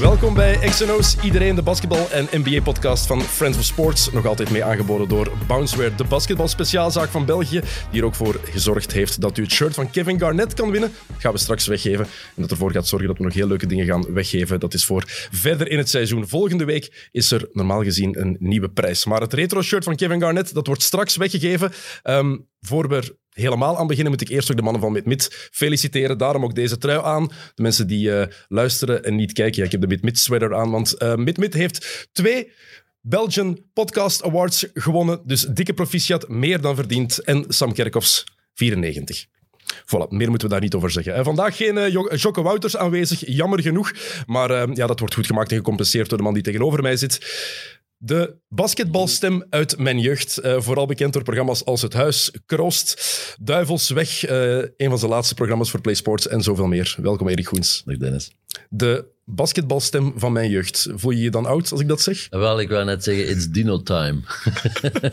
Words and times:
Welkom 0.00 0.34
bij 0.34 0.58
XNO's, 0.58 1.16
iedereen 1.22 1.54
de 1.54 1.62
basketbal- 1.62 2.10
en 2.10 2.28
NBA-podcast 2.30 3.06
van 3.06 3.20
Friends 3.20 3.58
of 3.58 3.64
Sports. 3.64 4.12
Nog 4.12 4.26
altijd 4.26 4.50
mee 4.50 4.64
aangeboden 4.64 5.08
door 5.08 5.32
Bounceware, 5.46 5.94
de 5.94 6.04
basketbal-speciaalzaak 6.04 7.08
van 7.08 7.24
België. 7.24 7.60
Die 7.90 8.00
er 8.00 8.06
ook 8.06 8.14
voor 8.14 8.40
gezorgd 8.44 8.92
heeft 8.92 9.20
dat 9.20 9.38
u 9.38 9.42
het 9.42 9.52
shirt 9.52 9.74
van 9.74 9.90
Kevin 9.90 10.18
Garnett 10.18 10.54
kan 10.54 10.70
winnen. 10.70 10.92
Dat 11.06 11.20
gaan 11.20 11.32
we 11.32 11.38
straks 11.38 11.66
weggeven. 11.66 12.04
En 12.04 12.42
dat 12.42 12.50
ervoor 12.50 12.72
gaat 12.72 12.86
zorgen 12.86 13.08
dat 13.08 13.18
we 13.18 13.24
nog 13.24 13.34
heel 13.34 13.46
leuke 13.46 13.66
dingen 13.66 13.86
gaan 13.86 14.12
weggeven. 14.12 14.60
Dat 14.60 14.74
is 14.74 14.84
voor 14.84 15.02
verder 15.30 15.68
in 15.70 15.78
het 15.78 15.88
seizoen. 15.88 16.28
Volgende 16.28 16.64
week 16.64 17.08
is 17.12 17.30
er 17.30 17.48
normaal 17.52 17.82
gezien 17.82 18.20
een 18.20 18.36
nieuwe 18.38 18.68
prijs. 18.68 19.04
Maar 19.04 19.20
het 19.20 19.32
retro-shirt 19.32 19.84
van 19.84 19.96
Kevin 19.96 20.20
Garnett, 20.20 20.54
dat 20.54 20.66
wordt 20.66 20.82
straks 20.82 21.16
weggegeven. 21.16 21.72
Ehm, 22.02 22.36
voor 22.60 22.88
we 22.88 23.16
helemaal 23.38 23.78
aan 23.78 23.86
beginnen, 23.86 24.12
moet 24.12 24.20
ik 24.20 24.28
eerst 24.28 24.50
ook 24.50 24.56
de 24.56 24.62
mannen 24.62 24.82
van 24.82 24.92
Mid-Mid 24.92 25.48
feliciteren. 25.52 26.18
Daarom 26.18 26.44
ook 26.44 26.54
deze 26.54 26.78
trui 26.78 27.00
aan. 27.02 27.26
De 27.54 27.62
mensen 27.62 27.86
die 27.86 28.12
eh, 28.20 28.26
luisteren 28.48 29.04
en 29.04 29.14
niet 29.16 29.32
kijken, 29.32 29.64
ik 29.64 29.72
heb 29.72 29.80
de 29.80 29.86
Mid-Mid 29.86 30.18
sweater 30.18 30.54
aan, 30.54 30.70
want 30.70 30.92
eh 30.96 31.14
Mid-Mid 31.14 31.54
heeft 31.54 32.08
twee 32.12 32.52
Belgian 33.00 33.58
Podcast 33.72 34.22
Awards 34.22 34.66
gewonnen. 34.74 35.20
Dus 35.24 35.40
dikke 35.42 35.72
proficiat, 35.74 36.28
meer 36.28 36.60
dan 36.60 36.74
verdiend. 36.74 37.18
En 37.18 37.44
Sam 37.48 37.72
Kerkhoffs, 37.72 38.24
94. 38.54 39.26
Voilà, 39.84 40.08
meer 40.08 40.28
moeten 40.28 40.48
we 40.48 40.54
daar 40.54 40.62
niet 40.62 40.74
over 40.74 40.90
zeggen. 40.90 41.14
En 41.14 41.24
vandaag 41.24 41.56
geen 41.56 41.78
eh, 41.78 41.92
Jo- 41.92 42.14
Jocke 42.14 42.42
Wouters 42.42 42.76
aanwezig, 42.76 43.22
jammer 43.26 43.62
genoeg. 43.62 43.92
Maar 44.26 44.74
ja, 44.74 44.86
dat 44.86 44.98
wordt 44.98 45.14
goed 45.14 45.26
gemaakt 45.26 45.50
en 45.50 45.56
gecompenseerd 45.56 46.08
door 46.08 46.18
de 46.18 46.24
man 46.24 46.34
die 46.34 46.42
tegenover 46.42 46.82
mij 46.82 46.96
zit. 46.96 47.18
De 48.00 48.36
basketbalstem 48.48 49.44
uit 49.50 49.78
mijn 49.78 49.98
jeugd. 50.00 50.38
eh, 50.38 50.60
vooral 50.60 50.86
bekend 50.86 51.12
door 51.12 51.22
programma's 51.22 51.64
als 51.64 51.82
Het 51.82 51.92
Huis, 51.92 52.30
Kroost, 52.46 53.36
Duivelsweg. 53.40 54.24
eh 54.24 54.56
een 54.56 54.88
van 54.88 54.98
zijn 54.98 55.10
laatste 55.10 55.34
programma's 55.34 55.70
voor 55.70 55.80
PlaySports 55.80 56.28
en 56.28 56.42
zoveel 56.42 56.66
meer. 56.66 56.96
Welkom 57.00 57.28
Erik 57.28 57.48
Goens. 57.48 57.82
Dag 57.84 57.96
Dennis. 57.96 58.30
De 58.68 59.04
basketbalstem 59.24 60.12
van 60.16 60.32
mijn 60.32 60.50
jeugd. 60.50 60.88
Voel 60.94 61.10
je 61.10 61.22
je 61.22 61.30
dan 61.30 61.46
oud 61.46 61.70
als 61.72 61.80
ik 61.80 61.88
dat 61.88 62.00
zeg? 62.00 62.26
Wel, 62.30 62.60
ik 62.60 62.68
wou 62.68 62.84
net 62.84 63.04
zeggen, 63.04 63.28
it's 63.28 63.48
dino 63.48 63.82
time. 63.82 64.20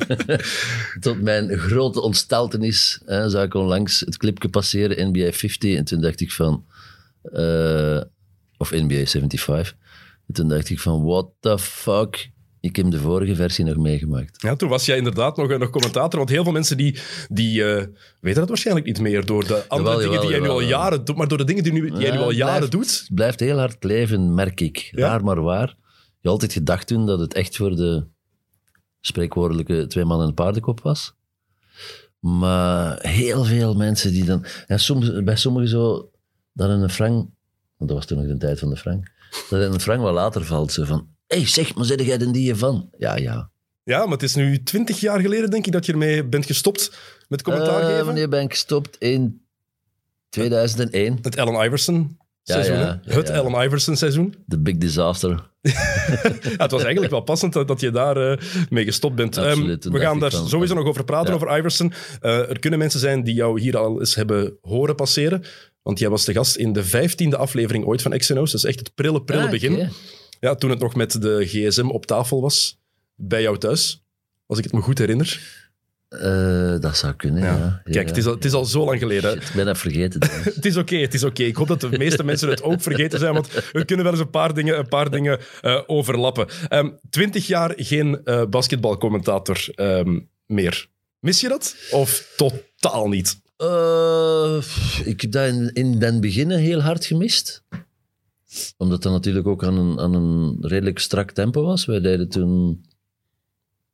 Tot 0.99 1.21
mijn 1.21 1.57
grote 1.57 2.01
ontsteltenis 2.01 3.01
hè, 3.05 3.29
zag 3.29 3.43
ik 3.43 3.53
onlangs 3.53 3.99
het 3.99 4.17
clipje 4.17 4.49
passeren, 4.49 5.07
NBA 5.09 5.31
50. 5.31 5.75
En 5.77 5.85
toen 5.85 6.01
dacht 6.01 6.21
ik 6.21 6.31
van... 6.31 6.65
eh, 7.21 8.01
of 8.57 8.71
NBA 8.71 9.05
75. 9.05 9.75
En 10.27 10.33
toen 10.33 10.47
dacht 10.47 10.69
ik 10.69 10.79
van, 10.79 11.03
what 11.03 11.29
the 11.39 11.59
fuck? 11.59 12.33
Ik 12.65 12.75
heb 12.75 12.91
de 12.91 12.99
vorige 12.99 13.35
versie 13.35 13.65
nog 13.65 13.77
meegemaakt. 13.77 14.41
Ja, 14.41 14.55
toen 14.55 14.69
was 14.69 14.85
jij 14.85 14.97
inderdaad 14.97 15.37
nog, 15.37 15.57
nog 15.57 15.69
commentator. 15.69 16.17
Want 16.17 16.29
heel 16.29 16.43
veel 16.43 16.51
mensen 16.51 16.77
die, 16.77 16.99
die 17.29 17.63
eh, 17.63 17.87
weten 18.19 18.39
dat 18.39 18.47
waarschijnlijk 18.47 18.85
niet 18.85 18.99
meer 18.99 19.25
door 19.25 19.47
de 19.47 19.63
andere 19.67 19.89
Jawel, 19.89 20.09
dingen 20.09 20.21
die 20.21 20.29
jij 20.29 20.39
nu 20.39 20.47
al 20.47 20.61
jaren 20.61 21.05
doet. 21.05 21.15
Maar 21.15 21.27
door 21.27 21.37
de 21.37 21.43
dingen 21.43 21.63
die, 21.63 21.73
nu, 21.73 21.89
die 21.89 21.99
jij 21.99 22.11
nu 22.11 22.17
al 22.17 22.31
jaren 22.31 22.55
blijft- 22.55 22.71
doet. 22.71 22.99
Het 22.99 23.15
blijft 23.15 23.39
heel 23.39 23.57
hard 23.57 23.83
leven, 23.83 24.33
merk 24.33 24.61
ik. 24.61 24.89
Raar 24.91 25.23
maar 25.23 25.41
waar. 25.41 25.67
Je 26.19 26.21
had 26.21 26.31
altijd 26.31 26.53
gedacht 26.53 26.87
toen 26.87 27.05
dat 27.05 27.19
het 27.19 27.33
echt 27.33 27.55
voor 27.55 27.75
de 27.75 28.07
spreekwoordelijke 29.01 29.87
twee 29.87 30.05
man 30.05 30.21
en 30.21 30.27
een 30.27 30.33
paardenkop 30.33 30.81
was. 30.81 31.15
Maar 32.19 32.99
heel 33.01 33.43
veel 33.43 33.75
mensen 33.75 34.11
die 34.11 34.25
dan... 34.25 34.45
Ja, 34.67 34.77
soms, 34.77 35.23
bij 35.23 35.35
sommigen 35.35 35.69
zo, 35.69 36.09
dat 36.53 36.69
een 36.69 36.89
frank... 36.89 37.29
Want 37.77 37.89
dat 37.89 37.97
was 37.97 38.05
toen 38.05 38.17
nog 38.17 38.27
de 38.27 38.37
tijd 38.37 38.59
van 38.59 38.69
de 38.69 38.77
frank. 38.77 39.11
Dat 39.49 39.73
een 39.73 39.79
frank 39.79 40.01
wat 40.01 40.13
later 40.13 40.45
valt, 40.45 40.71
zo 40.71 40.83
van... 40.83 41.13
Hé, 41.27 41.37
hey, 41.37 41.47
zeg, 41.47 41.75
maar 41.75 41.85
zit 41.85 42.01
jij 42.05 42.19
er 42.19 42.31
die 42.31 42.55
van? 42.55 42.89
Ja, 42.97 43.15
ja. 43.17 43.49
Ja, 43.83 43.99
maar 44.03 44.11
het 44.13 44.23
is 44.23 44.35
nu 44.35 44.63
twintig 44.63 44.99
jaar 44.99 45.19
geleden, 45.19 45.49
denk 45.49 45.65
ik, 45.65 45.71
dat 45.71 45.85
je 45.85 45.91
ermee 45.91 46.23
bent 46.25 46.45
gestopt 46.45 46.97
met 47.27 47.41
commentaar 47.41 47.81
Eh, 47.81 47.87
geven. 47.87 48.05
wanneer 48.05 48.29
ben 48.29 48.41
ik 48.41 48.51
gestopt? 48.51 48.97
In 48.97 49.41
2001. 50.29 51.17
Het 51.21 51.37
Allen 51.37 51.65
Iverson 51.65 52.17
seizoen. 52.43 52.75
ja, 52.77 52.99
ja, 53.05 53.13
het. 53.15 53.29
Allen 53.29 53.65
Iverson 53.65 53.95
seizoen. 53.95 54.35
The 54.47 54.59
Big 54.59 54.77
Disaster. 54.77 55.49
Het 56.57 56.71
was 56.71 56.81
eigenlijk 56.83 57.11
wel 57.11 57.21
passend 57.21 57.53
dat, 57.53 57.67
dat 57.67 57.79
je 57.79 57.91
daar 57.91 58.31
eh, 58.31 58.37
mee 58.69 58.83
gestopt 58.85 59.15
bent. 59.15 59.37
Absoluut, 59.37 59.69
Ehm, 59.69 59.79
toen 59.79 59.93
we 59.93 59.99
gaan 59.99 60.19
daar 60.19 60.31
van- 60.31 60.47
sowieso 60.47 60.73
nog 60.73 60.85
over 60.85 61.03
praten, 61.03 61.33
over 61.33 61.57
Iverson. 61.57 61.93
Eh, 62.21 62.49
er 62.49 62.59
kunnen 62.59 62.79
mensen 62.79 62.99
zijn 62.99 63.23
die 63.23 63.33
jou 63.33 63.59
hier 63.61 63.77
al 63.77 63.99
eens 63.99 64.15
hebben 64.15 64.57
horen 64.61 64.95
passeren. 64.95 65.43
Want 65.81 65.99
jij 65.99 66.09
was 66.09 66.25
de 66.25 66.33
gast 66.33 66.55
in 66.55 66.73
de 66.73 66.83
vijftiende 66.83 67.37
aflevering 67.37 67.85
ooit 67.85 68.01
van 68.01 68.17
XNO's. 68.17 68.51
Dat 68.51 68.63
is 68.63 68.69
echt 68.69 68.79
het 68.79 68.95
prille, 68.95 69.23
prille 69.23 69.43
Ah, 69.43 69.49
begin. 69.49 69.89
Ja, 70.39 70.55
toen 70.55 70.69
het 70.69 70.79
nog 70.79 70.95
met 70.95 71.21
de 71.21 71.45
gsm 71.45 71.87
op 71.87 72.05
tafel 72.05 72.41
was. 72.41 72.79
Bij 73.15 73.41
jou 73.41 73.57
thuis. 73.57 74.03
Als 74.45 74.57
ik 74.57 74.63
het 74.63 74.73
me 74.73 74.81
goed 74.81 74.97
herinner. 74.97 75.63
Eh, 76.09 76.79
dat 76.79 76.97
zou 76.97 77.13
kunnen, 77.13 77.43
Ja. 77.43 77.55
ja. 77.57 77.81
Kijk, 77.83 77.95
Ja. 77.95 78.01
het 78.01 78.17
is, 78.17 78.25
al, 78.25 78.33
het 78.33 78.45
is 78.45 78.53
al 78.53 78.65
zo 78.65 78.85
lang 78.85 78.99
geleden. 78.99 79.31
Shit, 79.31 79.49
ik 79.49 79.55
ben 79.55 79.65
dat 79.65 79.77
vergeten. 79.77 80.21
Het 80.55 80.65
is 80.65 80.77
oké, 80.77 80.95
het 80.95 81.13
is 81.13 81.23
oké. 81.23 81.43
Ik 81.43 81.55
hoop 81.55 81.67
dat 81.67 81.81
de 81.81 81.97
meeste 81.97 82.23
mensen 82.31 82.49
het 82.49 82.61
ook 82.63 82.81
vergeten 82.81 83.19
zijn, 83.19 83.33
want 83.33 83.49
er 83.73 83.85
kunnen 83.85 84.05
wel 84.05 84.13
eens 84.13 84.23
een 84.23 84.29
paar 84.29 84.53
dingen, 84.53 84.77
een 84.77 84.87
paar 84.87 85.11
dingen 85.11 85.39
eh, 85.61 85.81
overlappen. 85.87 86.47
Ehm, 86.67 86.89
Twintig 87.09 87.47
jaar 87.47 87.73
geen 87.75 88.23
eh, 88.23 88.45
basketbalcommentator 88.45 89.67
ehm, 89.75 90.19
meer. 90.45 90.87
Mis 91.19 91.41
je 91.41 91.47
dat? 91.47 91.75
Of 91.91 92.33
totaal 92.35 93.07
niet? 93.07 93.39
Ik 95.05 95.21
heb 95.21 95.31
dat 95.31 95.47
in, 95.47 95.69
in 95.73 95.99
den 95.99 96.21
beginnen 96.21 96.59
heel 96.59 96.81
hard 96.81 97.05
gemist. 97.05 97.63
Omdat 98.77 99.03
dat 99.03 99.11
natuurlijk 99.11 99.47
ook 99.47 99.63
aan 99.63 99.77
een, 99.77 99.99
aan 99.99 100.13
een 100.13 100.57
redelijk 100.61 100.99
strak 100.99 101.31
tempo 101.31 101.63
was. 101.63 101.85
Wij 101.85 101.99
deden 101.99 102.29
toen 102.29 102.85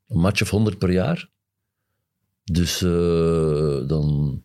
een 0.07 0.19
match 0.19 0.41
of 0.41 0.49
100 0.49 0.77
per 0.77 0.91
jaar. 0.91 1.29
Dus 2.43 2.81
eh, 2.81 3.87
dan 3.87 4.41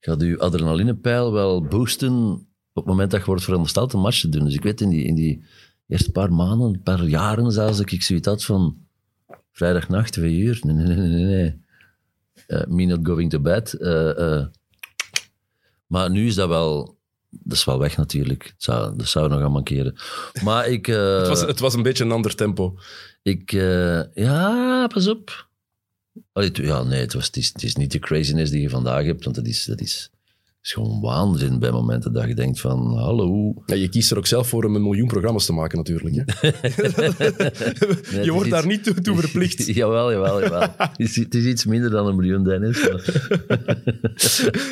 gaat 0.00 0.22
uw 0.22 0.38
adrenalinepeil 0.38 1.32
wel 1.32 1.62
boosten 1.62 2.32
op 2.72 2.82
het 2.82 2.84
moment 2.84 3.10
dat 3.10 3.20
je 3.20 3.26
wordt 3.26 3.44
verondersteld 3.44 3.92
een 3.92 4.00
match 4.00 4.20
te 4.20 4.28
doen. 4.28 4.44
Dus 4.44 4.54
ik 4.54 4.62
weet 4.62 4.80
in 4.80 4.88
die, 4.88 5.04
in 5.04 5.14
die 5.14 5.44
eerste 5.86 6.10
paar 6.10 6.32
maanden, 6.32 6.74
een 6.74 6.82
paar 6.82 7.04
jaren 7.04 7.52
zelfs, 7.52 7.78
dat 7.78 7.92
ik 7.92 8.02
zoiets 8.02 8.28
had 8.28 8.44
van 8.44 8.76
vrijdagnacht, 9.52 10.12
twee 10.12 10.36
uur. 10.36 10.60
Nee, 10.62 10.74
nee, 10.74 10.96
nee, 10.96 11.08
nee. 11.08 11.24
nee. 11.24 11.62
Eh, 12.46 12.66
me 12.66 12.84
not 12.84 13.06
going 13.06 13.30
to 13.30 13.40
bed. 13.40 13.72
Eh. 13.72 14.46
Maar 15.86 16.10
nu 16.10 16.26
is 16.26 16.34
dat 16.34 16.48
wel... 16.48 16.93
Dat 17.42 17.56
is 17.56 17.64
wel 17.64 17.78
weg 17.78 17.96
natuurlijk. 17.96 18.42
Het 18.44 18.62
zou, 18.62 18.96
dat 18.96 19.06
zou 19.08 19.28
nog 19.28 19.40
aan 19.40 19.52
mankeren. 19.52 19.94
Maar 20.42 20.68
ik... 20.68 20.88
eh, 20.88 21.18
Het 21.18 21.28
was, 21.28 21.40
het 21.40 21.60
was 21.60 21.74
een 21.74 21.82
beetje 21.82 22.04
een 22.04 22.12
ander 22.12 22.34
tempo. 22.34 22.78
ik 23.22 23.52
eh, 23.52 24.00
ja, 24.14 24.86
pas 24.86 25.08
op. 25.08 25.48
Allee, 26.32 26.50
ja, 26.52 26.82
nee, 26.82 27.00
het, 27.00 27.12
was, 27.12 27.26
het, 27.26 27.36
is, 27.36 27.48
het 27.52 27.62
is 27.62 27.76
niet 27.76 27.92
de 27.92 27.98
craziness 27.98 28.50
die 28.50 28.60
je 28.60 28.68
vandaag 28.70 29.04
hebt, 29.04 29.24
want 29.24 29.36
dat 29.36 29.46
is, 29.46 29.64
dat 29.64 29.80
is, 29.80 30.10
is 30.64 30.72
gewoon 30.72 31.00
waanzin 31.00 31.58
bij 31.58 31.70
momenten 31.70 32.12
dat 32.12 32.26
je 32.26 32.34
denkt 32.34 32.60
van, 32.60 32.96
hallo. 32.98 33.54
Ja, 33.66 33.74
je 33.74 33.88
kiest 33.88 34.10
er 34.10 34.16
ook 34.18 34.26
zelf 34.26 34.48
voor 34.48 34.64
om 34.64 34.74
een 34.74 34.82
miljoen 34.82 35.06
programma's 35.06 35.46
te 35.46 35.52
maken, 35.52 35.78
natuurlijk. 35.78 36.14
Hè? 36.16 36.48
Je 38.24 38.32
wordt 38.32 38.50
daar 38.50 38.66
niet 38.66 38.84
toe, 38.84 38.94
toe 39.00 39.16
verplicht. 39.16 39.66
jawel, 39.74 40.12
jawel, 40.12 40.40
jawel. 40.42 40.60
het, 40.76 40.90
is, 40.96 41.16
het 41.16 41.34
is 41.34 41.44
iets 41.44 41.64
minder 41.64 41.90
dan 41.90 42.06
een 42.06 42.16
miljoen, 42.16 42.44
Dennis. 42.44 42.88
maar- 42.88 43.02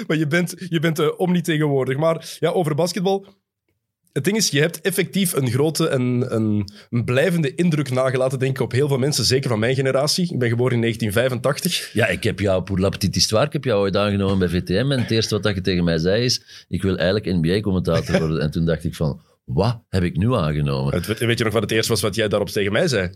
maar 0.06 0.16
je 0.16 0.26
bent, 0.26 0.54
je 0.68 0.80
bent 0.80 0.98
uh, 1.00 1.08
omnitegenwoordig. 1.16 1.96
Maar 1.96 2.36
ja, 2.40 2.50
over 2.50 2.74
basketbal. 2.74 3.26
Het 4.12 4.24
ding 4.24 4.36
is, 4.36 4.48
je 4.50 4.60
hebt 4.60 4.80
effectief 4.80 5.32
een 5.32 5.50
grote 5.50 5.88
en 5.88 6.24
een, 6.34 6.68
een 6.90 7.04
blijvende 7.04 7.54
indruk 7.54 7.90
nagelaten, 7.90 8.38
denk 8.38 8.56
ik, 8.56 8.60
op 8.62 8.72
heel 8.72 8.88
veel 8.88 8.98
mensen. 8.98 9.24
Zeker 9.24 9.48
van 9.50 9.58
mijn 9.58 9.74
generatie. 9.74 10.32
Ik 10.32 10.38
ben 10.38 10.48
geboren 10.48 10.72
in 10.74 10.80
1985. 10.80 11.92
Ja, 11.92 12.06
ik 12.06 12.22
heb 12.22 12.38
jou, 12.40 12.62
pour 12.62 12.78
la 12.80 12.88
petite 12.88 13.18
histoire, 13.18 13.46
ik 13.46 13.52
heb 13.52 13.64
jou 13.64 13.80
ooit 13.80 13.96
aangenomen 13.96 14.38
bij 14.38 14.48
VTM. 14.48 14.90
En 14.92 15.00
het 15.00 15.10
eerste 15.10 15.40
wat 15.40 15.54
je 15.54 15.60
tegen 15.60 15.84
mij 15.84 15.98
zei 15.98 16.24
is, 16.24 16.64
ik 16.68 16.82
wil 16.82 16.96
eigenlijk 16.96 17.36
NBA-commentator 17.42 18.18
worden. 18.18 18.40
En 18.40 18.50
toen 18.50 18.64
dacht 18.64 18.84
ik 18.84 18.94
van, 18.94 19.20
wat 19.44 19.82
heb 19.88 20.02
ik 20.02 20.16
nu 20.16 20.34
aangenomen? 20.34 20.94
Het- 20.94 21.18
Weet 21.18 21.38
je 21.38 21.44
nog 21.44 21.52
wat 21.52 21.62
het 21.62 21.70
eerste 21.70 21.92
was 21.92 22.00
wat 22.02 22.14
jij 22.14 22.28
daarop 22.28 22.48
tegen 22.48 22.72
mij 22.72 22.88
zei? 22.88 23.10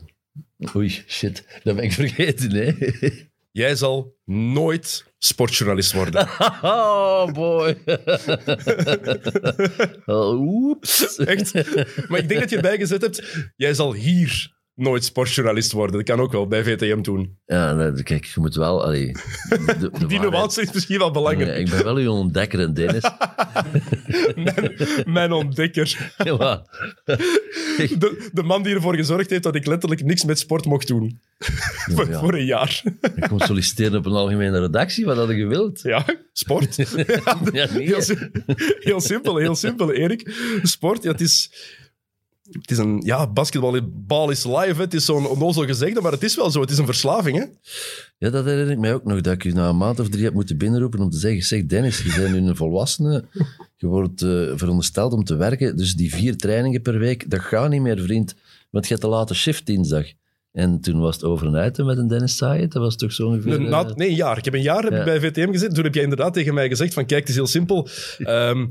Oei, 0.76 0.88
shit, 1.06 1.60
dat 1.62 1.75
ben 1.76 1.84
ik 1.84 1.92
vergeten, 1.92 2.50
hè? 2.50 2.72
Jij 3.56 3.74
zal 3.74 4.16
nooit 4.24 5.12
sportjournalist 5.18 5.92
worden. 5.92 6.28
Oh, 6.62 7.32
boy. 7.32 7.78
oeps. 10.40 11.16
Echt? 11.16 11.54
Maar 12.08 12.18
ik 12.18 12.28
denk 12.28 12.40
dat 12.40 12.50
je 12.50 12.56
erbij 12.56 12.76
gezet 12.76 13.00
hebt, 13.00 13.50
jij 13.56 13.74
zal 13.74 13.94
hier 13.94 14.55
nooit 14.76 15.05
sportjournalist 15.05 15.73
worden. 15.73 15.96
Dat 15.96 16.05
kan 16.05 16.20
ook 16.20 16.32
wel 16.32 16.46
bij 16.46 16.64
VTM 16.64 17.02
doen. 17.02 17.38
Ja, 17.46 17.73
nou, 17.73 18.02
kijk, 18.02 18.25
je 18.25 18.40
moet 18.40 18.55
wel... 18.55 18.84
Allee, 18.84 19.12
de, 19.49 19.90
de 19.99 20.06
Die 20.06 20.20
nuance 20.20 20.62
is 20.62 20.73
misschien 20.73 20.99
wel 20.99 21.11
belangrijk. 21.11 21.50
Nee, 21.50 21.61
ik 21.61 21.70
ben 21.70 21.84
wel 21.84 21.96
uw 21.96 22.11
ontdekker, 22.11 22.61
en 22.61 22.75
Dennis. 22.75 23.02
Mijn, 24.37 24.75
mijn 25.06 25.32
ontdekker. 25.32 26.12
ja, 26.17 26.62
De, 27.99 28.28
de 28.32 28.43
man 28.43 28.62
die 28.62 28.75
ervoor 28.75 28.94
gezorgd 28.94 29.31
heeft 29.31 29.43
dat 29.43 29.55
ik 29.55 29.67
letterlijk 29.67 30.05
niks 30.05 30.25
met 30.25 30.38
sport 30.38 30.64
mocht 30.64 30.87
doen. 30.87 31.20
voor, 31.38 32.08
ja. 32.08 32.19
voor 32.20 32.34
een 32.34 32.44
jaar. 32.44 32.82
ik 33.14 33.28
kon 33.28 33.40
solliciteren 33.40 33.99
op 33.99 34.06
een 34.06 34.12
algemene 34.12 34.61
redactie, 34.61 35.05
wat 35.05 35.17
had 35.17 35.28
je 35.28 35.34
gewild? 35.34 35.81
Ja, 35.82 36.05
sport. 36.32 36.76
Ja, 37.52 37.69
nee. 37.73 37.82
heel, 37.84 38.00
heel 38.81 39.00
simpel, 39.00 39.37
heel 39.37 39.55
simpel, 39.55 39.93
Erik. 39.93 40.34
Sport, 40.62 41.02
ja, 41.02 41.11
het 41.11 41.20
is... 41.20 41.50
Het 42.50 42.70
is 42.70 42.78
een... 42.78 43.02
Ja, 43.04 43.26
basketbal 43.26 43.78
bal 44.06 44.31
is 44.31 44.44
live. 44.44 44.75
hè. 44.75 44.81
Het 44.81 44.94
is 44.94 45.04
zo'n 45.04 45.26
onnozel 45.28 45.64
gezegde, 45.64 46.00
maar 46.00 46.12
het 46.12 46.22
is 46.22 46.37
wel 46.37 46.50
zo. 46.50 46.60
Het 46.60 46.70
is 46.70 46.78
een 46.78 46.84
verslaving, 46.87 47.37
hè? 47.38 47.44
Ja, 48.19 48.31
dat 48.31 48.44
herinner 48.44 48.70
ik 48.72 48.78
mij 48.78 48.94
ook 48.94 49.04
nog, 49.04 49.20
dat 49.20 49.32
ik 49.34 49.44
u 49.44 49.52
na 49.52 49.69
een 49.69 49.76
maand 49.76 50.00
of 50.00 50.08
drie 50.08 50.25
heb 50.25 50.32
moeten 50.34 50.56
binnenroepen 50.58 51.00
om 51.00 51.10
te 51.10 51.19
zeggen, 51.19 51.43
zeg 51.43 51.66
Dennis, 51.66 52.02
je 52.02 52.14
bent 52.16 52.32
nu 52.34 52.48
een 52.48 52.56
volwassene, 52.56 53.25
je 53.76 53.87
wordt 53.87 54.22
eh, 54.22 54.28
verondersteld 54.54 55.12
om 55.12 55.25
te 55.25 55.37
werken, 55.37 55.76
dus 55.76 55.94
die 55.94 56.14
vier 56.14 56.37
trainingen 56.37 56.82
per 56.82 56.98
week, 56.98 57.31
dat 57.31 57.40
gaat 57.40 57.70
niet 57.70 57.81
meer, 57.81 57.98
vriend, 58.00 58.34
want 58.70 58.84
je 58.87 58.90
hebt 58.90 59.04
te 59.04 59.10
late 59.10 59.34
shift 59.34 59.66
dinsdag. 59.66 60.04
En 60.52 60.81
toen 60.81 61.00
was 61.00 61.14
het 61.14 61.25
over 61.25 61.46
een 61.46 61.66
item 61.66 61.87
met 61.87 61.99
een 61.99 62.08
Dennis 62.08 62.37
Sayed, 62.37 62.72
dat 62.72 62.82
was 62.82 62.96
toch 62.96 63.12
zo 63.12 63.26
ongeveer... 63.26 63.52
Een- 63.52 63.72
eh, 63.72 63.94
nee, 63.94 64.08
een 64.08 64.14
jaar. 64.14 64.38
Ik 64.38 64.44
heb 64.44 64.54
een 64.54 64.62
jaar 64.62 64.82
heb 64.82 64.92
ik 64.92 64.99
Ja. 64.99 65.04
bij 65.04 65.20
VTM 65.20 65.50
gezeten. 65.50 65.75
Toen 65.75 65.84
heb 65.84 65.94
jij 65.94 66.02
inderdaad 66.02 66.32
tegen 66.34 66.54
mij 66.54 66.69
gezegd 66.69 66.94
van 66.94 67.06
kijk, 67.06 67.20
het 67.20 67.28
is 67.28 67.34
heel 67.34 67.46
simpel. 67.46 67.88
Ehm, 68.19 68.66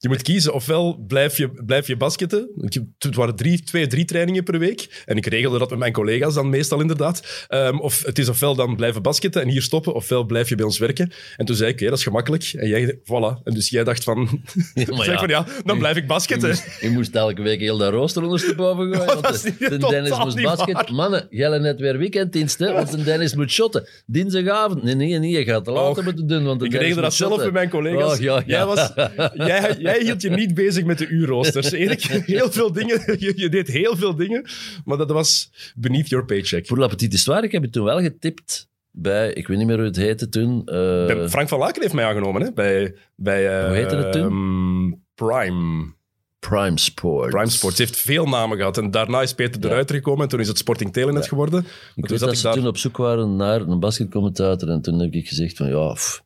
je 0.00 0.08
moet 0.08 0.22
kiezen, 0.22 0.52
ofwel 0.52 1.04
blijf 1.06 1.36
je, 1.36 1.50
blijf 1.66 1.86
je 1.86 1.96
basketten. 1.96 2.50
Het 2.98 3.14
waren 3.14 3.36
drie, 3.36 3.62
twee, 3.62 3.86
drie 3.86 4.04
trainingen 4.04 4.44
per 4.44 4.58
week. 4.58 5.02
En 5.06 5.16
ik 5.16 5.26
regelde 5.26 5.58
dat 5.58 5.70
met 5.70 5.78
mijn 5.78 5.92
collega's 5.92 6.34
dan 6.34 6.48
meestal 6.48 6.80
inderdaad. 6.80 7.46
Ehm, 7.48 7.78
of 7.78 8.02
het 8.04 8.18
is 8.18 8.28
ofwel 8.28 8.54
dan 8.54 8.76
blijven 8.76 9.02
basketten 9.02 9.42
en 9.42 9.48
hier 9.48 9.62
stoppen, 9.62 9.94
ofwel 9.94 10.24
blijf 10.24 10.48
je 10.48 10.54
bij 10.54 10.64
ons 10.64 10.78
werken. 10.78 11.12
En 11.36 11.46
toen 11.46 11.56
zei 11.56 11.70
ik, 11.70 11.74
oké, 11.74 11.88
dat 11.88 11.98
is 11.98 12.04
gemakkelijk. 12.04 12.52
En 12.56 12.68
jij, 12.68 12.98
voilà. 12.98 13.42
En 13.44 13.54
dus 13.54 13.68
jij 13.68 13.84
dacht 13.84 14.04
van, 14.04 14.18
Ja, 14.74 14.84
ja. 15.04 15.18
van 15.18 15.28
ja, 15.28 15.46
dan 15.64 15.78
blijf 15.78 15.96
ik 15.96 16.02
Je 16.02 16.08
basketten. 16.08 16.48
moest, 16.48 16.80
je 16.80 16.90
moest 16.90 17.14
elke 17.14 17.42
week 17.42 17.60
heel 17.60 17.78
dat 17.78 17.92
rooster 17.92 18.22
ondersteboven 18.22 18.94
gooien. 18.94 19.06
want 19.22 19.42
de, 19.58 19.78
Dennis 19.78 20.18
moest 20.18 20.42
basket. 20.42 20.74
waar. 20.74 20.92
Mannen, 20.92 21.26
jij 21.30 21.58
net 21.58 21.80
weer 21.80 21.98
weekenddienst, 21.98 22.58
hè? 22.58 22.72
Want 22.72 22.90
de 22.90 23.02
Dennis 23.02 23.34
moet 23.34 23.50
shotten. 23.50 23.88
Dinsdagavond. 24.06 24.82
Nee, 24.82 24.94
nee, 24.94 25.18
nee, 25.18 25.30
je 25.30 25.44
gaat 25.44 25.64
te 25.64 25.70
later 25.70 25.98
Och, 25.98 26.04
moeten 26.04 26.26
doen. 26.26 26.44
Want 26.44 26.58
de 26.60 26.64
Ik 26.64 26.70
Dennis 26.70 26.88
regelde 26.88 27.08
dat 27.08 27.16
zelf 27.16 27.42
met 27.44 27.52
mijn 27.52 27.68
collega's. 27.68 28.12
Oh, 28.12 28.20
ja. 28.20 28.42
Jij, 28.46 28.66
was, 28.66 28.92
jij, 29.34 29.76
jij 29.78 29.89
hield 29.98 30.22
je 30.22 30.30
niet 30.30 30.54
bezig 30.54 30.84
met 30.84 30.98
de 30.98 31.06
uurroosters. 31.06 31.70
Erik, 31.72 32.02
heel 32.02 32.50
veel 32.52 32.72
dingen. 32.72 33.02
Je, 33.18 33.32
je 33.36 33.48
deed 33.48 33.68
heel 33.68 33.96
veel 33.96 34.14
dingen, 34.16 34.44
maar 34.84 34.96
dat 34.96 35.10
was 35.10 35.50
beneath 35.76 36.08
your 36.08 36.24
paycheck. 36.24 36.66
Pour 36.66 36.78
la 36.78 36.86
petite 36.86 37.10
histoire, 37.14 37.44
ik 37.46 37.52
heb 37.52 37.62
het 37.62 37.72
toen 37.72 37.84
wel 37.84 38.00
getipt 38.00 38.68
bij, 38.92 39.32
ik 39.32 39.48
weet 39.48 39.58
niet 39.58 39.66
meer 39.66 39.76
hoe 39.76 39.84
het 39.86 39.96
heette 39.96 40.28
toen. 40.28 40.62
eh, 40.66 41.28
Frank 41.28 41.48
van 41.48 41.58
Laken 41.58 41.82
heeft 41.82 41.94
mij 41.94 42.04
aangenomen, 42.04 42.42
hè? 42.42 42.52
Bij, 42.52 42.94
bij 43.16 43.58
eh, 43.60 43.66
Hoe 43.66 43.74
heette 43.76 43.96
het 43.96 44.12
toen? 44.12 44.22
ehm, 44.22 44.98
Prime. 45.14 45.98
Prime 46.38 46.78
Sport. 46.78 47.30
Prime 47.30 47.50
Sports. 47.50 47.78
Heeft 47.78 47.96
veel 47.96 48.26
namen 48.26 48.56
gehad. 48.56 48.78
En 48.78 48.90
daarna 48.90 49.22
is 49.22 49.34
Peter 49.34 49.62
Ja. 49.62 49.68
Ruiter 49.68 49.94
gekomen. 49.94 50.22
En 50.22 50.28
toen 50.28 50.40
is 50.40 50.48
het 50.48 50.58
Sporting 50.58 50.92
Telenet 50.92 51.28
geworden. 51.28 51.60
Ik 51.60 51.66
toen 51.94 52.04
weet 52.08 52.18
dat 52.18 52.30
ik 52.30 52.36
ze 52.36 52.42
daar... 52.42 52.54
toen 52.54 52.66
op 52.66 52.76
zoek 52.76 52.96
waren 52.96 53.36
naar 53.36 53.60
een 53.60 53.80
basketcommentator 53.80 54.68
en 54.68 54.80
toen 54.80 54.98
heb 55.00 55.12
ik 55.12 55.28
gezegd 55.28 55.56
van 55.56 55.68
ja, 55.68 55.92
pff, 55.92 56.22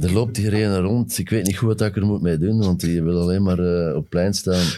er 0.00 0.12
loopt 0.12 0.36
hier 0.36 0.54
een 0.54 0.80
rond. 0.80 1.18
Ik 1.18 1.30
weet 1.30 1.46
niet 1.46 1.56
goed 1.56 1.68
wat 1.68 1.80
ik 1.80 1.96
er 1.96 2.06
moet 2.06 2.22
mee 2.22 2.38
doen, 2.38 2.58
want 2.58 2.80
die 2.80 3.02
wil 3.02 3.20
alleen 3.20 3.42
maar 3.42 3.58
eh, 3.58 3.96
op 3.96 4.08
plein 4.08 4.34
staan. 4.34 4.64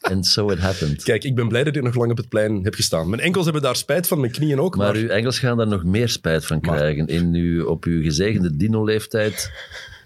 En 0.00 0.24
so 0.24 0.50
it 0.50 0.58
happened. 0.58 1.02
Kijk, 1.02 1.24
ik 1.24 1.34
ben 1.34 1.48
blij 1.48 1.64
dat 1.64 1.76
ik 1.76 1.82
nog 1.82 1.94
lang 1.94 2.10
op 2.10 2.16
het 2.16 2.28
plein 2.28 2.64
heb 2.64 2.74
gestaan. 2.74 3.08
Mijn 3.08 3.22
enkels 3.22 3.44
hebben 3.44 3.62
daar 3.62 3.76
spijt 3.76 4.06
van, 4.06 4.20
mijn 4.20 4.32
knieën 4.32 4.60
ook. 4.60 4.76
Maar, 4.76 4.92
Maar 4.92 5.02
uw 5.02 5.08
Engels 5.08 5.38
gaan 5.38 5.56
daar 5.56 5.68
nog 5.68 5.84
meer 5.84 6.08
spijt 6.08 6.46
van 6.46 6.58
Maar- 6.62 6.76
krijgen. 6.76 7.06
In 7.06 7.34
uw, 7.34 7.66
op 7.66 7.84
uw 7.84 8.02
gezegende 8.02 8.56
dino-leeftijd. 8.56 9.50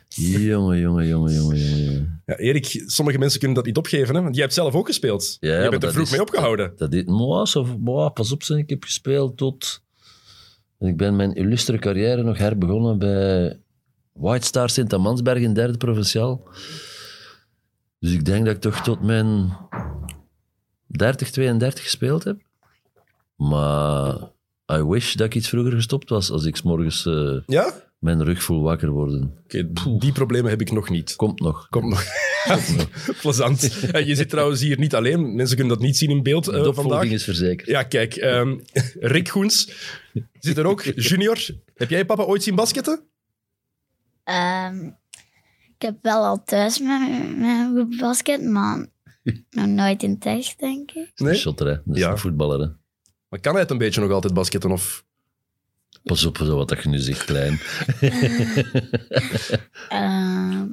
Jongen, 0.08 0.78
jongen, 0.80 1.06
jongen, 1.06 1.34
jongen, 1.34 1.58
jongen. 1.58 2.22
ja, 2.26 2.36
Erik, 2.36 2.82
sommige 2.86 3.18
mensen 3.18 3.38
kunnen 3.38 3.56
dat 3.56 3.66
niet 3.66 3.76
opgeven. 3.76 4.14
Hè? 4.14 4.22
Want 4.22 4.34
jij 4.34 4.42
hebt 4.44 4.54
zelf 4.56 4.74
ook 4.74 4.86
gespeeld. 4.86 5.36
Ja, 5.40 5.54
je 5.54 5.60
bent 5.60 5.72
er 5.72 5.80
dat 5.80 5.92
vroeg 5.92 6.04
is- 6.04 6.10
mee 6.10 6.20
opgehouden. 6.20 6.72
Dat 6.76 6.92
is, 6.92 7.04
zo, 7.50 7.78
maar, 7.78 8.10
pas 8.10 8.32
op, 8.32 8.42
ik 8.42 8.70
heb 8.70 8.84
gespeeld 8.84 9.36
tot... 9.36 9.82
Ik 10.80 10.96
ben 10.96 11.16
mijn 11.16 11.34
illustre 11.34 11.78
carrière 11.78 12.22
nog 12.22 12.38
herbegonnen 12.38 12.98
bij 12.98 13.58
White 14.12 14.46
Star 14.46 14.70
Sint-Amansberg 14.70 15.38
in 15.42 15.54
derde 15.54 15.78
provinciaal. 15.78 16.48
Dus 17.98 18.12
ik 18.12 18.24
denk 18.24 18.44
dat 18.46 18.54
ik 18.54 18.60
toch 18.60 18.80
tot 18.82 19.02
mijn 19.02 19.56
30, 20.86 21.30
32 21.30 21.82
gespeeld 21.84 22.24
heb. 22.24 22.40
Maar 23.36 24.14
I 24.72 24.82
wish 24.84 25.14
dat 25.14 25.26
ik 25.26 25.34
iets 25.34 25.48
vroeger 25.48 25.72
gestopt 25.72 26.08
was 26.08 26.30
als 26.30 26.44
ik 26.44 26.56
's 26.56 26.62
morgens 26.62 27.06
eh, 27.06 27.38
Ja? 27.46 27.90
mijn 27.98 28.24
rug 28.24 28.42
voel 28.42 28.62
wakker 28.62 28.88
worden. 28.90 29.38
Oké, 29.44 29.70
die 29.98 30.12
problemen 30.12 30.50
heb 30.50 30.60
ik 30.60 30.72
nog 30.72 30.90
niet. 30.90 31.16
Komt 31.16 31.40
nog. 31.40 31.68
Komt 31.68 31.88
nog. 31.88 32.04
Plezant. 33.22 33.60
Je 33.92 34.14
zit 34.14 34.28
trouwens 34.28 34.60
hier 34.60 34.78
niet 34.78 34.94
alleen. 34.94 35.34
Mensen 35.34 35.56
kunnen 35.56 35.74
dat 35.74 35.84
niet 35.86 35.96
zien 35.96 36.10
in 36.10 36.22
beeld 36.22 36.44
De 36.44 36.52
eh, 36.52 36.72
vandaag. 36.72 37.04
is 37.10 37.24
verzekerd. 37.24 37.68
Ja, 37.68 37.82
kijk. 37.82 38.14
ehm, 38.14 38.58
Rick 39.00 39.28
Goens 39.28 39.72
zit 40.38 40.58
er 40.58 40.66
ook. 40.66 40.82
Junior. 40.82 41.38
Heb 41.74 41.90
jij 41.90 42.04
papa 42.06 42.22
ooit 42.22 42.42
zien 42.42 42.54
basketten? 42.54 43.00
Ehm, 44.24 44.86
ik 45.76 45.88
heb 45.88 45.96
wel 46.02 46.24
al 46.24 46.42
thuis 46.44 46.78
met, 46.80 47.36
met 47.38 47.96
basket, 47.98 48.42
maar 48.42 48.86
nog 49.50 49.66
nooit 49.66 50.02
in 50.02 50.10
het 50.10 50.26
echt, 50.26 50.58
denk 50.58 50.90
ik. 50.90 51.10
Nee? 51.16 51.34
Shotter, 51.34 51.66
hè. 51.66 51.72
Dat 51.84 51.96
is 51.96 52.00
Ja. 52.02 52.10
een 52.10 52.18
voetballer, 52.18 52.60
hè. 52.60 52.66
Maar 53.28 53.40
kan 53.40 53.52
hij 53.52 53.60
het 53.62 53.70
een 53.70 53.78
beetje 53.78 54.00
nog 54.00 54.10
altijd 54.10 54.34
basketten? 54.34 54.70
Of... 54.70 55.04
Pas 56.02 56.24
op 56.24 56.36
zo 56.36 56.56
wat 56.56 56.68
dat 56.68 56.82
je 56.82 56.88
nu 56.88 56.98
zegt, 56.98 57.24
klein. 57.24 57.58
Ehm, 59.88 60.66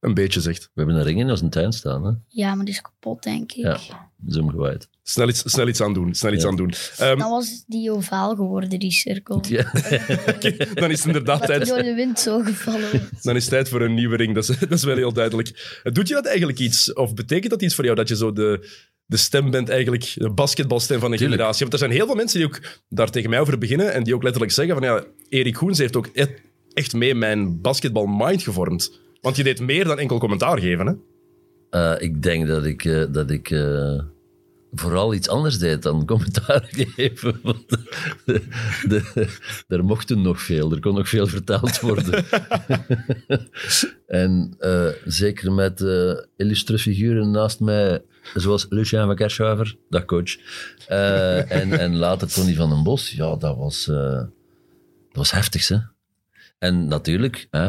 Een 0.00 0.14
beetje, 0.14 0.40
zegt. 0.40 0.62
We 0.62 0.70
hebben 0.74 0.96
een 0.96 1.02
ring 1.04 1.20
in 1.20 1.30
onze 1.30 1.48
tuin 1.48 1.72
staan, 1.72 2.04
hè. 2.04 2.12
ja, 2.28 2.54
maar 2.54 2.64
die 2.64 2.74
is 2.74 2.80
kapot, 2.80 3.22
denk 3.22 3.52
ik. 3.52 3.64
Ja. 3.64 4.10
Dat 4.24 4.34
is 4.34 4.40
omgewaaid. 4.40 4.88
Snel 5.02 5.28
iets, 5.28 5.42
snel 5.46 5.68
iets 5.68 5.80
aan 5.80 5.94
doen. 5.94 6.14
Snel 6.14 6.32
iets 6.32 6.42
Ja. 6.42 6.48
aan 6.48 6.56
doen. 6.56 6.72
Ehm, 6.98 7.18
Dan 7.18 7.30
was 7.30 7.64
die 7.66 7.90
ovaal 7.92 8.34
geworden, 8.34 8.78
die 8.78 8.92
cirkel. 8.92 9.42
Ja. 9.48 9.72
oké, 10.34 10.56
dan 10.74 10.90
is 10.90 10.98
het 10.98 11.06
inderdaad 11.06 11.46
tijd, 11.46 11.66
door 11.66 11.82
de 11.82 11.94
wind 11.94 12.18
zo 12.20 12.40
gevallen 12.42 13.08
dan 13.22 13.36
is 13.36 13.42
het 13.42 13.50
tijd 13.52 13.68
voor 13.68 13.80
een 13.82 13.94
nieuwe 13.94 14.16
ring. 14.16 14.34
Dat 14.34 14.48
is, 14.48 14.58
dat 14.58 14.70
is 14.70 14.84
wel 14.84 14.96
heel 14.96 15.12
duidelijk. 15.12 15.80
Doet 15.92 16.08
je 16.08 16.14
dat 16.14 16.26
eigenlijk 16.26 16.58
iets? 16.58 16.92
Of 16.92 17.14
betekent 17.14 17.50
dat 17.50 17.62
iets 17.62 17.74
voor 17.74 17.84
jou 17.84 17.96
dat 17.96 18.08
je 18.08 18.16
zo 18.16 18.32
de, 18.32 18.68
de 19.06 19.16
stem 19.16 19.50
bent, 19.50 19.68
eigenlijk 19.68 20.12
de 20.14 20.30
basketbalstem 20.30 21.00
van 21.00 21.12
een 21.12 21.18
Tuurlijk. 21.18 21.36
generatie? 21.40 21.60
Want 21.68 21.72
er 21.72 21.78
zijn 21.88 21.90
heel 21.98 22.06
veel 22.06 22.14
mensen 22.14 22.38
die 22.38 22.48
ook 22.48 22.60
daar 22.88 23.10
tegen 23.10 23.30
mij 23.30 23.40
over 23.40 23.58
beginnen 23.58 23.92
en 23.92 24.02
die 24.04 24.14
ook 24.14 24.22
letterlijk 24.22 24.52
zeggen 24.52 24.74
van 24.74 24.84
ja, 24.84 25.04
Erik 25.28 25.56
Goens 25.56 25.78
heeft 25.78 25.96
ook 25.96 26.08
e- 26.12 26.26
echt 26.72 26.92
mee 26.94 27.14
mijn 27.14 27.60
basketbalmind 27.60 28.42
gevormd. 28.42 29.00
Want 29.20 29.36
je 29.36 29.42
deed 29.42 29.60
meer 29.60 29.84
dan 29.84 29.98
enkel 29.98 30.18
commentaar 30.18 30.60
geven, 30.60 30.86
hè? 30.86 30.92
Eh, 31.70 32.02
ik 32.02 32.22
denk 32.22 32.46
dat 32.46 32.64
ik, 32.64 32.84
eh, 32.84 33.04
dat 33.10 33.30
ik 33.30 33.50
eh, 33.50 34.00
vooral 34.74 35.14
iets 35.14 35.28
anders 35.28 35.58
deed 35.58 35.82
dan 35.82 36.06
commentaar 36.06 36.66
geven. 36.94 37.40
Want 37.42 37.68
de, 38.24 38.42
de- 38.88 39.28
er 39.68 39.84
mochten 39.84 40.22
nog 40.22 40.40
veel, 40.42 40.72
er 40.72 40.80
kon 40.80 40.94
nog 40.94 41.08
veel 41.08 41.26
verteld 41.26 41.80
worden. 41.80 42.24
en 44.06 44.54
eh, 44.58 44.88
zeker 45.04 45.52
met 45.52 45.80
eh 45.80 46.12
illustre 46.36 46.78
figuren 46.78 47.30
naast 47.30 47.60
mij, 47.60 48.02
zoals 48.34 48.66
Lucien 48.68 49.04
van 49.04 49.16
Kerschuiver, 49.16 49.76
dag 49.90 50.04
coach. 50.04 50.36
Eh, 50.88 51.50
en, 51.52 51.78
en 51.78 51.96
later 51.96 52.28
Tony 52.32 52.54
van 52.54 52.68
den 52.68 52.82
Bos, 52.82 53.10
ja, 53.10 53.36
dat 53.36 53.56
was, 53.56 53.84
dat 53.84 54.28
was 55.12 55.30
heftig, 55.30 55.68
hè. 55.68 55.78
En 56.58 56.86
natuurlijk, 56.88 57.46
hè, 57.50 57.66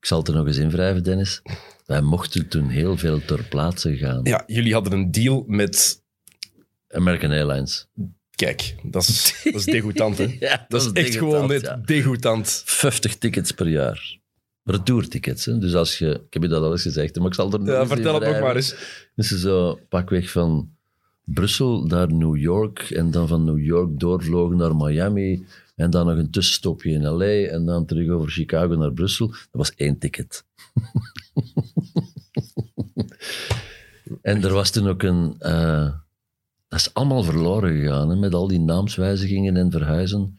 ik 0.00 0.06
zal 0.06 0.18
het 0.18 0.28
er 0.28 0.34
nog 0.34 0.46
eens 0.46 0.56
in 0.56 0.70
wrijven, 0.70 1.02
Dennis. 1.02 1.42
Wij 1.88 2.00
mochten 2.02 2.48
toen 2.48 2.68
heel 2.68 2.96
veel 2.96 3.24
ter 3.24 3.44
plaatse 3.44 3.96
gaan. 3.96 4.20
Ja, 4.22 4.42
jullie 4.46 4.72
hadden 4.72 4.92
een 4.92 5.10
deal 5.10 5.44
met... 5.46 6.02
American 6.88 7.30
Airlines. 7.30 7.86
Kijk, 8.30 8.74
dat 8.82 9.02
is, 9.02 9.40
dat 9.44 9.54
is 9.54 9.64
degoutant, 9.64 10.18
hè? 10.18 10.36
Ja, 10.40 10.64
Dat 10.68 10.82
is 10.82 10.92
echt 10.92 11.16
gewoon 11.16 11.48
net 11.48 11.60
ja. 11.60 11.80
degoutant. 11.84 12.62
50 12.64 13.16
tickets 13.16 13.52
per 13.52 13.68
jaar. 13.68 14.18
Retourtickets. 14.64 15.44
Hè? 15.44 15.58
Dus 15.58 15.74
als 15.74 15.98
je... 15.98 16.08
Ik 16.26 16.32
heb 16.32 16.42
je 16.42 16.48
dat 16.48 16.62
al 16.62 16.72
eens 16.72 16.82
gezegd, 16.82 17.16
maar 17.18 17.26
ik 17.26 17.34
zal 17.34 17.52
er 17.52 17.58
nog 17.58 17.68
Ja, 17.68 17.86
vertel 17.86 17.96
het 17.96 18.12
nog 18.12 18.20
wrijven. 18.20 18.42
maar 18.42 18.56
eens. 18.56 18.74
Dus 19.14 19.28
zo 19.28 19.78
pakweg 19.88 20.30
van 20.30 20.70
Brussel 21.24 21.82
naar 21.84 22.12
New 22.12 22.36
York 22.36 22.90
en 22.90 23.10
dan 23.10 23.28
van 23.28 23.44
New 23.44 23.64
York 23.64 24.00
doorvlogen 24.00 24.56
naar 24.56 24.76
Miami 24.76 25.46
en 25.76 25.90
dan 25.90 26.06
nog 26.06 26.16
een 26.16 26.30
tussenstopje 26.30 26.90
in 26.90 27.04
LA 27.06 27.24
en 27.26 27.64
dan 27.64 27.86
terug 27.86 28.08
over 28.08 28.30
Chicago 28.30 28.74
naar 28.74 28.92
Brussel. 28.92 29.26
Dat 29.26 29.38
was 29.50 29.74
één 29.74 29.98
ticket. 29.98 30.44
en 34.22 34.44
er 34.44 34.52
was 34.52 34.70
toen 34.70 34.88
ook 34.88 35.02
een... 35.02 35.34
eh, 35.38 35.90
dat 36.68 36.78
is 36.78 36.94
allemaal 36.94 37.22
verloren 37.22 37.76
gegaan, 37.80 38.08
hè, 38.10 38.16
met 38.16 38.34
al 38.34 38.48
die 38.48 38.60
naamswijzigingen 38.60 39.56
en 39.56 39.70
verhuizen. 39.70 40.38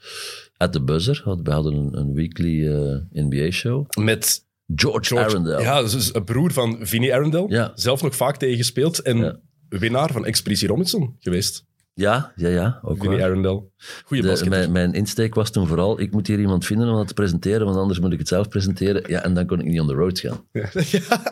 At 0.57 0.71
the 0.71 0.81
Buzzer, 0.83 1.21
we 1.43 1.51
hadden 1.51 1.73
een, 1.73 1.97
een 1.97 2.13
weekly 2.13 2.67
eh, 2.67 2.97
NBA-show. 3.11 3.89
Met 3.99 4.45
George, 4.75 5.05
George, 5.07 5.25
Arundel. 5.29 5.61
Ja, 5.61 5.81
dus 5.81 6.13
een 6.13 6.23
broer 6.23 6.51
van 6.53 6.77
Vinnie 6.81 7.13
Arundel. 7.13 7.49
Ja. 7.51 7.71
Zelf 7.75 8.01
nog 8.01 8.15
vaak 8.15 8.37
tegen 8.37 8.57
gespeeld. 8.57 8.99
En 8.99 9.17
Ja. 9.17 9.39
winnaar 9.69 10.11
van 10.11 10.25
Expeditie 10.25 10.67
Robinson 10.67 11.15
geweest. 11.19 11.65
Ja, 11.99 12.31
ja, 12.35 12.47
ja. 12.47 12.79
Ook 12.81 13.01
Vinnie. 13.01 13.23
Arundel. 13.23 13.71
Goeie 14.05 14.23
basketter. 14.23 14.49
mijn, 14.59 14.71
mijn 14.71 14.93
insteek 14.93 15.35
was 15.35 15.51
toen 15.51 15.67
vooral, 15.67 15.99
ik 15.99 16.11
moet 16.11 16.27
hier 16.27 16.39
iemand 16.39 16.65
vinden 16.65 16.89
om 16.89 16.95
dat 16.95 17.07
te 17.07 17.13
presenteren, 17.13 17.65
want 17.65 17.77
anders 17.77 17.99
moet 17.99 18.11
ik 18.13 18.19
het 18.19 18.27
zelf 18.27 18.47
presenteren. 18.47 19.03
Ja, 19.07 19.23
en 19.23 19.33
dan 19.33 19.45
kon 19.45 19.59
ik 19.59 19.65
niet 19.65 19.79
on 19.79 19.87
the 19.87 19.93
road 19.93 20.19
gaan. 20.19 20.45
Ja, 20.51 20.69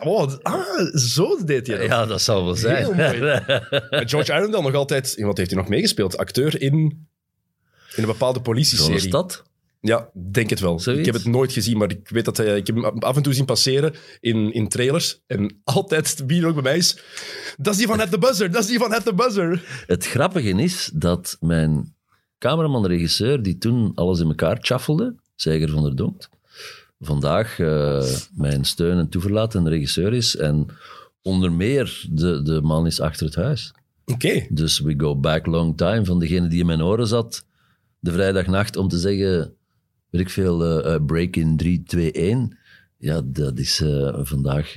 oh, 0.10 0.32
ah, 0.42 0.94
zo 0.94 1.44
deed 1.44 1.66
hij 1.66 1.76
dat. 1.78 1.86
Ja, 1.86 2.06
dat 2.06 2.22
zal 2.22 2.44
wel 2.44 2.54
zijn. 2.54 2.76
Heel 2.76 2.94
mooi. 2.94 3.20
Met 3.90 4.10
George 4.10 4.32
Arundel 4.32 4.62
nog 4.62 4.74
altijd... 4.74 5.20
Wat 5.20 5.36
heeft 5.36 5.50
hij 5.50 5.60
nog 5.60 5.68
meegespeeld? 5.68 6.16
Acteur 6.16 6.60
in, 6.60 6.74
in 6.74 7.08
een 7.96 8.06
bepaalade 8.06 8.34
Zo'n 8.34 8.42
politieserie. 8.42 8.98
stad. 8.98 9.44
Ja, 9.80 10.10
denk 10.30 10.50
het 10.50 10.60
wel. 10.60 10.78
Zoiets? 10.78 11.00
Ik 11.00 11.12
heb 11.12 11.22
het 11.22 11.32
nooit 11.32 11.52
gezien, 11.52 11.76
maar 11.76 11.90
ik 11.90 12.08
weet 12.08 12.24
dat 12.24 12.36
hij, 12.36 12.56
ik 12.56 12.66
heb 12.66 12.76
hem 12.76 12.98
af 12.98 13.16
en 13.16 13.22
toe 13.22 13.32
zien 13.32 13.44
passeren 13.44 13.94
in, 14.20 14.52
in 14.52 14.68
trailers. 14.68 15.20
En 15.26 15.60
altijd, 15.64 16.22
wie 16.26 16.42
er 16.42 16.48
ook 16.48 16.54
bij 16.54 16.62
mij 16.62 16.76
is, 16.76 16.98
dat 17.56 17.72
is 17.72 17.78
die 17.78 17.86
van 17.86 18.00
At 18.00 18.10
The 18.10 18.18
Buzzer, 18.18 18.50
dat 18.50 18.62
is 18.62 18.68
die 18.68 18.78
van 18.78 18.92
At 18.92 19.04
The 19.04 19.14
Buzzer. 19.14 19.84
Het 19.86 20.06
grappige 20.06 20.50
is 20.50 20.90
dat 20.94 21.36
mijn 21.40 21.94
cameraman-regisseur, 22.38 23.42
die 23.42 23.58
toen 23.58 23.92
alles 23.94 24.20
in 24.20 24.28
elkaar 24.28 24.58
chaffelde, 24.60 25.14
Zeiger 25.34 25.70
van 25.70 25.82
der 25.82 25.96
Donkt, 25.96 26.28
vandaag 27.00 27.58
eh, 27.58 28.04
mijn 28.32 28.64
steun 28.64 28.98
en 28.98 29.08
toeverlaat 29.08 29.54
en 29.54 29.68
regisseur 29.68 30.12
is. 30.12 30.36
En 30.36 30.66
onder 31.22 31.52
meer 31.52 32.06
de, 32.10 32.42
de 32.42 32.60
man 32.62 32.86
is 32.86 33.00
achter 33.00 33.26
het 33.26 33.34
huis. 33.34 33.72
Oké. 34.04 34.46
Dus 34.48 34.80
we 34.80 34.94
go 34.96 35.16
back 35.16 35.46
long 35.46 35.76
time. 35.76 36.04
Van 36.04 36.18
degene 36.18 36.48
die 36.48 36.60
in 36.60 36.66
mijn 36.66 36.82
oren 36.82 37.06
zat 37.06 37.44
de 37.98 38.12
vrijdagnacht 38.12 38.76
om 38.76 38.88
te 38.88 38.98
zeggen, 38.98 39.54
weet 40.10 40.20
ik 40.20 40.30
veel, 40.30 40.64
eh, 40.64 40.94
eh, 40.94 41.04
break 41.06 41.36
in 41.36 41.56
3, 41.56 41.82
2, 41.86 42.10
1. 42.12 42.58
Ja, 42.98 43.20
dat 43.24 43.58
is 43.58 43.80
eh, 43.80 44.18
vandaag 44.22 44.74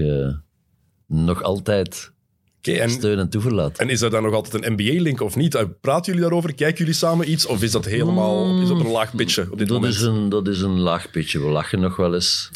nog 1.07 1.43
altijd 1.43 2.11
Oké, 2.57 2.71
en, 2.71 2.89
steun 2.89 3.19
en 3.19 3.29
toeverlaat. 3.29 3.77
en 3.77 3.89
is 3.89 4.01
er 4.01 4.09
dan 4.09 4.23
nog 4.23 4.33
altijd 4.33 4.65
een 4.65 4.73
NBA-link 4.73 5.21
of 5.21 5.35
niet? 5.35 5.65
Praten 5.81 6.05
jullie 6.05 6.21
daarover? 6.21 6.55
Kijken 6.55 6.77
jullie 6.77 6.93
samen 6.93 7.31
iets? 7.31 7.45
Of 7.45 7.63
is 7.63 7.71
dat 7.71 7.85
helemaal 7.85 8.61
is 8.61 8.67
dat 8.67 8.79
een 8.79 8.91
laag 8.91 9.15
pitje 9.15 9.41
op 9.51 9.57
dit 9.57 9.67
dat, 9.67 9.77
moment? 9.77 9.93
is 9.95 10.01
een, 10.01 10.29
dat 10.29 10.47
is 10.47 10.61
een 10.61 10.79
laag 10.79 11.11
pitje. 11.11 11.39
We 11.39 11.49
lachen 11.49 11.79
nog 11.79 11.95
wel 11.95 12.13
eens 12.13 12.49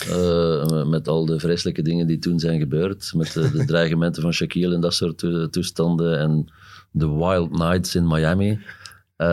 met 0.85 1.07
al 1.07 1.25
de 1.25 1.39
vreselijke 1.39 1.81
dingen 1.81 2.07
die 2.07 2.19
toen 2.19 2.39
zijn 2.39 2.59
gebeurd. 2.59 3.11
Met 3.15 3.33
de, 3.33 3.51
de 3.51 3.65
dreigementen 3.65 4.21
van 4.21 4.33
Shaquille 4.33 4.75
en 4.75 4.81
dat 4.81 4.93
soort 4.93 5.17
to- 5.17 5.49
toestanden. 5.49 6.19
En 6.19 6.47
de 6.91 7.09
wild 7.09 7.57
nights 7.57 7.95
in 7.95 8.07
Miami. 8.07 8.59
Eh, 9.15 9.27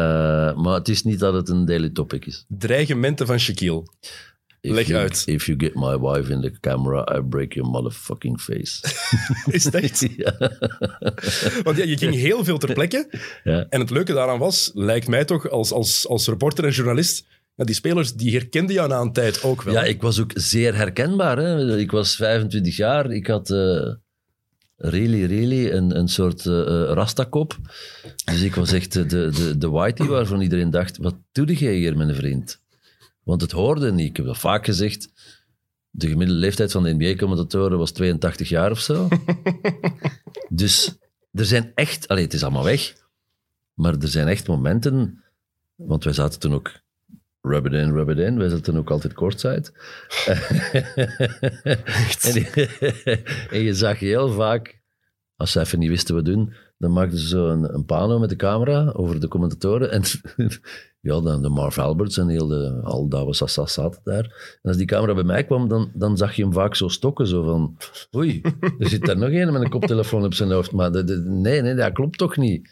maar 0.54 0.74
het 0.74 0.88
is 0.88 1.02
niet 1.02 1.18
dat 1.18 1.34
het 1.34 1.48
een 1.48 1.64
daily 1.64 1.90
topic 1.90 2.26
is. 2.26 2.44
Dreigementen 2.48 3.26
van 3.26 3.38
Shaquille. 3.38 3.84
If 4.62 4.74
Leg 4.74 4.86
you, 4.86 5.00
uit. 5.00 5.22
If 5.26 5.46
you 5.46 5.58
get 5.58 5.74
my 5.74 5.98
wife 5.98 6.32
in 6.32 6.40
the 6.40 6.52
camera, 6.60 7.16
I 7.16 7.20
break 7.20 7.52
your 7.52 7.70
motherfucking 7.70 8.40
face. 8.40 8.80
Is 9.56 9.64
het 9.64 9.74
echt? 9.74 10.06
ja. 10.16 10.36
Want 11.62 11.76
ja, 11.76 11.84
je 11.84 11.96
ging 11.96 12.14
heel 12.14 12.44
veel 12.44 12.58
ter 12.58 12.72
plekke. 12.72 13.08
Ja. 13.44 13.66
En 13.68 13.80
het 13.80 13.90
leuke 13.90 14.12
daaraan 14.12 14.38
was, 14.38 14.70
lijkt 14.74 15.08
mij 15.08 15.24
toch, 15.24 15.50
als, 15.50 15.72
als, 15.72 16.08
als 16.08 16.26
reporter 16.26 16.64
en 16.64 16.70
journalist, 16.70 17.26
ja, 17.54 17.64
die 17.64 17.74
spelers 17.74 18.14
die 18.14 18.32
herkenden 18.32 18.74
jou 18.74 18.88
na 18.88 19.00
een 19.00 19.12
tijd 19.12 19.42
ook 19.42 19.62
wel. 19.62 19.74
Ja, 19.74 19.82
ik 19.82 20.02
was 20.02 20.20
ook 20.20 20.30
zeer 20.34 20.74
herkenbaar. 20.74 21.36
Hè. 21.36 21.78
Ik 21.78 21.90
was 21.90 22.16
25 22.16 22.76
jaar. 22.76 23.10
Ik 23.10 23.26
had 23.26 23.50
eh, 23.50 23.92
really, 24.76 25.25
really 25.25 25.71
een, 25.71 25.97
een 25.99 26.09
soort 26.09 26.47
eh 26.47 26.61
eh, 26.61 26.93
rastakop. 26.93 27.57
Dus 28.25 28.43
ik 28.43 28.55
was 28.55 28.73
echt 28.73 28.93
de, 28.93 29.07
de, 29.07 29.59
de 29.59 29.69
whitey 29.69 30.07
waarvan 30.07 30.41
iedereen 30.41 30.71
dacht, 30.71 30.97
wat 30.97 31.14
doe 31.33 31.55
jij 31.55 31.75
hier, 31.75 31.97
mijn 31.97 32.14
vriend? 32.14 32.61
Want 33.23 33.41
het 33.41 33.50
hoorde 33.50 33.93
niet. 33.93 34.09
Ik 34.09 34.17
heb 34.17 34.26
dat 34.26 34.38
vaak 34.38 34.64
gezegd. 34.64 35.12
De 35.91 36.09
gemiddelde 36.09 36.41
leeftijd 36.41 36.73
van 36.73 36.83
de 36.83 36.95
NBA-commentatoren 36.95 37.79
was 37.79 37.91
82 37.91 38.49
jaar 38.49 38.71
of 38.71 38.81
zo. 38.81 39.09
dus 40.49 40.97
er 41.33 41.45
zijn 41.45 41.73
echt... 41.75 42.09
Allee, 42.09 42.25
het 42.25 42.35
is 42.35 42.43
allemaal 42.43 42.64
weg. 42.64 42.95
Maar 43.75 43.95
er 43.95 44.09
zijn 44.09 44.29
echt 44.29 44.47
momenten... 44.47 45.25
Want 45.75 46.05
wij 46.05 46.12
zaten 46.12 46.41
toen 46.41 46.55
ook 46.55 46.73
Rub 47.42 47.66
it 47.66 47.72
in, 47.72 47.92
rub 47.92 48.08
it 48.08 48.18
in. 48.18 48.38
Wij 48.38 48.49
zaten 48.49 48.76
ook 48.76 48.90
altijd 48.90 49.12
courtside. 49.12 49.64
en, 52.22 52.46
en 53.56 53.61
je 53.61 53.75
zag 53.75 53.99
heel 53.99 54.28
vaak, 54.28 54.80
als 55.37 55.52
ze 55.52 55.61
even 55.61 55.78
niet 55.78 55.88
wisten 55.88 56.14
wat 56.14 56.25
doen, 56.25 56.52
dan 56.78 56.92
maakten 56.92 57.18
ze 57.18 57.28
zo 57.28 57.49
een, 57.49 57.75
een 57.75 57.84
pano 57.84 58.18
met 58.18 58.28
de 58.28 58.37
camera 58.37 58.90
over 58.92 59.20
de 59.20 59.28
commentatoren. 59.28 59.90
En 59.90 60.02
ja, 61.00 61.20
dan 61.20 61.42
de 61.42 61.49
Marv 61.49 61.78
Alberts 61.78 62.18
en 62.18 62.28
heel 62.28 62.46
de 62.46 62.80
al 62.82 63.08
Dawa 63.08 63.32
Sassas 63.32 63.72
zaten 63.72 64.00
daar. 64.04 64.25
En 64.62 64.68
als 64.68 64.76
die 64.76 64.87
camera 64.87 65.14
bij 65.14 65.25
mij 65.25 65.44
kwam, 65.44 65.68
dan, 65.68 65.90
dan 65.94 66.16
zag 66.16 66.34
je 66.34 66.42
hem 66.42 66.52
vaak 66.52 66.75
zo 66.75 66.88
stokken. 66.88 67.26
Zo 67.26 67.42
van, 67.42 67.76
oei, 68.16 68.40
er 68.78 68.88
zit 68.88 69.04
daar 69.06 69.18
nog 69.18 69.30
een 69.30 69.52
met 69.52 69.62
een 69.62 69.70
koptelefoon 69.70 70.25
op 70.25 70.34
zijn 70.34 70.50
hoofd. 70.50 70.72
Maar 70.72 70.92
de- 70.92 71.04
de- 71.04 71.20
nee, 71.26 71.62
nee, 71.62 71.75
dat 71.75 71.92
klopt 71.92 72.18
toch 72.18 72.37
niet. 72.37 72.68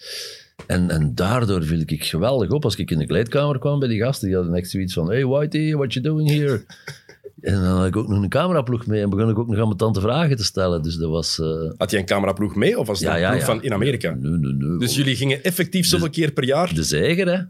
En, 0.66 0.90
en 0.90 1.14
daardoor 1.14 1.62
viel 1.64 1.80
ik 1.86 2.04
geweldig 2.04 2.50
op 2.50 2.64
als 2.64 2.76
ik 2.76 2.90
in 2.90 2.98
de 2.98 3.06
kleedkamer 3.06 3.58
kwam 3.58 3.78
bij 3.78 3.88
die 3.88 4.00
gasten. 4.02 4.26
Die 4.28 4.36
hadden 4.36 4.54
echt 4.54 4.70
zoiets 4.70 4.94
van, 4.94 5.10
hey 5.10 5.24
Whitey, 5.26 5.74
what 5.76 5.92
you 5.92 6.04
doing 6.04 6.28
here? 6.30 6.62
En 7.40 7.54
dan 7.54 7.64
had 7.64 7.86
ik 7.86 7.96
ook 7.96 8.08
nog 8.08 8.22
een 8.22 8.28
cameraploeg 8.28 8.86
mee 8.86 9.02
en 9.02 9.10
begon 9.10 9.30
ik 9.30 9.38
ook 9.38 9.46
nog 9.48 9.58
aan 9.58 9.64
mijn 9.64 9.76
tante 9.76 10.00
vragen 10.00 10.36
te 10.36 10.44
stellen. 10.44 10.82
Dus 10.82 10.96
dat 10.96 11.10
was... 11.10 11.38
eh, 11.38 11.46
Had 11.76 11.90
je 11.90 11.98
een 11.98 12.04
cameraploeg 12.04 12.54
mee 12.54 12.78
of 12.78 12.86
was 12.86 12.98
het 12.98 13.08
ja, 13.08 13.14
een 13.14 13.20
ja, 13.20 13.28
ploeg 13.28 13.40
ja. 13.40 13.46
van 13.46 13.62
in 13.62 13.72
Amerika? 13.72 14.10
Nee, 14.18 14.30
nee, 14.30 14.52
nee. 14.52 14.78
Dus 14.78 14.94
jullie 14.96 15.16
gingen 15.16 15.42
effectief 15.42 15.86
zoveel 15.86 16.10
keer 16.10 16.32
per 16.32 16.44
jaar? 16.44 16.74
De 16.74 16.82
zeger, 16.82 17.26
hè? 17.26 17.42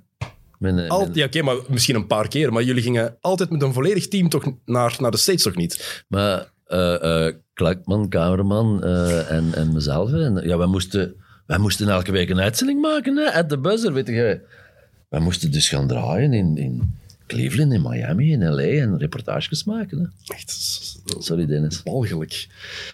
Mijn, 0.59 0.79
eh, 0.79 0.97
mijn- 0.99 1.11
ja, 1.13 1.25
oké, 1.25 1.43
maar 1.43 1.57
misschien 1.69 1.95
een 1.95 2.07
paar 2.07 2.29
keer. 2.29 2.53
Maar 2.53 2.63
jullie 2.63 2.83
gingen 2.83 3.17
altijd 3.21 3.51
met 3.51 3.63
een 3.63 3.73
volledig 3.73 4.09
team 4.09 4.29
toch 4.29 4.45
naar, 4.65 4.97
naar 5.01 5.11
de 5.11 5.17
States, 5.17 5.43
toch 5.43 5.57
niet? 5.57 6.05
Maar 6.09 6.51
eh 6.67 7.27
Klakman, 7.55 8.09
cameraman 8.09 8.85
en, 8.85 9.55
en 9.55 9.73
mezelf. 9.73 10.13
En, 10.13 10.41
ja, 10.49 10.59
wij 10.59 10.67
moesten, 10.67 11.15
wij 11.51 11.59
moesten 11.59 11.89
elke 11.89 12.13
week 12.13 12.29
een 12.31 12.41
uitzending 12.41 12.81
maken, 12.81 13.17
hè, 13.17 13.33
at 13.33 13.49
the 13.49 13.59
buzzer, 13.59 13.93
weet 13.93 14.07
je. 14.07 14.41
Wij 15.09 15.21
moesten 15.21 15.51
dus 15.51 15.69
gaan 15.69 15.87
draaien 15.87 16.33
in, 16.33 16.57
in 16.57 16.99
Cleveland, 17.27 17.73
in 17.73 17.83
Miami, 17.83 18.33
in 18.33 18.49
L.A. 18.49 18.63
en 18.63 18.99
reportages 18.99 19.65
maken. 19.65 19.99
Hè. 19.99 20.35
Echt 20.35 20.51
Sorry, 21.19 21.47
Dennis. 21.47 21.81
walgelijk. 21.85 22.49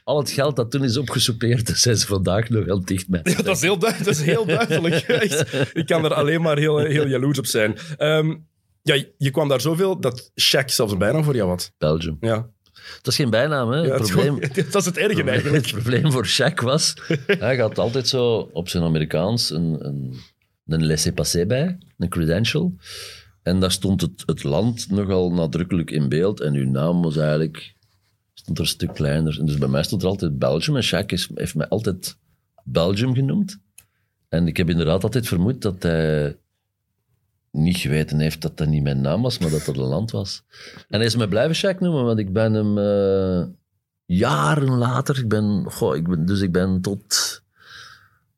Al 0.04 0.18
het 0.18 0.30
geld 0.30 0.56
dat 0.56 0.70
toen 0.70 0.84
is 0.84 0.96
opgesoupeerd, 0.96 1.68
zijn 1.78 1.96
ze 1.96 2.06
vandaag 2.06 2.48
nog 2.48 2.68
aan 2.68 2.82
dicht 2.84 3.08
met. 3.08 3.30
Ja, 3.30 3.42
dat 3.42 3.56
is 3.56 3.62
heel, 3.62 3.78
du- 3.78 3.92
dat 3.98 4.06
is 4.06 4.22
heel 4.22 4.46
duidelijk. 4.46 4.94
Echt. 5.22 5.70
Ik 5.76 5.86
kan 5.86 6.04
er 6.04 6.14
alleen 6.14 6.42
maar 6.42 6.58
heel, 6.58 6.78
heel 6.78 7.06
jaloers 7.06 7.38
op 7.38 7.46
zijn. 7.46 7.76
Ehm, 7.96 8.34
ja, 8.82 9.04
je 9.18 9.30
kwam 9.30 9.48
daar 9.48 9.60
zoveel 9.60 10.00
dat 10.00 10.30
Shaq 10.40 10.64
zelfs 10.66 10.92
een 10.92 10.98
bijnaam 10.98 11.24
voor 11.24 11.34
jou 11.34 11.48
had. 11.48 11.72
Belgium. 11.78 12.16
Ja. 12.20 12.46
Dat 12.96 13.06
is 13.06 13.16
geen 13.16 13.30
bijnaam, 13.30 13.70
hè. 13.70 13.78
Ja, 13.78 13.82
het 13.82 13.98
het, 13.98 14.10
probleem... 14.10 14.40
dat 14.70 14.74
is 14.74 14.84
het 14.84 14.96
erge 14.96 15.22
eigenlijk. 15.30 15.64
Het 15.66 15.74
probleem 15.74 16.12
voor 16.12 16.26
Shaq 16.26 16.54
was, 16.54 16.94
hij 17.26 17.56
had 17.56 17.78
altijd 17.78 18.08
zo 18.08 18.50
op 18.52 18.68
zijn 18.68 18.82
Amerikaans 18.82 19.50
een, 19.50 19.86
een, 19.86 20.16
een 20.66 20.86
laissez-passer 20.86 21.46
bij, 21.46 21.78
een 21.98 22.08
credential. 22.08 22.74
En 23.42 23.60
daar 23.60 23.72
stond 23.72 24.00
het, 24.00 24.22
het 24.26 24.42
land 24.42 24.90
nogal 24.90 25.32
nadrukkelijk 25.32 25.90
in 25.90 26.08
beeld. 26.08 26.40
En 26.40 26.54
uw 26.54 26.70
naam 26.70 27.02
was 27.02 27.16
eigenlijk 27.16 27.74
stond 28.34 28.58
er 28.58 28.64
een 28.64 28.70
stuk 28.70 28.94
kleiner. 28.94 29.38
En 29.38 29.46
dus 29.46 29.58
bij 29.58 29.68
mij 29.68 29.82
stond 29.82 30.02
er 30.02 30.08
altijd 30.08 30.38
Belgium. 30.38 30.76
En 30.76 30.84
Shaq 30.84 31.06
is, 31.06 31.30
heeft 31.34 31.54
mij 31.54 31.68
altijd 31.68 32.16
Belgium 32.64 33.14
genoemd. 33.14 33.58
En 34.28 34.46
ik 34.46 34.56
heb 34.56 34.70
inderdaad 34.70 35.02
altijd 35.02 35.28
vermoed 35.28 35.62
dat 35.62 35.82
hij 35.82 36.36
niet 37.56 37.76
geweten 37.76 38.20
heeft 38.20 38.42
dat 38.42 38.56
dat 38.56 38.68
niet 38.68 38.82
mijn 38.82 39.00
naam 39.00 39.22
was, 39.22 39.38
maar 39.38 39.50
dat 39.50 39.64
dat 39.64 39.76
een 39.76 39.82
land 39.82 40.10
was. 40.10 40.42
En 40.88 40.98
hij 40.98 41.06
is 41.06 41.16
me 41.16 41.28
blijven 41.28 41.56
Shaq 41.56 41.78
noemen, 41.78 42.04
want 42.04 42.18
ik 42.18 42.32
ben 42.32 42.52
hem 42.52 42.78
eh, 42.78 43.46
jaren 44.04 44.70
later, 44.70 45.18
ik 45.18 45.28
ben, 45.28 45.64
goh, 45.68 45.96
ik 45.96 46.08
ben, 46.08 46.26
dus 46.26 46.40
ik 46.40 46.52
ben 46.52 46.80
tot, 46.80 47.42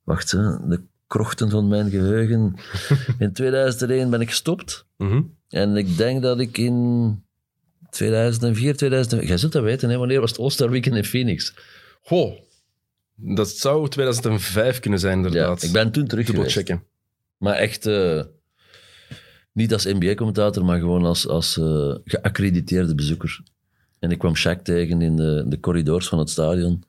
wacht, 0.03 0.31
hè, 0.31 0.69
de 0.69 0.81
krochten 1.07 1.51
van 1.51 1.69
mijn 1.69 1.91
geheugen. 1.91 2.55
In 3.19 3.33
2001 3.33 4.11
ben 4.11 4.21
ik 4.21 4.29
gestopt. 4.29 4.87
Mhm. 4.97 5.23
En 5.49 5.77
ik 5.77 5.97
denk 5.97 6.23
dat 6.23 6.41
ik 6.41 6.59
in 6.59 7.23
2004, 7.91 8.77
2005, 8.77 9.29
jij 9.29 9.39
zult 9.39 9.53
dat 9.53 9.63
weten, 9.63 9.91
hè, 9.91 9.97
wanneer 9.97 10.21
was 10.21 10.31
het 10.31 10.39
All-Star 10.41 10.71
Weekend 10.71 10.97
in 10.97 11.05
Phoenix? 11.05 11.55
Goh, 12.03 12.39
dat 13.15 13.49
zou 13.49 13.89
2005 13.89 14.81
kunnen 14.81 15.01
zijn, 15.01 15.19
Ja, 15.19 15.27
inderdaad. 15.27 15.63
ik 15.63 15.73
ben 15.73 15.91
toen 15.91 16.07
terug 16.07 16.27
geweest. 16.27 16.55
Dubbelchecken. 16.55 16.87
Maar 17.37 17.55
echt, 17.55 17.87
eh, 17.87 18.23
niet 19.59 19.73
als 19.73 19.85
NBA-commentator, 19.85 20.65
maar 20.65 20.79
gewoon 20.79 21.05
als, 21.05 21.29
als 21.29 21.59
eh, 21.59 21.95
geaccrediteerde 22.05 22.95
bezoeker. 22.95 23.41
En 23.99 24.11
ik 24.11 24.19
kwam 24.19 24.37
Shaq 24.37 24.63
tegen 24.63 25.03
in 25.03 25.17
de, 25.17 25.45
de 25.47 25.61
corridors 25.61 26.09
van 26.09 26.19
het 26.19 26.31
stadion. 26.31 26.85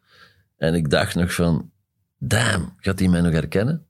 En 0.58 0.74
ik 0.74 0.90
dacht 0.90 1.16
nog 1.16 1.34
van, 1.34 1.72
damn, 2.18 2.74
gaat 2.78 3.00
hij 3.00 3.08
mij 3.08 3.22
nog 3.22 3.34
herkennen? 3.34 3.86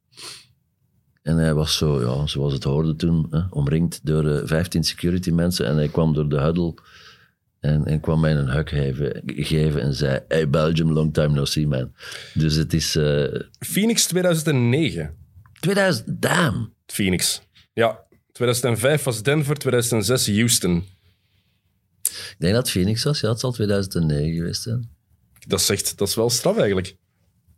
En 1.22 1.38
hij 1.38 1.54
was 1.54 1.78
zo, 1.78 2.02
ja, 2.02 2.28
zoals 2.28 2.54
het 2.54 2.64
hoorde 2.64 2.96
toen, 2.96 3.28
hè, 3.30 3.42
omringd 3.50 4.00
door 4.04 4.28
eh, 4.28 4.48
15 4.48 4.84
security 4.84 5.32
mensen. 5.32 5.66
En 5.66 5.76
hij 5.76 5.88
kwam 5.88 6.14
door 6.14 6.30
de 6.30 6.40
huddle 6.42 6.74
en, 7.60 7.86
en 7.86 8.00
kwam 8.00 8.20
mij 8.20 8.36
een 8.36 8.50
hug 8.50 8.70
geven, 8.70 9.22
geven 9.26 9.82
en 9.82 9.94
zei, 9.94 10.20
hey 10.28 10.50
Belgium, 10.50 10.92
long 10.92 11.14
time 11.14 11.34
no 11.34 11.46
see, 11.46 11.68
man. 11.68 11.94
Dus 12.34 12.56
het 12.56 12.74
is 12.74 12.96
eh, 12.96 13.40
Phoenix 13.60 14.06
2009. 14.06 15.16
2000, 15.60 16.22
damn. 16.22 16.74
Phoenix. 16.86 17.42
Ja. 17.74 18.08
2005 18.40 19.04
was 19.04 19.24
Denver, 19.24 19.56
2006 19.56 20.36
Houston. 20.36 20.86
Ik 22.04 22.36
denk 22.38 22.54
dat 22.54 22.62
het 22.62 22.72
Phoenix 22.72 23.04
was. 23.04 23.20
Ja, 23.20 23.30
het 23.30 23.40
zal 23.40 23.52
2009 23.52 24.34
geweest 24.34 24.62
zijn. 24.62 24.90
Dat 25.48 25.60
is, 25.60 25.70
echt, 25.70 25.98
dat 25.98 26.08
is 26.08 26.16
wel 26.16 26.30
straf 26.30 26.58
eigenlijk. 26.58 26.96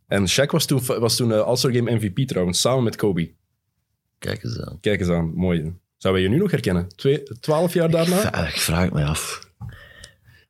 En 0.07 0.29
Shaq 0.29 0.45
was 0.45 0.65
toen, 0.65 0.81
was 0.85 1.15
toen 1.15 1.33
eh, 1.33 1.41
All-Star 1.41 1.73
Game 1.73 1.91
MVP 1.91 2.27
trouwens, 2.27 2.61
samen 2.61 2.83
met 2.83 2.95
Kobe. 2.95 3.31
Kijk 4.17 4.43
eens 4.43 4.59
aan. 4.59 4.79
Kijk 4.79 4.99
eens 4.99 5.09
aan, 5.09 5.33
mooi. 5.33 5.57
Zouden 5.97 6.21
wij 6.21 6.31
je 6.31 6.35
nu 6.35 6.37
nog 6.41 6.51
herkennen? 6.51 6.87
Twee, 6.95 7.23
twaalf 7.39 7.73
jaar 7.73 7.89
daarna? 7.89 8.21
Ja, 8.21 8.47
ik 8.47 8.57
vraag 8.57 8.83
het 8.83 8.93
me 8.93 9.03
af. 9.03 9.49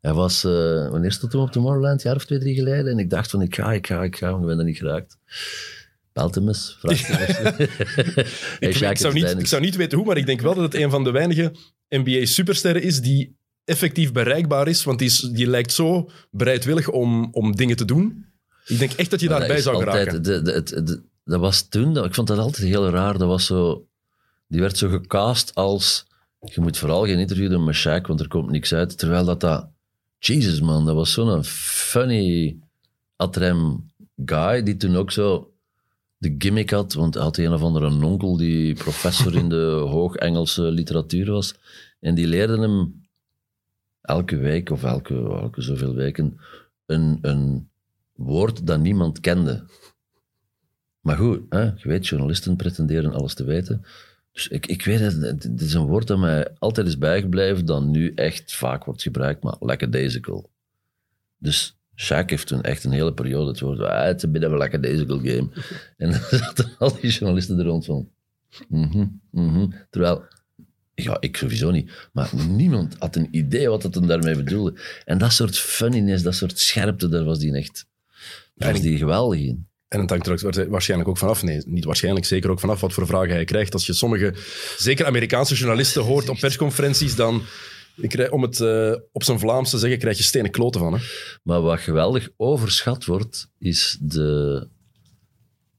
Hij 0.02 0.14
was, 0.14 0.44
eh, 0.44 0.90
wanneer 0.90 1.12
stond 1.12 1.34
hij 1.34 1.42
op 1.42 1.52
Tomorrowland? 1.52 2.04
Een 2.04 2.10
jaar 2.10 2.20
of 2.20 2.26
twee, 2.26 2.40
drie 2.40 2.56
geleden. 2.56 2.92
En 2.92 3.00
ik 3.00 3.10
dacht 3.10 3.30
van, 3.30 3.42
ik 3.42 3.56
ga, 3.56 3.74
ik 3.74 3.88
ga, 3.88 4.04
ik 4.04 4.16
ga, 4.16 4.32
maar 4.32 4.42
ik 4.42 4.46
ben 4.46 4.60
er 4.60 4.66
niet 4.66 4.78
geraakt. 4.78 5.18
Hey, 8.60 8.70
Ik, 8.70 8.76
ik, 8.76 8.98
zou 8.98 9.14
niet, 9.14 9.40
ik 9.40 9.48
zou 9.48 9.62
niet 9.62 9.76
weten 9.76 9.98
hoe, 9.98 10.08
maar 10.08 10.18
ik 10.18 10.26
denk 10.26 10.42
wel 10.42 10.54
dat 10.54 10.64
het 10.64 10.76
een 10.82 10.90
van 10.90 11.04
de 11.04 11.12
weinige 11.12 11.52
NBA-supersterren 11.90 12.82
is 12.84 13.02
die 13.02 13.36
effectief 13.66 14.12
bereikbaar 14.12 14.68
is. 14.68 14.84
Want 14.84 15.00
die, 15.00 15.08
is, 15.08 15.20
die 15.20 15.48
lijkt 15.48 15.72
zo 15.72 16.10
bereidwillig 16.32 16.90
om, 16.90 17.28
om 17.32 17.56
dingen 17.56 17.76
te 17.76 17.86
doen. 17.86 18.26
Ik 18.66 18.80
denk 18.80 18.92
echt 18.92 19.10
dat 19.12 19.20
je 19.20 19.28
daarbij 19.28 19.48
dat 19.56 19.64
zou 19.64 19.76
altijd- 19.76 20.08
geraken. 20.10 20.44
de- 20.44 20.84
de- 20.84 21.02
dat 21.26 21.40
was 21.40 21.68
toen, 21.68 22.04
ik 22.04 22.14
vond 22.14 22.28
dat 22.28 22.38
altijd 22.38 22.68
heel 22.68 22.90
raar. 22.90 23.18
Dat 23.18 23.28
was 23.28 23.46
zo, 23.46 23.88
die 24.48 24.60
werd 24.62 24.78
zo 24.78 24.90
gecast 24.90 25.56
als, 25.56 26.06
je 26.40 26.62
moet 26.62 26.78
vooral 26.78 27.06
geen 27.06 27.20
interview 27.20 27.50
doen 27.50 27.64
met 27.64 27.76
Shaq, 27.78 28.02
want 28.08 28.20
er 28.20 28.28
komt 28.28 28.50
niks 28.52 28.74
uit. 28.74 28.98
Terwijl 28.98 29.26
dat 29.26 29.40
dat, 29.40 29.70
Jesus 30.20 30.62
man, 30.62 30.86
dat 30.86 30.96
was 30.96 31.12
zo'n 31.14 31.44
funny 31.44 32.58
atrem 33.16 33.92
guy, 34.26 34.64
die 34.64 34.78
toen 34.78 34.96
ook 34.96 35.12
zo 35.12 35.51
de 36.22 36.36
gimmick 36.38 36.70
had, 36.70 36.94
want 36.94 37.14
hij 37.14 37.24
had 37.24 37.38
een 37.38 37.54
of 37.54 37.62
andere 37.62 38.06
onkel 38.06 38.38
die 38.38 38.74
professor 38.74 39.36
in 39.36 39.50
de 39.50 39.66
hoog-Engelse 39.96 40.62
literatuur 40.62 41.32
was. 41.32 41.56
En 42.00 42.16
die 42.16 42.28
leerde 42.28 42.60
hem 42.60 43.06
elke 44.02 44.38
week 44.38 44.70
of 44.70 44.84
elke, 44.84 45.14
elke 45.16 45.62
zoveel 45.62 45.94
weken 45.94 46.40
een, 46.86 47.18
een 47.22 47.70
woord 48.14 48.68
dat 48.68 48.80
niemand 48.80 49.20
kende. 49.20 49.64
Maar 51.00 51.18
goed, 51.18 51.42
hè, 51.50 51.64
je 51.64 51.88
weet, 51.88 52.08
journalisten 52.08 52.56
pretenderen 52.56 53.14
alles 53.14 53.34
te 53.34 53.44
weten. 53.44 53.86
Dus 54.32 54.48
ik, 54.48 54.66
ik 54.66 54.86
weet 54.86 55.00
het, 55.00 55.22
het 55.44 55.62
is 55.62 55.74
een 55.74 55.88
woord 55.88 56.08
dat 56.08 56.20
mij 56.20 56.56
altijd 56.60 56.88
is 56.88 56.98
bijgebleven, 56.98 57.66
dat 57.66 57.84
nu 57.84 58.14
echt 58.14 58.56
vaak 58.56 58.86
wordt 58.86 59.02
gebruikt, 59.02 59.44
maar 59.44 59.56
lackadaisical. 59.60 60.50
Dus 61.38 61.81
Shaq 62.02 62.30
heeft 62.30 62.48
toen 62.48 62.62
echt 62.62 62.84
een 62.84 62.92
hele 62.92 63.14
periode 63.14 63.50
het 63.50 63.60
woord, 63.60 63.80
ah, 63.80 64.06
het 64.06 64.18
is 64.18 64.24
een 64.24 64.32
bit 64.32 64.46
of 64.46 64.52
a 64.52 64.56
lackadaisical 64.56 65.18
game. 65.18 65.50
En 65.98 66.12
dan 66.12 66.22
zaten 66.30 66.72
al 66.78 66.98
die 67.02 67.12
journalisten 67.12 67.60
er 67.60 67.66
rond 67.66 67.86
van, 67.86 68.10
mhm, 68.68 69.06
mhm. 69.32 69.68
Terwijl, 69.90 70.24
ja, 70.96 71.18
ik 71.20 71.38
sowieso 71.38 71.72
niet, 71.72 72.10
maar 72.14 72.30
niemand 72.50 72.96
had 73.00 73.16
een 73.16 73.28
idee 73.32 73.70
wat 73.70 73.84
het 73.84 73.96
hem 73.96 74.08
daarmee 74.08 74.36
bedoelde. 74.36 74.80
En 75.06 75.18
dat 75.18 75.34
soort 75.34 75.58
funniness, 75.58 76.24
dat 76.24 76.36
soort 76.36 76.60
scherpte, 76.60 77.10
daar 77.10 77.24
was 77.24 77.40
die 77.40 77.56
echt, 77.56 77.86
daar 78.56 78.72
was 78.72 78.82
die 78.82 78.98
geweldig 78.98 79.40
in. 79.40 79.70
En 79.88 80.00
het 80.00 80.10
hangt 80.10 80.28
er 80.28 80.34
ook 80.34 80.70
waarschijnlijk 80.70 81.10
ook 81.10 81.18
vanaf. 81.18 81.44
Nee, 81.44 81.62
niet 81.66 81.86
waarschijnlijk, 81.86 82.26
zeker 82.26 82.50
ook 82.50 82.60
vanaf 82.60 82.82
wat 82.82 82.94
voor 82.94 83.08
vragen 83.08 83.34
hij 83.34 83.46
krijgt. 83.46 83.74
Als 83.74 83.86
je 83.86 83.94
sommige, 83.94 84.34
zeker 84.78 85.06
Amerikaanse 85.06 85.56
journalisten 85.56 86.02
hoort 86.02 86.30
op 86.30 86.40
persconferenties, 86.40 87.16
dan, 87.16 87.42
krijg- 88.10 88.32
om 88.32 88.42
het 88.42 88.60
eh, 88.60 88.94
op 89.12 89.24
zijn 89.24 89.40
Vlaams 89.40 89.70
te 89.70 89.78
zeggen, 89.78 90.00
krijg 90.00 90.18
je 90.18 90.24
stenen 90.24 90.52
kloten 90.52 90.82
van. 90.82 90.94
Hè? 90.94 91.00
Maar 91.44 91.62
wat 91.62 91.80
geweldig 91.80 92.30
overschat 92.38 93.06
wordt, 93.06 93.50
is 93.58 93.98
de, 94.02 94.68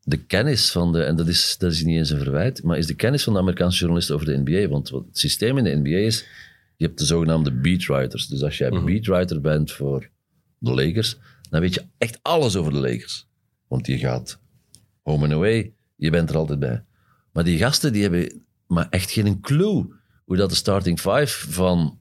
de 0.02 0.17
kennis 0.17 0.71
van 0.71 0.93
de, 0.93 1.02
en 1.02 1.17
dat 1.17 1.29
is, 1.29 1.57
dat 1.59 1.73
is 1.73 1.83
niet 1.85 1.97
eens 1.97 2.11
een 2.11 2.19
verwijt, 2.23 2.62
maar 2.62 2.79
is 2.79 2.87
de 2.87 2.95
kennis 2.95 3.25
van 3.25 3.33
de 3.33 3.38
Amerikaanse 3.38 3.79
journalisten 3.79 4.14
over 4.14 4.26
de 4.26 4.43
NBA. 4.45 4.69
Want 4.69 4.88
wat 4.91 5.05
het 5.07 5.19
systeem 5.19 5.59
in 5.59 5.64
de 5.64 5.76
NBA 5.76 6.07
is, 6.07 6.26
je 6.76 6.87
hebt 6.87 6.99
de 6.99 7.05
zogenaamde 7.05 7.52
beatwriters. 7.52 8.26
Dus 8.26 8.43
als 8.43 8.59
jij 8.59 8.71
beatwriter 8.71 9.41
bent 9.41 9.73
voor 9.73 10.09
de 10.59 10.75
Lakers, 10.75 11.17
dan 11.50 11.61
weet 11.61 11.75
je 11.75 11.85
echt 11.99 12.19
alles 12.23 12.57
over 12.57 12.73
de 12.73 12.79
Lakers. 12.79 13.26
Want 13.69 13.87
je 13.87 13.99
gaat 13.99 14.41
home 15.02 15.25
and 15.25 15.33
away, 15.33 15.73
je 15.97 16.11
bent 16.11 16.31
er 16.31 16.37
altijd 16.37 16.59
bij. 16.59 16.85
Maar 17.33 17.45
die 17.45 17.59
gasten, 17.59 17.93
die 17.93 18.02
hebben 18.02 18.45
maar 18.67 18.87
echt 18.91 19.11
geen 19.11 19.41
clue 19.41 19.87
hoe 20.25 20.37
dat 20.37 20.50
de 20.50 20.57
starting 20.57 21.00
five 21.00 21.52
van 21.52 22.00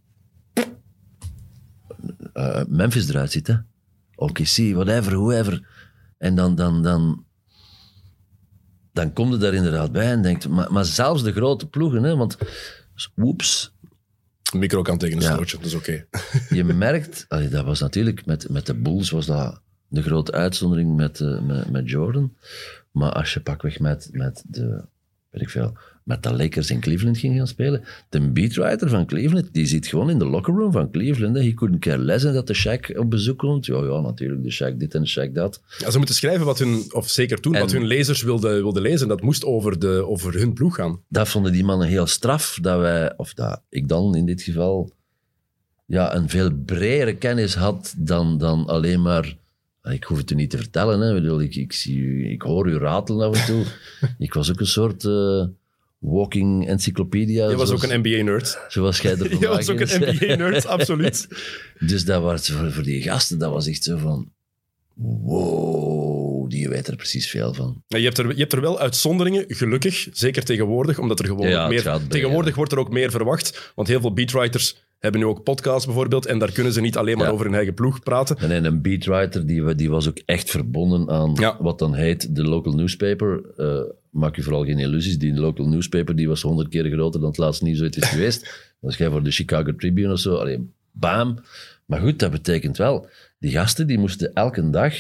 eh, 2.33 2.61
Memphis 2.67 3.09
eruit 3.09 3.31
ziet. 3.31 3.47
Hè? 3.47 3.55
OKC, 4.15 4.73
whatever, 4.73 5.11
whoever. 5.13 5.67
En 6.17 6.35
dan, 6.35 6.55
dan, 6.55 6.83
dan, 6.83 7.25
dan 8.93 9.13
kom 9.13 9.31
je 9.31 9.37
daar 9.37 9.53
inderdaad 9.53 9.91
bij 9.91 10.11
en 10.11 10.21
denkt... 10.21 10.47
Maar, 10.47 10.71
maar 10.71 10.85
zelfs 10.85 11.23
de 11.23 11.31
grote 11.31 11.67
ploegen, 11.67 12.03
hè, 12.03 12.15
want... 12.15 12.37
Woeps, 13.15 13.73
Een 14.53 14.59
micro 14.59 14.81
kan 14.81 14.97
tegen 14.97 15.17
een 15.17 15.23
Ja. 15.23 15.33
stootje, 15.33 15.57
dat 15.57 15.65
is 15.65 15.73
oké. 15.73 16.05
je 16.49 16.63
merkt... 16.63 17.25
allee, 17.27 17.49
dat 17.49 17.65
was 17.65 17.79
natuurlijk... 17.79 18.25
Met, 18.25 18.49
met 18.49 18.65
de 18.65 18.73
Bulls 18.73 19.09
was 19.09 19.25
dat 19.25 19.61
de 19.87 20.01
grote 20.01 20.31
uitzondering 20.31 20.95
met, 20.95 21.19
eh, 21.19 21.41
met, 21.41 21.69
met 21.71 21.89
Jordan. 21.89 22.35
Maar 22.91 23.11
als 23.11 23.33
je 23.33 23.41
pakweg 23.41 23.79
met, 23.79 24.09
met 24.11 24.43
de... 24.47 24.85
Weet 25.29 25.41
ik 25.41 25.49
veel... 25.49 25.77
Met 26.11 26.23
de 26.23 26.33
Lakers 26.33 26.71
in 26.71 26.79
Cleveland 26.79 27.17
ging 27.17 27.37
gaan 27.37 27.47
spelen. 27.47 27.83
De 28.09 28.31
beatwriter 28.31 28.89
van 28.89 29.05
Cleveland, 29.05 29.53
die 29.53 29.65
zit 29.65 29.87
gewoon 29.87 30.09
in 30.09 30.19
de 30.19 30.25
locker 30.25 30.53
room 30.53 30.71
van 30.71 30.91
Cleveland. 30.91 31.35
Hè. 31.35 31.43
He 31.43 31.53
couldn't 31.53 31.79
care 31.79 31.97
less 31.97 32.25
en 32.25 32.33
dat 32.33 32.47
de 32.47 32.55
Shaq 32.55 32.97
op 32.97 33.09
bezoek 33.09 33.37
komt. 33.37 33.65
Ja, 33.65 33.83
ja, 33.83 33.99
natuurlijk, 33.99 34.43
de 34.43 34.53
Shaq 34.53 34.77
dit 34.77 34.93
en 34.93 35.03
de 35.03 35.09
Shaq 35.09 35.31
dat. 35.31 35.61
Ja, 35.77 35.91
ze 35.91 35.97
moeten 35.97 36.15
schrijven 36.15 36.45
wat 36.45 36.59
hun, 36.59 36.83
of 36.93 37.09
zeker 37.09 37.39
toen, 37.39 37.55
En- 37.55 37.61
wat 37.61 37.71
hun 37.71 37.85
lezers 37.85 38.21
wilden, 38.21 38.53
wilden 38.53 38.81
lezen. 38.81 39.07
Dat 39.07 39.21
moest 39.21 39.45
over, 39.45 39.79
de, 39.79 40.07
over 40.07 40.33
hun 40.33 40.53
ploeg 40.53 40.75
gaan. 40.75 40.99
dat 41.07 41.29
vonden 41.29 41.51
die 41.51 41.63
mannen 41.63 41.87
heel 41.87 42.07
straf, 42.07 42.57
dat 42.61 42.79
wij, 42.79 43.17
of 43.17 43.33
dat 43.33 43.61
ik 43.69 43.87
dan 43.87 44.15
in 44.15 44.25
dit 44.25 44.41
geval, 44.41 44.91
ja, 45.85 46.15
een 46.15 46.29
veel 46.29 46.51
bredere 46.65 47.15
kennis 47.15 47.55
had 47.55 47.93
dan, 47.97 48.37
dan 48.37 48.65
alleen 48.65 49.01
maar... 49.01 49.39
Ik 49.83 50.03
hoef 50.03 50.17
het 50.17 50.31
u 50.31 50.35
niet 50.35 50.49
te 50.49 50.57
vertellen, 50.57 50.99
hè. 50.99 51.39
Ik, 51.39 51.41
ik, 51.49 51.55
ik, 51.55 51.73
zie 51.73 51.97
u, 51.97 52.29
ik 52.29 52.41
hoor 52.41 52.69
u 52.69 52.77
ratelen 52.77 53.27
af 53.27 53.39
en 53.39 53.45
toe. 53.45 53.65
ik 54.27 54.33
was 54.33 54.51
ook 54.51 54.59
een 54.59 54.65
soort 54.65 55.05
eh, 55.05 55.43
walking 56.01 56.67
encyclopedia. 56.67 57.49
Je 57.49 57.55
was 57.55 57.71
ook 57.71 57.83
een 57.83 57.99
NBA-nerd. 57.99 58.59
Zoals 58.67 58.99
jij 58.99 59.11
er 59.11 59.37
Je 59.39 59.47
was 59.47 59.69
ook 59.69 59.79
een. 59.79 60.15
NBA-nerd, 60.15 60.65
absoluut. 60.75 61.27
Dus 61.79 62.05
dat 62.05 62.21
was 62.21 62.49
voor, 62.49 62.71
voor 62.71 62.83
die 62.83 63.01
gasten, 63.01 63.39
dat 63.39 63.51
was 63.51 63.67
echt 63.67 63.83
zo 63.83 63.97
van... 63.97 64.31
Wow, 64.93 66.49
die 66.49 66.69
weet 66.69 66.87
er 66.87 66.95
precies 66.95 67.29
veel 67.29 67.53
van. 67.53 67.83
Je, 67.87 67.97
hebt 67.97 68.17
er, 68.17 68.27
je 68.27 68.39
hebt 68.39 68.53
er 68.53 68.61
wel 68.61 68.79
uitzonderingen, 68.79 69.45
gelukkig. 69.47 70.07
Zeker 70.11 70.43
tegenwoordig, 70.43 70.99
omdat 70.99 71.19
er 71.19 71.25
gewoon 71.25 71.49
Ja, 71.49 71.67
meer... 71.67 71.83
bij, 71.83 71.99
Tegenwoordig 72.09 72.49
ja. 72.49 72.55
wordt 72.55 72.71
er 72.71 72.79
ook 72.79 72.91
meer 72.91 73.11
verwacht. 73.11 73.71
Want 73.75 73.87
heel 73.87 74.01
veel 74.01 74.13
beatwriters 74.13 74.83
hebben 75.01 75.21
nu 75.21 75.27
ook 75.27 75.43
podcasts 75.43 75.85
bijvoorbeeld. 75.85 76.25
En 76.25 76.39
daar 76.39 76.51
kunnen 76.51 76.73
ze 76.73 76.81
niet 76.81 76.97
alleen 76.97 77.17
maar 77.17 77.27
Ja. 77.27 77.31
over 77.33 77.45
hun 77.45 77.55
eigen 77.55 77.73
ploeg 77.73 77.99
praten. 78.03 78.37
En 78.37 78.51
en 78.51 78.65
een 78.65 78.81
beatwriter, 78.81 79.45
die, 79.45 79.75
die 79.75 79.89
was 79.89 80.07
ook 80.07 80.17
echt 80.25 80.49
verbonden 80.49 81.09
aan 81.09 81.33
Ja. 81.39 81.57
wat 81.59 81.79
dan 81.79 81.93
heet 81.93 82.35
de 82.35 82.43
local 82.43 82.73
newspaper. 82.73 83.41
Eh, 83.57 83.81
maak 84.09 84.35
je 84.35 84.41
vooral 84.41 84.65
geen 84.65 84.79
illusies, 84.79 85.17
die 85.17 85.33
local 85.33 85.67
newspaper 85.67 86.15
die 86.15 86.27
was 86.27 86.41
honderd 86.41 86.69
keer 86.69 86.91
groter 86.91 87.19
dan 87.19 87.29
het 87.29 87.37
laatste 87.37 87.63
nieuws 87.63 87.81
ooit 87.81 87.95
is 87.97 88.09
geweest. 88.15 88.69
Als 88.81 88.97
jij 88.97 89.09
voor 89.09 89.23
de 89.23 89.31
Chicago 89.31 89.75
Tribune 89.75 90.11
of 90.13 90.19
zo, 90.19 90.35
allee, 90.35 90.69
bam. 90.91 91.39
Maar 91.85 91.99
goed, 91.99 92.19
dat 92.19 92.31
betekent 92.31 92.77
wel, 92.77 93.07
die 93.39 93.51
gasten 93.51 93.87
die 93.87 93.97
moesten 93.97 94.33
elke 94.33 94.69
dag 94.69 94.93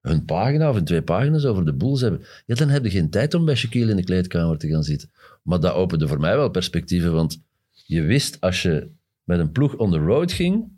hun 0.00 0.24
pagina 0.24 0.68
of 0.68 0.74
hun 0.74 0.84
twee 0.84 1.02
pagina's 1.02 1.44
over 1.44 1.64
de 1.64 1.72
Bulls 1.74 2.00
hebben. 2.00 2.20
Ja, 2.46 2.54
dan 2.54 2.68
heb 2.68 2.84
je 2.84 2.90
geen 2.90 3.10
tijd 3.10 3.34
om 3.34 3.44
bij 3.44 3.54
Shaquille 3.54 3.90
in 3.90 3.96
de 3.96 4.04
kleedkamer 4.04 4.58
te 4.58 4.68
gaan 4.68 4.82
zitten. 4.82 5.10
Maar 5.42 5.60
dat 5.60 5.72
opende 5.74 6.08
voor 6.08 6.20
mij 6.20 6.36
wel 6.36 6.48
perspectieven, 6.50 7.12
want 7.12 7.42
je 7.86 8.02
wist 8.02 8.36
als 8.40 8.62
je 8.62 8.88
met 9.28 9.38
een 9.38 9.52
ploeg 9.52 9.76
on 9.76 9.90
the 9.90 9.98
road 9.98 10.32
ging, 10.32 10.72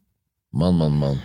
man, 0.48 0.74
man, 0.74 0.92
man, 0.92 1.20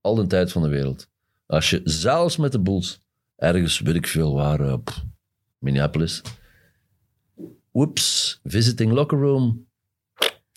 al 0.00 0.14
de 0.14 0.26
tijd 0.26 0.52
van 0.52 0.62
de 0.62 0.68
wereld. 0.68 1.08
Als 1.46 1.70
je 1.70 1.80
zelfs 1.84 2.36
met 2.36 2.52
de 2.52 2.60
Bulls 2.60 3.00
ergens, 3.36 3.80
weet 3.80 3.94
ik 3.94 4.06
veel 4.06 4.34
waar, 4.34 4.60
eh, 4.60 4.78
Minneapolis, 5.58 6.22
oeps, 7.72 8.40
visiting 8.44 8.92
locker 8.92 9.18
room, 9.18 9.68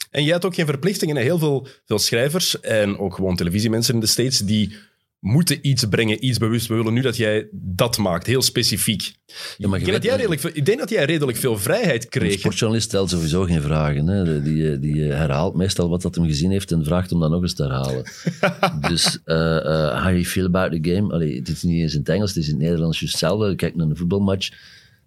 En 0.10 0.24
jij 0.24 0.34
had 0.34 0.46
ook 0.46 0.56
geen 0.56 0.66
verplichtingen. 0.66 1.16
Heel 1.16 1.38
veel, 1.38 1.68
veel 1.86 2.00
schrijvers 2.00 2.60
en 2.60 2.98
ook 2.98 3.16
gewoon 3.16 3.36
televisiemensen 3.36 3.94
in 3.94 4.00
de 4.00 4.06
States, 4.06 4.40
die 4.40 4.76
moeten 5.24 5.58
iets 5.62 5.86
brengen, 5.86 6.26
iets 6.26 6.38
bewust. 6.38 6.68
We 6.68 6.76
willen 6.76 6.94
nu 6.94 7.02
dat 7.02 7.18
jij 7.18 7.48
dat 7.52 7.98
maakt, 7.98 8.26
heel 8.26 8.42
specifiek. 8.42 9.14
Ja, 9.58 9.68
maar 9.68 9.80
ik, 9.80 9.86
denk 9.86 9.98
dat 9.98 10.06
jij 10.06 10.16
redelijk, 10.16 10.42
veel- 10.42 10.52
ik 10.54 10.66
denk 10.66 10.80
dat 10.80 10.90
jij 10.90 11.06
redelijk 11.06 11.38
veel 11.38 11.58
vrijheid 11.58 12.04
Een 12.04 12.10
kreeg. 12.10 12.40
sportjournalist 12.40 12.88
stelt 12.88 13.10
sowieso 13.10 13.44
geen 13.44 13.62
vragen. 13.62 14.08
Hè. 14.08 14.42
Die, 14.42 14.80
die 14.80 15.02
herhaalt 15.02 15.56
meestal 15.56 15.90
wat 15.90 16.02
dat 16.02 16.16
hem 16.16 16.26
gezien 16.26 16.52
heeft 16.52 16.72
en 16.72 16.84
vraagt 16.86 17.12
om 17.12 17.20
dat 17.20 17.30
nog 17.30 17.42
eens 17.42 17.54
te 17.54 17.64
herhalen. 17.64 18.04
dus, 18.90 19.20
eh 19.26 19.58
eh, 19.58 20.04
how 20.04 20.12
you 20.12 20.26
feel 20.26 20.46
about 20.46 20.72
the 20.84 20.92
game? 20.92 21.14
Allee, 21.14 21.42
dit 21.42 21.56
is 21.56 21.64
niet 21.64 21.82
eens 21.82 21.94
in 21.94 22.00
het 22.00 22.10
Engels, 22.10 22.30
het 22.30 22.44
is 22.44 22.48
in 22.48 22.54
het 22.54 22.64
Nederlands 22.64 23.00
juist 23.00 23.20
hetzelfde. 23.20 23.56
Kijk 23.56 23.76
naar 23.76 23.88
een 23.88 23.98
voetbalmatch. 23.98 24.50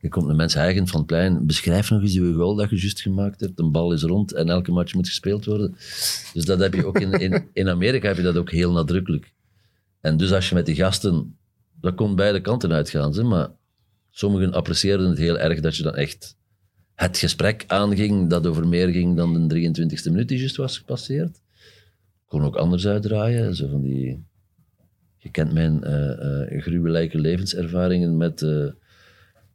Je 0.01 0.09
komt 0.09 0.29
een 0.29 0.37
mens 0.37 0.55
eigen 0.55 0.87
van 0.89 0.99
het 0.99 1.07
plein. 1.07 1.47
Beschrijf 1.47 1.91
nog 1.91 2.03
eens 2.03 2.13
je 2.13 2.33
goal 2.33 2.55
dat 2.55 2.71
je 2.71 2.81
juist 2.81 3.01
gemaakt 3.01 3.41
hebt. 3.41 3.59
Een 3.59 3.73
bal 3.73 3.93
is 3.93 4.03
rond 4.03 4.33
en 4.33 4.49
elke 4.49 4.73
match 4.73 4.95
moet 4.95 5.09
gespeeld 5.09 5.45
worden. 5.45 5.77
Dus 6.33 6.45
dat 6.45 6.59
heb 6.59 6.75
je 6.75 6.87
ook 6.87 7.01
in, 7.01 7.13
in, 7.13 7.45
in 7.53 7.69
Amerika 7.69 8.09
heb 8.09 8.17
je 8.17 8.23
dat 8.23 8.37
ook 8.37 8.51
heel 8.51 8.73
nadrukkelijk. 8.73 9.33
En 10.07 10.17
dus 10.17 10.33
als 10.33 10.49
je 10.49 10.55
met 10.55 10.67
die 10.67 10.75
gasten... 10.75 11.37
Dat 11.81 11.95
kon 11.95 12.17
beide 12.17 12.41
kanten 12.41 12.73
uitgaan, 12.73 13.15
zeg, 13.15 13.25
maar 13.25 13.49
sommigen 14.11 14.53
apprecieerden 14.53 15.09
het 15.09 15.19
heel 15.19 15.39
erg 15.39 15.61
dat 15.61 15.77
je 15.77 15.83
dan 15.83 15.95
echt 15.95 16.37
het 16.95 17.19
gesprek 17.19 17.65
aanging 17.67 18.31
dat 18.31 18.47
over 18.47 18.69
meer 18.69 18.89
ging 18.89 19.17
dan 19.17 19.49
de 19.49 19.71
23e 19.71 20.11
minuut 20.11 20.29
die 20.29 20.39
juist 20.39 20.57
was 20.57 20.79
gepasseerd. 20.79 21.41
Kon 22.27 22.43
ook 22.43 22.57
anders 22.57 22.87
uitdraaien. 22.87 23.55
Zo 23.55 23.69
van 23.69 23.83
die... 23.83 24.25
Je 25.17 25.31
kent 25.31 25.53
mijn 25.53 25.85
eh 25.85 26.53
eh 26.53 26.63
gruwelijke 26.63 27.19
levenservaringen 27.19 28.17
met, 28.17 28.43
eh, 28.43 28.67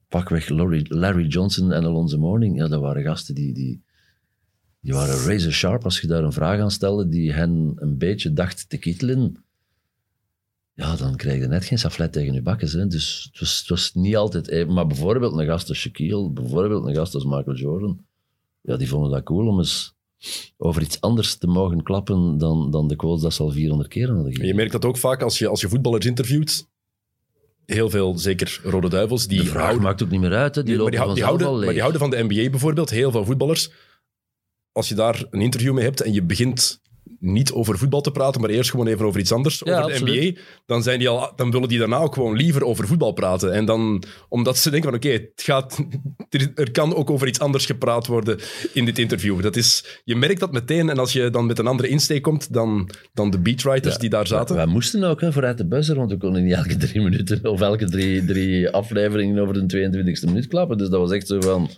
pakweg 0.08 0.50
Larry, 0.50 0.86
Larry 0.88 1.28
Johnson 1.28 1.72
en 1.72 1.84
Alonso 1.84 2.18
Morning. 2.18 2.58
Ja, 2.58 2.68
dat 2.68 2.82
waren 2.82 3.04
gasten 3.04 3.36
die, 3.36 3.54
die, 3.54 3.82
die 4.80 4.94
waren 4.94 5.26
razor 5.26 5.52
sharp 5.52 5.84
als 5.84 6.02
je 6.02 6.08
daar 6.08 6.24
een 6.24 6.34
vraag 6.34 6.60
aan 6.60 6.72
stelde 6.72 7.08
die 7.08 7.34
hen 7.34 7.74
een 7.76 7.98
beetje 7.98 8.34
dacht 8.34 8.70
te 8.70 8.78
kittelen. 8.78 9.44
Ja, 10.74 10.96
dan 10.96 11.16
krijg 11.16 11.40
je 11.42 11.48
net 11.48 11.66
geen 11.66 11.78
saflet 11.80 12.12
tegen 12.14 12.34
je 12.34 12.42
bakken. 12.42 12.80
Hè. 12.80 12.88
Dus 12.88 13.28
het 13.32 13.40
was, 13.40 13.60
het 13.60 13.70
was 13.70 13.94
niet 13.94 14.16
altijd 14.16 14.48
even. 14.48 14.74
Maar 14.74 14.88
bijvoorbeeld 14.88 15.38
een 15.40 15.46
gast 15.46 15.70
als 15.70 15.78
Shaquille, 15.78 16.30
bijvoorbeeld 16.32 16.86
een 16.88 16.96
gast 16.96 17.14
als 17.16 17.24
Michael 17.26 17.56
Jordan, 17.56 18.06
ja, 18.62 18.78
die 18.78 18.88
vonden 18.88 19.12
dat 19.12 19.24
cool 19.24 19.48
om 19.48 19.58
eens 19.60 19.94
over 20.58 20.82
iets 20.82 21.02
anders 21.02 21.36
te 21.36 21.48
mogen 21.48 21.84
klappen 21.84 22.38
dan, 22.38 22.72
dan 22.72 22.88
de 22.88 22.96
quotes 22.96 23.22
dat 23.22 23.34
ze 23.34 23.44
al 23.44 23.52
400 23.52 23.90
keer 23.90 24.06
hadden 24.08 24.24
En 24.26 24.30
je 24.30 24.36
gegeven. 24.36 24.56
merkt 24.56 24.72
dat 24.72 24.86
ook 24.86 24.98
vaak 24.98 25.22
als 25.22 25.38
je, 25.38 25.48
als 25.48 25.62
je 25.62 25.70
voetballers 25.70 26.06
interviewt. 26.06 26.70
Heel 27.66 27.90
veel, 27.90 28.18
zeker 28.18 28.60
Rode 28.64 28.90
Duivels, 28.90 29.28
die 29.28 29.38
De 29.40 29.46
vraag 29.46 29.62
houden, 29.64 29.84
maakt 29.84 30.04
ook 30.04 30.10
niet 30.10 30.20
meer 30.22 30.34
uit, 30.34 30.56
hè. 30.56 30.64
die 30.64 30.76
maar 30.76 30.84
lopen 30.84 30.92
die, 30.92 31.00
hou- 31.02 31.14
die 31.16 31.24
vanzelf 31.24 31.42
houden, 31.42 31.48
al 31.48 31.54
maar 31.54 31.62
leeg. 31.62 31.72
die 31.72 31.82
houden 31.82 32.02
van 32.02 32.10
de 32.10 32.24
NBA 32.44 32.50
bijvoorbeeld, 32.50 32.90
heel 32.90 33.12
veel 33.12 33.26
voetballers. 33.26 33.72
Als 34.72 34.90
je 34.90 34.96
daar 34.96 35.26
een 35.30 35.42
interview 35.42 35.74
mee 35.74 35.84
hebt 35.84 36.02
en 36.02 36.14
je 36.14 36.24
begint 36.24 36.82
niet 37.22 37.52
over 37.52 37.78
voetbal 37.78 38.02
te 38.02 38.12
praten, 38.12 38.42
maar 38.42 38.50
eerst 38.50 38.70
gewoon 38.70 38.88
even 38.88 39.06
over 39.06 39.20
iets 39.20 39.32
anders, 39.32 39.62
Ja, 39.66 39.78
over 39.78 39.88
de 39.88 39.94
absoluut. 39.94 40.34
NBA, 40.34 40.42
dan, 40.66 40.84
zijn 40.84 41.00
die 41.00 41.10
al, 41.10 41.34
dan 41.36 41.52
willen 41.52 41.68
die 41.70 41.80
daarna 41.80 41.98
ook 41.98 42.14
gewoon 42.14 42.36
liever 42.36 42.66
over 42.66 42.88
voetbal 42.88 43.12
praten. 43.12 43.54
En 43.54 43.66
dan, 43.66 44.04
omdat 44.30 44.58
ze 44.58 44.70
denken 44.70 44.90
van 44.90 44.98
oké, 44.98 45.10
het 45.10 45.32
gaat, 45.36 45.86
er, 46.30 46.52
er 46.56 46.72
kan 46.72 46.96
ook 46.96 47.10
over 47.10 47.28
iets 47.28 47.40
anders 47.40 47.66
gepraat 47.66 48.08
worden 48.08 48.40
in 48.74 48.86
dit 48.86 49.00
interview. 49.00 49.42
Dat 49.42 49.56
is, 49.56 50.02
je 50.04 50.16
merkt 50.16 50.40
dat 50.40 50.52
meteen 50.52 50.90
en 50.90 50.98
als 50.98 51.14
je 51.14 51.30
dan 51.30 51.46
met 51.46 51.60
een 51.60 51.68
andere 51.68 51.90
insteek 51.90 52.22
komt 52.22 52.54
dan, 52.54 52.90
dan 53.14 53.32
de 53.32 53.40
beatwriters 53.40 53.98
die 53.98 54.10
daar 54.10 54.28
zaten. 54.28 54.56
Wij 54.56 54.66
moesten 54.66 55.04
ook 55.04 55.22
hè, 55.22 55.32
vooruit 55.32 55.58
de 55.58 55.68
buzzer, 55.68 55.96
want 55.96 56.12
we 56.12 56.18
konden 56.18 56.44
niet 56.44 56.54
elke 56.54 56.78
drie 56.78 57.02
minuten 57.02 57.46
of 57.46 57.62
elke 57.62 57.86
drie, 57.86 58.26
drie 58.26 58.70
afleveringen 58.70 59.40
over 59.42 59.68
de 59.68 59.90
22e 59.90 60.26
minuut 60.26 60.48
klappen. 60.48 60.78
Dus 60.78 60.90
dat 60.90 61.00
was 61.00 61.12
echt 61.12 61.28
zo 61.28 61.42
van, 61.42 61.70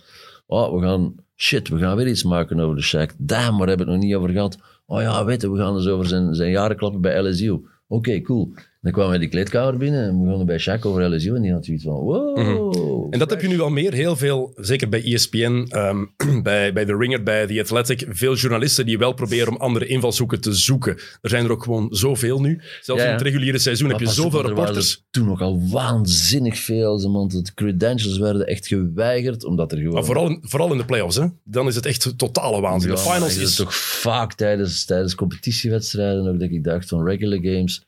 oh, 0.46 0.74
we 0.74 0.86
gaan, 0.86 1.14
shit, 1.36 1.68
we 1.68 1.78
gaan 1.78 1.96
weer 1.96 2.08
iets 2.08 2.24
maken 2.24 2.60
over 2.60 2.76
de 2.76 2.84
Shaq. 2.84 3.16
Damn, 3.18 3.58
waar 3.58 3.68
hebben 3.68 3.86
we 3.86 3.92
het 3.92 4.00
nog 4.00 4.10
niet 4.10 4.14
over 4.14 4.30
gehad? 4.30 4.58
Oh 4.86 5.00
ja, 5.00 5.24
weet 5.24 5.42
we 5.42 5.56
gaan 5.56 5.74
dus 5.74 5.86
over 5.86 6.06
zijn, 6.06 6.34
zijn 6.34 6.50
jaren 6.50 6.76
klappen 6.76 7.00
bij 7.00 7.22
LSU. 7.22 7.60
Oké, 7.88 8.20
cool. 8.20 8.54
Dan 8.84 8.92
kwamen 8.92 9.12
we 9.12 9.18
die 9.18 9.28
kleedkamer 9.28 9.76
binnen 9.76 10.04
en 10.04 10.18
we 10.18 10.22
begonnen 10.22 10.46
bij 10.46 10.60
Shaq 10.60 10.80
over 10.80 11.14
LSU 11.14 11.34
en 11.34 11.42
die 11.42 11.52
had 11.52 11.64
zoiets 11.64 11.84
van, 11.84 11.94
wow. 11.94 12.36
Mhm. 12.36 13.12
En 13.12 13.18
dat 13.18 13.30
heb 13.30 13.40
je 13.40 13.48
nu 13.48 13.60
al 13.60 13.70
meer. 13.70 13.92
Heel 13.92 14.16
veel, 14.16 14.52
zeker 14.56 14.88
bij 14.88 15.02
ESPN, 15.04 15.66
ehm, 15.68 16.04
bij, 16.42 16.72
bij 16.72 16.84
The 16.84 16.96
Ringer, 16.96 17.22
bij 17.22 17.46
The 17.46 17.60
Athletic, 17.60 18.06
veel 18.08 18.34
journalisten 18.34 18.86
die 18.86 18.98
wel 18.98 19.12
proberen 19.12 19.48
om 19.48 19.56
andere 19.56 19.86
invalshoeken 19.86 20.40
te 20.40 20.52
zoeken. 20.52 20.96
Er 21.20 21.30
zijn 21.30 21.44
er 21.44 21.50
ook 21.50 21.62
gewoon 21.62 21.86
zoveel 21.90 22.40
nu. 22.40 22.60
Zelfs 22.80 23.02
Ja, 23.02 23.08
in 23.08 23.14
het 23.14 23.22
reguliere 23.22 23.58
seizoen 23.58 23.88
heb 23.88 24.00
je 24.00 24.06
op, 24.06 24.12
zoveel 24.12 24.42
er 24.42 24.46
reporters. 24.46 24.92
er 24.92 25.02
toen 25.10 25.26
nog 25.26 25.40
al 25.40 25.68
waanzinnig 25.70 26.58
veel, 26.58 26.98
ze, 26.98 27.10
want 27.10 27.30
de 27.46 27.54
credentials 27.54 28.18
werden 28.18 28.46
echt 28.46 28.66
geweigerd, 28.66 29.44
omdat 29.44 29.72
er 29.72 29.78
gewoon... 29.78 29.94
Maar 29.94 30.04
vooral 30.04 30.28
in, 30.28 30.38
vooral 30.42 30.72
in 30.72 30.78
de 30.78 30.84
playoffs, 30.84 31.16
hè. 31.16 31.26
dan 31.44 31.66
is 31.66 31.74
het 31.74 31.86
echt 31.86 32.18
totale 32.18 32.60
waanzin. 32.60 32.90
de 32.90 32.98
finals 32.98 33.36
is... 33.36 33.54
toch 33.54 33.74
vaak 33.74 34.34
tijdens, 34.34 34.84
tijdens 34.84 35.14
competitiewedstrijden 35.14 36.28
ook 36.28 36.40
dat 36.40 36.50
ik 36.50 36.64
dacht 36.64 36.88
van 36.88 37.04
regular 37.04 37.38
games. 37.42 37.84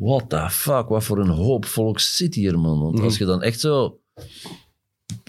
What 0.00 0.30
the 0.30 0.50
fuck, 0.50 0.88
wat 0.88 1.04
voor 1.04 1.18
een 1.18 1.28
hoop 1.28 1.64
volk 1.64 1.98
zit 2.00 2.34
hier, 2.34 2.58
man. 2.58 2.80
Want 2.80 3.00
als 3.00 3.18
je 3.18 3.24
dan 3.24 3.42
echt 3.42 3.60
zo, 3.60 4.00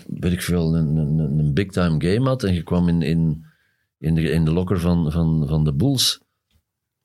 weet 0.08 0.32
ik 0.32 0.42
veel, 0.42 0.76
een, 0.76 0.96
een, 1.40 1.54
big 1.54 1.72
time 1.72 2.06
game 2.12 2.28
had 2.30 2.44
en 2.44 2.54
je 2.54 2.64
kwam 2.64 2.88
in, 2.88 3.02
in, 3.02 3.46
in, 3.98 4.16
de, 4.16 4.22
in 4.22 4.46
de 4.46 4.52
locker 4.52 4.80
van, 4.80 5.12
van, 5.12 5.48
van 5.48 5.64
de 5.64 5.74
Bulls, 5.74 6.22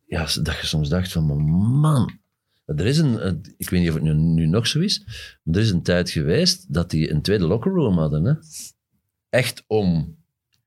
ja, 0.05 0.21
dat 0.21 0.57
je 0.61 0.67
soms 0.67 0.89
dacht 0.89 1.13
van, 1.13 1.25
man, 1.81 2.19
er 2.65 2.87
is 2.87 2.99
een- 2.99 3.41
ik 3.57 3.71
weet 3.71 3.81
niet 3.81 3.89
of 3.89 3.95
het 3.95 4.05
nu, 4.05 4.13
nu 4.15 4.47
nog 4.47 4.67
zo 4.67 4.81
is, 4.81 5.05
maar 5.43 5.55
er 5.55 5.61
is 5.61 5.71
een 5.71 5.83
tijd 5.83 6.11
geweest 6.11 6.75
dat 6.75 6.91
die 6.91 7.11
een 7.11 7.23
tweede 7.23 7.47
locker 7.47 7.73
room 7.73 7.99
hadden. 7.99 8.25
Hè? 8.25 8.33
Echt 9.29 9.65
om... 9.67 10.16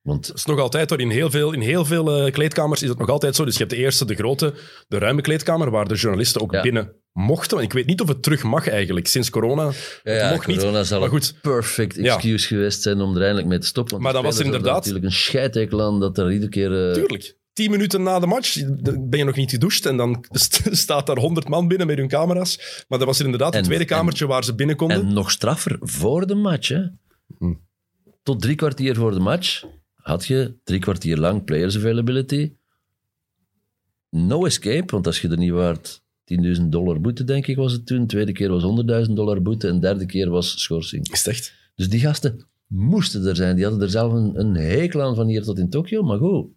Want 0.01 0.27
Het 0.27 0.35
is 0.35 0.45
nog 0.45 0.59
altijd 0.59 0.89
hoor. 0.89 0.99
In 0.99 1.09
heel 1.09 1.29
veel, 1.29 1.53
in 1.53 1.61
heel 1.61 1.85
veel 1.85 2.25
eh, 2.25 2.31
kleedkamers 2.31 2.81
is 2.83 2.89
het 2.89 2.97
nog 2.97 3.09
altijd 3.09 3.35
zo. 3.35 3.45
Dus 3.45 3.53
je 3.53 3.59
hebt 3.59 3.71
de 3.71 3.77
eerste, 3.77 4.05
de 4.05 4.15
grote, 4.15 4.53
de 4.87 4.97
ruime 4.97 5.21
kleedkamer, 5.21 5.71
waar 5.71 5.87
de 5.87 5.95
journalisten 5.95 6.41
ook 6.41 6.51
Ja. 6.51 6.61
binnen 6.61 6.93
mochten. 7.11 7.57
Want 7.57 7.69
ik 7.69 7.73
weet 7.73 7.85
niet 7.85 8.01
of 8.01 8.07
het 8.07 8.23
terug 8.23 8.43
mag 8.43 8.67
eigenlijk. 8.67 9.07
Sinds 9.07 9.29
corona. 9.29 9.63
Ja, 9.63 9.71
het 10.03 10.21
ja, 10.21 10.29
mocht 10.31 10.47
niet. 10.47 10.57
corona 10.57 10.83
zal 10.83 10.99
Maar 10.99 11.07
een 11.07 11.13
goed, 11.13 11.33
perfect 11.41 11.95
Ja. 11.95 12.13
excuse 12.13 12.47
geweest 12.47 12.81
zijn 12.81 13.01
om 13.01 13.15
er 13.15 13.21
eindelijk 13.21 13.47
mee 13.47 13.59
te 13.59 13.67
stoppen. 13.67 13.91
want 13.93 14.03
Maar 14.03 14.13
dan 14.13 14.23
was 14.23 14.39
er 14.39 14.45
inderdaad- 14.45 14.75
natuurlijk 14.75 15.05
een 15.05 15.11
scheidtekel 15.11 15.81
aan 15.81 15.99
dat 15.99 16.17
er 16.17 16.31
iedere 16.31 16.51
keer... 16.51 16.87
eh, 16.87 16.93
Tuurlijk. 16.93 17.37
Tien 17.53 17.71
minuten 17.71 18.03
na 18.03 18.19
de 18.19 18.27
match 18.27 18.63
ben 18.83 19.19
je 19.19 19.23
nog 19.23 19.35
niet 19.35 19.49
gedoucht 19.51 19.85
en 19.85 19.97
dan 19.97 20.25
st- 20.31 20.67
staat 20.71 21.07
daar 21.07 21.17
honderd 21.17 21.47
man 21.47 21.67
binnen 21.67 21.87
met 21.87 21.97
hun 21.97 22.07
camera's. 22.07 22.83
Maar 22.87 22.97
dat 22.99 23.07
was 23.07 23.19
er 23.19 23.25
inderdaad 23.25 23.53
een 23.53 23.59
En- 23.59 23.65
tweede 23.65 23.83
en- 23.83 23.89
kamertje 23.89 24.27
waar 24.27 24.43
ze 24.43 24.55
binnen 24.55 24.75
konden. 24.75 24.97
En 24.97 25.13
nog 25.13 25.31
straffer, 25.31 25.77
voor 25.79 26.27
de 26.27 26.35
match. 26.35 26.67
Hè. 26.67 26.81
Hm. 27.37 27.53
Tot 28.23 28.41
drie 28.41 28.55
kwartier 28.55 28.95
voor 28.95 29.11
de 29.11 29.19
match 29.19 29.63
had 30.09 30.25
je 30.25 30.53
drie 30.63 30.79
kwartier 30.79 31.17
lang 31.17 31.43
players 31.43 31.77
availability. 31.77 32.53
No 34.09 34.45
escape, 34.45 34.91
want 34.91 35.07
als 35.07 35.21
je 35.21 35.29
er 35.29 35.37
niet 35.37 35.51
waard 35.51 36.01
10.000 36.57 36.61
dollar 36.63 37.01
boete, 37.01 37.23
denk 37.23 37.47
ik, 37.47 37.55
was 37.55 37.71
het 37.71 37.85
toen. 37.85 37.99
De 37.99 38.05
tweede 38.05 38.31
keer 38.31 38.49
was 38.49 38.63
100.000 39.07 39.13
dollar 39.13 39.41
boete 39.41 39.67
en 39.67 39.73
de 39.73 39.79
derde 39.79 40.05
keer 40.05 40.29
was 40.29 40.61
schorsing. 40.61 41.11
Is 41.11 41.27
echt? 41.27 41.53
Dus 41.75 41.89
die 41.89 41.99
gasten 41.99 42.47
moesten 42.67 43.25
er 43.25 43.35
zijn. 43.35 43.55
Die 43.55 43.63
hadden 43.63 43.83
er 43.83 43.89
zelf 43.89 44.13
een, 44.13 44.39
een 44.39 44.55
hekel 44.55 45.01
aan 45.01 45.15
van 45.15 45.27
hier 45.27 45.43
tot 45.43 45.59
in 45.59 45.69
Tokio, 45.69 46.03
maar 46.03 46.17
goed. 46.17 46.47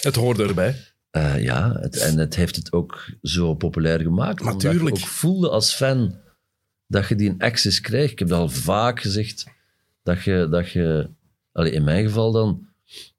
Het 0.00 0.16
hoorde 0.16 0.44
erbij. 0.46 0.76
Eh, 1.10 1.42
ja, 1.42 1.72
het, 1.80 1.96
en 1.96 2.18
het 2.18 2.36
heeft 2.36 2.56
het 2.56 2.72
ook 2.72 3.10
zo 3.22 3.54
populair 3.54 4.00
gemaakt. 4.00 4.40
Omdat 4.40 4.62
Natuurlijk. 4.62 4.96
je 4.96 5.02
ook 5.02 5.08
voelde 5.08 5.48
als 5.48 5.74
fan 5.74 6.18
dat 6.86 7.08
je 7.08 7.14
die 7.14 7.30
een 7.30 7.38
access 7.38 7.80
kreeg. 7.80 8.10
Ik 8.10 8.18
heb 8.18 8.28
dat 8.28 8.38
al 8.38 8.48
vaak 8.48 9.00
gezegd, 9.00 9.46
dat 10.02 10.22
je... 10.22 10.46
Dat 10.50 10.70
je 10.70 11.10
allee, 11.52 11.72
in 11.72 11.84
mijn 11.84 12.04
geval 12.04 12.32
dan... 12.32 12.70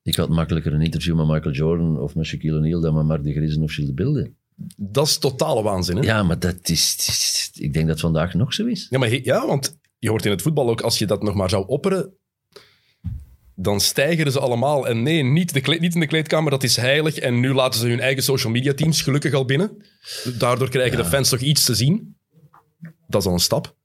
Ik 0.02 0.16
had 0.16 0.30
makkelijker 0.30 0.74
een 0.74 0.82
interview 0.82 1.16
met 1.16 1.28
Michael 1.28 1.56
Jordan 1.56 2.00
of 2.00 2.16
met 2.16 2.26
Shaquille 2.26 2.58
O'Neal 2.58 2.82
dan 2.82 2.94
met 2.94 3.06
Mark 3.06 3.24
de 3.24 3.32
Griesen 3.34 3.64
of 3.64 3.72
Gilles 3.72 3.90
de 3.90 3.96
Bilde. 3.96 4.32
Dat 4.78 5.08
is 5.08 5.18
totale 5.18 5.62
waanzin. 5.62 5.98
Hè? 5.98 6.04
Ja, 6.04 6.24
maar 6.24 6.40
dat 6.40 6.70
is, 6.70 7.52
Ik 7.54 7.74
denk 7.74 7.86
dat 7.86 7.94
het 7.96 8.00
vandaag 8.00 8.34
nog 8.34 8.54
zo 8.54 8.66
is. 8.66 8.88
Ja, 8.90 9.00
maar 9.00 9.24
ja, 9.24 9.48
want 9.48 9.80
je 10.00 10.10
hoort 10.10 10.26
in 10.26 10.32
het 10.32 10.42
voetbal 10.42 10.70
ook, 10.70 10.82
als 10.82 10.98
je 10.98 11.06
dat 11.06 11.24
nog 11.24 11.36
maar 11.36 11.50
zou 11.50 11.68
opperen, 11.68 12.14
dan 13.56 13.80
stijgen 13.80 14.32
ze 14.32 14.40
allemaal. 14.40 14.88
En 14.88 15.04
nee, 15.04 15.24
niet, 15.24 15.54
de 15.54 15.62
kleed- 15.62 15.80
niet 15.80 15.94
in 15.94 16.00
de 16.00 16.08
kleedkamer, 16.08 16.52
dat 16.52 16.64
is 16.64 16.76
heilig. 16.76 17.18
En 17.18 17.40
nu 17.40 17.54
laten 17.54 17.80
ze 17.80 17.88
hun 17.88 18.00
eigen 18.00 18.24
social 18.24 18.52
media 18.52 18.74
teams 18.74 19.02
gelukkig 19.02 19.34
al 19.34 19.46
binnen. 19.46 19.84
Daardoor 20.38 20.70
krijgen 20.70 20.98
de 20.98 21.06
fans 21.06 21.30
toch 21.30 21.40
iets 21.40 21.66
te 21.66 21.76
zien. 21.76 22.16
Dat 23.08 23.22
is 23.22 23.28
al 23.28 23.34
een 23.34 23.40
stap. 23.40 23.76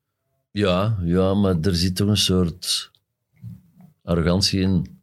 Ja, 0.50 0.98
ja, 1.04 1.34
maar 1.34 1.60
er 1.60 1.74
zit 1.74 1.96
toch 1.96 2.08
een 2.08 2.16
soort 2.16 2.90
arrogantie 4.02 4.60
in 4.60 4.97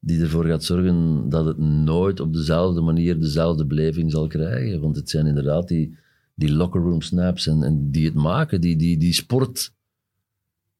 die 0.00 0.20
ervoor 0.20 0.44
gaat 0.44 0.64
zorgen 0.64 1.28
dat 1.28 1.44
het 1.44 1.58
nooit 1.58 2.20
op 2.20 2.32
dezelfde 2.32 2.80
manier 2.80 3.20
dezelfde 3.20 3.66
beleving 3.66 4.10
zal 4.10 4.26
krijgen. 4.26 4.80
Want 4.80 4.96
het 4.96 5.10
zijn 5.10 5.26
inderdaad 5.26 5.68
die, 5.68 5.96
die 6.34 6.52
locker 6.52 6.80
room 6.80 7.00
snaps 7.00 7.46
en, 7.46 7.62
en 7.62 7.90
die 7.90 8.04
het 8.04 8.14
maken, 8.14 8.60
die, 8.60 8.76
die, 8.76 8.98
die 8.98 9.12
sport 9.12 9.72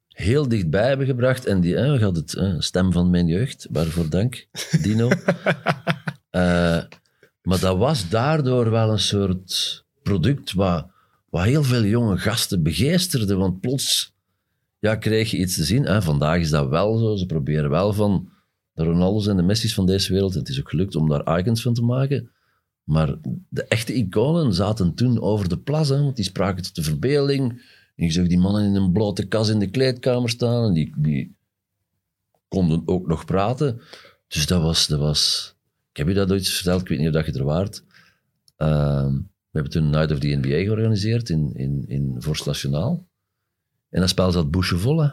heel 0.08 0.48
dichtbij 0.48 0.88
hebben 0.88 1.06
gebracht. 1.06 1.46
En 1.46 1.60
die, 1.60 1.76
eh, 1.76 2.00
gaat 2.00 2.16
het, 2.16 2.34
eh, 2.34 2.54
stem 2.58 2.92
van 2.92 3.10
mijn 3.10 3.26
jeugd, 3.26 3.66
waarvoor 3.70 4.10
dank, 4.10 4.46
Dino. 4.82 5.08
Eh, 6.30 6.82
maar 7.42 7.60
dat 7.60 7.78
was 7.78 8.08
daardoor 8.08 8.70
wel 8.70 8.90
een 8.90 8.98
soort 8.98 9.84
product 10.02 10.52
wat, 10.52 10.86
wat 11.30 11.44
heel 11.44 11.64
veel 11.64 11.84
jonge 11.84 12.18
gasten 12.18 12.62
begeesterde. 12.62 13.34
Want 13.34 13.60
plots 13.60 14.14
ja, 14.78 14.96
kreeg 14.96 15.30
je 15.30 15.36
iets 15.36 15.54
te 15.54 15.64
zien. 15.64 16.02
Vandaag 16.02 16.40
is 16.40 16.50
dat 16.50 16.68
wel 16.68 16.98
zo. 16.98 17.16
Ze 17.16 17.26
proberen 17.26 17.70
wel 17.70 17.92
van 17.92 18.28
de 18.78 18.84
Ronaldo's 18.84 19.26
en 19.26 19.36
de 19.36 19.42
Messi's 19.42 19.74
van 19.74 19.86
deze 19.86 20.12
wereld. 20.12 20.34
Het 20.34 20.48
is 20.48 20.60
ook 20.60 20.68
gelukt 20.68 20.94
om 20.94 21.08
daar 21.08 21.38
icons 21.38 21.62
van 21.62 21.74
te 21.74 21.82
maken. 21.82 22.30
Maar 22.84 23.16
de 23.48 23.64
echte 23.64 23.94
iconen 23.94 24.54
zaten 24.54 24.94
toen 24.94 25.20
over 25.20 25.48
de 25.48 25.58
plas. 25.58 25.88
Want 25.88 26.16
die 26.16 26.24
spraken 26.24 26.62
tot 26.62 26.74
de 26.74 26.82
verbeelding. 26.82 27.62
Je 27.94 28.10
zag 28.10 28.26
die 28.26 28.38
mannen 28.38 28.64
in 28.64 28.74
een 28.74 28.92
blote 28.92 29.26
kas 29.26 29.48
in 29.48 29.58
de 29.58 29.70
kleedkamer 29.70 30.30
staan. 30.30 30.64
En 30.64 30.72
die, 30.72 30.94
die 30.96 31.36
konden 32.48 32.82
ook 32.84 33.06
nog 33.06 33.24
praten. 33.24 33.80
Dus 34.28 34.46
dat 34.46 34.62
was, 34.62 34.86
dat 34.86 34.98
was... 34.98 35.54
Ik 35.90 35.96
heb 35.96 36.08
je 36.08 36.14
dat 36.14 36.32
ooit 36.32 36.48
verteld. 36.48 36.80
Ik 36.80 36.88
weet 36.88 36.98
niet 36.98 37.06
of 37.06 37.14
dat 37.14 37.26
je 37.26 37.32
er 37.32 37.44
waart. 37.44 37.84
Ehm, 38.56 39.12
we 39.14 39.50
hebben 39.50 39.72
toen 39.72 39.84
een 39.84 39.90
Night 39.90 40.12
of 40.12 40.18
the 40.18 40.26
NBA 40.26 40.62
georganiseerd 40.62 41.28
in, 41.28 41.54
in, 41.54 41.84
in 41.86 42.14
Vorst 42.18 42.46
Nationaal. 42.46 43.08
En 43.88 44.00
dat 44.00 44.08
spel 44.08 44.32
zat 44.32 44.50
boeien 44.50 44.98
hè. 44.98 45.08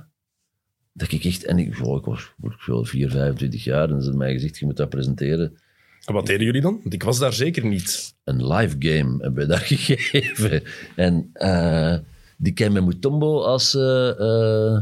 Dat 0.97 1.11
ik 1.11 1.23
echt... 1.23 1.45
En 1.45 1.59
ik, 1.59 1.79
oh, 1.81 1.97
ik 1.97 2.05
was 2.05 2.31
ik 2.41 2.65
was 2.65 2.89
4, 2.89 3.09
25 3.09 3.63
jaar 3.63 3.83
en 3.83 3.87
ze 3.87 3.95
hadden 3.95 4.17
mij 4.17 4.31
gezegd, 4.31 4.57
je 4.57 4.65
moet 4.65 4.77
dat 4.77 4.89
presenteren. 4.89 5.57
En 6.05 6.13
wat 6.13 6.25
deden 6.25 6.45
jullie 6.45 6.61
dan? 6.61 6.79
Want 6.81 6.93
ik 6.93 7.03
was 7.03 7.19
daar 7.19 7.33
zeker 7.33 7.65
niet. 7.65 8.13
Een 8.23 8.47
live 8.47 8.75
game 8.79 9.23
hebben 9.23 9.43
we 9.43 9.45
daar 9.45 9.65
gegeven. 9.75 10.63
En 10.95 11.29
eh, 11.33 11.97
die 12.37 12.53
Kemme 12.53 12.81
Mutombo 12.81 13.41
als, 13.41 13.75
eh, 13.75 14.81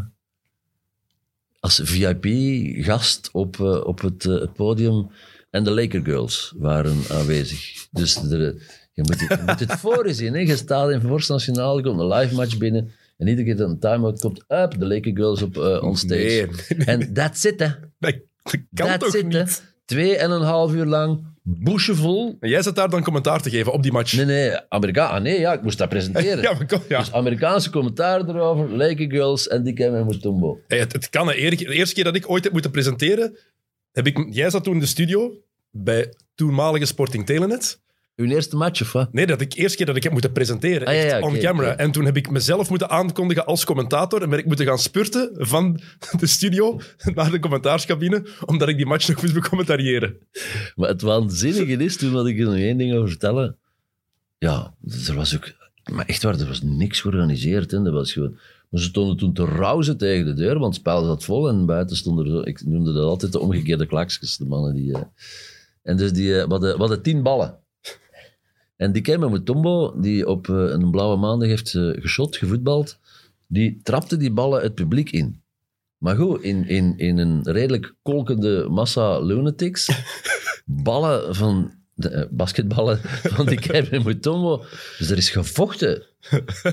als 1.60 1.82
VIP-gast 1.84 3.30
op, 3.32 3.60
op 3.60 4.02
het, 4.02 4.24
het 4.24 4.54
podium. 4.54 5.10
En 5.50 5.64
de 5.64 5.72
Laker 5.72 6.04
Girls 6.04 6.54
waren 6.58 6.98
aanwezig. 7.10 7.88
Dus 7.92 8.14
de, 8.14 8.62
je, 8.94 9.02
moet 9.02 9.20
het, 9.20 9.40
je 9.40 9.44
moet 9.46 9.60
het 9.60 9.72
voor 9.84 10.08
je 10.08 10.14
zien. 10.14 10.34
Hè. 10.34 10.40
Je 10.40 10.56
staat 10.56 10.90
in 10.90 11.02
Vorst 11.02 11.30
Nationaal, 11.30 11.78
je 11.78 11.84
komt 11.84 12.00
een 12.00 12.08
live 12.08 12.36
match 12.36 12.58
binnen. 12.58 12.92
En 13.18 13.28
iedere 13.28 13.48
keer 13.48 13.56
dat 13.56 13.70
een 13.70 13.80
time-out 13.80 14.20
komt, 14.20 14.44
up, 14.48 14.76
de 14.80 14.86
Laker 14.88 15.16
Girls 15.16 15.42
op 15.42 15.58
uh, 15.58 15.84
on 15.84 15.98
stage. 15.98 16.50
Nee, 16.68 16.78
nee, 16.78 16.86
En 16.86 17.14
that's 17.14 17.44
it, 17.44 17.60
hè. 17.60 17.68
dat 18.00 18.16
kan 18.74 18.88
That's 18.88 19.06
toch 19.06 19.16
it, 19.16 19.34
hè. 19.34 19.40
niet? 19.40 19.76
Twee 19.86 20.18
en 20.18 20.32
een 20.32 20.42
half 20.42 20.74
uur 20.74 20.86
lang, 20.86 21.26
boeschevol. 21.44 22.38
En 22.40 22.50
jij 22.50 22.62
zit 22.62 22.76
daar 22.76 22.90
dan 22.90 23.04
commentaar 23.04 23.42
te 23.42 23.50
geven 23.50 23.74
op 23.74 23.84
die 23.84 23.92
match. 23.92 24.16
Nee, 24.16 24.26
nee, 24.26 24.60
Amerika 24.70 25.06
ah, 25.06 25.22
nee, 25.22 25.40
ja, 25.40 25.54
ik 25.54 25.62
moest 25.62 25.78
dat 25.78 25.90
presenteren. 25.90 26.42
Ja, 26.44 26.54
maar 26.54 26.66
kom, 26.66 26.82
ja. 26.88 27.00
Dus 27.00 27.12
Amerikaanse 27.12 27.70
commentaar 27.70 28.30
erover, 28.30 28.70
Laker 28.70 29.12
Girls 29.12 29.48
en 29.48 29.64
die 29.64 29.86
en 29.86 30.06
Mutombo. 30.06 30.60
Hey, 30.68 30.80
het, 30.80 30.94
het 30.94 31.10
kan. 31.10 31.28
hè. 31.28 31.34
De 31.34 31.74
eerste 31.74 31.96
keer 31.96 32.04
dat 32.04 32.16
ik 32.16 32.30
ooit 32.30 32.44
heb 32.44 32.54
moeten 32.54 32.72
presenteren, 32.72 33.38
heb 33.92 34.08
ik, 34.08 34.28
jij 34.30 34.50
zat 34.50 34.64
toen 34.64 34.74
in 34.74 34.80
de 34.80 34.86
studio 34.86 35.32
bij 35.72 36.14
toenmalige 36.36 36.86
Sporting 36.86 37.26
Telenet. 37.26 37.82
Uw 38.16 38.26
eerste 38.30 38.56
match, 38.56 38.82
of 38.82 38.92
wat? 38.92 39.14
Nee, 39.14 39.26
dat 39.26 39.42
ik 39.42 39.52
de 39.52 39.58
eerste 39.58 39.78
keer 39.78 39.86
dat 39.86 39.96
ik 39.96 40.04
heb 40.04 40.12
moeten 40.12 40.32
presenteren, 40.32 40.88
Ah, 40.88 40.94
ja, 40.94 41.00
echt 41.02 41.12
ja, 41.12 41.20
on 41.22 41.38
camera. 41.40 41.78
En 41.78 41.92
toen 41.92 42.06
heb 42.06 42.18
ik 42.18 42.30
mezelf 42.30 42.70
moeten 42.70 42.90
aankondigen 42.90 43.46
als 43.46 43.66
commentator 43.66 44.22
en 44.22 44.30
ben 44.30 44.40
ik 44.40 44.46
moeten 44.46 44.66
gaan 44.66 44.80
spurten 44.80 45.30
van 45.34 45.80
de 46.20 46.28
studio 46.28 46.80
naar 47.16 47.32
de 47.32 47.40
commentaarscabine, 47.40 48.26
omdat 48.46 48.68
ik 48.70 48.78
die 48.78 48.86
match 48.86 49.08
nog 49.08 49.22
moest 49.22 49.34
becommentariëren. 49.34 50.18
Maar 50.76 50.90
het 50.90 51.02
waanzinnige 51.02 51.84
is, 51.84 51.98
toen 51.98 52.12
wil 52.12 52.28
ik 52.28 52.40
er 52.40 52.46
nog 52.46 52.56
één 52.56 52.78
ding 52.78 52.94
over 52.96 53.10
vertellen. 53.10 53.58
Ja, 54.38 54.74
er 55.08 55.16
was 55.16 55.36
ook... 55.36 55.52
Maar 55.92 56.06
echt 56.06 56.24
waar, 56.24 56.40
er 56.40 56.48
was 56.48 56.62
niks 56.62 57.02
georganiseerd. 57.02 57.72
Hè. 57.72 57.82
Dat 57.84 57.94
was 57.94 58.12
gewoon... 58.14 58.38
Maar 58.70 58.82
ze 58.82 58.88
stonden 58.88 59.18
toen 59.18 59.34
te 59.34 59.46
rauzen 59.46 59.98
tegen 59.98 60.26
de 60.26 60.34
deur, 60.34 60.54
want 60.60 60.66
het 60.74 60.76
spel 60.76 61.06
zat 61.06 61.24
vol 61.24 61.48
en 61.50 61.66
buiten 61.66 61.96
stonden 61.96 62.28
er. 62.36 62.48
Ik 62.48 62.66
noemde 62.66 62.94
dat 62.94 63.04
altijd 63.04 63.32
de 63.32 63.40
omgekeerde 63.40 63.86
klaksjes, 63.86 64.38
de 64.38 64.46
mannen 64.46 64.74
die... 64.74 64.94
eh, 64.94 65.02
En 65.84 65.98
dus 65.98 66.12
die... 66.14 66.38
eh, 66.40 66.44
we, 66.44 66.50
hadden, 66.52 66.74
we 66.74 66.80
hadden 66.80 67.02
tien 67.02 67.24
ballen. 67.24 67.58
En 68.84 68.92
die 68.92 69.02
Kemme 69.02 69.30
Mutombo, 69.30 69.94
die 70.02 70.28
op 70.28 70.50
eh, 70.50 70.56
een 70.56 70.92
blauwe 70.92 71.18
maandag 71.18 71.48
heeft 71.48 71.74
eh, 71.74 71.90
geschot, 71.94 72.36
gevoetbald, 72.36 73.00
die 73.48 73.80
trapte 73.84 74.18
die 74.18 74.32
ballen 74.32 74.62
het 74.62 74.76
publiek 74.76 75.12
in. 75.12 75.42
Maar 75.98 76.16
goed, 76.16 76.42
in, 76.42 76.68
in, 76.68 76.98
in 76.98 77.18
een 77.18 77.42
redelijk 77.44 77.96
kolkende 78.02 78.68
massa 78.70 79.20
lunatics, 79.20 79.90
ballen 80.66 81.36
van 81.36 81.72
de, 81.94 82.10
eh, 82.10 82.26
basketballen 82.30 83.00
van 83.38 83.46
die 83.46 83.60
Kevin 83.60 84.04
Mutombo. 84.04 84.64
Dus 84.98 85.10
er 85.10 85.18
is 85.18 85.30
gevochten 85.30 86.04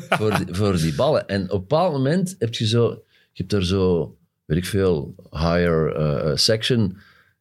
voor 0.08 0.36
die, 0.36 0.54
voor 0.54 0.76
die 0.76 0.94
ballen. 0.94 1.28
En 1.28 1.42
op 1.42 1.50
een 1.50 1.58
bepaald 1.58 1.92
moment 1.92 2.36
heb 2.38 2.54
je 2.54 2.66
zo, 2.66 2.88
je 3.32 3.42
hebt 3.42 3.50
daar 3.50 3.64
zo, 3.64 4.16
weet 4.44 4.58
ik 4.58 4.66
veel, 4.66 5.14
higher 5.30 6.38
section, 6.38 6.96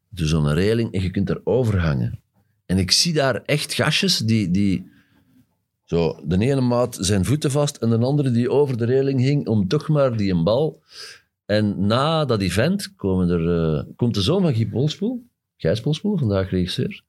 dus 0.10 0.30
zo'n 0.30 0.54
reling 0.54 0.94
en 0.94 1.02
je 1.02 1.10
kunt 1.10 1.30
er 1.30 1.42
overhangen. 1.44 2.20
En 2.70 2.78
ik 2.78 2.92
zie 2.92 3.14
daar 3.14 3.42
echt 3.46 3.74
gastjes 3.74 4.18
die, 4.18 4.52
die 4.52 4.92
zo, 5.84 6.20
de 6.26 6.38
ene 6.40 6.62
maat 6.62 6.98
zijn 7.00 7.26
voeten 7.26 7.52
vast 7.52 7.78
en 7.78 7.90
de 7.90 7.98
andere 7.98 8.32
die 8.32 8.50
over 8.52 8.78
de 8.78 8.86
reling 8.86 9.20
hing 9.20 9.48
om 9.48 9.68
toch 9.68 9.88
maar 9.88 10.18
die 10.18 10.32
een 10.34 10.44
bal. 10.44 10.82
En 11.46 11.86
na 11.86 12.26
dat 12.26 12.42
event 12.42 12.96
komen 12.96 13.30
er, 13.30 13.76
eh, 13.78 13.84
komt 13.96 14.14
de 14.14 14.22
zoon 14.22 14.42
van 14.42 14.54
Guy 14.54 14.66
Polspoel, 14.68 15.24
Gijs 15.58 15.82
Polspoel, 15.82 16.18
vandaag 16.18 16.50
regisseur. 16.50 17.04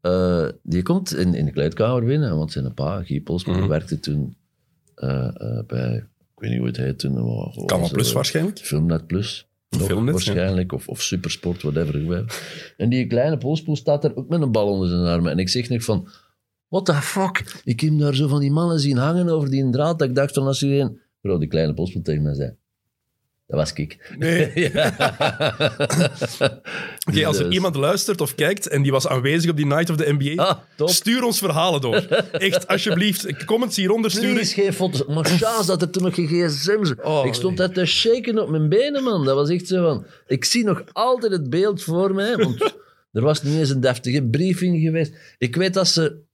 Eh, 0.00 0.48
die 0.62 0.82
komt 0.82 1.14
in, 1.14 1.34
in 1.34 1.44
de 1.44 1.52
kleedkamer 1.52 2.04
binnen, 2.04 2.36
want 2.36 2.52
zijn 2.52 2.74
pa, 2.74 3.02
Guy 3.02 3.20
Polspoel, 3.20 3.54
Mhm. 3.54 3.68
werkte 3.68 4.00
toen 4.00 4.36
eh, 4.94 5.60
bij, 5.66 5.94
ik 6.34 6.40
weet 6.40 6.50
niet 6.50 6.58
hoe 6.58 6.68
het 6.68 6.76
heet 6.76 6.98
toen. 6.98 7.14
Kan 7.66 7.88
plus 7.90 8.12
waarschijnlijk. 8.12 8.58
Filmnet 8.58 9.06
Plus. 9.06 9.47
Filmnet, 9.76 10.12
waarschijnlijk, 10.14 10.72
of, 10.72 10.88
of 10.88 11.02
Supersport, 11.02 11.62
whatever. 11.62 12.24
En 12.76 12.88
die 12.88 13.06
kleine 13.06 13.38
Polspoel 13.38 13.76
staat 13.76 14.02
daar 14.02 14.14
ook 14.14 14.28
met 14.28 14.40
een 14.40 14.52
bal 14.52 14.68
onder 14.68 14.88
zijn 14.88 15.04
armen. 15.04 15.32
En 15.32 15.38
ik 15.38 15.48
zeg 15.48 15.68
nog 15.68 15.84
van, 15.84 16.08
what 16.68 16.84
the 16.84 16.94
fuck? 16.94 17.60
Ik 17.64 17.80
heb 17.80 17.98
daar 17.98 18.14
zo 18.14 18.28
van 18.28 18.40
die 18.40 18.50
mannen 18.50 18.78
zien 18.78 18.96
hangen 18.96 19.28
over 19.28 19.50
die 19.50 19.70
draad, 19.70 19.98
dat 19.98 20.08
ik 20.08 20.14
dacht 20.14 20.34
van 20.34 20.46
als 20.46 20.60
je 20.60 20.66
een... 20.66 21.00
Bro, 21.20 21.38
die 21.38 21.48
kleine 21.48 21.74
Polspoel 21.74 22.02
tegen 22.02 22.22
mij 22.22 22.34
zei, 22.34 22.56
dat 23.48 23.58
was 23.58 23.72
ik. 23.72 24.14
Nee. 24.18 24.50
ja. 24.72 24.94
Oké, 27.08 27.26
als 27.26 27.38
er 27.38 27.44
Dus- 27.44 27.54
iemand 27.54 27.76
luistert 27.76 28.20
of 28.20 28.34
kijkt 28.34 28.68
en 28.68 28.82
die 28.82 28.92
was 28.92 29.06
aanwezig 29.08 29.50
op 29.50 29.56
die 29.56 29.66
Night 29.66 29.90
of 29.90 29.96
the 29.96 30.14
NBA, 30.18 30.42
Ah, 30.42 30.88
stuur 30.88 31.22
ons 31.24 31.38
verhalen 31.38 31.80
door. 31.80 31.94
Echt, 32.32 32.66
alsjeblieft. 32.66 33.44
Comments 33.44 33.76
hieronder 33.76 34.10
sturen. 34.10 34.34
Please, 34.34 34.54
geen 34.54 34.72
foto's. 34.72 35.04
Maar 35.06 35.24
chance 35.24 35.66
dat 35.66 35.82
er 35.82 35.90
toen 35.90 36.02
nog 36.02 36.14
geen 36.14 36.26
gsm's... 36.26 36.92
Oh, 37.02 37.26
ik 37.26 37.34
stond 37.34 37.56
daar 37.56 37.70
te 37.72 37.84
shaken 37.86 38.38
op 38.38 38.48
mijn 38.48 38.68
benen, 38.68 39.02
man. 39.02 39.24
Dat 39.24 39.34
was 39.34 39.48
echt 39.50 39.66
zo 39.66 39.82
van... 39.88 40.06
Ik 40.26 40.44
zie 40.44 40.64
nog 40.64 40.82
altijd 40.92 41.32
het 41.32 41.50
beeld 41.50 41.82
voor 41.82 42.14
mij, 42.14 42.36
want 42.36 42.74
er 43.12 43.22
was 43.22 43.42
niet 43.42 43.58
eens 43.58 43.70
een 43.70 43.80
deftige 43.80 44.22
briefing 44.22 44.80
geweest. 44.82 45.12
Ik 45.38 45.56
weet 45.56 45.74
dat 45.74 45.88
ze... 45.88 46.26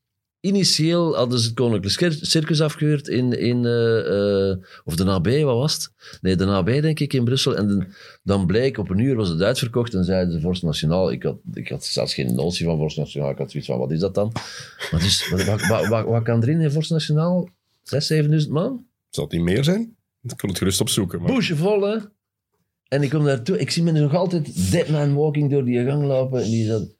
Initieel 0.44 1.16
hadden 1.16 1.38
ze 1.38 1.46
het 1.46 1.54
Koninklijk 1.54 1.94
Cir- 1.98 2.18
Circus 2.26 2.60
afgehuurd 2.60 3.08
in... 3.08 3.38
in 3.38 3.64
eh, 3.66 4.50
eh, 4.50 4.56
of 4.84 4.96
de 4.96 5.04
AB, 5.04 5.26
wat 5.26 5.56
was 5.56 5.74
het? 5.74 5.90
Nee, 6.20 6.36
de 6.36 6.46
AB, 6.46 6.66
denk 6.66 7.00
ik, 7.00 7.12
in 7.12 7.24
Brussel. 7.24 7.56
En 7.56 7.66
de- 7.68 7.86
dan 8.22 8.46
bleek, 8.46 8.78
op 8.78 8.90
een 8.90 8.98
uur 8.98 9.14
was 9.16 9.28
het 9.28 9.42
uitverkocht 9.42 9.94
en 9.94 10.04
zeiden 10.04 10.32
ze 10.34 10.40
Vorst 10.40 10.62
Nationaal. 10.62 11.12
Ik 11.12 11.22
had, 11.22 11.36
ik 11.54 11.68
had 11.68 11.84
zelfs 11.84 12.14
geen 12.14 12.34
notie 12.34 12.66
van 12.66 12.76
Vorst 12.78 12.96
Nationaal. 12.96 13.30
Ik 13.30 13.38
had 13.38 13.50
zoiets 13.50 13.68
van, 13.68 13.78
wat 13.78 13.90
is 13.90 13.98
dat 14.00 14.14
dan? 14.14 14.32
Dus, 14.90 15.28
wat, 15.28 15.44
wat, 15.44 15.66
wat, 15.66 15.86
wat, 15.86 16.04
wat 16.04 16.22
kan 16.22 16.42
erin 16.42 16.60
in 16.60 16.70
Vorst 16.70 16.90
Nationaal? 16.90 17.48
6.000, 18.12 18.24
7.000 18.44 18.48
man? 18.48 18.86
Zal 19.10 19.24
het 19.24 19.32
niet 19.32 19.42
meer 19.42 19.64
zijn? 19.64 19.96
Ik 20.22 20.36
kon 20.36 20.48
het 20.48 20.58
gerust 20.58 20.80
opzoeken. 20.80 21.22
Maar... 21.22 21.32
Boesje 21.32 21.56
vol, 21.56 21.80
hè? 21.82 21.96
En 22.88 23.02
ik 23.02 23.10
kom 23.10 23.24
daartoe. 23.24 23.58
Ik 23.58 23.70
zie 23.70 23.82
me 23.82 23.92
nog 23.92 24.14
altijd 24.14 24.70
dead 24.72 24.88
man 24.88 25.14
walking 25.14 25.50
door 25.50 25.64
die 25.64 25.84
gang 25.84 26.04
lopen. 26.04 26.42
En 26.42 26.50
die 26.50 26.66
zat... 26.66 26.93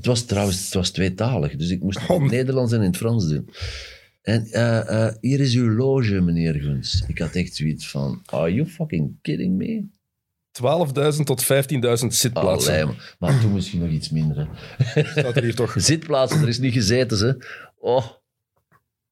Het 0.00 0.08
was 0.08 0.24
trouwens 0.24 0.64
het 0.64 0.74
was 0.74 0.90
tweetalig, 0.90 1.56
dus 1.56 1.70
ik 1.70 1.82
moest 1.82 2.00
het 2.00 2.08
in 2.08 2.14
Oh. 2.14 2.22
het 2.22 2.30
Nederlands 2.30 2.72
en 2.72 2.78
in 2.80 2.86
het 2.86 2.96
Frans 2.96 3.28
doen. 3.28 3.48
En 4.22 4.46
eh, 4.46 5.06
eh, 5.06 5.14
hier 5.20 5.40
is 5.40 5.54
uw 5.54 5.70
loge, 5.76 6.20
meneer 6.20 6.54
Guns. 6.54 7.04
Ik 7.06 7.18
had 7.18 7.34
echt 7.34 7.54
zoiets 7.54 7.88
van, 7.88 8.22
are 8.26 8.54
you 8.54 8.68
fucking 8.68 9.18
kidding 9.22 9.56
me? 9.56 9.84
12.000 10.52 11.24
tot 11.24 11.44
15.000 11.44 12.06
zitplaatsen. 12.14 12.82
Allee, 12.82 12.96
maar 13.18 13.40
toen 13.40 13.52
misschien 13.52 13.80
nog 13.80 13.90
iets 13.90 14.10
minder. 14.10 14.48
Hè. 14.78 15.04
Staat 15.04 15.36
er 15.36 15.42
hier 15.42 15.54
toch? 15.54 15.74
Zitplaatsen, 15.90 16.42
er 16.42 16.48
is 16.48 16.58
niet 16.58 16.72
gezeten, 16.72 17.16
ze. 17.16 17.46
Oh, 17.78 18.06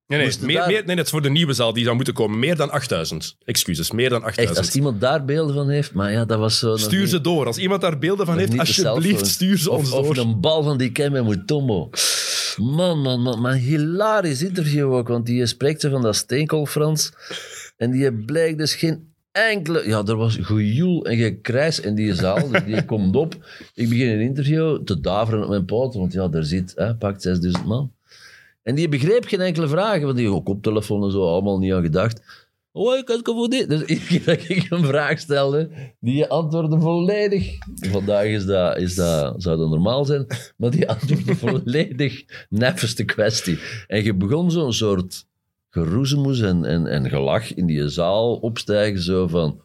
Nee, 0.09 0.19
nee, 0.27 0.37
meer, 0.41 0.57
daar- 0.57 0.67
meer, 0.69 0.83
nee, 0.87 0.97
dat 0.97 1.05
is 1.05 1.11
voor 1.11 1.23
de 1.23 1.31
nieuwe 1.31 1.53
zaal 1.53 1.73
die 1.73 1.85
zou 1.85 1.97
moeten 1.97 2.15
komen. 2.15 2.39
Meer 2.39 2.57
dan 2.57 2.71
8000. 2.71 3.37
Excuses, 3.45 3.91
meer 3.91 4.09
dan 4.09 4.19
echt, 4.25 4.39
als 4.39 4.47
8000. 4.47 4.75
iemand 4.77 5.01
daar 5.01 5.25
beelden 5.25 5.55
van 5.55 5.69
heeft, 5.69 5.93
maar 5.93 6.13
ja, 6.13 6.25
dat 6.25 6.39
was 6.39 6.59
zo... 6.59 6.77
Stuur 6.77 7.01
niet- 7.01 7.09
ze 7.09 7.21
door. 7.21 7.47
Als 7.47 7.59
iemand 7.59 7.81
daar 7.81 7.99
beelden 7.99 8.27
van 8.27 8.39
heeft, 8.39 8.59
alsjeblieft 8.59 9.27
stuur 9.27 9.59
ze 9.59 9.71
ons 9.71 9.91
of, 9.93 10.01
door. 10.03 10.11
Of 10.11 10.17
een 10.17 10.41
bal 10.41 10.63
van 10.63 10.79
die 10.79 10.93
Ken 10.93 11.13
Mutombo. 11.27 11.91
Man, 12.57 12.99
man, 13.01 13.21
man. 13.23 13.41
Maar 13.41 13.53
een 13.53 13.59
hilarisch 13.59 14.43
interview 14.43 14.93
ook, 14.93 15.09
want 15.09 15.27
die 15.27 15.47
spreekt 15.47 15.81
zo 15.81 15.91
van 15.91 16.03
dat 16.03 16.17
steenkool-Frans. 16.17 17.13
En 17.77 17.91
die 17.91 18.13
blijkt 18.13 18.59
dus 18.59 18.75
geen 18.75 19.13
enkele... 19.33 19.89
Ja, 19.89 20.03
er 20.05 20.17
was 20.17 20.39
gejoel 20.41 21.05
en 21.07 21.17
gekrijs 21.17 21.81
in 21.81 21.95
die 21.95 22.15
zaal. 22.15 22.49
Dus 22.49 22.65
die 22.65 22.85
komt 22.85 23.17
op. 23.17 23.35
Ik 23.75 23.89
begin 23.89 24.09
een 24.09 24.21
interview 24.21 24.83
te 24.85 25.01
daveren 25.01 25.43
op 25.43 25.49
mijn 25.49 25.65
poot, 25.65 25.95
want 25.95 26.13
ja, 26.13 26.29
daar 26.29 26.45
zit, 26.45 26.73
hè, 26.77 26.95
pakt 26.97 27.23
6000 27.23 27.65
man. 27.67 27.93
En 28.69 28.75
die 28.75 28.89
begreep 28.89 29.25
geen 29.25 29.41
enkele 29.41 29.69
vragen, 29.69 30.03
want 30.03 30.17
die 30.17 30.31
ook 30.31 30.49
op 30.49 30.63
telefoon 30.63 31.05
en 31.05 31.11
zo, 31.11 31.29
allemaal 31.29 31.59
niet 31.59 31.73
aan 31.73 31.83
gedacht. 31.83 32.47
Oh, 32.73 32.97
ik 32.97 33.09
had 33.09 33.21
voor 33.25 33.49
dit. 33.49 33.69
Dus 33.69 33.83
iedere 34.09 34.09
keer 34.09 34.25
dat 34.25 34.49
ik 34.49 34.71
een 34.71 34.85
vraag 34.85 35.19
stelde, 35.19 35.71
die 36.01 36.27
antwoordde 36.27 36.81
volledig. 36.81 37.59
Vandaag 37.75 38.25
is 38.25 38.47
dat, 38.47 38.77
is 38.77 38.95
dat, 38.95 39.43
zou 39.43 39.59
dat 39.59 39.69
normaal 39.69 40.05
zijn, 40.05 40.27
maar 40.57 40.71
die 40.71 40.89
antwoordde 40.89 41.37
volledig 41.47 42.25
neffeste 42.49 43.05
kwestie. 43.05 43.59
En 43.87 44.05
je 44.05 44.15
begon 44.15 44.51
zo'n 44.51 44.73
soort 44.73 45.27
geroezemoes 45.71 46.41
en, 46.41 46.65
en, 46.65 46.87
en 46.87 47.09
gelach 47.09 47.55
in 47.55 47.67
die 47.67 47.89
zaal 47.89 48.37
opstijgen, 48.37 49.03
zo 49.03 49.27
van, 49.27 49.61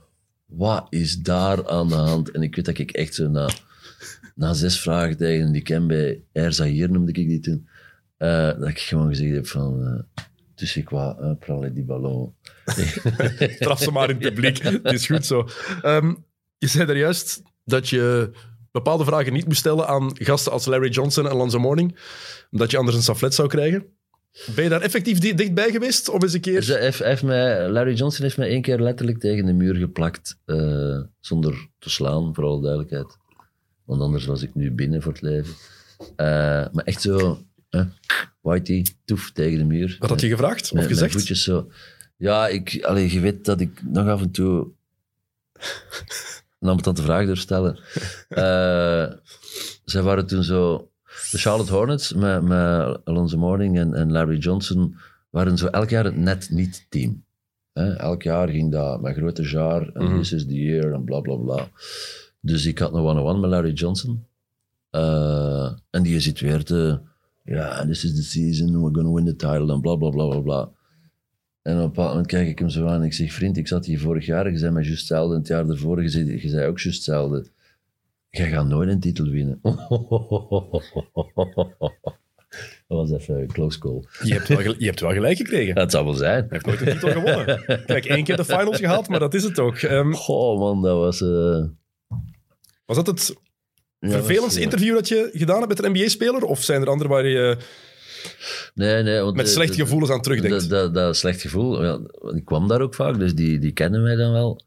wat 0.46 0.88
is 0.90 1.18
daar 1.18 1.70
aan 1.70 1.88
de 1.88 1.96
hand? 1.96 2.32
En 2.32 2.42
ik 2.42 2.56
weet 2.56 2.66
dat 2.66 2.78
ik 2.78 2.92
echt 2.92 3.14
zo 3.14 3.28
na, 3.28 3.50
na 4.36 4.54
zes 4.54 4.80
vragen 4.80 5.18
tegen 5.18 5.52
die 5.52 5.62
ken 5.62 5.88
bij 5.88 6.22
Air 6.34 6.54
Zahir, 6.54 6.92
noemde 6.92 7.12
ik 7.12 7.28
die 7.28 7.40
toen, 7.40 7.68
eh, 8.24 8.60
dat 8.60 8.68
ik 8.68 8.80
gewoon 8.80 9.08
gezegd 9.08 9.36
heb 9.36 9.48
van... 9.48 9.84
eh 9.86 10.24
dus 10.56 10.78
ik 10.78 10.90
wou, 10.90 11.38
uh, 11.48 11.74
die 11.74 11.84
ballon. 11.84 12.34
Trap 13.60 13.78
ze 13.78 13.92
maar 13.92 14.10
in 14.10 14.16
het 14.16 14.34
publiek. 14.34 14.58
Het 14.64 14.92
is 14.92 15.06
goed 15.06 15.26
zo. 15.26 15.48
Ehm, 15.82 16.14
je 16.58 16.68
zei 16.68 16.86
daar 16.86 16.98
juist 16.98 17.42
dat 17.66 17.90
je 17.90 18.32
bepaalde 18.72 19.06
vragen 19.06 19.34
niet 19.34 19.46
moest 19.46 19.60
stellen 19.60 19.88
aan 19.88 20.12
gasten 20.14 20.52
als 20.52 20.66
Larry 20.66 20.90
Johnson 20.90 21.30
en 21.30 21.36
Lonzo 21.36 21.60
Morning, 21.60 21.96
omdat 22.52 22.72
je 22.72 22.78
anders 22.78 22.96
een 22.98 23.04
saflet 23.04 23.34
zou 23.34 23.48
krijgen. 23.48 23.86
Ben 24.56 24.64
je 24.64 24.70
daar 24.70 24.82
effectief 24.82 25.20
di- 25.20 25.34
dichtbij 25.36 25.72
geweest 25.72 26.10
om 26.10 26.22
eens 26.22 26.34
een 26.34 26.42
keer... 26.42 26.62
Ze 26.62 26.78
heeft, 26.78 27.00
heeft 27.00 27.24
mij, 27.24 27.70
Larry 27.70 27.94
Johnson 27.94 28.24
heeft 28.24 28.38
mij 28.38 28.50
één 28.50 28.62
keer 28.62 28.80
letterlijk 28.80 29.20
tegen 29.20 29.46
de 29.46 29.54
muur 29.54 29.76
geplakt, 29.76 30.40
eh, 30.46 31.00
zonder 31.20 31.68
te 31.80 31.90
slaan, 31.90 32.36
voor 32.36 32.44
alle 32.44 32.62
duidelijkheid. 32.62 33.18
Want 33.86 34.02
anders 34.02 34.26
was 34.26 34.42
ik 34.42 34.56
nu 34.56 34.72
binnen 34.72 35.02
voor 35.02 35.12
het 35.12 35.22
leven. 35.22 35.54
Maar 36.72 36.84
echt 36.84 37.02
zo, 37.02 37.38
eh, 37.74 37.86
whitey, 38.42 38.86
toef 39.06 39.32
tegen 39.32 39.58
de 39.58 39.64
muur. 39.64 39.96
Wat 40.00 40.10
had 40.10 40.22
je 40.22 40.30
gevraagd 40.30 40.64
of 40.64 40.72
Met- 40.72 40.82
met 40.82 40.92
gezegd? 40.92 41.12
voetjes 41.14 41.44
zo. 41.44 41.72
Ja, 42.18 42.48
ik, 42.48 42.84
allee, 42.84 43.12
je 43.12 43.20
weet 43.20 43.46
dat 43.46 43.60
ik 43.60 43.82
nog 43.84 44.08
af 44.08 44.22
en 44.22 44.32
toe 44.32 44.68
een 46.60 46.70
ambetante 46.70 47.02
vraag 47.02 47.26
durf 47.26 47.40
stellen. 47.40 47.80
Eh, 48.30 49.12
zij 49.86 50.02
waren 50.02 50.26
toen 50.28 50.44
zo... 50.44 50.88
De 51.32 51.38
Charlotte 51.38 51.72
Hornets 51.74 52.14
met, 52.14 52.42
met 52.42 53.00
Alonso 53.06 53.38
Mourning 53.38 53.78
en, 53.78 53.94
en 53.94 54.12
Larry 54.12 54.38
Johnson 54.38 54.96
waren 55.30 55.58
zo 55.58 55.68
elk 55.68 55.90
jaar 55.90 56.04
het 56.04 56.18
net 56.18 56.50
niet 56.50 56.86
team. 56.90 57.24
Hè? 57.74 57.94
Elk 57.94 58.24
jaar 58.24 58.50
ging 58.50 58.72
dat 58.72 59.02
met 59.02 59.16
grote 59.16 59.50
jaar 59.50 59.90
en 59.94 60.04
Mhm. 60.04 60.18
this 60.18 60.32
is 60.32 60.46
the 60.46 60.54
year 60.64 60.94
en 60.94 61.04
bla 61.04 61.20
bla 61.20 61.36
bla. 61.36 61.70
Dus 62.40 62.66
ik 62.66 62.80
had 62.80 62.94
een 62.94 63.00
one-on-one 63.00 63.40
met 63.40 63.50
Larry 63.50 63.72
Johnson. 63.74 64.26
Eh, 64.90 65.72
en 65.90 66.04
die 66.04 66.20
zit 66.20 66.40
weer 66.40 66.64
te, 66.64 67.00
ja, 67.44 67.86
this 67.86 68.04
is 68.04 68.16
the 68.16 68.24
season, 68.24 68.82
we're 68.82 68.94
gonna 68.94 69.14
win 69.14 69.26
the 69.26 69.36
title 69.36 69.74
en 69.74 69.82
bla 69.82 69.96
bla 69.96 70.10
bla 70.10 70.28
bla 70.28 70.40
bla. 70.40 70.70
En 71.62 71.74
op 71.76 71.80
een 71.82 71.88
bepaald 71.88 72.10
moment 72.10 72.28
kijk 72.28 72.48
ik 72.48 72.60
hem 72.60 72.70
zo 72.70 72.86
aan 72.88 73.00
en 73.00 73.06
ik 73.06 73.14
zeg, 73.14 73.34
vriend, 73.34 73.58
ik 73.58 73.68
zat 73.68 73.86
hier 73.86 74.00
vorig 74.00 74.26
jaar, 74.26 74.52
je 74.52 74.58
zei 74.58 74.72
mij 74.72 74.84
juist 74.84 74.98
hetzelfde, 75.00 75.34
en 75.34 75.40
het 75.40 75.48
jaar 75.48 75.70
ervoor, 75.70 76.02
je 76.02 76.10
zei, 76.10 76.42
je 76.42 76.50
zei 76.50 76.68
ook 76.68 76.80
juist 76.80 76.98
hetzelfde. 76.98 77.46
Jij 78.30 78.50
gaat 78.50 78.68
nooit 78.68 78.90
een 78.90 79.00
titel 79.00 79.26
winnen. 79.26 79.60
Dat 82.88 82.98
was 82.98 83.12
even 83.12 83.40
een 83.40 83.48
close 83.48 83.80
call. 83.80 84.04
Je 84.24 84.34
hebt 84.34 84.48
wel, 84.48 84.60
je 84.78 84.86
hebt 84.86 85.00
wel 85.00 85.12
gelijk 85.12 85.38
gekregen. 85.38 85.76
Dat 85.76 85.92
zou 85.92 86.06
wel 86.06 86.14
zijn. 86.14 86.40
Hij 86.40 86.48
heeft 86.50 86.66
nooit 86.66 86.82
een 86.82 86.94
titel 86.94 87.12
gewonnen. 87.12 87.86
Kijk, 87.86 88.06
één 88.06 88.24
keer 88.24 88.36
de 88.38 88.46
finals 88.46 88.78
gehaald, 88.78 89.08
maar 89.08 89.20
dat 89.20 89.34
is 89.34 89.44
het 89.44 89.60
ook. 89.60 89.80
Goh, 90.16 90.60
man, 90.60 90.82
dat 90.82 90.98
was... 90.98 91.22
eh, 91.22 91.64
was 92.86 92.96
dat 92.96 93.08
het 93.08 93.36
vervelendste 94.12 94.62
interview 94.62 94.94
dat 94.96 95.08
je 95.08 95.30
gedaan 95.34 95.58
hebt 95.58 95.68
met 95.68 95.84
een 95.84 95.92
NBA-speler? 95.92 96.44
Of 96.44 96.64
zijn 96.64 96.82
er 96.82 96.90
andere 96.90 97.10
waar 97.10 97.28
je 97.28 97.58
Nee, 98.74 99.04
nee. 99.04 99.22
Want 99.22 99.36
met 99.36 99.50
slechte 99.50 99.76
gevoelens 99.76 100.12
aan 100.12 100.22
terugdenkt? 100.22 100.60
Dat, 100.60 100.70
dat, 100.70 100.94
dat 100.94 101.18
slecht 101.18 101.42
gevoel, 101.42 101.84
ja, 101.84 102.00
ik 102.36 102.46
kwam 102.46 102.68
daar 102.68 102.82
ook 102.82 102.96
vaak, 102.96 103.20
dus 103.20 103.36
die, 103.36 103.60
die 103.60 103.72
kennen 103.72 104.04
mij 104.04 104.16
dan 104.16 104.32
wel. 104.32 104.62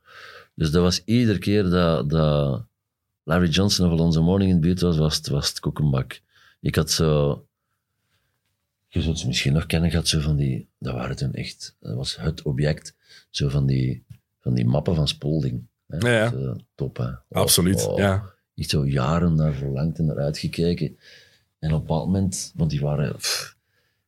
Dus 0.54 0.70
dat 0.70 0.82
was 0.82 1.02
iedere 1.04 1.38
keer 1.38 1.62
dat, 1.62 2.10
dat 2.10 2.64
Larry 3.22 3.48
Johnson 3.48 3.86
of 3.86 3.92
Alonso 3.92 4.22
Morning 4.22 4.50
in 4.50 4.60
de 4.60 4.66
buurt 4.66 4.80
was, 4.80 4.96
was 4.96 5.16
het, 5.16 5.28
was 5.28 5.48
het 5.48 5.60
koekenbak. 5.60 6.20
Ik 6.60 6.74
had 6.74 6.90
zo... 6.90 7.40
Je 8.88 9.02
zult 9.02 9.18
ze 9.18 9.26
misschien 9.26 9.52
nog 9.52 9.66
kennen, 9.66 9.92
had 9.92 10.08
zo 10.08 10.20
van 10.20 10.36
die... 10.36 10.68
Dat 10.78 10.94
waren 10.94 11.16
toen 11.16 11.32
echt... 11.32 11.76
Dat 11.80 11.94
was 11.94 12.16
het 12.16 12.42
object. 12.42 12.94
Zo 13.30 13.48
van 13.48 13.66
die, 13.66 14.04
van 14.40 14.54
die 14.54 14.66
mappen 14.66 14.94
van 14.94 15.08
Spolding. 15.08 15.66
Hè. 15.86 15.96
Ja, 15.96 16.22
ja. 16.22 16.30
Zo, 16.30 16.56
top, 16.74 16.96
hè. 16.96 17.08
Oh, 17.08 17.18
Absoluut, 17.28 17.86
oh. 17.86 17.98
ja. 17.98 18.34
Echt 18.56 18.70
zo 18.70 18.86
jaren 18.86 19.34
naar 19.34 19.54
verlangd 19.54 19.98
en 19.98 20.06
naar 20.06 20.18
uitgekeken. 20.18 20.96
En 21.58 21.72
op 21.72 21.80
een 21.80 21.86
bepaald 21.86 22.06
moment, 22.06 22.52
want 22.56 22.70
die 22.70 22.80
waren, 22.80 23.16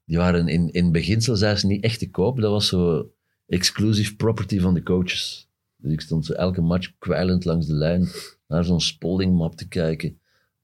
die 0.04 0.16
waren 0.16 0.48
in, 0.48 0.72
in 0.72 0.92
beginsel 0.92 1.36
zelfs 1.36 1.62
niet 1.62 1.82
echt 1.82 1.98
te 1.98 2.10
koop. 2.10 2.40
Dat 2.40 2.50
was 2.50 2.68
zo 2.68 3.10
exclusive 3.46 4.16
property 4.16 4.60
van 4.60 4.74
de 4.74 4.82
coaches. 4.82 5.48
Dus 5.76 5.92
ik 5.92 6.00
stond 6.00 6.26
zo 6.26 6.32
elke 6.32 6.60
match 6.60 6.92
kwijlend 6.98 7.44
langs 7.44 7.66
de 7.66 7.74
lijn 7.74 8.08
naar 8.46 8.64
zo'n 8.64 8.80
Spalding-map 8.80 9.54
te 9.54 9.68
kijken. 9.68 10.18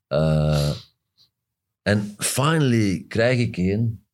Eh, 0.06 0.70
en 1.82 2.14
finally 2.18 3.04
krijg 3.08 3.38
ik 3.38 3.56
één. 3.56 4.04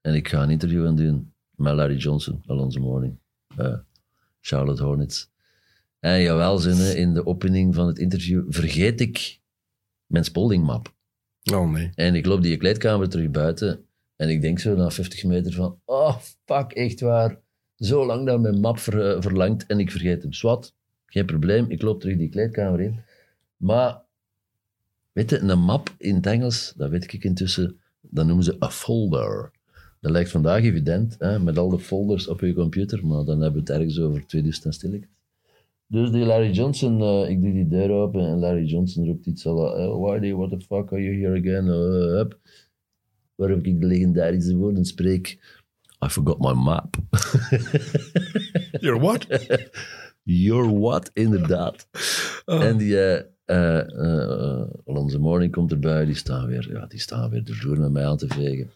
En 0.00 0.14
ik 0.14 0.28
ga 0.28 0.42
een 0.42 0.50
interview 0.50 0.86
aan 0.86 0.96
doen 0.96 1.32
met 1.50 1.74
Larry 1.74 1.96
Johnson, 1.96 2.42
Alonso 2.46 2.80
Morning. 2.80 3.18
eh, 3.56 3.74
Charlotte 4.40 4.82
Hornets. 4.82 5.30
En 6.04 6.20
jawel, 6.20 6.58
zinnen, 6.58 6.96
in 6.96 7.14
de 7.14 7.26
opening 7.26 7.74
van 7.74 7.86
het 7.86 7.98
interview 7.98 8.44
vergeet 8.48 9.00
ik 9.00 9.40
mijn 10.06 10.24
Spalding-map. 10.24 10.94
Oh 11.52 11.70
nee. 11.70 11.90
En 11.94 12.14
ik 12.14 12.26
loop 12.26 12.42
die 12.42 12.56
kleedkamer 12.56 13.08
terug 13.08 13.30
buiten. 13.30 13.84
En 14.16 14.28
ik 14.28 14.40
denk 14.40 14.58
zo 14.58 14.76
na 14.76 14.90
50 14.90 15.24
meter 15.24 15.52
van... 15.52 15.80
Oh, 15.84 16.16
fuck, 16.44 16.72
echt 16.72 17.00
waar. 17.00 17.40
Zo 17.76 18.06
lang 18.06 18.24
naar 18.24 18.40
mijn 18.40 18.60
map 18.60 18.78
ver- 18.78 19.14
eh, 19.16 19.22
verlangt 19.22 19.66
en 19.66 19.78
ik 19.78 19.90
vergeet 19.90 20.22
hem. 20.22 20.32
Swat, 20.32 20.74
geen 21.06 21.26
probleem. 21.26 21.70
Ik 21.70 21.82
loop 21.82 22.00
terug 22.00 22.16
die 22.16 22.28
kleedkamer 22.28 22.80
in. 22.80 23.00
Maar, 23.56 24.02
weet 25.12 25.30
je, 25.30 25.38
een 25.38 25.58
map 25.58 25.94
in 25.98 26.14
het 26.14 26.26
Engels, 26.26 26.72
dat 26.76 26.90
weet 26.90 27.12
ik 27.12 27.24
intussen, 27.24 27.80
dat 28.00 28.26
noemen 28.26 28.44
ze 28.44 28.56
een 28.58 28.70
folder. 28.70 29.50
Dat 30.00 30.12
lijkt 30.12 30.30
vandaag 30.30 30.62
evident, 30.62 31.16
hè, 31.18 31.38
met 31.38 31.58
al 31.58 31.68
de 31.68 31.78
folders 31.78 32.28
op 32.28 32.40
je 32.40 32.54
computer, 32.54 33.06
maar 33.06 33.24
dan 33.24 33.40
hebben 33.40 33.64
we 33.64 33.72
het 33.72 33.78
ergens 33.80 34.00
over 34.00 34.26
twee 34.26 34.42
dus 34.42 34.56
stilletjes. 34.68 35.12
Dus 35.94 36.10
die 36.10 36.24
Larry 36.24 36.50
Johnson, 36.50 37.00
eh, 37.02 37.30
ik 37.30 37.42
doe 37.42 37.52
die 37.52 37.68
deur 37.68 37.90
open 37.90 38.26
en 38.26 38.38
Larry 38.38 38.64
Johnson 38.64 39.06
roept 39.06 39.26
iets 39.26 39.46
al, 39.46 39.58
uh, 39.80 40.00
Whitey, 40.00 40.34
what 40.34 40.50
the 40.50 40.60
fuck 40.60 40.92
are 40.92 41.02
you 41.02 41.14
here 41.14 41.38
again? 41.38 41.66
Uh, 41.66 42.18
up. 42.20 42.38
Waarop 43.34 43.64
ik 43.64 43.80
de 43.80 43.86
legendarische 43.86 44.56
woorden 44.56 44.84
spreek, 44.84 45.38
I 46.04 46.08
forgot 46.08 46.38
my 46.38 46.52
map. 46.52 46.96
You're 48.82 49.00
what? 49.00 49.26
You're 50.22 50.78
what? 50.78 51.10
Inderdaad. 51.12 51.88
Oh. 52.44 52.62
En 52.62 52.76
die 52.76 52.98
eh 52.98 53.32
eh, 53.44 53.80
eh, 53.80 54.68
Alonso 54.86 55.18
Morning 55.20 55.52
komt 55.52 55.72
erbij, 55.72 56.04
die 56.04 56.14
staan 56.14 56.46
weer, 56.46 56.72
ja, 56.72 56.86
die 56.86 57.00
staan 57.00 57.30
weer 57.30 57.44
de 57.44 57.54
vloer 57.54 57.78
met 57.78 57.92
mij 57.92 58.06
aan 58.06 58.16
te 58.16 58.26
vegen. 58.26 58.70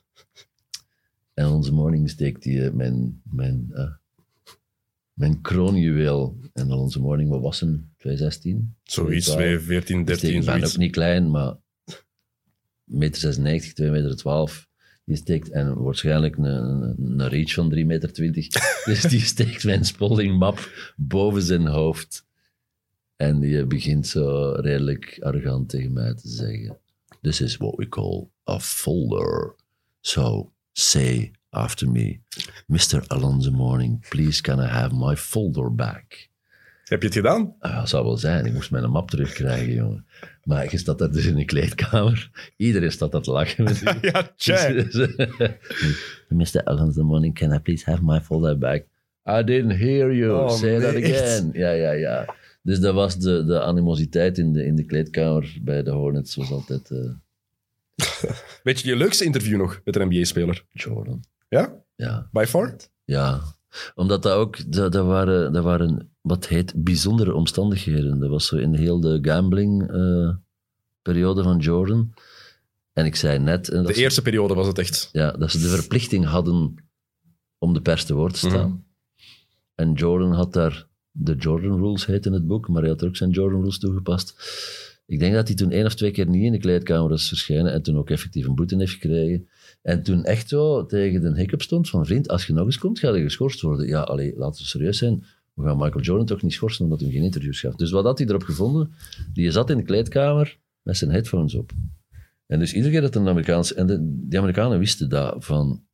En 1.34 1.44
Alonso 1.44 1.72
Morning 1.72 2.10
steekt 2.10 2.42
die, 2.42 2.64
eh, 2.64 2.72
mijn, 2.72 3.22
mijn, 3.24 3.70
eh, 3.72 3.90
mijn 5.18 5.40
kroonjuweel. 5.40 6.36
En 6.52 6.70
Alonso 6.70 7.00
Morning, 7.00 7.30
wat 7.30 7.40
was 7.40 7.60
hem? 7.60 7.92
2016? 7.96 8.74
Zoiets, 8.82 9.24
12. 9.24 9.40
2, 9.40 9.58
14, 9.58 10.04
13, 10.04 10.34
Ik 10.34 10.44
ben 10.44 10.64
ook 10.64 10.76
niet 10.76 10.92
klein, 10.92 11.30
maar 11.30 11.56
meter 12.84 13.20
96, 13.20 13.72
2 13.72 13.90
meter 13.90 14.16
12. 14.16 14.68
Die 15.04 15.16
steekt, 15.16 15.50
en 15.50 15.82
waarschijnlijk 15.82 16.36
een, 16.36 16.44
een, 16.46 17.28
reach 17.28 17.52
van 17.52 17.70
3 17.70 17.86
meter 17.86 18.12
20. 18.12 18.48
dus 18.84 19.02
die 19.02 19.20
steekt 19.20 19.64
mijn 19.64 19.84
Spalding 19.84 20.38
map 20.38 20.92
boven 20.96 21.42
zijn 21.42 21.66
hoofd. 21.66 22.26
En 23.16 23.40
die 23.40 23.66
begint 23.66 24.06
zo 24.06 24.50
redelijk 24.50 25.18
arrogant 25.20 25.68
tegen 25.68 25.92
mij 25.92 26.14
te 26.14 26.28
zeggen. 26.28 26.78
This 27.20 27.40
is 27.40 27.56
what 27.56 27.76
we 27.76 27.88
call 27.88 28.28
a 28.48 28.60
folder. 28.60 29.54
So, 30.00 30.52
say 30.72 31.32
after 31.50 31.90
me. 31.90 32.20
Mr. 32.66 33.04
Alonso 33.06 33.50
Morning, 33.50 34.06
please 34.08 34.42
can 34.42 34.58
I 34.58 34.66
have 34.66 34.94
my 34.94 35.16
folder 35.16 35.74
back? 35.74 36.28
Heb 36.84 37.00
je 37.00 37.06
het 37.06 37.16
gedaan? 37.16 37.54
Ah, 37.58 37.76
dat 37.78 37.88
zou 37.88 38.04
wel 38.04 38.16
zijn. 38.16 38.46
Ik 38.46 38.52
moest 38.52 38.70
mijn 38.70 38.90
map 38.90 39.10
terugkrijgen, 39.10 39.74
jongen. 39.74 40.06
Maar 40.44 40.70
je 40.70 40.78
staat 40.78 40.98
daar 40.98 41.10
dus 41.10 41.26
in 41.26 41.38
een 41.38 41.46
kleedkamer. 41.46 42.30
Iedereen 42.56 42.92
staat 42.92 43.12
dat 43.12 43.24
te 43.24 43.30
lachen. 43.30 43.64
ja, 44.12 44.32
check. 44.36 44.94
Mr. 46.28 46.64
Alonso 46.64 47.04
Morning, 47.04 47.34
can 47.34 47.52
I 47.52 47.58
please 47.58 47.90
have 47.90 48.04
my 48.04 48.20
folder 48.20 48.58
back? 48.58 48.84
I 49.26 49.42
didn't 49.44 49.78
hear 49.78 50.14
you. 50.14 50.32
Oh, 50.32 50.50
Say 50.50 50.80
that 50.80 50.94
again. 50.94 51.50
Ja, 51.52 51.70
ja, 51.70 51.90
ja. 51.90 52.34
Dus 52.62 52.80
dat 52.80 52.94
was 52.94 53.18
de, 53.18 53.44
de 53.44 53.60
animositeit 53.62 54.38
in 54.38 54.52
de, 54.52 54.64
in 54.64 54.76
de 54.76 54.84
kleedkamer 54.84 55.56
bij 55.62 55.82
de 55.82 55.90
Hornets. 55.90 56.34
was 56.34 56.50
altijd 56.50 56.90
eh, 56.90 57.10
Weet 58.62 58.80
je 58.80 58.88
je 58.88 58.96
leukste 58.96 59.24
interview 59.24 59.56
nog 59.56 59.80
met 59.84 59.96
een 59.96 60.08
NBA-speler? 60.08 60.64
Jordan. 60.72 61.24
Ja? 61.48 61.74
Ja, 61.96 62.28
By 62.32 62.44
far? 62.48 62.76
ja. 63.04 63.40
Omdat 63.94 64.22
dat 64.22 64.32
ook, 64.32 64.72
dat, 64.72 64.92
dat, 64.92 65.06
waren, 65.06 65.52
dat 65.52 65.64
waren 65.64 66.10
wat 66.20 66.46
heet 66.46 66.84
bijzondere 66.84 67.34
omstandigheden. 67.34 68.18
Dat 68.20 68.30
was 68.30 68.46
zo 68.46 68.56
in 68.56 68.74
heel 68.74 69.00
de 69.00 69.18
gambling-periode 69.22 71.42
van 71.42 71.58
Jordan. 71.58 72.14
En 72.92 73.04
ik 73.04 73.16
zei 73.16 73.38
net... 73.38 73.68
eh, 73.68 73.74
dat 73.76 73.86
De 73.86 73.94
ze- 73.94 74.00
eerste 74.00 74.22
periode 74.22 74.54
was 74.54 74.66
het 74.66 74.78
echt. 74.78 75.08
Ja, 75.12 75.30
dat 75.30 75.50
ze 75.50 75.58
de 75.58 75.68
verplichting 75.68 76.24
hadden 76.24 76.74
om 77.58 77.72
de 77.72 77.80
pers 77.80 78.04
te 78.04 78.14
woord 78.14 78.32
te 78.32 78.38
staan. 78.38 78.68
Mhm. 78.68 78.76
En 79.74 79.92
Jordan 79.92 80.32
had 80.32 80.52
daar, 80.52 80.86
de 81.10 81.34
Jordan 81.34 81.76
Rules 81.78 82.06
heet 82.06 82.26
in 82.26 82.32
het 82.32 82.46
boek, 82.46 82.68
maar 82.68 82.80
hij 82.82 82.90
had 82.90 83.00
er 83.02 83.08
ook 83.08 83.16
zijn 83.16 83.30
Jordan 83.30 83.60
Rules 83.60 83.78
toegepast. 83.78 84.34
Ik 85.06 85.18
denk 85.18 85.34
dat 85.34 85.46
hij 85.48 85.56
toen 85.56 85.70
één 85.70 85.86
of 85.86 85.94
twee 85.94 86.10
keer 86.10 86.28
niet 86.28 86.44
in 86.44 86.52
de 86.52 86.58
kleedkamer 86.58 87.12
is 87.12 87.28
verschenen 87.28 87.72
en 87.72 87.82
toen 87.82 87.98
ook 87.98 88.10
effectief 88.10 88.46
een 88.46 88.54
boete 88.54 88.76
heeft 88.76 88.92
gekregen. 88.92 89.48
En 89.82 90.02
toen 90.02 90.24
echt 90.24 90.48
zo 90.48 90.86
tegen 90.86 91.20
de 91.20 91.34
hiccup 91.34 91.62
stond 91.62 91.88
van 91.88 92.06
vriend, 92.06 92.28
als 92.28 92.46
je 92.46 92.52
nog 92.52 92.64
eens 92.64 92.78
komt, 92.78 92.98
ga 92.98 93.14
je 93.14 93.22
geschorst 93.22 93.60
worden. 93.60 93.86
Ja, 93.86 94.00
allee, 94.00 94.34
laten 94.36 94.62
we 94.62 94.68
serieus 94.68 94.98
zijn. 94.98 95.24
We 95.54 95.64
gaan 95.64 95.76
Michael 95.76 96.04
Jordan 96.04 96.26
toch 96.26 96.42
niet 96.42 96.52
schorsen 96.52 96.84
omdat 96.84 97.00
hij 97.00 97.10
geen 97.10 97.22
interviews 97.22 97.60
gaf. 97.60 97.74
Dus 97.74 97.90
wat 97.90 98.04
had 98.04 98.18
hij 98.18 98.26
erop 98.26 98.42
gevonden? 98.42 98.92
Die 99.32 99.50
zat 99.50 99.70
in 99.70 99.76
de 99.76 99.82
kleedkamer 99.82 100.58
met 100.82 100.96
zijn 100.96 101.10
headphones 101.10 101.54
op. 101.54 101.72
En 102.46 102.58
dus 102.58 102.72
iedere 102.72 102.92
keer 102.92 103.00
dat 103.00 103.14
een 103.14 103.28
Amerikaans... 103.28 103.74
En 103.74 103.86
de, 103.86 103.98
die 104.00 104.38
Amerikanen 104.38 104.78
wisten 104.78 105.08
dat, 105.08 105.44
van... 105.44 105.84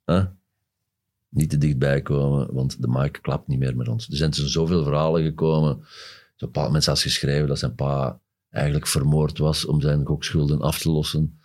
niet 1.28 1.50
te 1.50 1.58
dichtbij 1.58 2.02
komen, 2.02 2.54
want 2.54 2.82
de 2.82 2.88
mic 2.88 3.18
klapt 3.22 3.48
niet 3.48 3.58
meer 3.58 3.76
met 3.76 3.88
ons. 3.88 4.08
Er 4.08 4.16
zijn 4.16 4.30
dus 4.30 4.52
zoveel 4.52 4.82
verhalen 4.82 5.22
gekomen. 5.22 5.70
Een 5.70 6.50
bepaald 6.50 6.66
moment 6.66 6.84
zelfs 6.84 7.02
geschreven 7.02 7.48
dat 7.48 7.58
zijn 7.58 7.74
pa 7.74 8.20
eigenlijk 8.50 8.86
vermoord 8.86 9.38
was 9.38 9.64
om 9.66 9.80
zijn 9.80 10.06
gokschulden 10.06 10.60
af 10.60 10.78
te 10.78 10.90
lossen. 10.90 11.38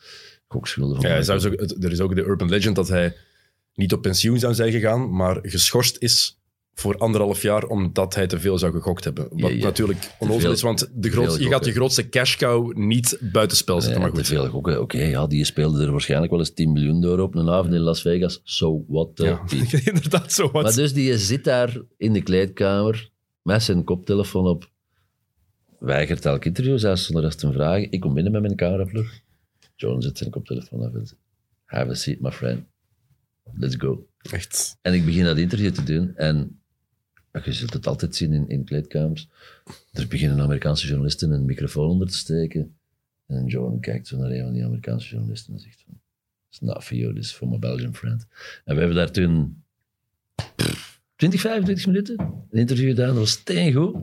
Van... 0.95 1.09
Ja, 1.09 1.15
het- 1.15 1.83
er 1.83 1.91
is 1.91 1.99
ook 1.99 2.15
de 2.15 2.21
urban 2.25 2.49
legend 2.49 2.75
dat 2.75 2.87
hij 2.87 3.15
niet 3.75 3.93
op 3.93 4.01
pensioen 4.01 4.39
zou 4.39 4.53
zijn 4.53 4.71
gegaan, 4.71 5.15
maar 5.15 5.39
geschorst 5.41 5.95
is 5.99 6.33
voor 6.73 6.97
anderhalf 6.97 7.41
jaar 7.41 7.63
omdat 7.63 8.15
hij 8.15 8.27
te 8.27 8.39
veel 8.39 8.57
zou 8.57 8.71
gegokt 8.71 9.03
hebben. 9.03 9.27
Wat 9.29 9.39
Ja, 9.39 9.47
ja. 9.49 9.63
natuurlijk 9.63 10.15
onnozel 10.19 10.51
is, 10.51 10.61
want 10.61 10.79
de 10.79 11.09
te 11.09 11.09
veel 11.11 11.21
je 11.23 11.29
gaat 11.29 11.39
je 11.41 11.47
gokken. 11.49 11.73
grootste 11.73 12.09
cash 12.09 12.35
cow 12.37 12.77
niet 12.77 13.17
buitenspel 13.31 13.81
zetten. 13.81 13.99
Ja, 14.01 14.05
maar 14.07 14.15
te 14.15 14.19
goed. 14.25 14.27
veel 14.27 14.47
gokken. 14.47 14.81
Oké, 14.81 15.03
ja, 15.03 15.27
die 15.27 15.43
speelde 15.45 15.83
er 15.85 15.91
waarschijnlijk 15.91 16.31
wel 16.31 16.39
eens 16.39 16.53
10 16.53 16.71
miljoen 16.71 17.01
door 17.01 17.19
op 17.19 17.35
een 17.35 17.49
avond 17.49 17.73
in 17.73 17.79
Las 17.79 18.01
Vegas. 18.01 18.41
So 18.43 18.83
what 18.87 19.15
the 19.15 19.37
inderdaad. 19.85 20.49
Maar 20.51 20.75
dus 20.75 20.93
die 20.93 21.17
zit 21.17 21.43
daar 21.43 21.81
in 21.97 22.13
de 22.13 22.21
kleedkamer 22.21 23.09
met 23.41 23.63
zijn 23.63 23.83
koptelefoon 23.83 24.47
op. 24.47 24.69
Weigert 25.79 26.25
elk 26.25 26.45
interview, 26.45 26.77
zelfs 26.79 27.05
zonder 27.05 27.23
eens 27.23 27.35
te 27.35 27.51
vragen. 27.51 27.91
Ik 27.91 27.99
kom 27.99 28.13
binnen 28.13 28.31
met 28.31 28.41
mijn 28.41 28.55
cameravlug. 28.55 29.19
John 29.79 30.01
zet 30.01 30.17
zijn 30.17 30.29
koptelefoon 30.29 30.81
af 30.81 30.93
en 30.93 31.07
zegt, 31.07 31.21
have 31.65 31.89
a 31.89 31.93
seat, 31.93 32.19
my 32.19 32.31
friend. 32.31 32.63
Let's 33.53 33.75
go. 33.75 34.07
Echt. 34.21 34.77
En 34.81 34.93
ik 34.93 35.05
begin 35.05 35.23
dat 35.23 35.37
interview 35.37 35.71
te 35.71 35.83
doen 35.83 36.15
en 36.15 36.59
Je 37.43 37.53
zult 37.53 37.73
het 37.73 37.87
altijd 37.87 38.15
zien 38.15 38.33
in, 38.33 38.49
in 38.49 38.63
kleedkamers. 38.63 39.29
Er 39.91 40.07
beginnen 40.07 40.39
Amerikaanse 40.39 40.87
journalisten 40.87 41.31
een 41.31 41.45
microfoon 41.45 41.89
onder 41.89 42.07
te 42.07 42.17
steken. 42.17 42.77
En 43.25 43.45
Jordan 43.45 43.79
kijkt 43.79 44.07
zo 44.07 44.17
naar 44.17 44.31
een 44.31 44.43
van 44.43 44.53
die 44.53 44.65
Amerikaanse 44.65 45.09
journalisten 45.09 45.53
en 45.53 45.59
zegt 45.59 45.83
van... 45.85 45.99
It's 46.49 46.59
not 46.59 46.83
for 46.83 46.97
you, 46.97 47.13
this 47.13 47.25
is 47.25 47.31
for 47.31 47.47
my 47.47 47.59
Belgian 47.59 47.95
friend. 47.95 48.27
En 48.65 48.73
we 48.73 48.79
hebben 48.79 48.97
daar 48.97 49.11
toen 49.11 49.63
20, 51.15 51.39
25 51.39 51.85
minuten 51.85 52.19
een 52.49 52.59
interview 52.59 52.89
gedaan. 52.89 53.07
Dat 53.07 53.17
was 53.17 53.31
steengoed. 53.31 53.95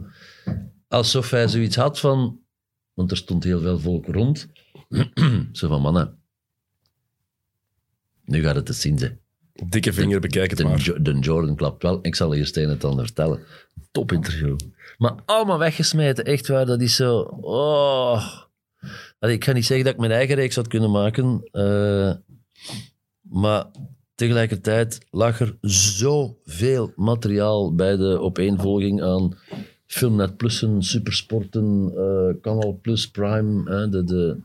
Alsof 0.89 1.31
hij 1.31 1.49
zoiets 1.49 1.77
had 1.77 2.01
van... 2.01 2.41
Want 2.97 3.11
er 3.11 3.17
stond 3.17 3.45
heel 3.45 3.61
veel 3.61 3.79
volk 3.79 4.07
rond. 4.07 4.49
zo 5.53 5.69
van, 5.69 5.81
mannen... 5.81 6.19
Nu 8.25 8.43
gaat 8.43 8.55
het 8.55 8.67
te 8.67 8.73
zien 8.73 8.99
zijn. 8.99 9.21
Dikke 9.53 9.93
vinger, 9.93 10.21
bekijk 10.21 10.51
het 10.51 10.59
De, 10.59 10.65
maar. 10.65 11.03
De 11.03 11.19
Jordan 11.19 11.57
klapt 11.57 11.83
wel. 11.83 11.99
Ik 12.03 12.15
zal 12.15 12.35
eerst 12.35 12.57
een 12.57 12.63
en 12.63 12.69
het 12.69 12.85
ander 12.85 13.05
vertellen. 13.05 13.41
Top 13.91 14.13
interview. 14.13 14.57
Maar 14.99 15.15
allemaal 15.25 15.59
weggesmeten. 15.59 16.25
Echt 16.25 16.49
waar. 16.49 16.67
Dat 16.67 16.81
is 16.81 16.97
zo... 16.97 17.19
Oh. 17.41 18.27
Allee, 19.19 19.35
ik 19.35 19.45
ga 19.45 19.53
niet 19.53 19.67
zeggen 19.67 19.85
dat 19.85 19.95
ik 19.95 20.01
mijn 20.01 20.13
eigen 20.13 20.35
reeks 20.35 20.57
had 20.57 20.69
kunnen 20.69 20.91
maken. 20.91 21.49
eh, 21.53 22.13
maar 23.21 23.67
tegelijkertijd 24.15 25.07
lag 25.11 25.41
er 25.41 25.57
zoveel 25.61 26.93
materiaal 26.97 27.75
bij 27.75 27.97
de 27.97 28.21
opeenvolging 28.21 29.03
aan 29.03 29.39
Filmnet 29.87 30.37
Plussen, 30.37 30.83
Supersporten, 30.83 31.93
eh 31.97 32.41
Canal 32.41 32.79
Plus, 32.83 33.11
Prime. 33.11 33.71
hè, 33.71 33.89
de, 33.89 34.05
de, 34.05 34.37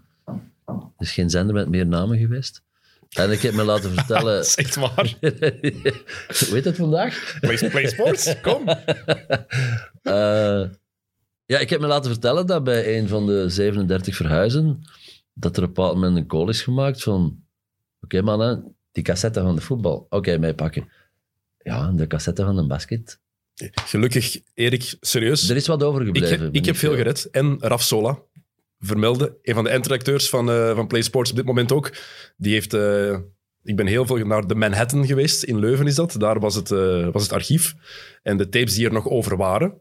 er 0.65 0.81
is 0.97 1.11
geen 1.11 1.29
zender 1.29 1.55
met 1.55 1.69
meer 1.69 1.87
namen 1.87 2.17
geweest. 2.17 2.61
En 3.09 3.31
ik 3.31 3.41
heb 3.41 3.53
me 3.53 3.63
laten 3.63 3.91
vertellen... 3.97 4.35
Dat 4.35 4.45
is 4.45 4.55
echt 4.55 4.75
waar. 4.75 5.17
Heet 6.53 6.65
het 6.65 6.75
vandaag? 6.75 7.37
Play, 7.39 7.69
play 7.69 7.87
sports, 7.87 8.41
kom. 8.41 8.63
Eh, 10.01 10.63
ja, 11.45 11.59
ik 11.59 11.69
heb 11.69 11.79
me 11.79 11.87
laten 11.87 12.11
vertellen 12.11 12.47
dat 12.47 12.63
bij 12.63 12.97
een 12.97 13.07
van 13.07 13.25
de 13.25 13.49
37 13.49 14.15
verhuizen, 14.15 14.81
dat 15.33 15.57
er 15.57 15.63
op 15.63 15.67
een 15.67 15.73
bepaald 15.73 15.93
moment 15.93 16.17
een 16.17 16.27
call 16.27 16.47
is 16.47 16.61
gemaakt 16.61 17.03
van 17.03 17.43
oké 18.01 18.21
mannen, 18.21 18.75
die 18.91 19.03
cassette 19.03 19.41
van 19.41 19.55
de 19.55 19.61
voetbal, 19.61 20.05
oké, 20.09 20.37
mij 20.37 20.53
pakken. 20.53 20.89
Ja, 21.57 21.91
de 21.91 22.07
cassette 22.07 22.43
van 22.43 22.55
de 22.55 22.67
basket. 22.67 23.19
Gelukkig, 23.85 24.39
Erik, 24.53 24.93
serieus. 25.01 25.49
Er 25.49 25.55
is 25.55 25.67
wat 25.67 25.81
Ik, 25.81 25.87
overgebleven. 25.87 26.29
heb- 26.29 26.41
ik 26.41 26.51
ben 26.51 26.63
heb 26.65 26.75
veel 26.75 26.95
gered. 26.95 27.29
En 27.31 27.57
Raf 27.59 27.81
Sola 27.83 28.19
vermelde, 28.79 29.37
een 29.41 29.53
van 29.53 29.63
de 29.63 29.69
eindredacteurs 29.69 30.29
van, 30.29 30.49
eh 30.51 30.75
van 30.75 30.87
Play 30.87 31.01
Sports 31.01 31.29
op 31.29 31.35
dit 31.35 31.45
moment 31.45 31.71
ook. 31.71 31.91
Die 32.37 32.53
heeft... 32.53 32.73
eh, 32.73 33.17
ik 33.63 33.75
ben 33.75 33.87
heel 33.87 34.05
veel 34.05 34.17
naar 34.17 34.47
de 34.47 34.55
Manhattan 34.55 35.05
geweest. 35.05 35.43
In 35.43 35.59
Leuven 35.59 35.87
is 35.87 35.95
dat. 35.95 36.15
Daar 36.17 36.39
was 36.39 36.55
het, 36.55 36.71
eh, 36.71 37.07
was 37.11 37.23
het 37.23 37.31
archief. 37.33 37.73
En 38.23 38.37
de 38.37 38.49
tapes 38.49 38.75
die 38.75 38.85
er 38.85 38.93
nog 38.93 39.07
over 39.09 39.37
waren... 39.37 39.73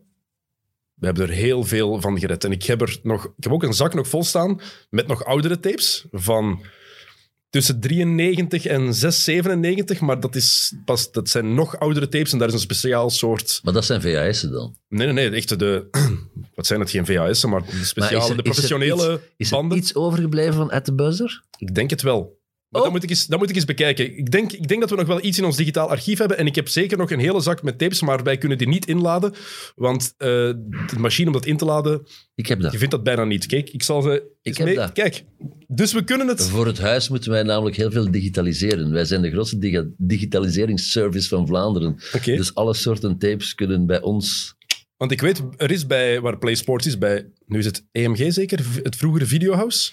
We 0.94 1.06
hebben 1.06 1.28
er 1.28 1.34
heel 1.34 1.64
veel 1.64 2.00
van 2.00 2.18
gered. 2.18 2.44
En 2.44 2.52
ik 2.52 2.62
heb, 2.62 2.80
er 2.80 2.98
nog, 3.02 3.24
ik 3.24 3.42
heb 3.44 3.52
ook 3.52 3.62
een 3.62 3.72
zak 3.74 3.94
nog 3.94 4.08
vol 4.08 4.24
staan 4.24 4.60
met 4.90 5.06
nog 5.06 5.24
oudere 5.24 5.60
tapes 5.60 6.04
van 6.10 6.62
tussen 7.50 7.80
93 7.80 8.66
en 8.66 8.94
6, 8.94 9.24
97. 9.24 10.00
Maar 10.00 10.20
dat, 10.20 10.34
is 10.36 10.74
pas, 10.84 11.12
dat 11.12 11.28
zijn 11.28 11.54
nog 11.54 11.78
oudere 11.78 12.08
tapes 12.08 12.32
en 12.32 12.38
daar 12.38 12.48
is 12.48 12.54
een 12.54 12.60
speciaal 12.60 13.10
soort... 13.10 13.60
Maar 13.62 13.72
dat 13.72 13.84
zijn 13.84 14.00
VHS'en 14.00 14.50
dan. 14.50 14.76
Nee, 14.88 15.06
nee, 15.12 15.28
nee. 15.30 15.38
Echt 15.38 15.58
de... 15.58 15.86
Wat 16.54 16.66
zijn 16.66 16.80
het? 16.80 16.90
Geen 16.90 17.06
VHS'en, 17.06 17.48
maar 17.50 17.60
de 17.66 17.72
Maar 17.76 17.84
speciale, 17.84 18.22
is 18.24 18.28
er- 18.30 18.36
de 18.36 18.42
is 18.42 18.48
er 18.48 18.52
professionele 18.52 19.12
iets- 19.14 19.22
Is 19.36 19.50
er 19.50 19.56
banden. 19.56 19.78
iets 19.78 19.94
overgebleven 19.94 20.54
van 20.54 20.70
At 20.70 20.84
the 20.84 20.94
Buzzer? 20.94 21.42
Ik 21.58 21.74
denk 21.74 21.90
het 21.90 22.02
wel. 22.02 22.38
Maar 22.70 22.80
Oh. 22.80 22.86
dat, 22.86 22.92
moet 22.96 23.02
ik 23.02 23.10
eens, 23.10 23.26
dat 23.26 23.38
moet 23.38 23.48
ik 23.50 23.54
eens 23.56 23.64
bekijken. 23.64 24.16
Ik 24.18 24.30
denk, 24.30 24.52
ik 24.52 24.68
denk 24.68 24.80
dat 24.80 24.90
we 24.90 24.96
nog 24.96 25.06
wel 25.06 25.24
iets 25.24 25.38
in 25.38 25.44
ons 25.44 25.56
digitaal 25.56 25.88
archief 25.88 26.18
hebben. 26.18 26.38
En 26.38 26.46
ik 26.46 26.54
heb 26.54 26.68
zeker 26.68 26.98
nog 26.98 27.10
een 27.10 27.18
hele 27.18 27.40
zak 27.40 27.62
met 27.62 27.78
tapes, 27.78 28.00
maar 28.02 28.22
wij 28.22 28.38
kunnen 28.38 28.58
die 28.58 28.68
niet 28.68 28.86
inladen. 28.86 29.32
Want 29.74 30.14
eh, 30.16 30.26
de 30.28 30.96
machine 30.98 31.26
om 31.26 31.32
dat 31.32 31.46
in 31.46 31.56
te 31.56 31.64
laden, 31.64 32.02
Ik 32.34 32.46
heb 32.46 32.60
dat. 32.60 32.72
je 32.72 32.78
vindt 32.78 32.92
dat 32.94 33.02
bijna 33.02 33.24
niet. 33.24 33.46
Kijk, 33.46 33.70
ik 33.70 33.82
zal 33.82 34.02
ze... 34.02 34.22
eens 34.42 34.58
heb 34.58 34.66
mee- 34.66 34.76
dat. 34.76 34.92
Kijk, 34.92 35.24
dus 35.68 35.92
we 35.92 36.04
kunnen 36.04 36.28
het... 36.28 36.42
Voor 36.42 36.66
het 36.66 36.78
huis 36.78 37.08
moeten 37.08 37.30
wij 37.30 37.42
namelijk 37.42 37.76
heel 37.76 37.90
veel 37.90 38.10
digitaliseren. 38.10 38.92
Wij 38.92 39.04
zijn 39.04 39.22
de 39.22 39.30
grootste 39.30 39.58
diga- 39.58 39.88
digitaliseringsservice 39.96 41.28
van 41.28 41.46
Vlaanderen. 41.46 41.96
Dus 42.24 42.54
alle 42.54 42.74
soorten 42.74 43.18
tapes 43.18 43.54
kunnen 43.54 43.86
bij 43.86 44.00
ons 44.02 44.54
Want 44.96 45.12
ik 45.12 45.20
weet, 45.20 45.42
er 45.56 45.70
is 45.70 45.86
bij, 45.86 46.20
waar 46.20 46.38
Play 46.38 46.54
Sports 46.54 46.86
is, 46.86 46.98
bij, 46.98 47.30
nu 47.46 47.58
is 47.58 47.64
het 47.64 47.86
EMG 47.92 48.32
zeker, 48.32 48.60
het 48.82 48.96
vroegere 48.96 49.26
Videohouse. 49.26 49.92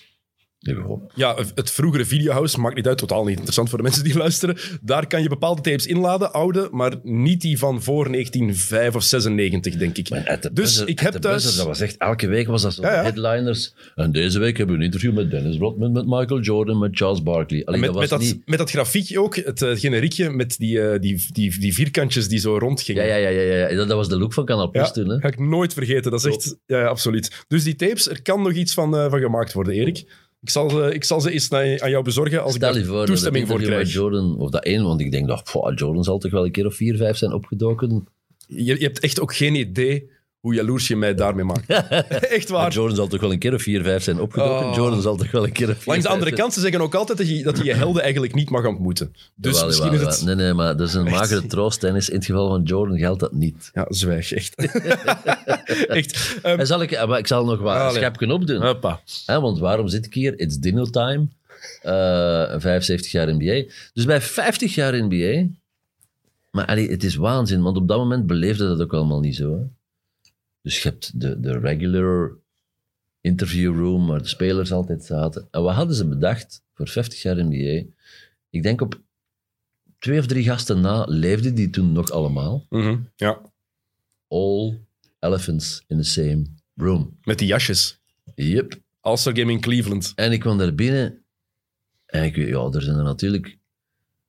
Ja, 1.16 1.36
het 1.56 1.72
vroegere 1.72 2.06
Videohouse, 2.06 2.60
maakt 2.60 2.76
niet 2.76 2.88
uit, 2.88 2.98
totaal 2.98 3.24
niet 3.24 3.34
interessant 3.36 3.70
voor 3.70 3.78
de 3.78 3.84
mensen 3.84 4.04
die 4.04 4.18
luisteren. 4.26 4.58
Daar 4.82 5.08
kan 5.08 5.22
je 5.22 5.30
bepaalde 5.30 5.62
tapes 5.62 5.86
inladen, 5.86 6.34
oude, 6.34 6.68
maar 6.72 6.94
niet 7.04 7.42
die 7.42 7.58
van 7.58 7.82
voor 7.84 8.12
1905 8.12 8.96
of 8.96 9.04
96, 9.04 9.76
denk 9.76 9.98
ik. 9.98 10.08
Dus 10.10 10.52
buzzer- 10.54 10.88
ik 10.88 11.00
heb 11.00 11.14
thuis- 11.14 11.44
buzzer, 11.44 11.58
dat 11.58 11.68
was 11.68 11.80
echt, 11.80 11.98
elke 11.98 12.28
week 12.28 12.48
was 12.48 12.62
dat 12.62 12.74
zo 12.74 12.82
Ja, 12.82 12.94
ja. 12.94 13.02
headliners. 13.02 13.74
En 13.96 14.12
deze 14.12 14.40
week 14.40 14.58
hebben 14.58 14.76
we 14.76 14.82
een 14.82 14.88
interview 14.88 15.14
met 15.16 15.32
Dennis 15.32 15.58
Rodman, 15.58 15.92
met 15.92 16.06
Michael 16.06 16.40
Jordan, 16.40 16.78
met 16.80 16.98
Charles 16.98 17.24
Barkley. 17.24 17.66
Allee, 17.66 17.80
met, 17.80 17.90
dat 17.92 18.00
met, 18.00 18.10
was 18.10 18.20
dat, 18.20 18.34
niet... 18.34 18.48
met 18.48 18.58
dat 18.58 18.70
grafiekje 18.70 19.22
ook, 19.22 19.36
het 19.36 19.62
uh, 19.62 19.76
generiekje 19.76 20.30
met 20.30 20.58
die, 20.58 20.82
eh, 20.82 21.00
die, 21.00 21.26
die, 21.32 21.60
die 21.60 21.74
vierkantjes 21.74 22.28
die 22.28 22.40
zo 22.40 22.58
rondgingen. 22.58 23.06
Ja, 23.06 23.16
ja, 23.16 23.30
ja, 23.30 23.42
ja, 23.42 23.68
ja. 23.70 23.76
Dat, 23.76 23.88
dat 23.88 23.98
was 23.98 24.10
de 24.10 24.18
look 24.18 24.34
van 24.34 24.46
Canal 24.46 24.70
Plus 24.70 24.86
Ja, 24.88 24.92
toen. 24.92 25.10
Hè? 25.10 25.20
ga 25.20 25.28
ik 25.28 25.40
nooit 25.40 25.74
vergeten. 25.74 26.12
Dat 26.12 26.26
is 26.26 26.34
echt... 26.36 26.58
Ja, 26.66 26.80
ja, 26.80 26.86
absoluut. 26.88 27.46
Dus 27.48 27.64
die 27.64 27.76
tapes, 27.76 28.10
er 28.10 28.22
kan 28.22 28.42
nog 28.42 28.54
iets 28.54 28.74
van, 28.74 28.98
eh, 28.98 29.10
van 29.10 29.20
gemaakt 29.20 29.54
worden, 29.54 29.74
Erik. 29.74 30.26
Ik 30.48 30.54
zal, 30.54 30.70
ze- 30.70 30.94
ik 30.94 31.04
zal 31.04 31.22
ze 31.22 31.32
eens 31.32 31.52
aan 31.52 31.90
jou 31.90 32.04
bezorgen 32.04 32.44
als 32.44 32.54
Stel 32.54 32.70
ik 32.70 32.76
daar 32.76 32.86
voor 32.86 33.06
toestemming 33.06 33.48
voor 33.48 33.62
krijg. 33.62 33.94
Jordan, 33.94 34.38
of 34.38 34.50
dat 34.50 34.64
één, 34.64 34.84
want 34.84 35.02
ik 35.02 35.12
denk 35.12 35.28
dat 35.28 35.52
Jordan 35.76 36.04
zal 36.04 36.18
toch 36.18 36.32
wel 36.32 36.46
een 36.46 36.52
keer 36.52 36.66
of 36.66 36.76
vier, 36.76 36.98
vijf 36.98 37.18
zijn 37.18 37.34
opgedoken. 37.34 38.08
Je, 38.48 38.64
je 38.64 38.84
hebt 38.84 39.00
echt 39.00 39.20
ook 39.20 39.36
geen 39.36 39.56
idee 39.56 40.10
hoe 40.40 40.54
jaloers 40.54 40.88
je 40.88 40.96
mij 40.96 41.14
daarmee 41.16 41.46
maakt. 41.46 41.68
echt 41.70 42.50
Maar 42.50 42.60
waar. 42.60 42.72
Jordan 42.72 42.96
zal 42.96 43.08
toch 43.08 43.22
wel 43.22 43.32
een 43.32 43.40
keer 43.40 43.54
of 43.54 43.62
vier, 43.62 43.84
vijf 43.84 44.04
zijn 44.04 44.20
opgedoken. 44.20 44.68
Oh. 44.68 44.76
Jordan 44.76 45.02
zal 45.02 45.16
toch 45.16 45.32
wel 45.32 45.44
een 45.44 45.52
keer 45.52 45.70
of 45.70 45.76
vier, 45.78 45.88
Langs 45.88 46.04
de 46.04 46.10
andere 46.12 46.32
kant, 46.32 46.54
ze 46.54 46.60
zeggen 46.60 46.82
ook 46.82 46.96
altijd 46.96 47.18
dat 47.18 47.30
je, 47.30 47.44
dat 47.44 47.58
je 47.58 47.64
je 47.64 47.74
helden 47.74 48.02
eigenlijk 48.04 48.34
niet 48.34 48.50
mag 48.50 48.66
ontmoeten. 48.66 49.16
Dus 49.36 49.52
Jawel, 49.52 49.68
misschien 49.68 49.92
jawel, 49.92 50.08
is 50.08 50.16
het... 50.16 50.26
Nee, 50.26 50.36
nee, 50.36 50.54
maar 50.54 50.78
dat 50.78 50.88
is 50.88 50.94
een 50.94 51.08
Echt? 51.08 51.16
magere 51.16 51.46
troost, 51.48 51.82
Dennis. 51.82 52.10
In 52.10 52.16
het 52.16 52.26
geval 52.26 52.50
van 52.50 52.64
Jordan 52.64 52.98
geldt 52.98 53.20
dat 53.20 53.32
niet. 53.34 53.70
Ja, 53.74 53.86
zwijg, 53.90 54.32
echt. 54.32 54.56
echt. 55.88 56.36
Ehm, 56.42 56.60
En 56.60 56.68
zal 56.68 56.82
ik, 56.82 57.08
maar 57.08 57.20
ik 57.20 57.28
zal 57.28 57.46
nog 57.46 57.60
wat 57.60 57.76
Allee. 57.76 57.96
schepje 57.96 58.34
opdoen. 58.34 58.62
hoppa. 58.66 59.02
Want 59.26 59.60
waarom 59.60 59.88
zit 59.88 60.06
ik 60.06 60.14
hier? 60.14 60.40
It's 60.40 60.58
dinner 60.58 60.90
time. 60.90 61.28
Eh 61.82 62.60
75 62.60 63.12
jaar 63.12 63.34
NBA. 63.36 63.64
Dus 63.94 64.06
bij 64.06 64.22
50 64.22 64.76
jaar 64.76 65.04
NBA... 65.04 65.46
Maar 66.52 66.66
allee, 66.66 66.90
het 66.90 67.04
is 67.04 67.16
waanzin, 67.16 67.62
want 67.62 67.78
op 67.78 67.88
dat 67.88 67.98
moment 67.98 68.28
beleefde 68.28 68.68
dat 68.68 68.82
ook 68.82 68.94
allemaal 68.94 69.20
niet 69.20 69.36
zo. 69.36 69.52
Hè? 69.52 69.60
Dus 70.68 70.82
je 70.84 70.90
hebt 70.90 71.20
de, 71.22 71.40
de 71.40 71.60
regular 71.60 72.32
interview 73.22 73.76
room, 73.76 74.08
waar 74.08 74.22
de 74.22 74.28
spelers 74.28 74.72
altijd 74.72 75.04
zaten. 75.04 75.48
En 75.52 75.62
wat 75.62 75.76
hadden 75.76 75.96
ze 75.96 76.08
bedacht 76.08 76.64
voor 76.74 76.88
50 76.88 77.22
jaar 77.22 77.46
NBA? 77.46 77.90
Ik 78.50 78.64
denk 78.64 78.82
op 78.82 79.02
twee 80.00 80.20
of 80.20 80.26
drie 80.26 80.44
gasten 80.44 80.82
na 80.82 81.06
leefden 81.06 81.56
die 81.56 81.70
toen 81.70 81.92
nog 81.92 82.12
allemaal. 82.12 82.66
Mhm, 82.70 82.98
Ja, 83.16 83.42
All 84.28 84.80
elephants 85.20 85.84
in 85.88 85.98
the 85.98 86.04
same 86.04 86.46
room. 86.76 87.18
met 87.24 87.40
die 87.40 87.48
jasjes. 87.48 88.02
Yep. 88.36 88.82
All-Star 89.00 89.38
Game 89.38 89.52
in 89.52 89.62
Cleveland. 89.62 90.12
En 90.16 90.32
ik 90.32 90.40
kwam 90.40 90.58
daar 90.58 90.76
binnen. 90.76 91.24
En 92.06 92.24
ik, 92.24 92.36
ja, 92.36 92.70
er 92.72 92.82
zijn 92.82 92.98
er 92.98 93.04
natuurlijk 93.04 93.58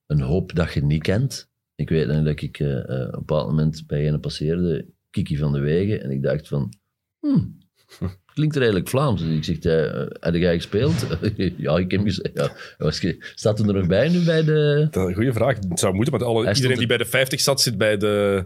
een 0.07 0.21
hoop 0.21 0.55
dat 0.55 0.73
je 0.73 0.85
niet 0.85 1.03
kent. 1.03 1.49
Ik 1.75 1.89
weet 1.89 2.09
dat 2.25 2.41
ik 2.41 2.59
eh, 2.59 2.79
eh, 2.79 3.07
op 3.07 3.13
een 3.13 3.19
bepaald 3.19 3.47
moment 3.49 3.87
bij 3.87 4.09
een 4.09 4.21
passeerde, 4.21 4.87
Kiki 5.11 5.37
van 5.37 5.53
de 5.53 5.59
Wegen. 5.61 6.03
En 6.03 6.11
ik 6.11 6.23
dacht 6.23 6.49
van, 6.49 6.73
hmm, 7.21 7.59
klinkt 8.35 8.55
er 8.55 8.61
eigenlijk 8.61 8.91
Vlaams. 8.91 9.21
Dus 9.21 9.49
ik 9.49 9.63
zeg, 9.65 9.75
eh, 9.75 10.07
heb 10.21 10.35
jij 10.35 10.55
gespeeld? 10.55 11.07
ja, 11.57 11.77
ik 11.77 11.91
heb 11.91 12.01
gezegd, 12.03 12.31
ja. 12.35 12.53
Was 12.79 13.05
Staat 13.35 13.59
er 13.59 13.67
nog 13.75 13.87
bij 13.87 14.09
nu 14.09 14.25
bij 14.25 14.45
de... 14.45 14.89
Dat 14.91 15.03
is 15.03 15.09
een 15.09 15.15
goede 15.15 15.33
vraag. 15.33 15.57
Het 15.69 15.79
zou 15.79 15.95
moeten, 15.95 16.13
want 16.13 16.25
alle, 16.25 16.39
iedereen 16.39 16.57
stond 16.57 16.79
die 16.79 16.87
bij 16.87 16.97
de 16.97 17.05
50 17.05 17.41
zat, 17.41 17.61
zit 17.61 17.79
bij 17.79 17.97
de, 17.97 18.45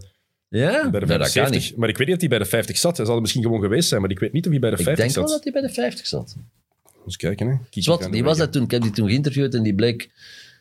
Ja? 0.49 0.91
bij 0.91 1.01
de 1.01 1.07
Nee, 1.07 1.19
dat 1.19 1.33
kan 1.33 1.33
75. 1.33 1.71
niet. 1.71 1.77
Maar 1.79 1.89
ik 1.89 1.97
weet 1.97 2.07
niet 2.07 2.21
dat 2.21 2.29
hij 2.29 2.39
bij 2.39 2.47
de 2.47 2.55
50 2.55 2.77
zat. 2.77 2.97
Hij 2.97 3.07
zal 3.07 3.15
er 3.15 3.21
misschien 3.21 3.43
gewoon 3.43 3.61
geweest 3.61 3.89
zijn, 3.89 4.01
maar 4.01 4.11
ik 4.11 4.19
weet 4.19 4.33
niet 4.33 4.45
of 4.45 4.51
hij 4.51 4.61
bij 4.61 4.71
de 4.71 4.77
Ik 4.77 4.83
50 4.83 5.05
denk 5.05 5.17
wel 5.17 5.29
zat. 5.29 5.37
dat 5.37 5.53
hij 5.53 5.63
bij 5.63 5.71
de 5.71 5.75
50 5.75 6.07
zat. 6.07 6.37
Eens 7.05 7.17
kijken, 7.17 7.47
hè. 7.47 7.57
Kiki 7.71 7.83
Zwat, 7.83 8.09
die 8.13 8.25
was 8.25 8.39
dat 8.39 8.53
toen. 8.53 8.63
Ik 8.63 8.71
heb 8.71 8.83
die 8.83 8.91
toen 8.91 9.09
geïnterviewd 9.09 9.55
en 9.55 9.63
die 9.63 9.75
bleek 9.75 10.11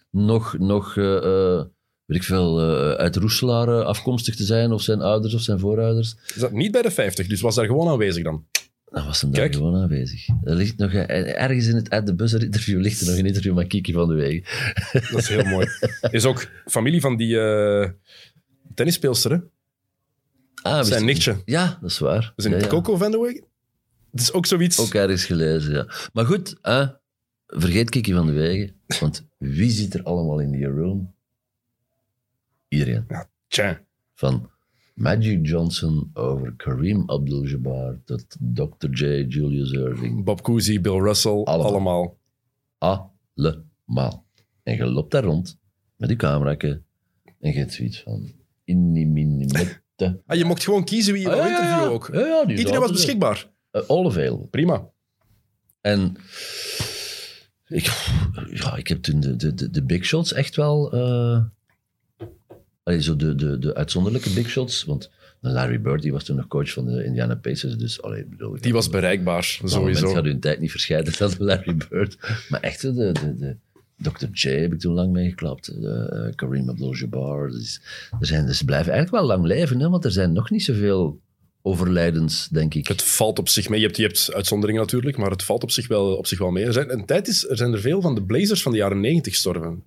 nog, 0.10 0.58
nog 0.58 0.98
eh, 0.98 1.18
eh, 1.18 1.66
weet 2.12 2.20
ik 2.22 2.28
veel, 2.28 2.60
eh, 2.60 2.92
uit 2.92 3.16
Roeselaar 3.16 3.84
afkomstig 3.84 4.36
te 4.36 4.44
zijn, 4.44 4.72
of 4.72 4.82
zijn 4.82 5.02
ouders 5.02 5.34
of 5.34 5.42
zijn 5.42 5.60
voorouders. 5.60 6.16
Is 6.36 6.42
dat 6.42 6.52
niet 6.52 6.72
bij 6.72 6.82
de 6.82 6.92
50, 6.92 7.28
dus 7.28 7.42
was 7.42 7.56
daar 7.56 7.66
gewoon 7.66 7.88
aanwezig 7.88 8.24
dan. 8.24 8.46
Dan 8.86 9.06
was 9.06 9.22
hem 9.22 9.32
daar 9.32 9.42
Kijk. 9.42 9.56
gewoon 9.56 9.76
aanwezig. 9.82 10.28
Er 10.44 10.56
ligt 10.56 10.78
nog, 10.78 10.92
eh, 10.92 11.42
ergens 11.42 11.68
in 11.68 11.76
het 11.76 11.90
At 11.90 12.06
the 12.06 12.16
Buzzer 12.16 12.44
interview 12.44 12.82
ligt 12.82 13.02
er 13.02 13.08
nog 13.08 13.18
een 13.18 13.26
interview 13.26 13.56
met 13.56 13.68
Kiki 13.68 13.94
van 13.94 14.08
de 14.08 14.14
Wegen. 14.14 14.44
Dat 15.12 15.20
is 15.22 15.28
heel 15.28 15.44
mooi. 15.44 15.68
Is 16.12 16.26
ook 16.26 16.48
familie 16.66 17.02
van 17.02 17.18
die 17.18 17.40
eh 17.40 17.90
tennisspeelster, 18.76 19.32
hè? 19.32 19.38
Ah, 20.62 20.84
Zijn 20.84 21.06
nichtje. 21.06 21.34
niet. 21.34 21.42
Ja, 21.46 21.78
dat 21.82 21.90
is 21.90 22.00
waar. 22.00 22.22
Dat 22.22 22.34
is 22.36 22.46
een 22.46 22.52
Ja, 22.52 22.58
ja. 22.58 22.68
Coco 22.68 22.98
van 22.98 23.12
de 23.12 23.20
Wegen. 23.20 23.44
Het 24.12 24.22
is 24.22 24.34
ook 24.34 24.46
zoiets... 24.46 24.80
Ook 24.80 24.94
ergens 24.94 25.26
gelezen, 25.26 25.74
ja. 25.74 25.88
Maar 26.14 26.26
goed, 26.26 26.56
hè, 26.62 26.86
vergeet 27.48 27.90
Kiki 27.90 28.14
van 28.14 28.26
de 28.26 28.32
Wegen. 28.32 28.76
Want 29.00 29.28
wie 29.38 29.70
zit 29.70 29.94
er 29.94 30.04
allemaal 30.04 30.40
in 30.40 30.52
die 30.52 30.66
room? 30.66 31.14
Iedereen. 32.72 33.06
Tja. 33.48 33.82
Van 34.14 34.50
Magic 34.94 35.48
Johnson 35.48 36.10
over 36.14 36.54
Kareem 36.58 37.04
Abdul-Jabbar 37.10 38.00
tot 38.06 38.26
Dr. 38.40 38.90
J, 38.90 39.26
Julius 39.28 39.72
Irving. 39.72 40.24
Bob 40.24 40.42
Cousy, 40.42 40.82
Bill 40.82 41.00
Russell, 41.00 41.44
Allemaal. 41.44 41.66
allemaal. 41.66 42.18
Allemaal. 42.78 44.26
En 44.64 44.76
je 44.76 44.86
loopt 44.86 45.12
daar 45.12 45.24
rond 45.24 45.58
met 45.96 46.10
je 46.10 46.16
camera 46.16 46.56
en 46.58 46.84
je 47.40 47.52
hebt 47.52 47.74
zoiets 47.74 48.02
van... 48.02 48.32
Inni, 48.64 49.06
mini, 49.06 49.46
mette. 49.46 49.80
Ah, 50.26 50.38
je 50.38 50.46
mocht 50.46 50.64
gewoon 50.64 50.84
kiezen 50.84 51.14
wie 51.14 51.22
je 51.22 51.30
Ah, 51.30 51.36
wou 51.36 51.48
ja, 51.50 51.54
ja, 51.54 51.58
interviewen 51.62 51.90
ja. 51.90 51.96
ook. 51.96 52.10
Ja, 52.14 52.20
ja, 52.28 52.46
die 52.46 52.58
Iedereen 52.58 52.80
was 52.80 52.92
beschikbaar. 52.92 53.52
Eh, 53.72 53.82
all 53.90 54.06
available. 54.06 54.48
Prima. 54.48 54.90
En 55.82 56.16
ik, 57.68 57.86
ja, 58.52 58.76
ik 58.76 58.88
heb 58.88 59.02
toen 59.02 59.20
de, 59.20 59.36
de, 59.36 59.54
de, 59.54 59.70
de 59.70 59.84
big 59.84 60.06
shots 60.06 60.34
echt 60.34 60.56
wel... 60.56 60.92
eh 60.94 61.44
allee, 62.84 63.02
zo 63.02 63.16
de, 63.16 63.36
de, 63.36 63.60
de 63.60 63.76
uitzonderlijke 63.76 64.30
big 64.30 64.50
shots, 64.50 64.84
want 64.84 65.10
Larry 65.40 65.82
Bird 65.82 66.02
die 66.02 66.12
was 66.12 66.24
toen 66.24 66.36
nog 66.36 66.48
coach 66.48 66.72
van 66.72 66.86
de 66.86 67.04
Indiana 67.06 67.36
Pacers, 67.36 67.78
dus 67.78 68.02
allee, 68.02 68.26
bedoel, 68.26 68.58
Die 68.60 68.74
was 68.74 68.90
bereikbaar, 68.90 69.60
sowieso. 69.64 70.14
gaat 70.14 70.24
hun 70.24 70.40
tijd 70.40 70.60
niet 70.60 70.72
verscheiden 70.72 71.14
dan 71.18 71.34
Larry 71.48 71.76
Bird. 71.90 72.18
Maar 72.50 72.60
echt, 72.60 72.82
de, 72.82 72.94
de, 72.94 73.36
de, 73.38 73.56
Dr. 74.02 74.26
J 74.32 74.50
heb 74.50 74.74
ik 74.74 74.80
toen 74.80 74.94
lang 74.94 75.12
meegeklapt. 75.12 75.74
Uh, 75.80 76.36
Kareem 76.36 76.70
Abdul-Jabbar. 76.70 77.50
Dus, 77.52 77.82
er 78.20 78.26
zijn, 78.26 78.46
dus 78.46 78.58
ze 78.58 78.66
blijven 78.66 78.92
eigenlijk 78.94 79.24
wel 79.24 79.36
lang 79.36 79.46
leven, 79.46 79.80
hè, 79.80 79.90
want 79.90 80.06
er 80.06 80.12
zijn 80.12 80.34
nog 80.34 80.50
niet 80.50 80.64
zoveel 80.64 81.20
overlijdens, 81.62 82.48
denk 82.48 82.74
ik. 82.74 82.88
Het 82.88 83.04
valt 83.04 83.40
op 83.40 83.50
zich 83.50 83.70
mee. 83.70 83.80
Je 83.80 83.86
hebt, 83.86 83.98
je 83.98 84.04
hebt 84.04 84.34
uitzonderingen 84.34 84.82
natuurlijk, 84.82 85.18
maar 85.18 85.32
het 85.32 85.44
valt 85.44 85.64
op 85.64 85.72
zich 85.72 85.88
wel, 85.88 86.16
op 86.16 86.28
zich 86.28 86.40
wel 86.40 86.52
mee. 86.52 86.66
Er 86.66 86.74
zijn, 86.74 86.92
een 86.92 87.06
tijd 87.06 87.28
is, 87.28 87.50
er 87.50 87.58
zijn 87.58 87.74
er 87.74 87.82
veel 87.82 88.02
van 88.02 88.16
de 88.16 88.24
Blazers 88.24 88.62
van 88.62 88.72
de 88.72 88.78
jaren 88.78 89.00
90 89.00 89.34
gestorven. 89.34 89.84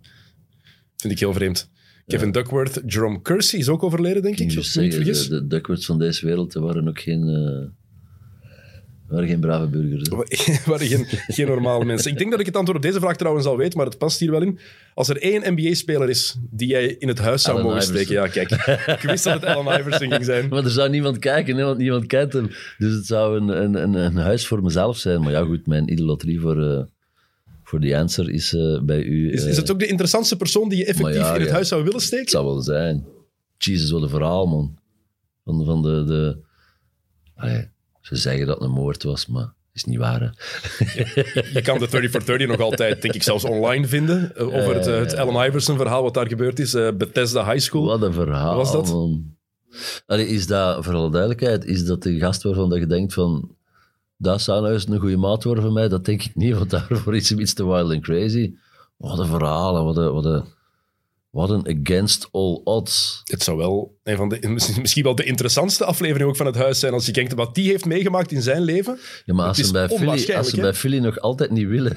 Vind 0.96 1.12
ik 1.12 1.18
heel 1.18 1.32
vreemd. 1.32 1.70
Kevin 2.06 2.32
Duckworth, 2.32 2.82
Jerome 2.86 3.22
Kersey 3.22 3.58
is 3.58 3.68
ook 3.68 3.82
overleden, 3.82 4.22
denk 4.22 4.38
Ik 4.38 4.50
zeggen, 4.50 5.04
de, 5.04 5.28
de 5.28 5.46
Duckworths 5.46 5.86
van 5.86 5.98
deze 5.98 6.26
wereld 6.26 6.52
waren 6.54 6.88
ook 6.88 7.00
geen, 7.00 7.28
eh, 7.28 7.66
waren 9.08 9.28
geen 9.28 9.40
brave 9.40 9.66
burgers. 9.66 10.08
hè. 10.08 10.54
waren 10.70 10.86
geen, 10.86 11.04
geen 11.08 11.46
normale 11.46 11.84
mensen. 11.84 12.10
Ik 12.10 12.18
denk 12.18 12.30
dat 12.30 12.40
ik 12.40 12.46
het 12.46 12.56
antwoord 12.56 12.78
op 12.78 12.84
deze 12.84 13.00
vraag 13.00 13.16
trouwens 13.16 13.46
al 13.46 13.56
weet, 13.56 13.74
maar 13.74 13.86
het 13.86 13.98
past 13.98 14.20
hier 14.20 14.30
wel 14.30 14.42
in. 14.42 14.58
Als 14.94 15.08
er 15.08 15.22
één 15.22 15.54
NBA-speler 15.54 16.08
is 16.08 16.36
die 16.50 16.68
jij 16.68 16.86
in 16.86 17.08
het 17.08 17.18
huis 17.18 17.42
zou 17.42 17.62
mogen 17.62 17.76
Iverson. 17.76 17.94
steken, 17.94 18.14
ja, 18.14 18.26
kijk. 18.26 18.50
Ik 19.02 19.08
wist 19.08 19.24
dat 19.24 19.34
het 19.34 19.44
Allen 19.44 19.80
Iverson 19.80 20.10
ging 20.10 20.24
zijn. 20.24 20.48
Maar 20.50 20.64
er 20.64 20.70
zou 20.70 20.90
niemand 20.90 21.18
kijken, 21.18 21.56
hè, 21.56 21.64
want 21.64 21.78
niemand 21.78 22.06
kent 22.06 22.32
hem. 22.32 22.50
Dus 22.78 22.92
het 22.94 23.06
zou 23.06 23.36
een, 23.40 23.48
een, 23.48 23.74
een, 23.82 23.94
een 23.94 24.16
huis 24.16 24.46
voor 24.46 24.62
mezelf 24.62 24.96
zijn. 24.96 25.20
Maar 25.20 25.32
ja, 25.32 25.44
goed, 25.44 25.66
mijn 25.66 25.92
idolatrie 25.92 26.40
voor, 26.40 26.62
eh, 26.62 26.82
voor 27.64 27.80
die 27.80 27.96
answer 27.96 28.30
is 28.30 28.54
eh, 28.54 28.80
bij 28.82 29.02
u... 29.02 29.32
Is, 29.32 29.42
eh, 29.42 29.48
is 29.50 29.56
het 29.56 29.70
ook 29.70 29.78
de 29.78 29.86
interessantste 29.86 30.36
persoon 30.36 30.68
die 30.68 30.78
je 30.78 30.84
effectief 30.84 31.14
ja, 31.16 31.34
in 31.34 31.40
het 31.40 31.48
ja. 31.48 31.54
huis 31.54 31.68
zou 31.68 31.82
willen 31.82 31.96
Het 31.98 32.06
steken? 32.06 32.30
zou 32.30 32.44
wel 32.44 32.60
zijn. 32.62 33.04
Jesus, 33.58 33.90
wat 33.90 34.02
een 34.02 34.08
verhaal, 34.08 34.46
man. 34.46 34.78
Van, 35.44 35.64
van 35.64 35.82
de... 35.82 36.04
de... 36.04 36.38
Allee, 37.34 37.68
ze 38.00 38.16
zeggen 38.16 38.46
dat 38.46 38.58
het 38.58 38.64
een 38.68 38.74
moord 38.74 39.02
was, 39.02 39.26
maar 39.26 39.42
het 39.42 39.52
is 39.72 39.84
niet 39.84 39.98
waar. 39.98 40.20
Hè. 40.20 40.26
Je 41.54 41.60
kan 41.62 41.78
de 41.78 41.88
30 41.88 42.10
for 42.10 42.24
30 42.24 42.46
nog 42.48 42.60
altijd, 42.60 43.02
denk 43.02 43.14
ik, 43.14 43.22
zelfs 43.22 43.44
online 43.44 43.86
vinden. 43.86 44.36
eh, 44.36 44.46
Over 44.46 44.74
het, 44.74 44.86
eh, 44.86 44.98
het 44.98 45.16
Allen 45.16 45.46
Iverson 45.48 45.76
verhaal, 45.76 46.02
wat 46.02 46.14
daar 46.14 46.28
gebeurd 46.28 46.58
is. 46.58 46.74
eh, 46.74 46.88
Bethesda 46.96 47.44
High 47.44 47.58
School. 47.64 47.84
Wat 47.84 48.02
een 48.02 48.12
verhaal, 48.12 48.56
Was 48.56 48.72
dat? 48.72 48.88
man. 48.88 49.32
Allee, 50.06 50.26
is 50.26 50.46
dat, 50.46 50.84
voor 50.84 50.94
alle 50.94 51.10
duidelijkheid, 51.10 51.64
is 51.64 51.84
dat 51.84 52.02
de 52.02 52.18
gast 52.18 52.42
waarvan 52.42 52.68
dat 52.70 52.78
je 52.78 52.86
denkt 52.86 53.12
van... 53.14 53.56
Dat 54.16 54.40
zou 54.42 54.60
nou 54.62 54.72
eens 54.72 54.88
een 54.88 54.98
goede 54.98 55.16
maat 55.16 55.44
worden 55.44 55.64
van 55.64 55.72
mij? 55.72 55.88
Dat 55.88 56.04
denk 56.04 56.22
ik 56.22 56.34
niet, 56.34 56.54
want 56.54 56.70
daarvoor 56.70 57.16
is 57.16 57.28
hem 57.30 57.40
iets 57.40 57.54
te 57.54 57.66
wild 57.66 57.92
and 57.92 58.02
crazy. 58.02 58.54
Wat 58.96 59.18
een 59.18 59.26
verhaal, 59.26 59.76
en 59.76 59.84
wat 59.84 59.96
een, 59.96 60.12
wat 60.12 60.24
een, 60.24 60.44
wat 61.30 61.50
een 61.50 61.78
against 61.82 62.28
all 62.32 62.60
odds. 62.64 63.20
Het 63.24 63.42
zou 63.42 63.56
wel 63.56 63.96
een 64.02 64.16
van 64.16 64.28
de, 64.28 64.48
misschien 64.80 65.02
wel 65.02 65.14
de 65.14 65.24
interessantste 65.24 65.84
aflevering 65.84 66.28
ook 66.28 66.36
van 66.36 66.46
het 66.46 66.54
huis 66.54 66.78
zijn. 66.78 66.92
Als 66.92 67.06
je 67.06 67.12
kijkt 67.12 67.34
wat 67.34 67.54
die 67.54 67.68
heeft 67.68 67.84
meegemaakt 67.84 68.32
in 68.32 68.42
zijn 68.42 68.62
leven. 68.62 68.98
Ja, 69.24 69.34
maar 69.34 69.46
als 69.46 69.56
ze, 69.58 69.72
bij 69.72 69.88
Philly, 69.88 70.34
als 70.34 70.50
ze 70.50 70.60
bij 70.60 70.74
Philly 70.74 70.98
nog 70.98 71.18
altijd 71.18 71.50
niet 71.50 71.66
willen, 71.68 71.96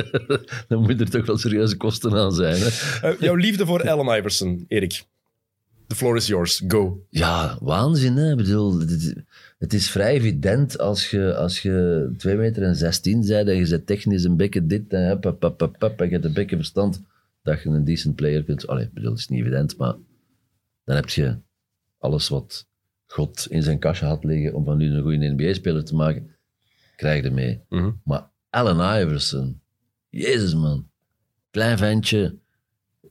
dan 0.68 0.82
moet 0.82 1.00
er 1.00 1.10
toch 1.10 1.26
wel 1.26 1.38
serieuze 1.38 1.76
kosten 1.76 2.12
aan 2.14 2.32
zijn. 2.32 2.56
Hè? 2.62 2.68
Eh, 3.08 3.20
jouw 3.20 3.34
liefde 3.34 3.66
voor 3.66 3.90
Allen 3.90 4.18
Iverson, 4.18 4.64
Erik. 4.68 5.04
The 5.86 5.94
floor 5.94 6.16
is 6.16 6.26
yours. 6.26 6.62
Go. 6.68 7.04
Ja, 7.10 7.58
waanzin. 7.60 8.16
Hè? 8.16 8.30
Ik 8.30 8.36
bedoel, 8.36 8.78
dit- 8.78 9.14
het 9.58 9.72
is 9.72 9.90
vrij 9.90 10.14
evident 10.14 10.78
als 10.78 11.10
je, 11.10 11.36
als 11.36 11.62
je 11.62 12.10
2 12.16 12.36
meter 12.36 12.62
en 12.62 12.76
16 12.76 13.26
bent 13.26 13.48
en 13.48 13.56
je 13.56 13.66
zet 13.66 13.86
technisch 13.86 14.24
een 14.24 14.36
bekken 14.36 14.68
dit 14.68 14.92
en 14.92 15.06
hup, 15.06 15.24
hup, 15.24 15.42
hup, 15.42 15.60
hup, 15.60 15.80
hup, 15.80 16.00
en 16.00 16.06
je 16.06 16.12
hebt 16.12 16.24
een 16.24 16.32
bekken 16.32 16.56
verstand, 16.56 17.02
dat 17.42 17.62
je 17.62 17.68
een 17.68 17.84
decent 17.84 18.14
player 18.14 18.44
kunt. 18.44 18.66
Allee, 18.66 18.84
ik 18.84 18.92
bedoel, 18.92 19.10
het 19.10 19.18
is 19.18 19.28
niet 19.28 19.40
evident, 19.40 19.76
maar 19.76 19.94
dan 20.84 20.96
heb 20.96 21.08
je 21.08 21.38
alles 21.98 22.28
wat 22.28 22.66
God 23.06 23.46
in 23.50 23.62
zijn 23.62 23.78
kastje 23.78 24.06
had 24.06 24.24
liggen 24.24 24.54
om 24.54 24.64
van 24.64 24.76
nu 24.76 24.90
een 24.90 25.02
goede 25.02 25.28
NBA-speler 25.28 25.84
te 25.84 25.94
maken, 25.94 26.36
krijg 26.96 27.24
je 27.24 27.30
mee. 27.30 27.64
Mhm. 27.68 27.90
Maar 28.04 28.30
Allen 28.50 29.00
Iverson, 29.00 29.60
jezus 30.08 30.54
man, 30.54 30.90
klein 31.50 31.78
ventje, 31.78 32.38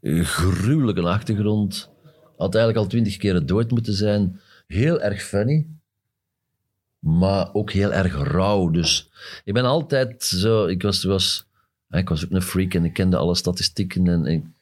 gruwelijke 0.02 1.02
achtergrond, 1.02 1.90
had 2.38 2.56
eigenlijk 2.56 2.86
al 2.86 2.90
twintig 2.90 3.18
keer 3.18 3.46
dood 3.46 3.72
moeten 3.72 3.94
zijn, 3.94 4.40
heel 4.68 5.02
erg 5.02 5.24
funny, 5.24 5.68
maar 7.04 7.54
ook 7.54 7.72
heel 7.72 7.94
erg 7.94 8.16
rauw. 8.16 8.70
Dus 8.70 9.10
ik 9.44 9.54
ben 9.54 9.66
altijd 9.66 10.24
zo, 10.24 10.66
ik 10.66 10.82
was, 10.82 11.04
was, 11.04 11.46
ik 11.90 12.10
was 12.10 12.26
ook 12.26 12.32
een 12.32 12.42
freak 12.42 12.74
en 12.74 12.86
ik 12.86 12.94
kende 12.94 13.18
alle 13.18 13.36
statistieken 13.36 14.26
en, 14.26 14.56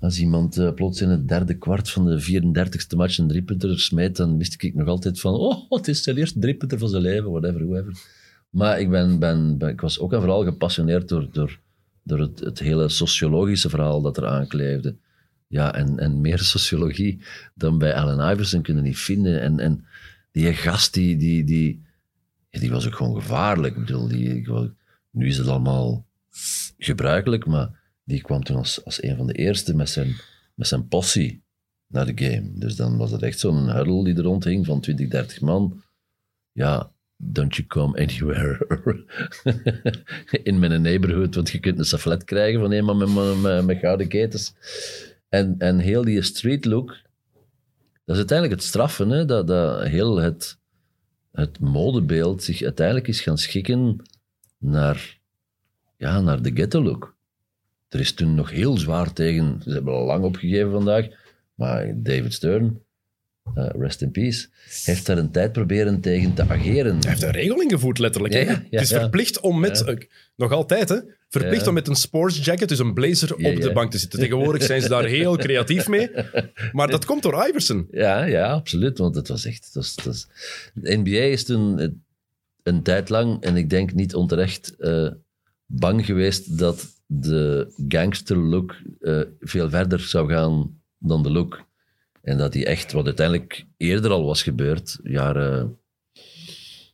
als 0.00 0.18
iemand 0.18 0.58
eh, 0.58 0.72
plots 0.74 1.00
in 1.00 1.08
het 1.08 1.28
derde 1.28 1.54
kwart 1.54 1.90
van 1.90 2.04
de 2.06 2.22
34ste 2.22 2.96
match 2.96 3.18
een 3.18 3.28
driepunter 3.28 3.80
smijt, 3.80 4.16
dan 4.16 4.38
wist 4.38 4.62
ik 4.62 4.74
nog 4.74 4.88
altijd 4.88 5.20
van, 5.20 5.34
oh, 5.34 5.70
het 5.70 5.88
is 5.88 6.02
zijn 6.02 6.16
eerste 6.16 6.38
driepunter 6.38 6.78
van 6.78 6.88
zijn 6.88 7.02
leven, 7.02 7.30
whatever, 7.30 7.66
whoever. 7.66 7.92
Maar 8.50 8.80
ik, 8.80 8.90
ben, 8.90 9.18
ben, 9.18 9.58
ben- 9.58 9.68
ik 9.68 9.80
was 9.80 9.98
ook 9.98 10.12
en 10.12 10.18
vooral 10.18 10.44
gepassioneerd 10.44 11.08
door, 11.08 11.28
door, 11.32 11.58
door 12.02 12.18
het, 12.18 12.40
het 12.40 12.58
hele 12.58 12.88
sociologische 12.88 13.68
verhaal 13.68 14.00
dat 14.02 14.16
er 14.16 14.26
aankleefde. 14.26 14.94
Ja, 15.46 15.74
en, 15.74 15.98
en 15.98 16.20
meer 16.20 16.38
sociologie 16.38 17.20
dan 17.54 17.78
bij 17.78 17.94
Allen 17.94 18.32
Iverson 18.32 18.62
kunnen 18.62 18.82
niet 18.82 18.98
vinden. 18.98 19.40
En, 19.40 19.58
en 19.58 19.84
die 20.32 20.54
gast, 20.54 20.94
die, 20.94 21.16
die, 21.16 21.44
die, 21.44 21.84
die 22.50 22.70
was 22.70 22.86
ook 22.86 22.94
gewoon 22.94 23.20
gevaarlijk. 23.20 23.76
Ik 23.76 23.84
bedoel, 23.84 24.08
die, 24.08 24.36
ik 24.36 24.72
nu 25.10 25.26
is 25.26 25.36
het 25.36 25.48
allemaal 25.48 26.06
gebruikelijk, 26.78 27.46
maar 27.46 27.80
die 28.04 28.22
kwam 28.22 28.44
toen 28.44 28.56
als, 28.56 28.84
als 28.84 29.02
een 29.02 29.16
van 29.16 29.26
de 29.26 29.32
eerste 29.32 29.74
met 29.74 29.88
zijn, 29.88 30.16
met 30.54 30.66
zijn 30.66 30.88
possie 30.88 31.42
naar 31.86 32.14
de 32.14 32.24
game. 32.24 32.50
Dus 32.54 32.76
dan 32.76 32.96
was 32.96 33.10
het 33.10 33.22
echt 33.22 33.38
zo'n 33.38 33.70
huddle 33.70 34.04
die 34.04 34.16
er 34.16 34.22
rondhing 34.22 34.66
van 34.66 34.80
20, 34.80 35.08
30 35.08 35.40
man. 35.40 35.82
Ja, 36.52 36.92
don't 37.16 37.54
you 37.56 37.68
come 37.68 37.98
anywhere 38.00 38.66
in 40.42 40.58
mijn 40.58 40.82
neighborhood, 40.82 41.34
want 41.34 41.50
je 41.50 41.60
kunt 41.60 41.78
een 41.78 41.84
saflet 41.84 42.24
krijgen 42.24 42.60
van 42.60 42.72
iemand 42.72 42.98
met, 42.98 43.40
met, 43.42 43.64
met 43.64 43.78
gouden 43.78 44.08
ketens. 44.08 44.54
En, 45.28 45.54
en 45.58 45.78
heel 45.78 46.04
die 46.04 46.22
street 46.22 46.64
look, 46.64 46.96
dat 48.10 48.18
is 48.18 48.30
uiteindelijk 48.30 48.60
het 48.60 48.70
straffen, 48.70 49.10
hè? 49.10 49.24
Dat, 49.24 49.46
dat 49.46 49.82
heel 49.86 50.16
het, 50.16 50.58
het 51.32 51.60
modebeeld 51.60 52.42
zich 52.42 52.62
uiteindelijk 52.62 53.08
is 53.08 53.20
gaan 53.20 53.38
schikken 53.38 54.02
naar, 54.58 55.18
ja, 55.96 56.20
naar 56.20 56.42
de 56.42 56.50
ghetto 56.54 56.82
look. 56.82 57.16
Er 57.88 58.00
is 58.00 58.12
toen 58.14 58.34
nog 58.34 58.50
heel 58.50 58.78
zwaar 58.78 59.12
tegen, 59.12 59.60
ze 59.62 59.70
hebben 59.70 59.94
al 59.94 60.04
lang 60.04 60.24
opgegeven 60.24 60.70
vandaag, 60.70 61.06
maar 61.54 62.02
David 62.02 62.32
Stern, 62.32 62.82
eh, 63.54 63.66
rest 63.78 64.02
in 64.02 64.10
peace, 64.10 64.46
heeft 64.84 65.06
daar 65.06 65.18
een 65.18 65.30
tijd 65.30 65.52
proberen 65.52 66.00
tegen 66.00 66.34
te 66.34 66.42
ageren. 66.48 66.98
Hij 67.00 67.10
heeft 67.10 67.22
een 67.22 67.30
regel 67.30 67.60
ingevoerd, 67.60 67.98
letterlijk. 67.98 68.34
Ja, 68.34 68.40
ja, 68.40 68.62
het 68.70 68.80
is 68.80 68.88
verplicht 68.88 69.40
om 69.40 69.60
met, 69.60 69.78
nog 70.36 70.52
altijd, 70.52 70.88
hè, 70.88 70.96
verplicht 71.28 71.66
om 71.66 71.74
met 71.74 71.88
een 71.88 71.94
sports 71.96 72.44
jacket, 72.44 72.68
dus 72.68 72.78
een 72.78 72.94
blazer, 72.94 73.34
op 73.34 73.40
de 73.60 73.72
bank 73.72 73.90
te 73.90 73.98
zitten. 73.98 74.18
Tegenwoordig 74.18 74.62
zijn 74.62 74.82
ze 74.82 74.88
daar 74.88 75.04
heel 75.04 75.36
creatief 75.36 75.88
mee. 75.88 76.10
Maar 76.72 76.88
dat 76.90 77.04
komt 77.04 77.22
door 77.22 77.46
Iverson. 77.48 77.86
Ja, 77.90 78.24
ja, 78.24 78.50
absoluut. 78.52 78.98
Want 78.98 79.14
het 79.14 79.28
was 79.28 79.44
echt. 79.44 79.64
Het 79.64 79.74
was, 79.74 79.90
het 79.96 80.04
was- 80.04 80.26
de 80.74 80.96
NBA 80.96 81.10
is 81.10 81.44
toen 81.44 81.78
eh, 81.78 81.88
een 82.62 82.82
tijd 82.82 83.08
lang, 83.08 83.42
en 83.42 83.56
ik 83.56 83.70
denk 83.70 83.92
niet 83.94 84.14
onterecht, 84.14 84.76
eh, 84.76 85.08
bang 85.66 86.06
geweest 86.06 86.58
dat 86.58 86.86
de 87.06 87.72
gangster 87.88 88.36
look 88.36 88.76
veel 89.40 89.70
verder 89.70 90.00
zou 90.00 90.28
gaan 90.30 90.80
dan 90.98 91.22
de 91.22 91.30
look. 91.30 91.68
En 92.22 92.38
dat 92.38 92.52
die 92.52 92.64
echt, 92.64 92.92
wat 92.92 93.04
uiteindelijk 93.04 93.64
eerder 93.76 94.10
al 94.10 94.24
was 94.24 94.42
gebeurd, 94.42 94.98
jaren 95.02 95.78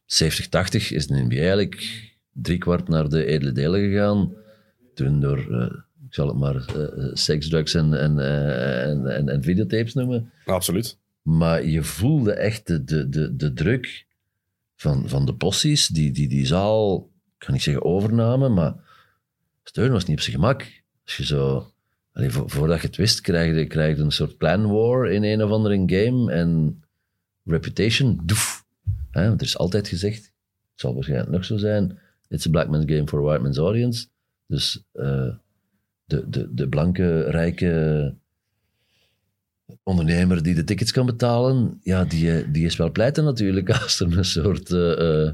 70, 0.05 0.49
80, 0.49 0.93
is 0.93 1.07
de 1.07 1.23
NBA 1.23 1.37
eigenlijk 1.37 2.05
driekwart 2.33 2.89
naar 2.89 3.09
de 3.09 3.25
edele 3.25 3.53
delen 3.53 3.81
gegaan. 3.81 4.35
Toen 4.95 5.21
door, 5.21 5.39
eh, 5.39 5.79
ik 6.07 6.15
zal 6.15 6.29
het 6.29 6.37
maar 6.37 6.57
eh, 6.57 7.11
seks, 7.13 7.49
drugs 7.49 7.75
en, 7.75 7.95
en, 7.95 8.19
eh, 8.19 8.89
en, 8.89 9.07
en, 9.07 9.29
en 9.29 9.43
videotapes 9.43 9.95
noemen. 9.95 10.33
Absoluut. 10.45 10.99
Maar 11.23 11.65
je 11.65 11.83
voelde 11.83 12.33
echt 12.33 12.67
de, 12.67 12.85
de, 12.85 13.09
de, 13.09 13.37
de 13.37 13.53
druk 13.53 14.07
van, 14.77 15.09
van 15.09 15.27
de 15.27 15.35
possies, 15.35 15.87
die, 15.87 16.11
die 16.11 16.29
die 16.29 16.47
zaal, 16.47 17.11
ik 17.39 17.45
kan 17.45 17.55
niet 17.55 17.63
zeggen 17.63 17.85
overnamen, 17.85 18.55
maar 18.55 18.75
steun 19.63 19.93
was 19.93 20.05
niet 20.05 20.17
op 20.17 20.23
zijn 20.23 20.37
gemak. 20.37 20.83
Als 21.05 21.17
je 21.17 21.25
zo, 21.25 21.71
allee, 22.17 22.31
vo- 22.31 22.49
voordat 22.49 22.81
je 22.81 22.87
het 22.87 22.97
wist, 22.97 23.21
krijg 23.21 23.57
je, 23.57 23.67
krijg 23.67 23.97
je 23.97 24.03
een 24.03 24.11
soort 24.11 24.37
plan 24.37 24.67
war 24.67 25.11
in 25.11 25.23
een 25.23 25.43
of 25.43 25.51
andere 25.51 25.83
game. 25.87 26.33
En 26.33 26.83
reputation, 27.45 28.21
doef. 28.25 28.65
Hè, 29.11 29.29
want 29.29 29.41
er 29.41 29.47
is 29.47 29.59
altijd 29.59 29.89
gezegd, 29.89 30.25
het 30.25 30.81
zal 30.81 30.95
waarschijnlijk 30.95 31.31
nog 31.31 31.45
zo 31.45 31.57
zijn, 31.57 31.99
it's 32.29 32.47
a 32.47 32.51
black 32.51 32.69
man's 32.69 32.85
game 32.87 33.07
for 33.07 33.19
a 33.19 33.23
white 33.23 33.43
man's 33.43 33.57
audience. 33.57 34.07
Dus 34.47 34.85
eh, 34.93 35.35
de, 36.05 36.29
de, 36.29 36.55
de 36.55 36.69
blanke, 36.69 37.31
rijke 37.31 38.15
ondernemer 39.83 40.43
die 40.43 40.55
de 40.55 40.65
tickets 40.65 40.93
kan 40.93 41.07
betalen, 41.07 41.81
ja, 41.83 42.05
die, 42.05 42.33
eh, 42.33 42.49
die 42.53 42.65
is 42.65 42.77
wel 42.77 42.91
pleiten 42.91 43.25
natuurlijk 43.25 43.71
als 43.83 44.01
er 44.01 44.19
een 44.19 44.25
soort 44.25 44.71
eh, 44.71 45.31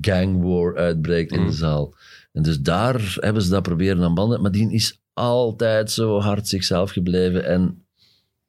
gang 0.00 0.42
war 0.42 0.76
uitbreekt 0.76 1.32
in 1.32 1.46
de 1.46 1.52
zaal. 1.52 1.94
En 2.32 2.42
dus 2.42 2.60
daar 2.60 3.16
hebben 3.20 3.42
ze 3.42 3.50
dat 3.50 3.62
proberen 3.62 4.02
aan 4.02 4.14
banden, 4.14 4.42
maar 4.42 4.52
die 4.52 4.72
is 4.72 5.02
altijd 5.14 5.90
zo 5.90 6.20
hard 6.20 6.48
zichzelf 6.48 6.90
gebleven. 6.90 7.44
En 7.44 7.86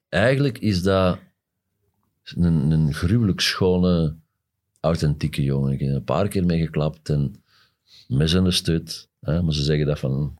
eigenlijk 0.08 0.58
is 0.58 0.82
dat 0.82 1.18
een, 2.34 2.70
een 2.70 2.94
gruwelijk 2.94 3.40
schone, 3.40 4.16
authentieke 4.80 5.42
jongen. 5.42 5.72
Ik 5.72 5.80
heb 5.80 5.94
een 5.94 6.04
paar 6.04 6.28
keer 6.28 6.44
mee 6.44 6.60
geklapt 6.60 7.08
en 7.08 7.44
misunderstood. 8.08 9.08
Hè? 9.20 9.42
Maar 9.42 9.54
ze 9.54 9.62
zeggen 9.62 9.86
dat 9.86 9.98
van... 9.98 10.38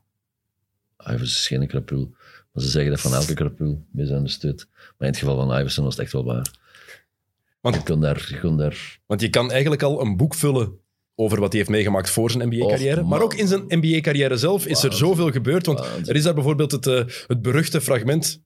Iverson 0.99 1.25
is 1.25 1.47
geen 1.47 1.67
krapul. 1.67 2.09
Maar 2.51 2.63
ze 2.63 2.69
zeggen 2.69 2.91
dat 2.91 3.01
van 3.01 3.13
elke 3.13 3.33
krapul, 3.33 3.85
misunderstood. 3.91 4.67
Maar 4.71 5.07
in 5.07 5.13
het 5.13 5.17
geval 5.17 5.35
van 5.35 5.57
Iverson 5.59 5.83
was 5.83 5.93
het 5.93 6.03
echt 6.03 6.13
wel 6.13 6.23
waar. 6.23 6.55
Want- 7.61 7.75
je 7.75 7.83
kon 7.83 7.99
daar... 7.99 8.25
Je 8.29 8.39
kon 8.39 8.57
daar 8.57 8.99
Want 9.05 9.21
je 9.21 9.29
kan 9.29 9.51
eigenlijk 9.51 9.83
al 9.83 10.01
een 10.01 10.17
boek 10.17 10.33
vullen 10.33 10.79
over 11.19 11.39
wat 11.39 11.49
hij 11.51 11.57
heeft 11.59 11.71
meegemaakt 11.71 12.09
voor 12.09 12.31
zijn 12.31 12.47
NBA-carrière. 12.47 13.03
Maar 13.03 13.21
ook 13.21 13.33
in 13.33 13.47
zijn 13.47 13.63
NBA-carrière 13.67 14.37
zelf 14.37 14.65
is 14.65 14.83
er 14.83 14.93
zoveel 14.93 15.31
gebeurd. 15.31 15.65
Want 15.65 15.79
er 15.79 16.15
is 16.15 16.23
daar 16.23 16.33
bijvoorbeeld 16.33 16.71
het, 16.71 16.87
eh, 16.87 17.03
het 17.27 17.41
beruchte 17.41 17.81
fragment 17.81 18.41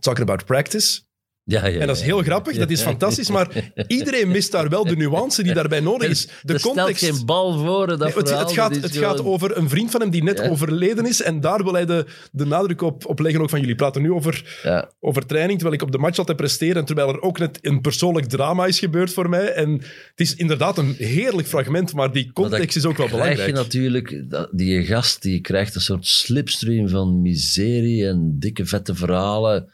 Talking 0.00 0.28
About 0.28 0.44
Practice. 0.44 1.00
Ja, 1.48 1.66
ja, 1.66 1.80
En 1.80 1.86
dat 1.86 1.96
is 1.96 2.02
heel 2.02 2.22
grappig, 2.22 2.56
dat 2.56 2.70
is 2.70 2.80
fantastisch. 2.80 3.30
Maar 3.30 3.72
iedereen 3.86 4.28
mist 4.28 4.52
daar 4.52 4.68
wel 4.68 4.84
de 4.84 4.96
nuance 4.96 5.42
die 5.42 5.54
daarbij 5.54 5.80
nodig 5.80 6.08
is. 6.08 6.28
De 6.42 6.54
er 6.54 6.60
context... 6.60 7.04
geen 7.04 7.24
bal 7.24 7.58
voor, 7.58 7.86
dat 7.86 7.98
Nee, 7.98 8.12
het, 8.12 8.52
gaat, 8.52 8.76
het 8.76 8.96
gaat 8.96 9.24
over 9.24 9.56
een 9.56 9.68
vriend 9.68 9.90
van 9.90 10.00
hem 10.00 10.10
die 10.10 10.22
net 10.22 10.40
overleden 10.40 11.06
is. 11.06 11.22
En 11.22 11.40
daar 11.40 11.64
wil 11.64 11.72
hij 11.72 11.86
de, 11.86 12.06
de 12.32 12.44
nadruk 12.44 12.82
op, 12.82 13.06
op 13.06 13.18
leggen 13.18 13.42
ook 13.42 13.50
van 13.50 13.60
jullie. 13.60 13.74
praten 13.74 14.02
nu 14.02 14.12
over, 14.12 14.58
over 15.00 15.26
training, 15.26 15.58
terwijl 15.58 15.80
ik 15.80 15.86
op 15.86 15.92
de 15.92 15.98
match 15.98 16.18
altijd 16.18 16.36
presteer. 16.36 16.76
En 16.76 16.84
terwijl 16.84 17.08
er 17.08 17.22
ook 17.22 17.38
net 17.38 17.58
een 17.60 17.80
persoonlijk 17.80 18.26
drama 18.26 18.66
is 18.66 18.78
gebeurd 18.78 19.12
voor 19.12 19.28
mij. 19.28 19.52
En 19.52 19.72
het 19.72 20.20
is 20.20 20.34
inderdaad 20.34 20.78
een 20.78 20.94
heerlijk 20.98 21.48
fragment, 21.48 21.94
maar 21.94 22.12
die 22.12 22.24
Maar 22.24 22.32
context 22.32 22.76
is 22.76 22.84
ook 22.84 22.96
wel 22.96 23.06
krijg 23.06 23.20
belangrijk. 23.20 23.56
je 23.56 23.62
natuurlijk, 23.62 24.24
die 24.50 24.84
gast 24.84 25.22
die 25.22 25.40
krijgt 25.40 25.74
een 25.74 25.80
soort 25.80 26.06
slipstream 26.06 26.88
van 26.88 27.22
miserie 27.22 28.06
en 28.06 28.36
dikke 28.38 28.66
vette 28.66 28.94
verhalen. 28.94 29.70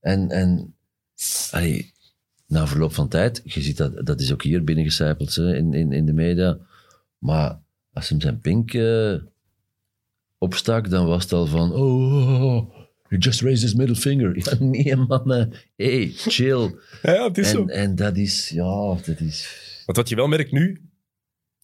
En, 0.00 0.28
en 0.30 0.74
allee, 1.50 1.92
na 2.46 2.66
verloop 2.66 2.94
van 2.94 3.08
tijd, 3.08 3.40
je 3.44 3.62
ziet 3.62 3.76
dat, 3.76 4.06
dat 4.06 4.20
is 4.20 4.32
ook 4.32 4.42
hier 4.42 4.64
binnengecijpeld 4.64 5.34
hè, 5.34 5.56
in, 5.56 5.74
in, 5.74 5.92
in 5.92 6.06
de 6.06 6.12
media. 6.12 6.58
Maar 7.18 7.60
als 7.92 8.08
hem 8.08 8.20
zijn 8.20 8.40
pink 8.40 8.74
eh, 8.74 9.14
opstak, 10.38 10.90
dan 10.90 11.06
was 11.06 11.22
het 11.22 11.32
al 11.32 11.46
van, 11.46 11.72
oh, 11.72 12.30
oh, 12.30 12.42
oh, 12.42 12.74
he 13.08 13.16
just 13.16 13.40
raised 13.40 13.62
his 13.62 13.74
middle 13.74 13.96
finger. 13.96 14.36
Ja, 14.36 14.56
nee 14.64 14.96
man, 14.96 15.32
eh, 15.32 15.44
hey, 15.76 16.12
chill. 16.14 16.74
Ja, 17.02 17.24
het 17.24 17.38
is 17.38 17.50
zo. 17.50 17.60
En, 17.60 17.68
en 17.68 17.94
dat 17.94 18.16
is, 18.16 18.48
ja, 18.48 18.96
dat 19.04 19.20
is... 19.20 19.66
Want 19.84 19.98
wat 19.98 20.08
je 20.08 20.16
wel 20.16 20.28
merkt 20.28 20.52
nu, 20.52 20.80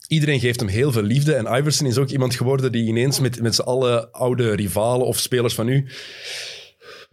iedereen 0.08 0.40
geeft 0.40 0.60
hem 0.60 0.68
heel 0.68 0.92
veel 0.92 1.02
liefde. 1.02 1.34
En 1.34 1.58
Iverson 1.58 1.86
is 1.86 1.98
ook 1.98 2.10
iemand 2.10 2.34
geworden 2.34 2.72
die 2.72 2.86
ineens 2.86 3.20
met, 3.20 3.40
met 3.40 3.54
z'n 3.54 3.62
alle 3.62 4.10
oude 4.10 4.54
rivalen 4.54 5.06
of 5.06 5.18
spelers 5.18 5.54
van 5.54 5.66
nu 5.66 5.86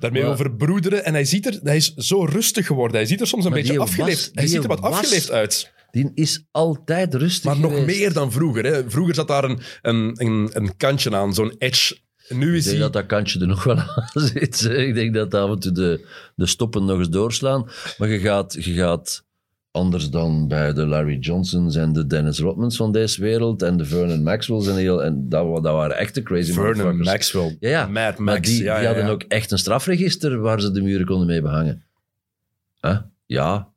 daarmee 0.01 0.21
Maar- 0.21 0.31
over 0.31 0.55
broederen. 0.55 1.05
En 1.05 1.13
hij, 1.13 1.25
ziet 1.25 1.45
er, 1.45 1.59
hij 1.63 1.75
is 1.75 1.93
zo 1.95 2.23
rustig 2.25 2.65
geworden. 2.65 2.97
Hij 2.97 3.05
ziet 3.05 3.21
er 3.21 3.27
soms 3.27 3.45
een 3.45 3.51
Maar 3.51 3.61
beetje 3.61 3.79
afgeleefd. 3.79 4.19
was- 4.25 4.29
hij 4.33 4.47
ziet 4.47 4.61
er 4.63 4.67
wat 4.67 4.79
was- 4.79 4.93
afgeleefd 4.93 5.31
uit. 5.31 5.71
Die 5.91 6.11
is 6.13 6.43
altijd 6.51 7.13
rustig 7.13 7.43
Maar 7.43 7.59
nog 7.59 7.73
geweest. 7.73 7.99
meer 7.99 8.13
dan 8.13 8.31
vroeger. 8.31 8.65
Hè. 8.65 8.89
Vroeger 8.89 9.15
zat 9.15 9.27
daar 9.27 9.43
een, 9.43 9.59
een, 9.81 10.13
een, 10.17 10.49
een 10.53 10.77
kantje 10.77 11.15
aan, 11.15 11.33
zo'n 11.33 11.55
edge. 11.57 11.97
Nu 12.29 12.49
Ik 12.51 12.55
is 12.57 12.63
denk 12.63 12.75
hij... 12.75 12.83
dat 12.85 12.93
dat 12.93 13.05
kantje 13.05 13.39
er 13.39 13.47
nog 13.47 13.63
wel 13.63 13.77
aan 13.97 14.09
zit. 14.13 14.63
Ik 14.63 14.93
denk 14.93 15.13
dat 15.13 15.33
af 15.33 15.49
en 15.49 15.59
toe 15.59 15.71
de, 15.71 16.07
de 16.35 16.45
stoppen 16.45 16.85
nog 16.85 16.97
eens 16.97 17.09
doorslaan. 17.09 17.69
Maar 17.97 18.09
je 18.09 18.19
gaat, 18.19 18.55
je 18.59 18.73
gaat 18.73 19.23
anders 19.71 20.09
dan 20.09 20.47
bij 20.47 20.73
de 20.73 20.85
Larry 20.85 21.17
Johnsons 21.17 21.75
en 21.75 21.93
de 21.93 22.07
Dennis 22.07 22.39
Rodmans 22.39 22.75
van 22.75 22.91
deze 22.91 23.21
wereld 23.21 23.61
en 23.61 23.77
de 23.77 23.85
Vernon 23.85 24.23
Maxwell's 24.23 24.67
en, 24.67 24.75
heel, 24.75 25.03
en 25.03 25.29
dat, 25.29 25.63
dat 25.63 25.73
waren 25.73 25.97
echte 25.97 26.23
crazy 26.23 26.51
Vernon. 26.51 26.97
Maxwell. 26.97 27.57
Ja, 27.59 27.69
ja. 27.69 27.85
Mad 27.85 28.17
Maar 28.17 28.33
Max. 28.35 28.47
die, 28.47 28.63
ja, 28.63 28.73
die 28.73 28.81
ja, 28.81 28.87
hadden 28.87 29.05
ja. 29.05 29.11
ook 29.11 29.23
echt 29.23 29.51
een 29.51 29.57
strafregister 29.57 30.39
waar 30.39 30.61
ze 30.61 30.71
de 30.71 30.81
muren 30.81 31.05
konden 31.05 31.27
mee 31.27 31.41
behangen. 31.41 31.83
Huh? 32.81 32.97
Ja, 33.25 33.71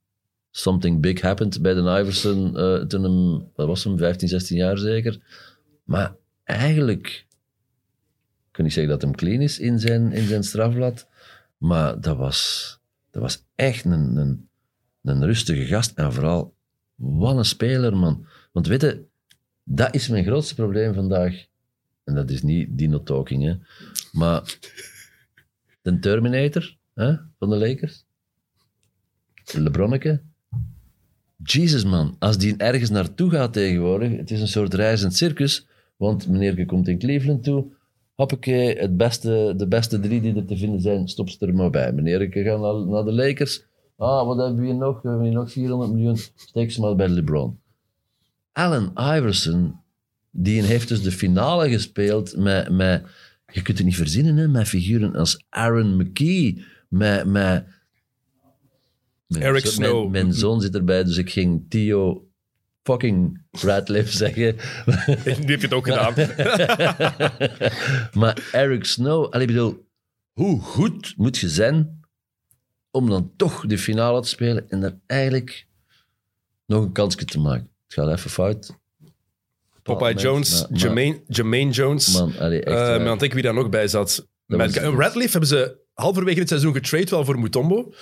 something 0.50 1.00
big 1.00 1.20
happened 1.20 1.62
bij 1.62 1.74
de 1.74 1.98
Iverson 2.00 2.58
eh, 2.58 2.74
toen 2.74 3.02
hem, 3.02 3.48
wat 3.54 3.66
was 3.66 3.84
hem, 3.84 3.98
15, 3.98 4.28
16 4.28 4.56
jaar 4.56 4.78
zeker. 4.78 5.18
Maar 5.84 6.14
eigenlijk, 6.44 7.06
ik 7.06 8.50
kan 8.50 8.64
niet 8.64 8.72
zeggen 8.72 8.92
dat 8.92 9.02
hem 9.02 9.14
clean 9.14 9.40
is 9.40 9.58
in 9.58 9.78
zijn, 9.78 10.12
in 10.12 10.26
zijn 10.26 10.44
strafblad, 10.44 11.06
maar 11.56 12.00
dat 12.00 12.16
was, 12.16 12.70
dat 13.10 13.22
was 13.22 13.44
echt 13.54 13.84
een, 13.84 14.16
een, 14.16 14.48
een 15.04 15.24
rustige 15.24 15.64
gast. 15.64 15.98
En 15.98 16.12
vooral, 16.12 16.54
wat 16.94 17.36
een 17.36 17.44
speler, 17.44 17.96
man. 17.96 18.26
Want 18.52 18.66
weet 18.66 18.80
je, 18.80 19.04
dat 19.64 19.94
is 19.94 20.08
mijn 20.08 20.24
grootste 20.24 20.54
probleem 20.54 20.94
vandaag. 20.94 21.46
En 22.04 22.14
dat 22.14 22.30
is 22.30 22.42
niet 22.42 22.68
Dino 22.78 23.02
Talking. 23.02 23.66
Maar 24.12 24.58
de 25.82 25.98
Terminator 25.98 26.76
hè, 26.94 27.16
van 27.38 27.50
de 27.50 27.56
Lakers, 27.56 28.04
LeBronneke. 29.52 30.20
Jesus, 31.42 31.84
man. 31.84 32.16
Als 32.18 32.38
die 32.38 32.56
ergens 32.56 32.90
naartoe 32.90 33.30
gaat 33.30 33.52
tegenwoordig, 33.52 34.16
het 34.16 34.30
is 34.30 34.40
een 34.40 34.48
soort 34.48 34.74
reizend 34.74 35.14
circus, 35.14 35.66
want 35.96 36.28
meneer 36.28 36.66
komt 36.66 36.88
in 36.88 36.98
Cleveland 36.98 37.42
toe, 37.42 37.66
hoppakee, 38.14 38.78
het 38.78 38.96
beste, 38.96 39.54
de 39.56 39.66
beste 39.66 40.00
drie 40.00 40.20
die 40.20 40.36
er 40.36 40.44
te 40.44 40.56
vinden 40.56 40.80
zijn, 40.80 41.08
stop 41.08 41.30
ze 41.30 41.46
er 41.46 41.54
maar 41.54 41.70
bij. 41.70 41.92
Meneer 41.92 42.28
gaat 42.30 42.60
naar, 42.60 42.86
naar 42.86 43.04
de 43.04 43.12
Lakers. 43.12 43.64
Ah, 44.04 44.26
wat 44.26 44.36
hebben 44.38 44.56
we 44.60 44.66
hier 44.66 44.74
nog? 44.74 45.02
We 45.02 45.08
hebben 45.08 45.26
hier 45.26 45.36
nog 45.36 45.52
400 45.52 45.92
miljoen. 45.92 46.16
Steek 46.34 46.72
ze 46.72 46.80
maar 46.80 46.96
bij 46.96 47.08
LeBron. 47.08 47.58
Allen 48.52 48.92
Iverson, 48.96 49.80
die 50.30 50.62
heeft 50.62 50.88
dus 50.88 51.02
de 51.02 51.12
finale 51.12 51.68
gespeeld 51.70 52.36
met, 52.36 52.70
met 52.70 53.06
je 53.52 53.62
kunt 53.62 53.78
het 53.78 53.86
niet 53.86 53.96
verzinnen, 53.96 54.36
hè, 54.36 54.48
met 54.48 54.68
figuren 54.68 55.14
als 55.14 55.44
Aaron 55.48 55.96
McKee, 55.96 56.64
met... 56.88 57.24
met 57.26 57.66
mijn 59.26 59.42
Eric 59.44 59.64
zo- 59.66 59.70
Snow. 59.70 60.10
Mijn, 60.10 60.10
mijn 60.10 60.32
zoon 60.34 60.60
zit 60.60 60.74
erbij, 60.74 61.04
dus 61.04 61.16
ik 61.16 61.30
ging 61.30 61.64
Theo 61.68 62.28
fucking 62.82 63.42
Radcliffe 63.50 64.16
zeggen. 64.26 64.54
Nu 65.16 65.52
heb 65.52 65.60
je 65.60 65.66
het 65.68 65.72
ook 65.72 65.88
gedaan. 65.88 66.14
maar 68.20 68.48
Eric 68.52 68.84
Snow, 68.84 69.32
allee, 69.32 69.46
ik 69.46 69.52
bedoel, 69.52 69.86
hoe 70.32 70.60
goed 70.60 71.14
moet 71.16 71.38
je 71.38 71.48
zijn 71.48 72.03
om 72.94 73.08
dan 73.10 73.32
toch 73.36 73.66
de 73.66 73.78
finale 73.78 74.20
te 74.22 74.28
spelen 74.28 74.70
en 74.70 74.80
dan 74.80 75.00
eigenlijk 75.06 75.66
nog 76.66 76.82
een 76.82 76.92
kansje 76.92 77.24
te 77.24 77.38
maken? 77.40 77.68
Het 77.86 77.94
gaat 77.94 78.18
even 78.18 78.30
fout. 78.30 78.76
Popeye 79.82 80.14
Jones, 80.14 80.60
Maar- 80.68 80.78
Jermaine, 80.78 81.20
Jermaine 81.28 81.70
Jones. 81.70 82.18
Man, 82.18 82.38
allee, 82.38 82.62
echt 82.64 82.76
Eh, 82.76 82.86
waar. 82.86 83.00
maar 83.00 83.16
het 83.16 83.32
wie 83.32 83.42
daar 83.42 83.54
nog 83.54 83.68
bij 83.68 83.88
zat. 83.88 84.26
Met, 84.46 84.76
Radcliffe 84.76 85.30
hebben 85.30 85.48
ze 85.48 85.76
halverwege 85.94 86.38
dit 86.38 86.48
seizoen 86.48 86.72
getrade 86.74 87.10
wel 87.10 87.24
voor 87.24 87.38
Mutombo. 87.38 87.92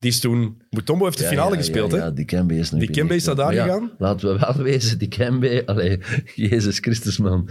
Die 0.00 0.10
is 0.10 0.20
toen... 0.20 0.62
Mutombo 0.70 1.04
heeft 1.04 1.18
de 1.18 1.24
finale 1.24 1.56
gespeeld, 1.56 1.90
ja, 1.90 1.96
hè? 1.96 2.04
Ja, 2.04 2.10
die 2.10 2.24
Kembe 2.24 2.54
is 2.54 2.70
nog 2.70 2.80
Die 2.80 2.90
Kembe 2.90 3.14
is 3.14 3.24
daar 3.24 3.52
gegaan? 3.52 3.90
Laten 3.98 4.32
we 4.32 4.38
wel 4.38 4.64
wezen, 4.64 4.98
die 4.98 5.08
Kembe, 5.08 5.62
allee, 5.66 5.98
Jezus 6.34 6.78
Christus, 6.78 7.18
man. 7.18 7.48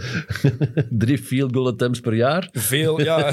Drie 0.90 1.18
field 1.18 1.54
goal 1.54 1.66
attempts 1.66 2.00
per 2.00 2.14
jaar. 2.14 2.48
Veel, 2.52 3.00
ja. 3.00 3.32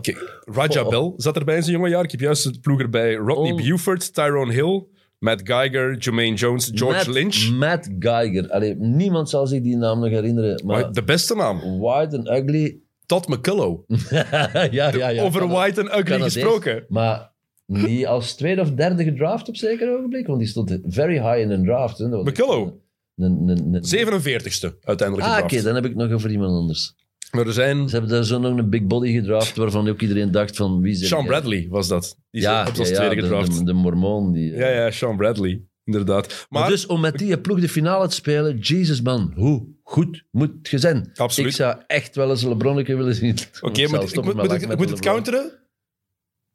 Kijk, 0.00 0.40
Raja 0.44 0.88
Bell 0.88 1.12
zat 1.16 1.36
erbij 1.36 1.56
in 1.56 1.62
zijn 1.62 1.76
jonge 1.76 1.88
jaar. 1.88 2.04
Ik 2.04 2.10
heb 2.10 2.20
juist 2.20 2.44
het 2.44 2.60
ploeg 2.60 2.80
erbij. 2.80 3.14
Rodney 3.14 3.52
Oh. 3.52 3.56
Buford, 3.56 4.14
Tyrone 4.14 4.52
Hill, 4.52 4.86
Matt 5.18 5.40
Geiger, 5.44 5.96
Jermaine 5.98 6.36
Jones, 6.36 6.70
George 6.74 6.96
Matt, 6.96 7.06
Lynch. 7.06 7.50
Matt 7.50 7.88
Geiger. 7.98 8.50
Allee, 8.50 8.74
niemand 8.74 9.30
zal 9.30 9.46
zich 9.46 9.62
die 9.62 9.76
naam 9.76 10.00
nog 10.00 10.10
herinneren. 10.10 10.62
Maar 10.66 10.92
de 10.92 11.02
beste 11.02 11.34
naam, 11.34 11.80
White 11.80 12.16
and 12.16 12.28
Ugly. 12.28 12.80
Todd 13.10 13.28
McCullough. 13.28 13.82
ja, 14.70 14.94
ja, 14.94 15.08
ja. 15.08 15.22
Over 15.22 15.48
White 15.48 15.80
en 15.80 15.98
Ugly 15.98 16.20
gesproken. 16.20 16.84
Maar 16.88 17.32
niet 17.66 18.06
als 18.06 18.34
tweede 18.34 18.60
of 18.60 18.70
derde 18.70 19.04
gedraft 19.04 19.48
op 19.48 19.56
zeker 19.56 19.96
ogenblik. 19.96 20.26
Want 20.26 20.38
die 20.38 20.48
stond 20.48 20.78
very 20.86 21.12
high 21.12 21.38
in 21.38 21.50
een 21.50 21.64
draft. 21.64 21.98
Hè. 21.98 22.06
McCullough. 22.06 22.72
Een, 23.16 23.48
een, 23.48 23.74
een, 23.74 24.22
47ste 24.22 24.78
uiteindelijk 24.80 25.28
Ah, 25.28 25.42
oké, 25.42 25.62
dan 25.62 25.74
heb 25.74 25.84
ik 25.84 25.94
nog 25.94 26.12
over 26.12 26.30
iemand 26.30 26.52
anders. 26.52 26.94
Maar 27.30 27.46
er 27.46 27.52
zijn... 27.52 27.88
Ze 27.88 27.96
hebben 27.96 28.14
daar 28.14 28.24
zo 28.24 28.38
nog 28.38 28.58
een 28.58 28.70
big 28.70 28.82
body 28.82 29.12
gedraft, 29.12 29.56
waarvan 29.56 29.88
ook 29.88 30.00
iedereen 30.00 30.30
dacht 30.30 30.56
van 30.56 30.80
wie 30.80 30.92
is 30.92 31.08
Sean 31.08 31.26
Bradley 31.26 31.66
was 31.68 31.88
dat. 31.88 32.16
Die 32.30 32.42
ja, 32.42 32.64
ja, 32.64 32.70
tweede 32.70 33.14
de, 33.14 33.22
gedraft. 33.22 33.58
de, 33.58 33.64
de 33.64 33.72
mormoon. 33.72 34.32
Die, 34.32 34.52
Ja, 34.52 34.68
ja, 34.68 34.90
Sean 34.90 35.16
Bradley. 35.16 35.62
Inderdaad. 35.92 36.46
Maar, 36.48 36.60
Maar, 36.60 36.70
dus 36.70 36.86
om 36.86 37.00
met 37.00 37.18
die 37.18 37.38
ploeg 37.38 37.60
de 37.60 37.68
finale 37.68 38.08
te 38.08 38.14
spelen, 38.14 38.58
Jesus 38.58 39.02
man, 39.02 39.32
hoe 39.36 39.66
goed 39.82 40.24
moet 40.30 40.68
je 40.68 40.78
zijn? 40.78 41.10
Absoluut. 41.14 41.50
Ik 41.50 41.56
zou 41.56 41.76
echt 41.86 42.16
wel 42.16 42.30
eens 42.30 42.42
een 42.42 42.48
LeBronneke 42.48 42.96
willen 42.96 43.14
zien. 43.14 43.38
oké, 43.60 43.86
zou 43.86 43.90
moet, 43.90 44.34
moet, 44.34 44.52
ik, 44.52 44.88
het 44.88 45.00
counteren. 45.00 45.50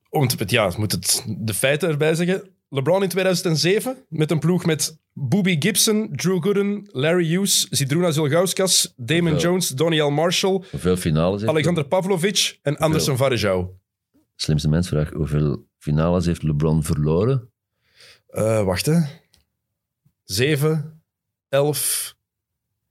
om 0.10 0.28
te, 0.28 0.44
ja, 0.48 0.72
moet 0.78 0.92
het, 0.92 1.26
de 1.38 1.54
feiten 1.54 1.90
erbij 1.90 2.16
zeggen. 2.16 2.44
LeBron 2.70 3.04
in 3.04 3.10
2007 3.10 3.98
met 4.10 4.32
een 4.32 4.40
ploeg 4.40 4.66
met 4.66 4.98
Boobie 5.14 5.62
Gibson, 5.62 6.10
Drew 6.16 6.44
Gooden, 6.44 6.90
Larry 6.92 7.28
Hughes, 7.28 7.68
Zidruna 7.70 8.12
Zilgauskas, 8.12 8.94
Damon? 8.96 9.38
Jones, 9.38 9.70
Donnie 9.70 10.10
Marshall, 10.10 10.64
Hoeveel 10.72 10.98
finales 10.98 11.40
heeft 11.40 11.52
Alexander 11.52 11.86
Pavlovic 11.86 12.60
en 12.62 12.78
Anderson 12.78 13.18
Varejao. 13.18 13.80
Slimste 14.36 14.70
mensvraag. 14.70 15.10
Hoeveel 15.10 15.68
finales 15.78 16.26
heeft 16.26 16.44
LeBron 16.44 16.84
verloren? 16.84 17.50
Eh, 18.28 18.64
wacht 18.64 18.86
hè. 18.86 19.00
7, 20.26 21.02
11, 21.50 22.16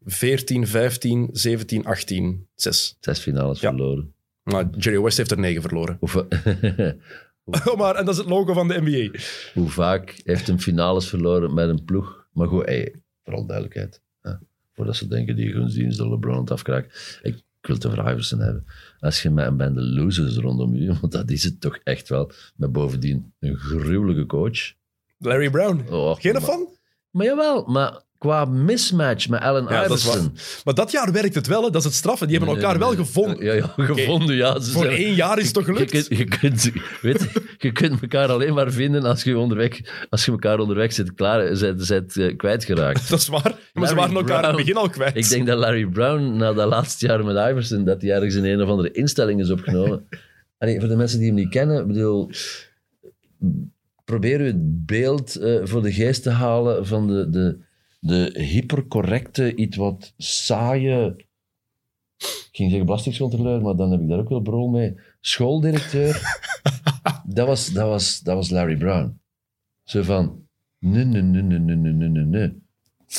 14, 0.04 0.66
15, 0.66 1.28
17, 1.32 1.84
18, 1.84 2.48
6. 2.54 2.96
Zes 3.00 3.18
finales 3.18 3.60
Ja. 3.60 3.68
verloren. 3.68 4.14
Maar 4.42 4.68
Jerry 4.70 5.00
West 5.00 5.16
heeft 5.16 5.30
er 5.30 5.38
9 5.38 5.62
verloren. 5.62 5.96
Hoeveel, 6.00 6.26
Oh, 7.44 7.76
maar, 7.76 7.94
en 7.94 8.04
dat 8.04 8.14
is 8.14 8.20
het 8.20 8.28
logo 8.30 8.52
van 8.52 8.68
de 8.68 8.80
NBA. 8.80 9.18
hoe 9.54 9.68
vaak 9.70 10.20
heeft 10.24 10.46
hem 10.46 10.58
finales 10.58 11.08
verloren 11.08 11.54
met 11.54 11.68
een 11.68 11.84
ploeg? 11.84 12.26
Maar 12.32 12.48
goed, 12.48 12.64
hey, 12.66 12.94
vooral 13.24 13.46
duidelijkheid. 13.46 14.02
Hè. 14.20 14.32
Voordat 14.72 14.96
ze 14.96 15.08
denken, 15.08 15.36
die 15.36 15.52
gunstdienst 15.52 15.98
de 15.98 16.08
LeBron 16.08 16.38
het 16.40 16.50
afkraakt. 16.50 17.18
Ik 17.22 17.42
wil 17.60 17.74
het 17.76 17.86
over 17.86 17.98
Iverson 18.10 18.38
hebben. 18.40 18.64
Als 18.98 19.22
je 19.22 19.30
met 19.30 19.46
een 19.46 19.56
bende 19.56 19.82
losers 19.82 20.36
rondom 20.36 20.74
je, 20.74 20.98
want 21.00 21.12
dat 21.12 21.30
is 21.30 21.44
het 21.44 21.60
toch 21.60 21.76
echt 21.82 22.08
wel, 22.08 22.30
met 22.56 22.72
bovendien 22.72 23.32
een 23.40 23.56
gruwelijke 23.56 24.26
coach. 24.26 24.72
Larry 25.18 25.50
Brown. 25.50 25.84
Oh, 25.90 26.16
Geen 26.20 26.32
maar- 26.32 26.42
fan? 26.42 26.68
Maar 27.14 27.26
jawel, 27.26 27.64
maar 27.66 28.02
qua 28.18 28.44
mismatch 28.44 29.28
met 29.28 29.40
Allen 29.40 29.62
Ja, 29.68 29.86
dat. 29.86 29.98
Iverson. 29.98 30.32
Maar 30.64 30.74
dat 30.74 30.90
jaar 30.90 31.12
werkt 31.12 31.34
het 31.34 31.46
wel, 31.46 31.62
hè. 31.64 31.70
dat 31.70 31.80
is 31.80 31.84
het 31.84 31.94
straffen. 31.96 32.28
Die 32.28 32.36
hebben 32.38 32.56
elkaar 32.56 32.78
wel 32.78 32.94
gevonden. 32.94 33.44
Ja, 33.44 33.52
ja 33.52 33.72
gevonden, 33.76 34.36
ja. 34.36 34.60
Ze 34.60 34.70
Voor 34.70 34.84
zijn- 34.84 34.96
één 34.96 35.14
jaar 35.14 35.38
is 35.38 35.44
het 35.44 35.54
toch 35.54 35.64
gelukt? 35.64 36.06
je, 36.08 36.24
kunt, 36.24 36.70
weet, 37.00 37.20
je, 37.20 37.42
je 37.58 37.72
kunt 37.72 38.00
elkaar 38.02 38.28
alleen 38.28 38.54
maar 38.54 38.72
vinden 38.72 39.02
als 39.04 39.22
je, 39.22 39.38
onderweg, 39.38 39.80
als 40.10 40.24
je 40.24 40.30
elkaar 40.30 40.58
onderweg 40.58 40.92
zit, 40.92 41.14
klaar, 41.14 41.56
zit, 41.56 41.84
zit 41.86 42.16
eh, 42.16 42.36
kwijtgeraakt. 42.36 43.08
Dat 43.10 43.18
is 43.18 43.28
waar. 43.28 43.54
Maar 43.72 43.88
ze 43.88 43.94
waren 43.94 44.14
elkaar 44.14 44.28
in 44.28 44.34
het 44.34 44.40
Brown. 44.42 44.56
begin 44.56 44.76
al 44.76 44.88
kwijt. 44.88 45.16
Ik 45.16 45.28
denk 45.28 45.46
dat 45.46 45.58
Larry 45.58 45.86
Brown, 45.86 46.36
na 46.36 46.52
dat 46.52 46.68
laatste 46.68 47.06
jaar 47.06 47.24
met 47.24 47.48
Iverson, 47.50 47.84
dat 47.84 48.02
hij 48.02 48.10
ergens 48.10 48.34
in 48.34 48.44
een 48.44 48.62
of 48.62 48.68
andere 48.68 48.90
instelling 48.90 49.40
is 49.40 49.50
opgenomen. 49.50 50.08
Allee, 50.58 50.80
voor 50.80 50.88
de 50.88 50.96
mensen 50.96 51.18
die 51.18 51.26
hem 51.26 51.36
niet 51.36 51.48
kennen, 51.50 51.80
ik 51.80 51.86
bedoel, 51.86 52.30
probeer 54.04 54.40
u 54.40 54.46
het 54.46 54.86
beeld 54.86 55.36
eh, 55.36 55.60
voor 55.62 55.82
de 55.82 55.92
geest 55.92 56.22
te 56.22 56.30
halen 56.30 56.86
van 56.86 57.06
de, 57.06 57.30
de, 57.30 57.58
de 58.00 58.40
hypercorrecte, 58.40 59.54
iets 59.54 59.76
wat 59.76 60.12
saaie. 60.16 61.14
Ik 62.16 62.60
ging 62.60 62.68
zeggen 62.68 62.86
belastingscontroleur, 62.86 63.62
maar 63.62 63.76
dan 63.76 63.90
heb 63.90 64.00
ik 64.00 64.08
daar 64.08 64.18
ook 64.18 64.28
wel 64.28 64.40
brol 64.40 64.68
mee. 64.68 64.98
Schooldirecteur. 65.20 66.40
dat, 67.26 67.46
was, 67.46 67.72
dat, 67.72 67.88
was, 67.88 68.20
dat 68.20 68.34
was 68.34 68.50
Larry 68.50 68.76
Brown. 68.76 69.20
Zo 69.84 70.02
van. 70.02 70.42
Nee, 70.78 71.04
nee, 71.04 71.22
nee, 71.22 71.42
nee, 71.42 71.58
nee, 71.58 71.92
nee, 71.92 72.08
nee, 72.08 72.24
nee. 72.24 72.62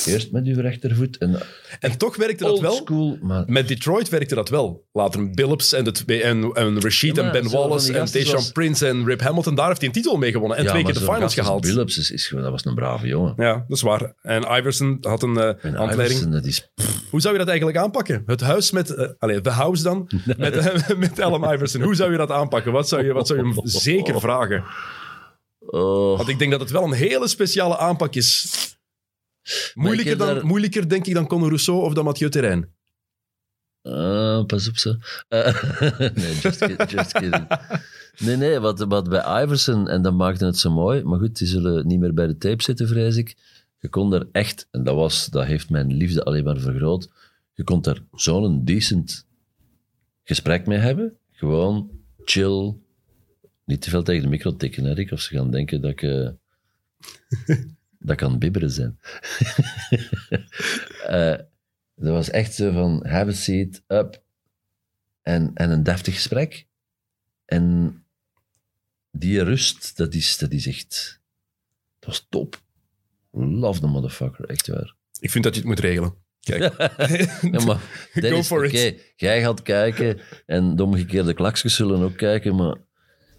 Eerst 0.04 0.32
met 0.32 0.46
uw 0.46 0.60
rechtervoet 0.60 1.18
en 1.18 1.38
En 1.80 1.98
toch 1.98 2.16
werkte 2.16 2.44
dat 2.44 2.60
wel. 2.60 2.72
school, 2.72 3.18
maar 3.22 3.44
Met 3.46 3.68
Detroit 3.68 4.08
werkte 4.08 4.34
dat 4.34 4.48
wel. 4.48 4.86
Later 4.92 5.30
Billups 5.30 5.72
en, 5.72 5.84
de 5.84 5.92
twee- 5.92 6.22
en, 6.22 6.50
en 6.54 6.80
Rashid 6.80 7.16
Ja, 7.16 7.22
en 7.22 7.32
Ben 7.32 7.50
Wallace 7.50 7.92
en 7.98 8.08
zoals- 8.08 8.52
Prince 8.52 8.86
en 8.88 9.04
Rip 9.06 9.20
Hamilton. 9.20 9.54
Daar 9.54 9.66
heeft 9.66 9.78
hij 9.78 9.88
een 9.88 9.94
titel 9.94 10.16
mee 10.16 10.30
gewonnen. 10.32 10.56
En 10.58 10.64
Ja, 10.64 10.70
twee 10.70 10.84
keer 10.84 10.94
de 10.94 11.00
finals 11.00 11.34
gehaald. 11.34 11.60
Billups 11.60 12.10
is, 12.10 12.32
dat 12.34 12.50
was 12.50 12.64
een 12.64 12.74
brave 12.74 13.06
jongen. 13.06 13.32
Ja, 13.36 13.52
dat 13.68 13.76
is 13.76 13.82
waar. 13.82 14.14
En 14.22 14.42
Iverson 14.58 14.98
had 15.00 15.22
een 15.22 15.36
eh 15.36 15.48
En 15.64 15.74
handleiding. 15.74 16.08
Iverson, 16.20 16.30
dat 16.30 16.44
is... 16.44 16.70
Hoe 17.10 17.20
zou 17.20 17.32
je 17.32 17.38
dat 17.38 17.48
eigenlijk 17.48 17.78
aanpakken? 17.78 18.22
Het 18.26 18.40
huis 18.40 18.70
met... 18.70 18.94
eh 18.94 19.08
allee, 19.18 19.40
de 19.40 19.50
house 19.50 19.82
dan? 19.82 20.10
Met, 20.36 20.56
eh, 20.56 20.96
met 20.98 21.20
Allen 21.20 21.54
Iverson. 21.54 21.82
Hoe 21.82 21.94
zou 21.94 22.10
je 22.10 22.16
dat 22.16 22.30
aanpakken? 22.30 22.72
Wat 22.72 22.88
zou 22.88 23.04
je, 23.04 23.12
wat 23.12 23.26
zou 23.26 23.38
je 23.38 23.44
hem 23.54 23.60
zeker 23.68 24.20
vragen? 24.20 24.64
Oh, 25.60 26.16
Want 26.16 26.28
ik 26.28 26.38
denk 26.38 26.50
dat 26.50 26.60
het 26.60 26.70
wel 26.70 26.84
een 26.84 26.92
hele 26.92 27.28
speciale 27.28 27.78
aanpak 27.78 28.14
is. 28.14 28.48
Moeilijker, 29.74 30.16
dan, 30.18 30.34
daar- 30.34 30.46
moeilijker 30.46 30.88
denk 30.88 31.06
ik 31.06 31.14
dan 31.14 31.26
Conor 31.26 31.46
Rousseau 31.48 31.82
of 31.82 31.94
dan 31.94 32.04
Mathieu 32.04 32.30
Terrein. 32.30 32.68
ah, 33.82 34.44
pas 34.46 34.68
op 34.68 34.76
zo. 34.76 34.94
Eh, 35.28 35.62
nee, 36.14 36.34
just, 36.34 36.58
kid- 36.66 36.90
just 36.90 37.12
kidding. 37.12 37.46
Nee, 38.18 38.36
nee, 38.36 38.58
wat, 38.58 38.78
wat 38.78 39.08
bij 39.08 39.42
Iverson, 39.42 39.88
en 39.88 40.02
dat 40.02 40.14
maakte 40.14 40.44
het 40.44 40.58
zo 40.58 40.70
mooi, 40.70 41.02
maar 41.02 41.18
goed, 41.18 41.38
die 41.38 41.46
zullen 41.48 41.86
niet 41.86 41.98
meer 41.98 42.14
bij 42.14 42.26
de 42.26 42.36
tape 42.38 42.62
zitten, 42.62 42.88
vrees 42.88 43.16
ik. 43.16 43.36
Je 43.78 43.88
kon 43.88 44.10
daar 44.10 44.24
echt, 44.32 44.68
en 44.70 44.84
dat, 44.84 44.94
was, 44.94 45.26
dat 45.26 45.44
heeft 45.44 45.70
mijn 45.70 45.92
liefde 45.92 46.22
alleen 46.24 46.44
maar 46.44 46.58
vergroot, 46.58 47.08
je 47.52 47.64
kon 47.64 47.80
daar 47.82 47.98
zo'n 48.14 48.64
decent 48.64 49.26
gesprek 50.24 50.66
mee 50.66 50.78
hebben. 50.78 51.16
Gewoon 51.30 51.90
chill. 52.24 52.74
Niet 53.64 53.80
te 53.82 53.90
veel 53.90 54.02
tegen 54.02 54.22
de 54.22 54.28
micro 54.28 54.56
tikken, 54.56 54.84
hè, 54.84 54.92
Rick, 54.92 55.10
of 55.10 55.20
ze 55.20 55.36
gaan 55.36 55.50
denken 55.50 55.80
dat 55.80 55.90
ik... 55.90 56.02
eh, 56.02 56.28
dat 58.06 58.16
kan 58.16 58.38
bibberen 58.38 58.70
zijn. 58.70 58.98
Eh, 61.06 61.38
dat 61.94 62.12
was 62.12 62.30
echt 62.30 62.54
zo 62.54 62.72
van, 62.72 63.06
have 63.06 63.30
a 63.30 63.32
seat, 63.32 63.82
up. 63.88 64.22
En, 65.22 65.50
en 65.54 65.70
een 65.70 65.82
deftig 65.82 66.14
gesprek. 66.14 66.66
En 67.44 67.94
die 69.10 69.42
rust, 69.42 69.96
dat 69.96 70.14
is, 70.14 70.38
dat 70.38 70.52
is 70.52 70.66
echt... 70.66 71.20
Dat 71.98 72.08
was 72.08 72.26
top. 72.28 72.62
Love 73.30 73.80
the 73.80 73.86
motherfucker, 73.86 74.44
echt 74.44 74.66
waar. 74.66 74.94
Ik 75.20 75.30
vind 75.30 75.44
dat 75.44 75.54
je 75.54 75.60
het 75.60 75.68
moet 75.68 75.80
regelen. 75.80 76.14
Kijk. 76.40 76.62
Ja, 77.52 77.64
maar 77.64 77.78
Go 78.12 78.38
is 78.38 78.46
for 78.46 78.74
it. 78.74 79.12
Jij 79.16 79.40
gaat 79.40 79.62
kijken 79.62 80.20
en 80.46 80.76
de 80.76 80.82
omgekeerde 80.82 81.34
klakjes 81.34 81.74
zullen 81.74 82.02
ook 82.02 82.16
kijken, 82.16 82.56
maar 82.56 82.76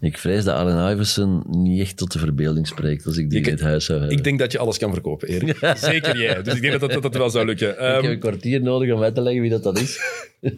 ik 0.00 0.18
vrees 0.18 0.44
dat 0.44 0.54
Allen 0.54 0.92
Iverson 0.92 1.44
niet 1.48 1.80
echt 1.80 1.96
tot 1.96 2.12
de 2.12 2.18
verbeelding 2.18 2.66
spreekt 2.66 3.06
als 3.06 3.16
ik 3.16 3.30
die 3.30 3.38
Je 3.40 3.46
in 3.46 3.52
het 3.52 3.60
huis 3.60 3.84
zou 3.84 3.98
hebben. 3.98 4.16
Ik 4.16 4.24
denk 4.24 4.38
dat 4.38 4.52
je 4.52 4.58
alles 4.58 4.78
kan 4.78 4.92
verkopen, 4.92 5.28
Erik. 5.28 5.56
Zeker 5.78 6.18
jij. 6.18 6.42
Dus 6.42 6.54
ik 6.54 6.60
denk 6.60 6.80
dat 6.80 6.90
dat, 6.90 7.02
dat 7.02 7.14
wel 7.14 7.30
zou 7.30 7.46
lukken. 7.46 7.70
Ik 7.70 7.76
Ehm, 7.76 8.02
heb 8.02 8.12
een 8.12 8.18
kwartier 8.18 8.62
nodig 8.62 8.94
om 8.94 9.02
uit 9.02 9.14
te 9.14 9.20
leggen 9.20 9.42
wie 9.42 9.50
dat, 9.50 9.62
dat 9.62 9.78
is. 9.78 10.00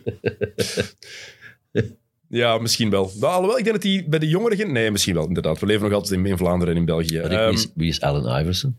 ja, 2.28 2.59
misschien 2.59 2.91
wel. 2.91 3.12
Nou, 3.20 3.32
alhoewel, 3.32 3.59
ik 3.59 3.64
denk 3.64 3.76
dat 3.76 3.84
die 3.84 4.09
bij 4.09 4.18
de 4.18 4.28
jongeren... 4.28 4.72
Nee, 4.72 4.91
misschien 4.91 5.14
wel, 5.14 5.26
inderdaad. 5.26 5.59
We 5.59 5.66
leven 5.66 5.82
nog 5.82 5.93
altijd 5.93 6.18
in, 6.18 6.26
in 6.26 6.36
Vlaanderen 6.36 6.74
en 6.74 6.80
in 6.80 6.86
België. 6.86 7.18
Ehm, 7.18 7.49
wie, 7.49 7.59
is, 7.59 7.68
wie 7.74 7.88
is 7.88 8.01
Allen 8.01 8.41
Iverson? 8.41 8.78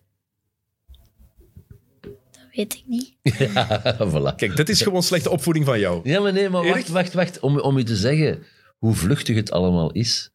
Dat 2.01 2.12
weet 2.55 2.74
ik 2.74 2.84
niet. 2.88 3.14
voilà. 4.12 4.36
Kijk, 4.36 4.55
dit 4.55 4.70
is 4.70 4.82
gewoon 4.82 5.03
slechte 5.03 5.30
opvoeding 5.30 5.66
van 5.66 5.80
jou. 5.80 5.99
Ja, 6.03 6.20
maar 6.20 6.34
nee, 6.34 6.49
maar 6.49 6.62
Erik? 6.64 6.74
wacht, 6.74 6.89
wacht, 6.89 7.14
wacht. 7.14 7.39
Om, 7.39 7.59
om 7.59 7.78
u 7.78 7.84
te 7.84 7.95
zeggen 7.95 8.43
hoe 8.78 8.95
vluchtig 8.95 9.36
het 9.36 9.51
allemaal 9.51 9.91
is. 9.91 10.32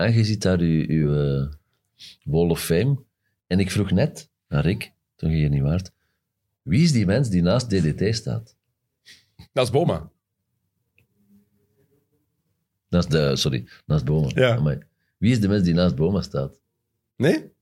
En 0.00 0.12
je 0.12 0.24
ziet 0.24 0.42
daar 0.42 0.58
uw, 0.58 0.84
uw 0.88 1.14
eh, 1.14 1.52
Wall 2.24 2.48
of 2.48 2.64
Fame. 2.64 3.04
En 3.46 3.60
ik 3.60 3.70
vroeg 3.70 3.90
net 3.90 4.28
aan 4.48 4.60
Rick, 4.60 4.92
toen 5.16 5.30
je 5.30 5.36
hier 5.36 5.48
niet 5.48 5.62
waart, 5.62 5.92
wie 6.62 6.82
is 6.82 6.92
die 6.92 7.06
mens 7.06 7.28
die 7.28 7.42
naast 7.42 7.70
DDT 7.70 8.14
staat? 8.14 8.56
Dat 9.52 9.64
is 9.64 9.70
Boma. 9.70 10.10
Naast 12.88 13.10
de, 13.10 13.36
sorry, 13.36 13.68
naast 13.86 14.04
Boma. 14.04 14.30
Ja. 14.34 14.56
Amai. 14.56 14.78
Wie 15.18 15.32
is 15.32 15.40
de 15.40 15.48
mens 15.48 15.62
die 15.62 15.74
naast 15.74 15.94
Boma 15.94 16.22
staat? 16.22 16.60
Nee? 17.16 17.52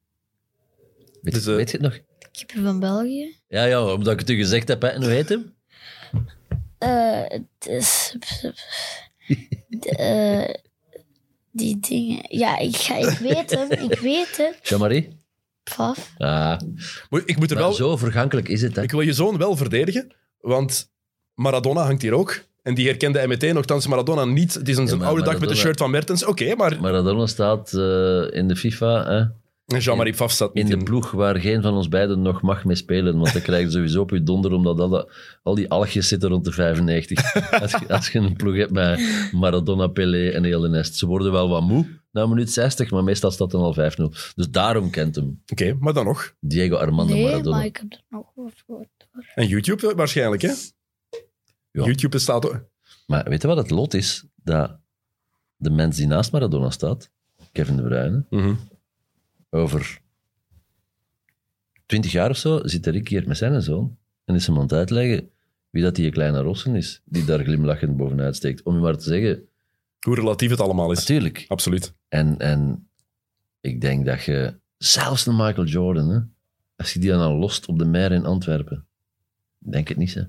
Weet, 1.23 1.35
Dus, 1.35 1.47
eh, 1.47 1.55
weet 1.55 1.71
je 1.71 1.77
het 1.77 1.87
nog? 1.87 2.01
Keeper 2.33 2.63
van 2.63 2.81
België. 2.81 3.37
Ja, 3.49 3.65
ja, 3.65 3.93
omdat 3.93 4.13
ik 4.13 4.19
het 4.19 4.31
u 4.31 4.37
gezegd 4.37 4.69
heb. 4.69 4.83
Hè. 4.83 4.89
En 4.89 5.03
hoe 5.03 5.11
heet 5.11 5.29
hem? 5.29 5.55
Eh, 6.79 7.25
het 7.29 7.67
is... 7.67 8.17
de, 9.69 9.91
eh, 9.97 10.68
die 11.59 11.79
dingen... 11.81 12.25
Ja, 12.29 12.59
ik, 12.59 12.77
ga, 12.77 12.97
ik 12.97 13.19
weet 13.19 13.51
hem. 13.51 13.71
Ik 13.91 13.99
weet 13.99 14.37
het. 14.37 14.59
Jean-Marie? 14.63 15.09
Paf. 15.77 16.13
Ah, 16.19 16.59
Ik 17.25 17.39
moet 17.39 17.51
er 17.51 17.57
maar 17.57 17.65
wel... 17.65 17.73
zo 17.73 17.97
vergankelijk 17.97 18.49
is 18.49 18.63
het. 18.63 18.77
Hè. 18.77 18.83
Ik 18.83 18.91
wil 18.91 19.01
je 19.01 19.13
zoon 19.13 19.39
wel 19.39 19.57
verdedigen, 19.57 20.13
want 20.41 20.91
Maradona 21.35 21.83
hangt 21.85 22.03
hier 22.03 22.13
ook. 22.13 22.47
En 22.63 22.75
die 22.75 22.87
herkende 22.87 23.19
hij 23.19 23.29
meteen, 23.29 23.55
nogthans 23.55 23.87
Maradona 23.87 24.25
niet. 24.25 24.55
Het 24.55 24.69
is 24.69 24.77
een, 24.77 24.83
Ja, 24.83 24.87
zijn 24.89 24.99
maar 25.01 25.09
oude 25.09 25.23
dag 25.23 25.33
met 25.33 25.43
een 25.43 25.47
Maradona- 25.49 25.67
shirt 25.69 25.79
van 25.79 25.91
Mertens. 25.91 26.25
Oké, 26.25 26.55
maar 26.55 26.81
Maradona 26.81 27.27
staat 27.27 27.73
eh, 27.75 27.81
in 28.39 28.49
de 28.49 28.57
FIFA... 28.57 29.05
Hè. 29.11 29.25
Jean-Marie 29.77 30.13
Pfaff 30.13 30.33
staat 30.35 30.51
in 30.55 30.67
de 30.67 30.77
ploeg 30.77 31.11
waar 31.11 31.41
geen 31.41 31.63
van 31.63 31.75
ons 31.75 31.89
beiden 31.89 32.23
nog 32.23 32.43
mag 32.43 32.65
mee 32.65 32.77
spelen. 32.77 33.19
Want 33.19 33.33
dan 33.33 33.43
krijg 33.43 33.65
je 33.65 33.71
sowieso 33.71 34.01
op 34.01 34.11
je 34.11 34.23
donder, 34.23 34.53
omdat 34.53 34.79
al, 34.81 35.11
al 35.43 35.55
die 35.55 35.71
algjes 35.71 36.09
zitten 36.09 36.29
rond 36.29 36.45
de 36.45 36.53
95. 36.53 37.35
Als 37.63 37.71
je, 37.71 37.89
als 37.89 38.09
je 38.11 38.19
een 38.19 38.37
ploeg 38.37 38.57
hebt 38.57 38.71
met 38.73 39.01
Maradona, 39.33 39.87
Pelé 39.87 40.29
en 40.31 40.45
heel 40.45 40.61
de 40.61 40.69
nest. 40.69 40.95
Ze 40.97 41.07
worden 41.07 41.33
wel 41.33 41.49
wat 41.49 41.63
moe 41.63 41.87
na 42.11 42.27
minuut 42.27 42.51
60, 42.53 42.91
maar 42.91 43.05
meestal 43.05 43.31
staat 43.31 43.53
het 43.53 43.61
dan 43.61 43.75
al 43.75 44.13
5-0. 44.13 44.33
Dus 44.35 44.51
daarom 44.51 44.91
kent 44.91 45.15
hem 45.15 45.43
Oké, 45.53 45.77
maar 45.81 45.93
dan 45.93 46.05
nog. 46.05 46.35
Diego 46.41 46.77
Armando 46.77 47.13
Nee, 47.15 47.25
Maradona. 47.25 47.57
maar 47.57 47.65
ik 47.67 47.77
heb 47.77 47.93
er 47.93 48.03
nog 48.09 48.27
wat 48.35 48.53
gehoord. 48.67 48.89
hoor. 49.13 49.25
En 49.35 49.47
YouTube 49.47 49.89
eh, 49.91 49.95
waarschijnlijk, 49.97 50.43
hè? 50.43 50.53
Ja. 51.71 51.85
YouTube 51.85 52.09
bestaat 52.09 52.47
ook. 52.47 52.65
Maar 53.07 53.25
weet 53.29 53.43
je 53.43 53.49
wat 53.49 53.57
het 53.57 53.71
lot 53.71 53.95
is? 53.95 54.25
Dat 54.35 54.79
de 55.57 55.71
mens 55.71 55.97
die 55.97 56.07
naast 56.07 56.33
Maradona 56.33 56.71
staat, 56.71 57.11
Kevin 57.53 57.77
De 57.77 57.83
Bruyne, 57.83 58.25
Mhm. 58.31 58.55
Over 59.51 60.01
20 61.87 62.13
jaar 62.13 62.31
of 62.31 62.37
zo 62.37 62.61
zit 62.63 62.87
Rick 62.87 63.09
hier 63.09 63.29
met 63.29 63.37
zijn 63.37 63.63
zoon 63.63 63.99
en 64.25 64.35
is 64.35 64.47
hem 64.47 64.57
aan 64.57 64.63
het 64.63 64.73
uitleggen 64.73 65.31
wie 65.71 65.83
dat 65.83 65.95
die 65.95 66.11
kleine 66.11 66.41
Rossen 66.41 66.75
is, 66.75 67.03
die 67.05 67.25
daar 67.25 67.45
glimlachend 67.45 67.97
bovenuit 67.97 68.37
steekt. 68.37 68.63
Om 68.63 68.75
je 68.75 68.81
maar 68.81 68.97
te 68.97 69.05
zeggen, 69.05 69.49
Hoe 70.01 70.15
relatief 70.15 70.51
het 70.51 70.61
allemaal 70.61 70.93
is. 70.93 70.99
Natuurlijk. 70.99 71.45
Absoluut. 71.49 71.95
En, 72.09 72.39
en 72.39 72.89
ik 73.61 73.81
denk 73.81 74.07
dat 74.07 74.25
je, 74.25 74.59
zelfs 74.77 75.27
een 75.27 75.37
Michael 75.37 75.67
Jordan, 75.67 76.09
hè, 76.09 76.21
als 76.77 76.93
je 76.93 77.01
die 77.01 77.11
dan 77.11 77.21
al 77.21 77.37
lost 77.37 77.67
op 77.67 77.79
de 77.79 77.85
mer 77.85 78.13
in 78.13 78.25
Antwerpen, 78.25 78.87
denk 79.59 79.89
het 79.89 79.97
niet, 79.97 80.15
hè. 80.15 80.23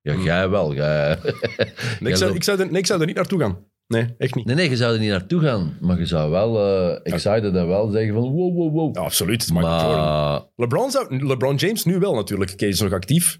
Ja, 0.00 0.14
jij 0.14 0.48
wel. 0.48 0.74
Jij, 0.74 1.18
Nee, 2.00 2.12
ik, 2.12 2.18
zou, 2.22 2.34
ik, 2.34 2.42
zou 2.42 2.60
er, 2.60 2.70
nee, 2.70 2.80
ik 2.80 2.86
zou 2.86 3.00
er 3.00 3.06
niet 3.06 3.16
naartoe 3.16 3.40
gaan. 3.40 3.58
Nee, 3.86 4.14
echt 4.18 4.34
niet. 4.34 4.44
Nee, 4.44 4.54
nee, 4.54 4.70
je 4.70 4.76
zou 4.76 4.94
er 4.94 5.00
niet 5.00 5.10
naartoe 5.10 5.40
gaan, 5.40 5.76
maar 5.80 5.98
je 5.98 6.06
zou 6.06 6.30
wel, 6.30 6.58
eh 6.58 7.12
excited 7.12 7.54
en 7.54 7.68
wel 7.68 7.88
zeggen 7.88 8.14
van 8.14 8.22
wow, 8.22 8.56
wow, 8.56 8.72
wow. 8.72 8.96
Ja, 8.96 9.00
absoluut. 9.02 9.40
Het 9.40 9.50
is 9.50 9.52
Michael 9.52 9.80
Jordan. 9.80 10.04
maar 10.04 10.42
LeBron, 10.56 10.90
zou, 10.90 11.26
LeBron 11.26 11.56
James 11.56 11.84
nu 11.84 11.98
wel 11.98 12.14
natuurlijk. 12.14 12.56
Kees 12.56 12.68
is 12.68 12.80
nog 12.80 12.92
actief. 12.92 13.38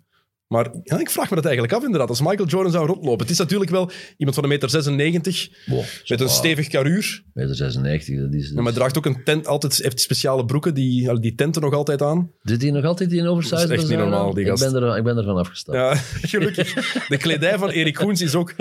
Maar 0.54 0.70
ja, 0.82 0.98
ik 1.00 1.10
vraag 1.10 1.28
me 1.30 1.34
dat 1.36 1.44
eigenlijk 1.44 1.74
af 1.74 1.84
inderdaad. 1.84 2.08
Als 2.08 2.20
Michael 2.20 2.48
Jordan 2.48 2.72
zou 2.72 2.86
rondlopen. 2.86 3.20
Het 3.20 3.30
is 3.30 3.38
natuurlijk 3.38 3.70
wel 3.70 3.90
iemand 4.16 4.34
van 4.34 4.44
een 4.44 4.50
meter 4.50 4.70
96 4.70 5.48
wow, 5.66 5.82
met 6.06 6.20
een 6.20 6.28
stevig 6.28 6.68
karuur. 6.68 7.22
meter 7.32 7.54
96, 7.54 8.18
dat 8.18 8.34
is... 8.34 8.52
Ja, 8.54 8.62
maar 8.62 8.72
draagt 8.72 8.98
ook 8.98 9.06
een 9.06 9.24
tent, 9.24 9.46
altijd 9.46 9.76
heeft 9.82 10.00
speciale 10.00 10.44
broeken, 10.44 10.74
die, 10.74 11.20
die 11.20 11.34
tenten 11.34 11.62
nog 11.62 11.74
altijd 11.74 12.02
aan. 12.02 12.30
Doet 12.42 12.62
hij 12.62 12.70
nog 12.70 12.84
altijd 12.84 13.10
die 13.10 13.18
in 13.18 13.26
oversize? 13.26 13.54
Dat 13.54 13.70
is 13.70 13.78
echt 13.78 13.88
niet 13.88 13.98
normaal, 13.98 14.38
ik, 14.38 14.54
ben 14.58 14.74
er, 14.74 14.96
ik 14.96 15.04
ben 15.04 15.16
ervan 15.16 15.36
afgestapt. 15.36 15.78
Ja, 15.78 15.94
gelukkig. 16.28 16.72
De 17.08 17.16
kledij 17.16 17.58
van 17.58 17.68
Erik 17.70 17.96
Goens 17.96 18.20
is 18.20 18.34
ook... 18.34 18.54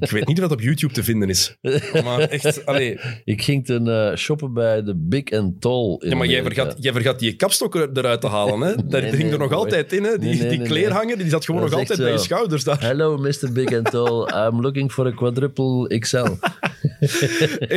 Ik 0.00 0.10
weet 0.10 0.26
niet 0.26 0.36
of 0.42 0.48
dat 0.48 0.52
op 0.52 0.60
YouTube 0.60 0.92
te 0.92 1.04
vinden 1.04 1.28
is. 1.28 1.56
Maar 2.04 2.20
echt, 2.20 2.66
allee. 2.66 2.98
Ik 3.24 3.42
ging 3.42 3.64
ten 3.66 3.88
eh, 3.88 4.16
shoppen 4.16 4.52
bij 4.52 4.82
de 4.82 4.94
Big 4.96 5.30
and 5.32 5.60
Tall 5.60 5.96
in 5.98 6.08
Ja, 6.08 6.16
maar 6.16 6.26
jij 6.26 6.42
vergat, 6.42 6.76
jij 6.78 6.92
vergat 6.92 7.18
die 7.18 7.36
kapstok 7.36 7.74
er- 7.74 7.90
eruit 7.92 8.20
te 8.20 8.26
halen. 8.26 8.60
Hè? 8.60 8.74
Daar 8.88 9.02
Nee, 9.02 9.30
er 9.30 9.38
nog 9.38 9.48
boy. 9.48 9.58
altijd 9.58 9.92
in. 9.92 10.04
Hè? 10.04 10.18
Die, 10.18 10.42
Nee, 10.42 10.48
die 10.58 10.65
kleerhanger 10.66 11.18
die 11.18 11.28
zat 11.28 11.44
gewoon 11.44 11.60
Dat 11.60 11.70
nog 11.70 11.78
altijd 11.78 11.98
bij 11.98 12.12
je 12.12 12.18
schouders 12.18 12.64
daar. 12.64 12.80
Hello, 12.80 13.16
Mr. 13.16 13.52
Big 13.52 13.72
and 13.72 13.90
Tall. 13.90 14.46
I'm 14.46 14.60
looking 14.60 14.92
for 14.92 15.06
a 15.06 15.10
quadruple 15.10 15.98
XL. 15.98 16.26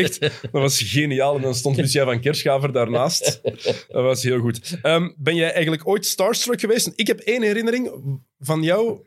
Echt, 0.01 0.19
dat 0.19 0.31
was 0.51 0.81
geniaal. 0.81 1.35
En 1.35 1.41
dan 1.41 1.55
stond 1.55 1.77
Lucia 1.77 2.05
van 2.05 2.19
Kerschaver 2.19 2.71
daarnaast. 2.71 3.39
Dat 3.87 4.03
was 4.03 4.23
heel 4.23 4.39
goed. 4.39 4.77
Ehm, 4.81 5.09
ben 5.17 5.35
jij 5.35 5.51
eigenlijk 5.51 5.87
ooit 5.87 6.05
starstruck 6.05 6.59
geweest? 6.59 6.91
Ik 6.95 7.07
heb 7.07 7.19
één 7.19 7.41
herinnering 7.41 7.91
van 8.39 8.63
jou 8.63 8.99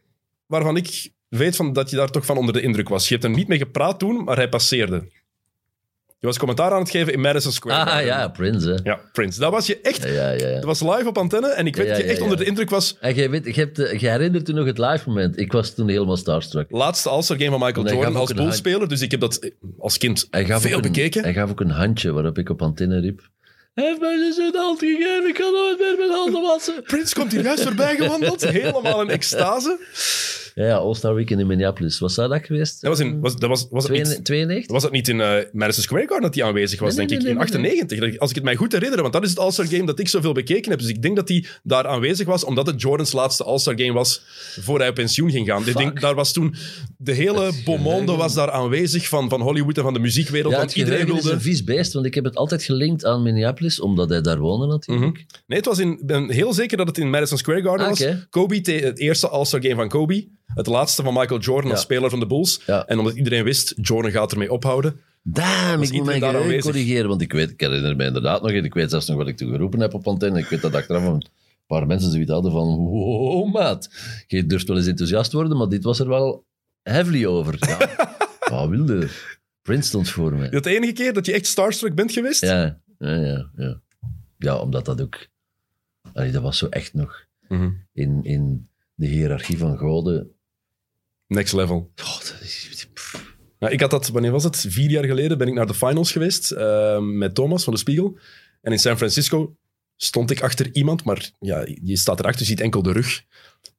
waarvan 0.47 0.77
ik 0.77 1.11
weet 1.29 1.57
van, 1.57 1.73
dat 1.73 1.91
je 1.91 1.97
daar 1.97 2.11
toch 2.11 2.27
van 2.27 2.37
onder 2.37 2.55
de 2.55 2.61
indruk 2.61 2.89
was. 2.89 3.09
Je 3.09 3.15
hebt 3.15 3.27
er 3.27 3.31
niet 3.31 3.49
mee 3.49 3.59
gepraat 3.59 3.99
toen, 3.99 4.25
maar 4.25 4.37
hij 4.37 4.49
passeerde. 4.49 5.09
Je 6.23 6.29
was 6.29 6.39
commentaar 6.39 6.73
aan 6.73 6.81
het 6.81 6.91
geven 6.91 7.13
in 7.13 7.21
Madison 7.21 7.53
Square. 7.53 7.81
ah 7.81 7.87
Garden. 7.87 8.07
ja, 8.07 8.29
Prince, 8.29 8.69
hè. 8.69 8.91
Ja, 8.91 9.01
Prince. 9.13 9.41
Dat 9.41 9.53
was 9.53 9.67
je 9.67 9.81
echt... 9.81 10.03
Ja, 10.05 10.31
ja, 10.31 10.49
ja. 10.49 10.55
Dat 10.55 10.65
was 10.65 10.81
live 10.81 11.09
op 11.09 11.19
antenne 11.19 11.49
en 11.49 11.67
ik 11.67 11.77
weet 11.77 11.89
dat 11.89 11.97
je 11.97 12.03
echt 12.03 12.21
onder 12.21 12.37
de 12.37 12.45
indruk 12.45 12.71
was. 12.71 12.97
En 13.01 13.15
jij, 13.15 13.31
weet, 13.31 13.45
je, 13.45 13.61
hebt, 13.61 13.79
eh, 13.79 14.01
je 14.01 14.09
herinnert 14.09 14.47
je 14.47 14.53
nog 14.53 14.67
het 14.67 14.79
live 14.79 15.09
moment. 15.09 15.39
Ik 15.39 15.53
was 15.53 15.75
toen 15.75 15.89
helemaal 15.89 16.17
starstruck. 16.17 16.71
Laatste 16.71 17.09
All-Star 17.09 17.37
Game 17.37 17.51
van 17.51 17.61
Michael 17.61 17.89
Jordan 17.89 18.17
als 18.17 18.31
een 18.31 18.37
boelspeler. 18.37 18.89
Dus 18.89 19.01
ik 19.01 19.11
heb 19.11 19.21
dat 19.21 19.37
eh, 19.37 19.51
als 19.79 19.99
kind 19.99 20.29
veel 20.31 20.77
een, 20.77 20.83
bekeken. 20.83 21.23
Hij 21.23 21.33
gaf 21.33 21.51
ook 21.51 21.61
een 21.61 21.71
handje 21.71 22.13
waarop 22.13 22.39
ik 22.39 22.49
op 22.49 22.63
antenne 22.63 23.01
riep. 23.01 23.31
Hij 23.75 23.85
heeft 23.85 24.01
mij 24.01 24.17
dus 24.17 24.37
een 24.37 24.55
hand 24.55 24.79
gegeven, 24.79 25.29
ik 25.29 25.35
kan 25.35 25.53
nooit 25.53 25.79
meer 25.79 25.95
mijn 25.99 26.11
handen 26.11 26.43
wassen. 26.43 26.83
Prince 26.83 27.15
komt 27.15 27.33
hier 27.33 27.43
juist 27.43 27.63
voorbij 27.63 27.97
gewandeld. 27.97 28.49
Helemaal 28.61 29.03
in 29.03 29.11
extase. 29.11 29.79
Ja, 30.55 30.65
ja 30.65 30.75
All-Star 30.77 31.15
Weekend 31.15 31.41
in 31.41 31.47
Minneapolis. 31.47 31.99
Was 31.99 32.15
dat 32.15 32.31
dat 32.31 32.47
geweest? 32.47 32.81
Dat 32.81 32.91
was, 32.91 33.01
in, 33.01 33.21
was, 33.21 33.37
dat 33.37 33.49
was, 33.49 33.67
was, 33.71 33.89
het 33.89 33.93
niet, 33.93 34.25
92? 34.25 34.73
was 34.73 34.83
het 34.83 34.93
niet 34.93 35.09
in 35.09 35.21
eh, 35.21 35.37
Madison 35.53 35.83
Square 35.83 36.07
Garden 36.07 36.23
dat 36.23 36.35
hij 36.35 36.45
aanwezig 36.45 36.81
was, 36.81 36.95
Nee, 36.97 37.07
nee, 37.07 37.19
denk 37.19 37.21
ik, 37.23 37.29
in 37.29 37.61
nee, 37.61 37.73
98. 37.83 38.19
Als 38.19 38.31
ik 38.31 38.37
het 38.37 38.45
mij 38.45 38.57
goed 38.57 38.73
herinner, 38.73 39.01
want 39.01 39.13
dat 39.13 39.23
is 39.23 39.31
het 39.31 39.39
All-Star 39.39 39.67
Game 39.67 39.87
dat 39.87 39.99
ik 39.99 40.09
zoveel 40.09 40.33
bekeken 40.33 40.71
heb. 40.71 40.81
Dus 40.81 40.89
ik 40.89 41.03
denk 41.03 41.17
dat 41.17 41.29
hij 41.29 41.45
daar 41.63 41.87
aanwezig 41.87 42.27
was, 42.27 42.45
omdat 42.45 42.67
het 42.67 42.81
Jordans 42.81 43.13
laatste 43.13 43.45
All-Star 43.45 43.75
Game 43.79 43.93
was 43.93 44.23
voor 44.61 44.79
hij 44.79 44.89
op 44.89 44.95
pensioen 44.95 45.31
ging 45.31 45.47
gaan. 45.47 45.67
Ik 45.67 45.77
denk, 45.77 46.01
daar 46.01 46.15
was 46.15 46.33
toen 46.33 46.55
de 46.97 47.13
hele 47.13 47.53
beau 47.65 47.81
was 48.17 48.35
daar 48.35 48.51
aanwezig 48.51 49.09
van, 49.09 49.29
van 49.29 49.41
Hollywood 49.41 49.77
en 49.77 49.83
van 49.83 49.93
de 49.93 49.99
muziekwereld. 49.99 50.53
Ja, 50.53 50.59
want 50.59 50.77
iedereen 50.77 50.99
geheugen 50.99 51.19
is 51.19 51.25
wilde... 51.25 51.37
een 51.37 51.43
vies 51.43 51.65
beest, 51.65 51.93
want 51.93 52.07
ik 52.07 52.15
heb 52.15 52.25
het 52.25 52.37
altijd 52.37 52.63
gelinkt 52.63 53.05
aan 53.05 53.23
Minneapolis, 53.23 53.81
omdat 53.81 54.09
hij 54.09 54.21
daar 54.21 54.39
woonde 54.39 54.67
natuurlijk. 54.67 55.25
Nee, 55.47 55.59
het 55.59 55.67
was 55.67 55.79
in, 55.79 55.93
ik 55.93 56.07
ben 56.07 56.31
heel 56.31 56.53
zeker 56.53 56.77
dat 56.77 56.87
het 56.87 56.99
in 56.99 57.11
Madison 57.11 57.39
Square 57.39 57.63
Garden 57.63 57.87
Ah, 57.87 57.89
was. 57.89 58.07
Kobe, 58.31 58.55
het 58.55 58.99
eerste 58.99 59.29
All-Star 59.29 59.63
Game 59.63 59.75
van 59.75 59.89
Kobe. 59.89 60.29
Het 60.55 60.67
laatste 60.67 61.03
van 61.03 61.15
Michael 61.15 61.41
Jordan 61.41 61.71
als 61.71 61.81
speler 61.81 62.11
van 62.11 62.21
de 62.21 62.27
Bulls. 62.27 62.65
En 62.65 62.99
omdat 62.99 63.15
iedereen 63.15 63.45
wist, 63.45 63.75
Jordan 63.81 64.11
gaat 64.11 64.33
ermee 64.33 64.53
ophouden. 64.53 65.01
Damn, 65.23 65.83
ik 65.83 65.93
moet 65.93 66.23
aanwezig? 66.23 66.63
corrigeren, 66.63 67.09
want 67.09 67.21
ik, 67.21 67.33
weet, 67.33 67.51
ik 67.51 67.61
herinner 67.61 67.97
me 67.97 68.05
inderdaad 68.05 68.43
nog, 68.43 68.51
ik 68.51 68.75
weet 68.75 68.91
zelfs 68.91 69.07
nog 69.07 69.17
wat 69.17 69.29
ik 69.29 69.37
toen 69.37 69.51
geroepen 69.51 69.81
heb 69.81 69.95
op 69.95 70.07
antenne. 70.07 70.39
Ik 70.39 70.49
weet 70.49 70.61
dat 70.61 70.75
achteraf 70.75 71.05
een 71.05 71.25
paar 71.67 71.87
mensen 71.87 72.11
zoiets 72.11 72.31
hadden 72.31 72.53
van, 72.53 72.77
wow, 72.77 73.53
maat. 73.53 73.91
Je 74.27 74.47
durft 74.47 74.69
wel 74.69 74.77
eens 74.77 74.87
enthousiast 74.87 75.33
worden, 75.33 75.57
maar 75.57 75.69
dit 75.69 75.85
was 75.85 75.99
er 75.99 76.09
wel 76.09 76.45
heavily 76.83 77.25
over. 77.27 77.57
Ja, 77.59 77.79
wat 78.51 78.69
wilde? 78.69 79.09
Prince 79.63 79.89
stond 79.89 80.09
voor 80.09 80.33
mij. 80.35 80.49
Dat 80.51 80.65
de 80.65 80.77
enige 80.77 80.93
keer 80.93 81.13
dat 81.13 81.27
je 81.27 81.33
echt 81.33 81.47
starstruck 81.47 81.95
bent 81.95 82.13
geweest? 82.13 82.41
Ja, 82.43 82.79
ja, 82.99 83.15
ja. 83.15 83.51
Ja, 83.57 83.81
ja 84.39 84.57
omdat 84.59 84.85
dat 84.85 85.01
ook... 85.01 85.27
Allee, 86.13 86.31
dat 86.31 86.43
was 86.43 86.59
zo 86.59 86.67
echt 86.67 86.95
nog 86.95 87.25
Mhm. 87.49 87.71
in, 87.93 88.21
in 88.25 88.69
de 88.95 89.07
hiërarchie 89.07 89.59
van 89.59 89.79
goden. 89.79 90.31
Next 91.33 91.53
level. 91.53 91.91
Oh, 92.01 92.19
dat 92.19 92.37
is... 92.43 92.71
Ja, 93.59 93.69
ik 93.69 93.81
had 93.81 93.91
dat, 93.91 94.09
wanneer 94.09 94.31
was 94.31 94.45
het? 94.45 94.65
Vier 94.69 94.91
jaar 94.91 95.05
geleden 95.05 95.39
ben 95.39 95.49
ik 95.49 95.55
naar 95.55 95.67
de 95.67 95.75
finals 95.75 96.13
geweest 96.13 96.51
eh, 96.51 96.99
met 96.99 97.35
Thomas 97.35 97.65
van 97.65 97.73
de 97.73 97.79
Spiegel. 97.79 98.19
En 98.61 98.73
in 98.73 98.79
San 98.79 98.97
Francisco 98.97 99.57
stond 99.97 100.31
ik 100.31 100.43
achter 100.43 100.75
iemand, 100.75 101.05
maar 101.05 101.31
ja, 101.39 101.67
je 101.83 101.97
staat 101.97 102.19
erachter, 102.19 102.41
je 102.43 102.49
ziet 102.49 102.61
enkel 102.61 102.83
de 102.83 102.93
rug 102.93 103.23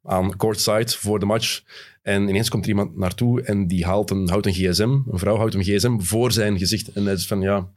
aan 0.04 0.38
courtside 0.38 0.92
voor 0.92 1.20
de 1.20 1.26
match. 1.26 1.62
En 2.02 2.28
ineens 2.28 2.50
komt 2.50 2.64
er 2.64 2.70
iemand 2.70 2.98
naartoe 2.98 3.42
en 3.42 3.68
die 3.68 3.86
haalt 3.86 4.10
een, 4.10 4.30
houdt 4.30 4.46
een 4.46 4.54
gsm. 4.54 4.82
Een 5.12 5.20
vrouw 5.20 5.36
houdt 5.38 5.54
een 5.54 5.64
gsm 5.64 6.00
voor 6.00 6.32
zijn 6.32 6.58
gezicht. 6.58 6.88
En 6.88 7.04
hij 7.06 7.14
is 7.14 7.28
van, 7.28 7.42
ja... 7.42 7.70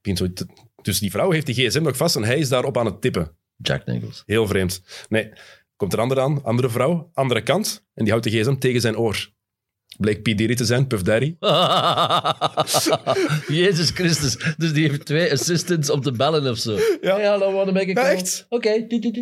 begint 0.00 0.18
zo 0.18 0.32
te- 0.32 0.46
Dus 0.82 0.98
die 0.98 1.10
vrouw 1.10 1.30
heeft 1.30 1.46
die 1.46 1.54
gsm 1.54 1.82
nog 1.82 1.96
vast 1.96 2.16
en 2.16 2.24
hij 2.24 2.38
is 2.38 2.48
daarop 2.48 2.78
aan 2.78 2.86
het 2.86 3.00
tippen. 3.00 3.36
Jack 3.56 3.86
Nicholls. 3.86 4.22
Heel 4.26 4.46
vreemd. 4.46 4.82
Nee, 5.08 5.32
komt 5.76 5.92
er 5.92 6.00
ander 6.00 6.20
aan, 6.20 6.44
andere 6.44 6.70
vrouw, 6.70 7.10
andere 7.12 7.42
kant. 7.42 7.84
En 7.94 8.04
die 8.04 8.12
houdt 8.12 8.30
de 8.30 8.38
gsm 8.38 8.54
tegen 8.54 8.80
zijn 8.80 8.96
oor. 8.96 9.34
Bleek 9.98 10.22
P. 10.22 10.24
Diddy 10.24 10.54
te 10.54 10.64
zijn, 10.64 10.86
Puff 10.86 11.02
Daddy. 11.02 11.36
Jezus 13.62 13.90
Christus. 13.90 14.54
Dus 14.56 14.72
die 14.72 14.88
heeft 14.88 15.04
twee 15.04 15.32
assistants 15.32 15.90
op 15.90 16.04
de 16.04 16.12
bellen 16.12 16.50
of 16.50 16.58
zo. 16.58 16.78
Ja. 17.00 17.16
Hey, 17.16 17.26
hallo, 17.26 17.52
wanna 17.52 17.72
make 17.72 17.84
a 17.84 17.88
Ja, 17.88 17.94
call? 17.94 18.04
echt? 18.04 18.46
Oké. 18.48 18.68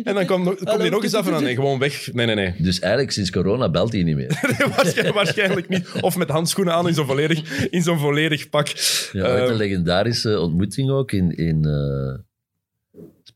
En 0.03 0.13
dan 0.13 0.25
komt 0.25 0.59
hij 0.63 0.89
nog 0.89 1.03
eens 1.03 1.13
af 1.13 1.27
en 1.27 1.43
nee, 1.43 1.55
gewoon 1.55 1.79
weg. 1.79 2.13
Nee, 2.13 2.25
nee, 2.25 2.35
nee. 2.35 2.53
Dus 2.57 2.79
eigenlijk 2.79 3.11
sinds 3.11 3.31
corona 3.31 3.69
belt 3.69 3.91
hij 3.91 4.03
niet 4.03 4.15
meer. 4.15 4.39
Waarschijnlijk, 4.75 5.15
waarschijnlijk 5.15 5.69
niet. 5.69 5.87
Of 6.01 6.17
met 6.17 6.29
handschoenen 6.29 6.73
aan 6.73 6.87
in 6.87 6.93
zo'n 6.93 7.05
volledig, 7.05 7.67
in 7.69 7.81
zo'n 7.81 7.99
volledig 7.99 8.49
pak. 8.49 8.67
Ja, 9.11 9.37
een 9.37 9.55
legendarische 9.55 10.39
ontmoeting 10.39 10.91
ook 10.91 11.11
in... 11.11 11.37
in 11.37 11.65
eh, 11.65 12.23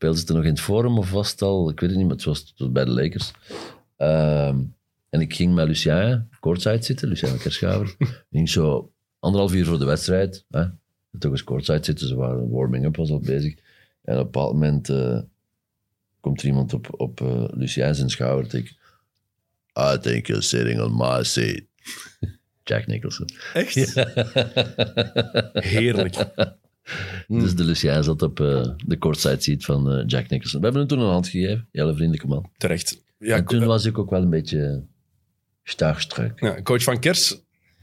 speelden 0.00 0.20
ze 0.20 0.26
het 0.26 0.36
nog 0.36 0.44
in 0.44 0.50
het 0.50 0.60
Forum 0.60 0.98
of 0.98 1.10
was 1.10 1.30
het 1.30 1.42
al... 1.42 1.70
Ik 1.70 1.80
weet 1.80 1.90
het 1.90 1.98
niet, 1.98 2.08
maar 2.08 2.16
het 2.16 2.24
was, 2.24 2.38
het 2.38 2.52
was 2.56 2.72
bij 2.72 2.84
de 2.84 2.90
Lakers. 2.90 3.32
Ehm, 3.96 4.60
en 5.10 5.20
ik 5.20 5.34
ging 5.34 5.54
met 5.54 5.66
Lucien 5.66 6.28
courtside 6.40 6.82
zitten, 6.82 7.08
Lucien 7.08 7.38
Kerschaver. 7.38 7.94
Ik 7.98 8.24
ging 8.30 8.48
zo 8.48 8.92
anderhalf 9.18 9.54
uur 9.54 9.66
voor 9.66 9.78
de 9.78 9.84
wedstrijd. 9.84 10.44
Hè, 10.50 10.64
toch 11.18 11.30
eens 11.30 11.44
courtside 11.44 11.84
zitten, 11.84 12.08
ze 12.08 12.14
waren 12.14 12.50
warming-up, 12.50 12.96
was 12.96 13.10
al 13.10 13.18
bezig. 13.18 13.54
En 14.02 14.14
op 14.14 14.18
een 14.18 14.24
bepaald 14.24 14.52
moment 14.52 14.88
eh, 14.88 15.18
komt 16.20 16.40
er 16.40 16.46
iemand 16.46 16.74
op, 16.74 17.00
op 17.00 17.20
eh 17.20 17.44
Lucien 17.50 17.94
zijn 17.94 18.10
schouder. 18.10 18.54
ik, 18.54 18.76
I 19.78 19.98
think 20.00 20.26
you're 20.26 20.42
sitting 20.42 20.80
on 20.80 20.96
my 20.96 21.24
seat. 21.24 21.62
Jack 22.64 22.86
Nicholson. 22.86 23.28
Echt? 23.52 23.74
Heerlijk. 25.72 26.14
Dus 27.28 27.54
de 27.54 27.64
Lucien 27.64 28.04
zat 28.04 28.22
op 28.22 28.40
eh, 28.40 28.68
de 28.86 28.98
courtside 28.98 29.42
seat 29.42 29.64
van 29.64 29.92
eh, 29.92 30.02
Jack 30.06 30.28
Nicholson. 30.28 30.60
We 30.60 30.66
hebben 30.66 30.86
hem 30.86 30.90
toen 30.96 31.00
een 31.06 31.12
hand 31.12 31.28
gegeven. 31.28 31.68
Hele 31.72 31.94
vriendelijke 31.94 32.26
man. 32.26 32.50
Terecht. 32.56 33.02
Ja, 33.18 33.36
en 33.36 33.44
toen 33.44 33.64
was 33.64 33.84
ik 33.84 33.98
ook 33.98 34.10
wel 34.10 34.22
een 34.22 34.30
beetje 34.30 34.82
starstruck. 35.64 36.40
ja, 36.40 36.62
coach 36.62 36.82
van 36.82 37.00
Kers. 37.00 37.30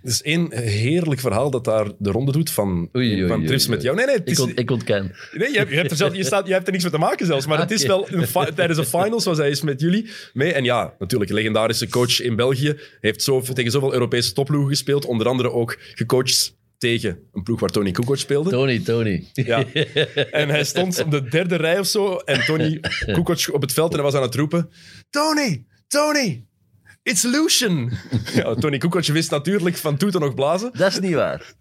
Er 0.01 0.14
is 0.14 0.22
één 0.22 0.53
heerlijk 0.53 1.20
verhaal 1.20 1.51
dat 1.51 1.64
daar 1.64 1.91
de 1.99 2.12
ronde 2.12 2.32
doet 2.32 2.49
van, 2.51 2.89
Oei, 2.95 3.14
oei, 3.20 3.28
van 3.28 3.45
trips 3.45 3.64
oei. 3.64 3.72
met 3.76 3.82
jou. 3.82 3.95
Nee, 3.95 4.05
nee, 4.05 4.16
het 4.16 4.24
Ik, 4.28 4.34
is, 4.34 4.39
ont, 4.39 4.60
ik 4.60 4.72
ontken. 4.72 5.16
nee 5.34 5.51
je, 5.51 5.58
hebt, 5.58 5.70
je, 5.70 5.76
hebt 5.76 5.91
er 5.91 5.97
zelf, 5.97 6.16
je, 6.16 6.24
staat, 6.24 6.47
je 6.47 6.53
hebt 6.53 6.66
er 6.66 6.72
niks 6.72 6.84
mee 6.84 6.93
te 6.93 6.99
maken 6.99 7.26
zelfs. 7.26 7.45
Maar 7.45 7.60
het 7.60 7.72
is 7.72 7.84
Oké. 7.84 7.88
wel 7.88 8.08
een 8.12 8.53
tijdens 8.55 8.80
de 8.80 8.86
finals 8.86 9.26
was 9.26 9.38
hij 9.38 9.47
eens 9.47 9.62
met 9.62 9.82
jullie 9.82 10.10
mee. 10.34 10.53
En 10.53 10.64
ja, 10.64 10.93
natuurlijk, 10.99 11.32
legendarische 11.32 11.89
coach 11.89 12.22
in 12.22 12.36
België. 12.36 12.80
Heeft 13.01 13.22
zo, 13.24 13.41
tegen 13.41 13.72
zoveel 13.72 13.93
Europese 13.93 14.34
topploegen 14.34 14.70
gespeeld. 14.70 15.05
Onder 15.05 15.28
andere 15.28 15.51
ook 15.51 15.78
gecoacht 15.93 16.57
tegen 16.78 17.20
een 17.34 17.44
ploeg 17.44 17.60
waar 17.60 17.70
Tony 17.70 17.92
Kukoc 17.92 18.18
speelde. 18.18 18.50
Tony, 18.50 18.80
Tony. 18.80 19.28
Ja. 19.34 19.66
En 20.32 20.50
hij 20.50 20.64
stond 20.64 21.00
op 21.04 21.12
de 21.12 21.24
derde 21.24 21.56
rij 21.56 21.80
of 21.80 21.88
zo. 21.88 22.16
En 22.16 22.46
Tony 22.46 22.80
Kukoc 23.06 23.50
op 23.54 23.62
het 23.62 23.74
veld 23.74 23.90
en 23.90 23.96
hij 23.96 24.04
was 24.04 24.14
aan 24.14 24.22
het 24.22 24.36
roepen: 24.36 24.70
Tony, 25.10 25.66
Tony, 25.88 26.46
it's 27.04 27.24
Lucian. 27.24 27.92
Ja, 28.34 28.56
Tony 28.56 28.78
Kukoc 28.78 29.06
wist 29.06 29.32
natuurlijk 29.32 29.76
van 29.76 29.98
toeten 29.98 30.22
nog 30.22 30.34
blazen. 30.34 30.72
Dat 30.74 30.92
is 30.92 31.00
niet 31.00 31.14
waar. 31.14 31.54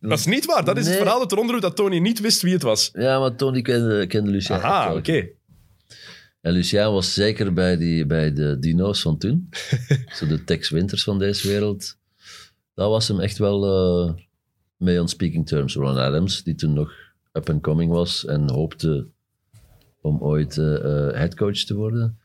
Dat 0.00 0.18
is 0.18 0.26
niet 0.26 0.44
waar. 0.44 0.64
Dat 0.64 0.76
is 0.78 0.86
het 0.86 0.96
verhaal 0.96 1.18
dat 1.18 1.32
eronder 1.32 1.52
doet 1.52 1.62
dat 1.62 1.76
Tony 1.76 1.98
niet 1.98 2.20
wist 2.20 2.42
wie 2.42 2.52
het 2.52 2.62
was. 2.62 2.90
Ja, 2.92 3.18
maar 3.18 3.34
Tony 3.34 3.62
kende, 3.62 4.06
kende 4.06 4.30
Lucien. 4.30 4.60
wel. 4.60 4.96
oké. 4.96 5.28
En 6.40 6.52
Lucien 6.52 6.92
was 6.92 7.14
zeker 7.14 7.52
bij, 7.52 7.76
die, 7.76 8.06
bij 8.06 8.32
de 8.32 8.58
dino's 8.58 9.00
van 9.02 9.18
toen. 9.18 9.48
Zo 10.16 10.26
de 10.26 10.44
Tex 10.44 10.70
Winters 10.70 11.04
van 11.04 11.18
deze 11.18 11.48
wereld. 11.48 11.96
Dat 12.74 12.90
was 12.90 13.08
hem 13.08 13.20
echt 13.20 13.38
wel... 13.38 13.64
eh, 13.64 14.14
mee 14.78 15.00
on 15.00 15.08
speaking 15.08 15.46
terms. 15.46 15.74
Ron 15.74 15.96
Adams, 15.98 16.42
die 16.42 16.54
toen 16.54 16.72
nog 16.72 16.92
up 17.32 17.50
and 17.50 17.62
coming 17.62 17.90
was 17.92 18.24
en 18.24 18.50
hoopte 18.50 19.06
om 20.00 20.20
ooit 20.22 20.58
eh 20.58 20.74
eh, 20.74 21.14
headcoach 21.14 21.56
te 21.58 21.74
worden. 21.74 22.18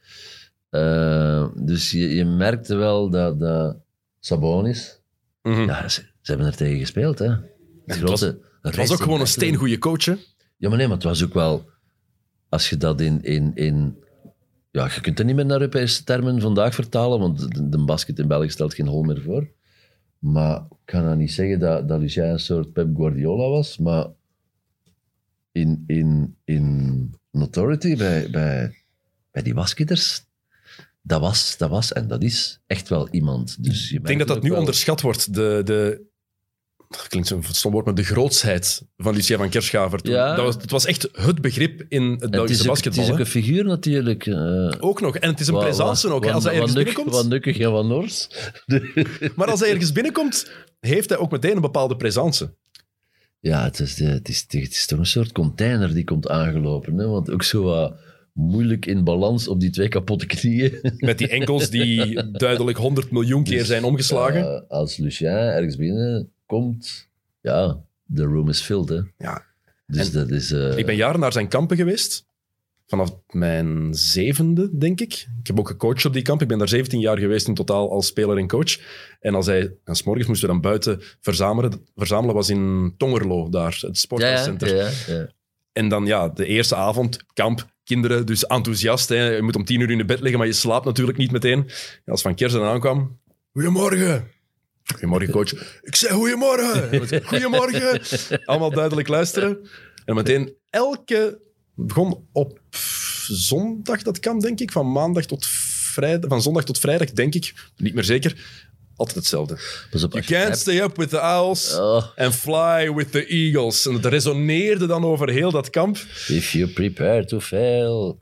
Eh, 0.70 1.48
dus 1.56 1.92
je, 1.92 2.16
je 2.16 2.26
merkte 2.26 2.76
wel 2.76 3.10
dat, 3.10 3.40
dat 3.40 3.78
Sabonis... 4.20 5.02
Mhm. 5.42 5.62
Ja, 5.62 5.90
ze, 5.90 6.02
ze 6.02 6.32
hebben 6.32 6.48
er 6.48 6.56
tegen 6.56 6.80
gespeeld, 6.80 7.20
hè. 7.20 7.26
Het, 7.86 8.00
was- 8.00 8.20
Het 8.62 8.76
was 8.76 8.92
ook 8.92 9.02
gewoon 9.02 9.20
een 9.20 9.28
steengoede 9.28 9.78
coach, 9.78 10.06
hè? 10.06 10.16
Ja, 10.58 10.70
maar 10.70 10.78
nee, 10.78 10.88
maar 10.88 10.96
het 10.96 11.06
was 11.06 11.24
ook 11.24 11.34
wel... 11.34 11.70
Als 12.50 12.70
je 12.70 12.78
dat 12.78 13.02
in... 13.02 13.24
in, 13.24 13.52
in 13.56 13.98
ja, 14.72 14.86
je 14.96 15.02
kunt 15.02 15.18
het 15.18 15.28
niet 15.28 15.36
meer 15.36 15.46
naar 15.46 15.60
Europese 15.60 16.04
termen 16.04 16.42
vandaag 16.42 16.74
vertalen, 16.76 17.20
want 17.20 17.40
de, 17.56 17.70
de 17.70 17.84
basket 17.84 18.20
in 18.20 18.28
België 18.28 18.50
stelt 18.50 18.74
geen 18.74 18.88
hol 18.88 19.04
meer 19.04 19.22
voor. 19.22 19.48
Maar 20.24 20.58
ik 20.60 20.78
kan 20.86 21.04
nou 21.04 21.16
niet 21.16 21.32
zeggen 21.32 21.60
dat, 21.60 21.88
dat 21.88 22.00
Lucien 22.00 22.24
een 22.24 22.40
soort 22.40 22.74
Pep 22.74 22.96
Guardiola 22.96 23.50
was, 23.50 23.78
maar 23.78 24.08
in, 25.52 25.84
in, 25.88 26.36
in 26.44 27.14
notoriety 27.32 27.96
bij, 27.96 28.30
bij, 28.30 28.84
bij 29.32 29.42
die 29.42 29.54
basketers, 29.54 30.26
dat 31.02 31.22
was, 31.22 31.58
dat 31.58 31.70
was 31.70 31.94
en 31.94 32.08
dat 32.08 32.24
is 32.24 32.60
echt 32.68 32.90
wel 32.90 33.10
iemand. 33.10 33.64
Dus 33.64 33.90
je 33.90 33.96
Ik 33.96 34.06
denk 34.06 34.20
dat 34.20 34.28
dat 34.28 34.44
nu 34.44 34.50
onderschat 34.50 35.02
wordt. 35.02 35.34
De, 35.34 35.62
de, 35.64 36.02
klinkt 37.08 37.28
zo'n 37.28 37.44
stom 37.52 37.72
woord, 37.72 37.86
maar 37.86 37.96
de 37.96 38.04
grootsheid 38.04 38.82
van 38.98 39.14
Lucien 39.14 39.38
van 39.38 39.50
Kerschaver. 39.50 40.02
toen. 40.02 40.14
Ja. 40.14 40.36
Dat 40.36 40.46
was, 40.46 40.56
het 40.56 40.72
was 40.72 40.86
echt 40.86 41.10
het 41.12 41.42
begrip 41.42 41.86
in 41.90 42.04
het 42.20 42.32
Belgische 42.32 42.64
is, 42.64 42.70
ook, 42.70 42.76
het 42.76 42.84
basketbal. 42.84 43.04
is 43.04 43.12
ook 43.12 43.20
een 43.20 43.26
figuur 43.26 43.66
natuurlijk. 43.66 44.26
eh, 44.26 44.72
Ook 44.80 45.02
nog. 45.02 45.18
En 45.18 45.30
het 45.30 45.40
is 45.40 45.48
een 45.48 45.60
presence 45.60 46.10
ook. 46.10 46.26
Als 46.26 46.44
hij 46.44 46.54
ergens 46.54 46.74
binnenkomt, 46.74 47.12
Wat 47.12 47.28
nukkig 47.28 47.58
en 47.58 47.72
wat 47.72 47.86
nors. 47.86 48.28
maar 49.36 49.48
als 49.52 49.60
hij 49.60 49.70
ergens 49.70 49.92
binnenkomt, 49.92 50.52
heeft 50.80 51.10
hij 51.10 51.18
ook 51.18 51.32
meteen 51.32 51.56
een 51.56 51.62
bepaalde 51.62 51.96
presence. 51.96 52.54
Ja, 53.40 53.64
het 53.64 53.80
is, 53.80 53.96
de, 53.96 54.06
het, 54.06 54.30
is, 54.30 54.46
het 54.48 54.54
is 54.72 54.86
toch 54.86 55.00
een 55.00 55.06
soort 55.06 55.32
container 55.32 55.94
die 55.94 56.04
komt 56.04 56.28
aangelopen. 56.28 56.98
Hè? 56.98 57.08
Want 57.08 57.32
ook 57.32 57.44
zo 57.44 57.64
wat 57.64 57.94
moeilijk 58.34 58.86
in 58.86 59.04
balans 59.04 59.48
op 59.48 59.60
die 59.60 59.70
twee 59.70 59.88
kapotte 59.88 60.26
knieën. 60.26 60.80
Met 60.98 61.18
die 61.18 61.28
enkels 61.28 61.70
die 61.70 62.24
duidelijk 62.32 62.78
100 62.78 63.12
miljoen 63.12 63.44
keer 63.44 63.66
zijn 63.66 63.84
omgeslagen. 63.84 64.42
Uh, 64.42 64.60
als 64.70 64.98
Lucien 64.98 65.28
ergens 65.28 65.76
binnenkomt, 66.54 67.10
ja, 67.42 67.80
de 68.06 68.24
room 68.24 68.50
is 68.50 68.62
filled. 68.62 68.90
Hè? 68.90 69.00
Ja. 69.18 69.46
Dus 69.88 70.08
En 70.08 70.14
dat 70.14 70.30
is... 70.30 70.52
eh, 70.52 70.78
Ik 70.78 70.86
ben 70.86 70.96
jaren 70.96 71.20
naar 71.20 71.32
zijn 71.32 71.48
kampen 71.48 71.78
geweest. 71.78 72.26
Vanaf 72.88 73.12
mijn 73.30 73.94
zevende, 73.94 74.78
denk 74.78 75.00
ik. 75.02 75.14
Ik 75.40 75.48
heb 75.48 75.60
ook 75.60 75.68
gecoacht 75.68 76.06
op 76.06 76.14
die 76.14 76.22
kamp. 76.22 76.42
Ik 76.42 76.48
ben 76.48 76.58
daar 76.58 76.68
17 76.70 77.00
jaar 77.00 77.18
geweest 77.18 77.48
in 77.48 77.54
totaal 77.54 77.92
als 77.92 78.08
speler 78.08 78.38
en 78.38 78.48
coach. 78.48 78.80
En 79.20 79.36
als 79.36 79.46
hij... 79.46 79.74
En 79.84 79.96
's 79.96 80.04
morgens 80.04 80.28
moesten 80.28 80.48
we 80.48 80.54
dan 80.54 80.62
buiten 80.62 81.02
verzamelen. 81.20 81.86
Verzamelen 81.96 82.36
was 82.36 82.50
in 82.50 82.94
Tongerlo, 82.98 83.50
daar, 83.50 83.78
het 83.82 84.06
ja, 84.10 84.46
ja, 84.46 84.56
ja, 84.60 84.90
ja. 85.08 85.28
En 85.72 85.88
dan 85.90 86.06
ja, 86.06 86.30
de 86.30 86.46
eerste 86.46 86.76
avond, 86.76 87.24
kamp, 87.34 87.68
kinderen, 87.84 88.26
dus 88.26 88.46
enthousiast. 88.46 89.10
Hè. 89.10 89.30
Je 89.36 89.42
moet 89.42 89.56
om 89.56 89.66
tien 89.66 89.80
uur 89.80 89.92
in 89.92 89.98
de 89.98 90.06
bed 90.06 90.20
liggen, 90.20 90.38
maar 90.38 90.48
je 90.48 90.54
slaapt 90.54 90.86
natuurlijk 90.86 91.18
niet 91.18 91.32
meteen. 91.32 91.60
En 92.06 92.12
als 92.12 92.22
Van 92.22 92.36
Kersen 92.36 92.64
aankwam, 92.64 93.20
goedemorgen. 93.54 94.28
Goedemorgen, 94.92 95.30
coach. 95.30 95.54
Ik 95.82 95.96
zei 95.96 96.14
goedemorgen. 96.14 97.08
Goedemorgen. 97.24 98.02
Allemaal 98.46 98.72
duidelijk 98.72 99.08
luisteren. 99.08 99.70
En 100.06 100.16
meteen 100.16 100.54
elke... 100.70 101.40
begon 101.76 102.28
op 102.32 102.60
zondag, 103.28 104.02
dat 104.02 104.20
kan 104.20 104.40
denk 104.40 104.60
ik, 104.60 104.72
van 104.72 104.92
maandag 104.92 105.26
tot 105.26 105.46
vrijdag, 105.46 106.30
van 106.30 106.42
zondag 106.42 106.64
tot 106.64 106.80
vrijdag, 106.80 107.12
denk 107.12 107.34
ik, 107.36 107.54
niet 107.78 107.94
meer 107.94 108.04
zeker, 108.04 108.36
altijd 108.96 109.18
hetzelfde. 109.18 109.58
Pas 109.92 110.04
op, 110.04 110.12
You 110.14 110.26
can't 110.26 110.44
hebt- 110.44 110.58
stay 110.58 110.80
up 110.82 110.98
with 110.98 111.10
the 111.10 111.22
owls 111.22 111.76
Oh, 111.76 112.04
and 112.16 112.36
fly 112.36 112.94
with 112.94 113.12
the 113.12 113.26
eagles. 113.26 113.86
En 113.88 113.94
het 113.94 114.06
resoneerde 114.06 114.86
dan 114.86 115.06
over 115.06 115.30
heel 115.30 115.52
dat 115.52 115.70
kamp. 115.70 115.98
if 116.28 116.52
you 116.52 116.68
prepare 116.68 117.26
to 117.26 117.40
fail... 117.40 118.22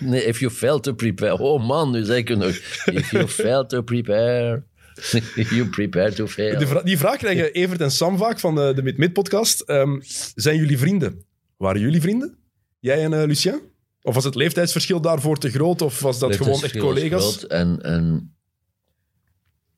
Nee, 0.00 0.24
if 0.24 0.40
you 0.40 0.52
fail 0.52 0.80
to 0.80 0.92
prepare... 0.92 1.38
Oh 1.38 1.66
man, 1.66 1.90
nu 1.90 2.04
zeg 2.04 2.16
ik 2.16 2.28
het 2.28 2.38
nog. 2.38 2.54
If 2.84 3.10
you 3.10 3.28
fail 3.28 3.66
to 3.66 3.82
prepare... 3.82 4.64
you 5.34 5.66
prepare 5.66 6.12
to 6.12 6.26
fail. 6.26 6.58
Die, 6.58 6.66
vra- 6.66 6.82
die 6.82 6.98
vraag 6.98 7.16
krijgen 7.16 7.52
Evert 7.52 7.80
en 7.80 7.90
Sam 7.90 8.18
vaak 8.18 8.40
van 8.40 8.54
de, 8.54 8.72
de 8.74 8.82
Mid-Mid-podcast. 8.82 9.60
Ehm, 9.60 10.00
zijn 10.34 10.56
jullie 10.56 10.78
vrienden? 10.78 11.24
Waren 11.56 11.80
jullie 11.80 12.00
vrienden? 12.00 12.36
Jij 12.78 13.04
en 13.04 13.12
eh, 13.12 13.26
Lucien? 13.26 13.60
Of 14.02 14.14
was 14.14 14.24
het 14.24 14.34
leeftijdsverschil 14.34 15.00
daarvoor 15.00 15.38
te 15.38 15.50
groot? 15.50 15.82
Of 15.82 16.00
was 16.00 16.18
dat 16.18 16.36
gewoon 16.36 16.62
echt 16.62 16.76
collega's? 16.76 17.36
groot 17.36 17.42
En, 17.50 17.82
en 17.82 18.34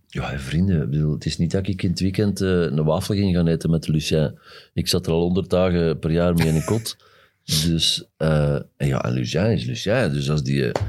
ja, 0.06 0.38
vrienden. 0.38 0.82
Ik 0.82 0.90
bedoel, 0.90 1.14
het 1.14 1.26
is 1.26 1.38
niet 1.38 1.50
dat 1.50 1.68
ik 1.68 1.82
in 1.82 1.90
het 1.90 2.00
weekend 2.00 2.40
eh, 2.40 2.48
een 2.48 2.84
wafel 2.84 3.14
ging 3.14 3.34
gaan 3.34 3.46
eten 3.48 3.70
met 3.70 3.88
Lucien. 3.88 4.38
Ik 4.72 4.88
zat 4.88 5.06
er 5.06 5.12
al 5.12 5.20
honderd 5.20 5.50
dagen 5.50 5.98
per 5.98 6.10
jaar 6.10 6.34
mee 6.34 6.48
in 6.48 6.54
een 6.54 6.64
kot. 6.64 6.96
Dus, 7.66 8.04
eh, 8.16 8.54
en 8.76 8.86
ja, 8.86 9.04
en 9.04 9.12
Lucien 9.12 9.50
is 9.50 9.64
Lucien. 9.64 10.12
Dus 10.12 10.30
als, 10.30 10.42
die, 10.42 10.72
eh, 10.72 10.82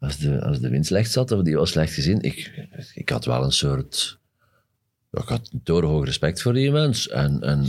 als, 0.00 0.18
de, 0.18 0.42
als 0.42 0.60
de 0.60 0.68
wind 0.68 0.86
slecht 0.86 1.12
zat, 1.12 1.32
of 1.32 1.42
die 1.42 1.56
was 1.56 1.70
slecht 1.70 1.94
gezien, 1.94 2.20
ik, 2.20 2.66
ik 2.94 3.08
had 3.08 3.24
wel 3.24 3.44
een 3.44 3.52
soort... 3.52 4.18
ja, 5.10 5.22
ik 5.22 5.28
had 5.28 5.50
een 5.52 5.62
torenhoog 5.62 6.04
respect 6.04 6.42
voor 6.42 6.52
die 6.52 6.70
mens. 6.70 7.08
En, 7.08 7.42
en 7.42 7.66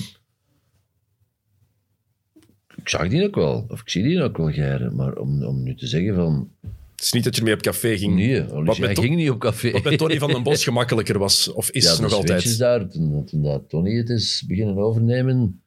ik 2.75 2.89
zag 2.89 3.07
die 3.07 3.23
ook 3.23 3.35
wel, 3.35 3.65
of 3.67 3.81
ik 3.81 3.89
zie 3.89 4.03
die 4.03 4.23
ook 4.23 4.37
wel, 4.37 4.51
Geire. 4.51 4.89
Maar 4.91 5.17
om, 5.17 5.43
om 5.43 5.63
nu 5.63 5.75
te 5.75 5.87
zeggen 5.87 6.15
van... 6.15 6.51
Het 6.95 7.07
is 7.07 7.13
niet 7.13 7.23
dat 7.23 7.33
je 7.33 7.41
ermee 7.41 7.55
op 7.55 7.61
café 7.61 7.97
ging. 7.97 8.15
Nee, 8.15 8.43
wat 8.43 8.77
met, 8.77 8.99
ging 8.99 9.15
niet 9.15 9.29
op 9.29 9.39
café. 9.39 9.71
wat 9.71 9.83
met 9.83 9.97
Tony 9.97 10.17
van 10.17 10.31
den 10.31 10.43
Bos 10.43 10.63
gemakkelijker 10.63 11.19
was. 11.19 11.51
Of 11.53 11.69
is 11.69 11.83
ja, 11.83 12.01
nog 12.01 12.13
altijd. 12.13 12.43
is 12.43 12.57
daar. 12.57 12.89
Toen, 12.89 13.25
toen 13.25 13.43
dat 13.43 13.69
Tony 13.69 13.97
het 13.97 14.09
is 14.09 14.43
beginnen 14.47 14.77
overnemen, 14.77 15.61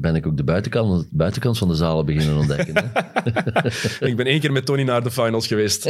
ben 0.00 0.14
ik 0.14 0.26
ook 0.26 0.36
de 0.36 0.44
buitenkant, 0.44 1.00
de 1.10 1.16
buitenkant 1.16 1.58
van 1.58 1.68
de 1.68 1.74
zalen 1.74 2.06
beginnen 2.06 2.36
ontdekken. 2.36 2.74
Hè? 2.74 2.82
Ik 4.08 4.16
ben 4.16 4.26
één 4.26 4.40
keer 4.40 4.52
met 4.52 4.66
Tony 4.66 4.82
naar 4.82 5.02
de 5.02 5.10
finals 5.10 5.46
geweest. 5.46 5.84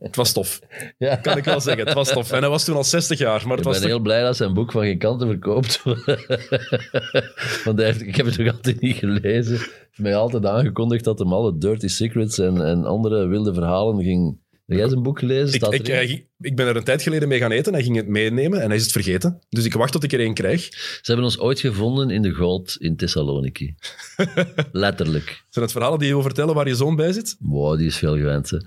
het 0.00 0.16
was 0.16 0.32
tof. 0.32 0.60
ja. 0.98 1.16
Kan 1.16 1.36
ik 1.36 1.44
wel 1.44 1.60
zeggen. 1.60 1.84
Het 1.84 1.94
was 1.94 2.08
tof. 2.12 2.30
En 2.32 2.40
hij 2.40 2.48
was 2.48 2.64
toen 2.64 2.76
al 2.76 2.84
60 2.84 3.18
jaar. 3.18 3.42
Maar 3.46 3.58
Ik 3.58 3.64
het 3.64 3.64
was 3.64 3.72
ben 3.72 3.82
toch- 3.82 3.90
heel 3.90 4.00
blij 4.00 4.22
dat 4.22 4.36
zijn 4.36 4.54
boek 4.54 4.72
van 4.72 4.82
geen 4.82 4.98
kanten 4.98 5.26
verkoopt. 5.28 5.82
Want 7.64 7.78
hij 7.78 7.86
heeft, 7.86 8.00
ik 8.02 8.16
heb 8.16 8.26
het 8.26 8.38
nog 8.38 8.52
altijd 8.54 8.80
niet 8.80 8.96
gelezen. 8.96 9.56
Hij 9.56 9.66
heeft 9.80 9.98
mij 9.98 10.16
altijd 10.16 10.46
aangekondigd 10.46 11.04
dat 11.04 11.18
hem 11.18 11.32
alle 11.32 11.58
dirty 11.58 11.88
secrets 11.88 12.38
en, 12.38 12.66
en 12.66 12.84
andere 12.84 13.26
wilde 13.26 13.54
verhalen 13.54 14.02
ging... 14.02 14.38
Heb 14.66 14.78
jij 14.78 14.88
zijn 14.88 15.02
boek 15.02 15.18
gelezen? 15.18 15.54
Ik, 15.54 15.54
Staat 15.54 15.72
ik, 15.74 16.26
ik 16.38 16.56
ben 16.56 16.66
er 16.66 16.76
een 16.76 16.84
tijd 16.84 17.02
geleden 17.02 17.28
mee 17.28 17.38
gaan 17.38 17.50
eten. 17.50 17.72
Hij 17.72 17.82
ging 17.82 17.96
het 17.96 18.08
meenemen 18.08 18.60
en 18.60 18.66
hij 18.66 18.76
is 18.76 18.82
het 18.82 18.92
vergeten. 18.92 19.38
Dus 19.48 19.64
ik 19.64 19.72
wacht 19.72 19.92
tot 19.92 20.04
ik 20.04 20.12
er 20.12 20.20
één 20.20 20.34
krijg. 20.34 20.62
Ze 20.72 21.00
hebben 21.02 21.24
ons 21.24 21.38
ooit 21.38 21.60
gevonden 21.60 22.10
in 22.10 22.22
de 22.22 22.34
goot 22.34 22.76
in 22.78 22.96
Thessaloniki. 22.96 23.74
Letterlijk. 24.72 25.44
Zijn 25.48 25.64
het 25.64 25.74
verhalen 25.74 25.98
die 25.98 26.08
je 26.08 26.14
wil 26.14 26.22
vertellen 26.22 26.54
waar 26.54 26.68
je 26.68 26.74
zoon 26.74 26.96
bij 26.96 27.12
zit? 27.12 27.36
Wow, 27.38 27.78
die 27.78 27.86
is 27.86 27.96
veel 27.96 28.16
gewend. 28.16 28.50
Hè. 28.50 28.58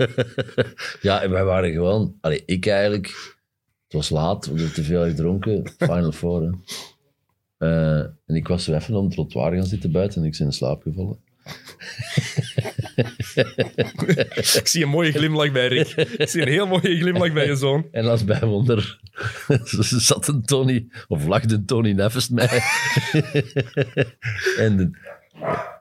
ja, 1.08 1.22
en 1.22 1.30
wij 1.30 1.44
waren 1.44 1.72
gewoon... 1.72 2.16
Allee, 2.20 2.42
ik 2.46 2.66
eigenlijk... 2.66 3.06
Het 3.84 3.92
was 3.92 4.10
laat, 4.10 4.44
we 4.44 4.50
hadden 4.50 4.72
te 4.72 4.82
veel 4.82 5.04
gedronken. 5.04 5.72
Final 5.78 6.12
Four, 6.12 6.42
hè. 6.42 6.50
Eh, 7.58 7.98
en 8.26 8.34
ik 8.34 8.48
was 8.48 8.64
zo 8.64 8.74
even 8.74 8.94
om 8.94 9.04
het 9.04 9.12
trottoir 9.12 9.54
gaan 9.54 9.66
zitten 9.66 9.92
buiten 9.92 10.22
en 10.22 10.28
ik 10.28 10.38
ben 10.38 10.46
in 10.46 10.52
slaap 10.52 10.82
gevallen. 10.82 11.18
Ik 14.60 14.66
zie 14.66 14.82
een 14.82 14.88
mooie 14.88 15.12
glimlach 15.12 15.52
bij 15.52 15.68
Rick. 15.68 15.88
Ik 15.88 16.28
zie 16.28 16.42
een 16.42 16.48
heel 16.48 16.66
mooie 16.66 16.98
glimlach 16.98 17.32
bij 17.32 17.46
je 17.46 17.56
zoon. 17.56 17.86
En 17.92 18.06
als 18.06 18.24
bijwonder 18.24 19.00
zat 19.80 20.28
een 20.28 20.42
Tony, 20.42 20.86
of 21.08 21.26
een 21.26 21.64
Tony 21.64 21.92
Neffest 21.92 22.30
mij. 22.30 22.62
en 24.56 24.76
de, 24.76 24.90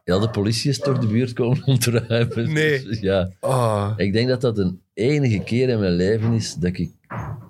ja, 0.04 0.20
de 0.20 0.30
politie 0.32 0.70
is 0.70 0.80
door 0.80 1.00
de 1.00 1.08
buurt 1.08 1.34
komen 1.34 1.66
om 1.66 1.80
te 1.80 1.92
ruimen. 1.92 2.54
Nee. 2.54 2.84
Dus, 2.84 3.00
ja. 3.00 3.32
Ik 3.98 4.14
denk 4.14 4.28
dat 4.28 4.42
dat 4.42 4.58
een 4.58 4.82
enige 4.94 5.44
keer 5.44 5.70
in 5.70 5.80
mijn 5.80 5.96
leven 5.96 6.34
is 6.34 6.54
dat 6.54 6.78
ik 6.78 6.92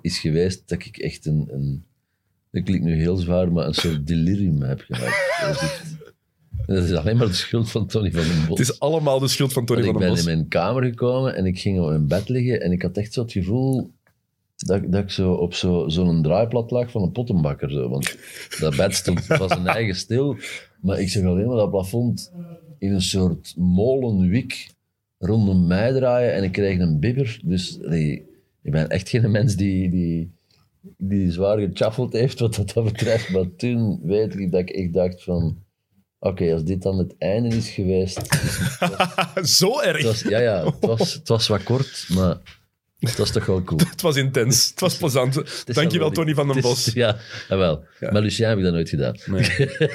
is 0.00 0.18
geweest 0.18 0.68
dat 0.68 0.84
ik 0.84 0.96
echt 0.96 1.26
een, 1.26 1.48
een 1.50 1.84
dat 2.52 2.62
klinkt 2.62 2.84
nu 2.84 2.94
heel 2.94 3.16
zwaar, 3.16 3.52
maar 3.52 3.66
een 3.66 3.74
soort 3.74 4.06
delirium 4.06 4.62
heb 4.62 4.84
gehad. 4.88 5.12
Dat 6.66 6.84
is, 6.84 6.92
alleen 6.92 7.16
maar 7.16 7.26
de 7.26 7.32
schuld 7.32 7.70
van 7.70 7.86
Tony 7.86 8.10
van 8.12 8.22
den 8.22 8.46
Bos. 8.48 8.58
Het 8.58 8.68
is 8.68 8.80
allemaal 8.80 9.18
de 9.18 9.28
schuld 9.28 9.52
van 9.52 9.64
Tony 9.64 9.80
van 9.80 9.88
ik 9.88 9.98
den 9.98 10.06
ben 10.06 10.10
Bos. 10.16 10.26
in 10.26 10.34
mijn 10.36 10.48
kamer 10.48 10.82
gekomen 10.84 11.34
en 11.36 11.46
ik 11.46 11.58
ging 11.60 11.80
op 11.80 11.88
mijn 11.88 12.06
bed 12.06 12.28
liggen 12.28 12.60
en 12.60 12.72
ik 12.72 12.82
had 12.82 12.96
echt 12.96 13.12
zo 13.12 13.22
het 13.22 13.32
gevoel 13.32 13.90
dat, 14.56 14.92
dat 14.92 15.02
ik 15.02 15.10
zo 15.10 15.32
op 15.32 15.54
zo- 15.54 15.88
zo'n 15.88 16.22
draaiplat 16.22 16.70
lag 16.70 16.90
van 16.90 17.02
een 17.02 17.12
pottenbakker. 17.12 17.70
Zo. 17.70 17.88
Want 17.88 18.16
dat 18.60 18.76
bed 18.76 18.94
stond 18.94 19.20
van 19.40 19.48
zijn 19.48 19.66
eigen 19.66 19.94
stil, 19.94 20.36
maar 20.80 21.00
ik 21.00 21.08
zag 21.08 21.24
alleen 21.24 21.46
maar 21.46 21.56
dat 21.56 21.70
plafond 21.70 22.32
in 22.78 22.92
een 22.92 23.02
soort 23.02 23.54
molenwik 23.56 24.68
rondom 25.18 25.66
mij 25.66 25.92
draaien 25.92 26.34
en 26.34 26.42
ik 26.42 26.52
kreeg 26.52 26.78
een 26.78 27.00
bibber. 27.00 27.40
Dus 27.44 27.78
nee, 27.82 28.24
ik 28.62 28.72
ben 28.72 28.88
echt 28.88 29.08
geen 29.08 29.30
mens 29.30 29.56
die, 29.56 29.90
die, 29.90 30.30
die 30.96 31.30
zwaar 31.30 31.58
gechaffeld 31.58 32.12
heeft 32.12 32.38
wat 32.38 32.54
dat 32.74 32.84
betreft. 32.84 33.30
Maar 33.30 33.56
toen 33.56 34.00
weet 34.02 34.38
ik 34.38 34.50
dat 34.50 34.60
ik 34.60 34.70
echt 34.70 34.92
dacht 34.92 35.22
van... 35.22 35.56
Oké, 36.24 36.52
als 36.52 36.64
dit 36.64 36.82
dan 36.82 36.98
het 36.98 37.14
einde 37.18 37.56
is 37.56 37.68
geweest, 37.70 38.20
Zo 39.58 39.80
erg. 39.80 39.96
het 39.96 40.06
was, 40.06 40.22
ja, 40.22 40.38
ja, 40.40 40.64
het 40.64 40.74
was, 40.80 41.14
het 41.14 41.28
was 41.28 41.48
wat 41.48 41.62
kort, 41.62 42.06
maar 42.08 42.38
Dat 42.98 43.18
is 43.18 43.30
toch 43.30 43.46
wel 43.46 43.62
cool. 43.62 43.80
Het 43.90 44.00
was 44.02 44.16
intens. 44.16 44.70
Het 44.70 44.80
was 44.80 44.96
plezant. 44.96 45.34
Dankjewel, 45.66 46.06
wel- 46.06 46.10
Tony 46.16 46.34
van 46.34 46.46
den 46.46 46.56
Het 46.56 46.64
is- 46.64 46.70
Bos. 46.70 46.94
Ja, 46.94 47.16
jawel. 47.48 47.84
Ja. 48.00 48.10
Maar 48.12 48.22
Lucien 48.22 48.48
heb 48.48 48.58
ik 48.58 48.64
dat 48.64 48.72
nooit 48.72 48.88
gedaan. 48.88 49.16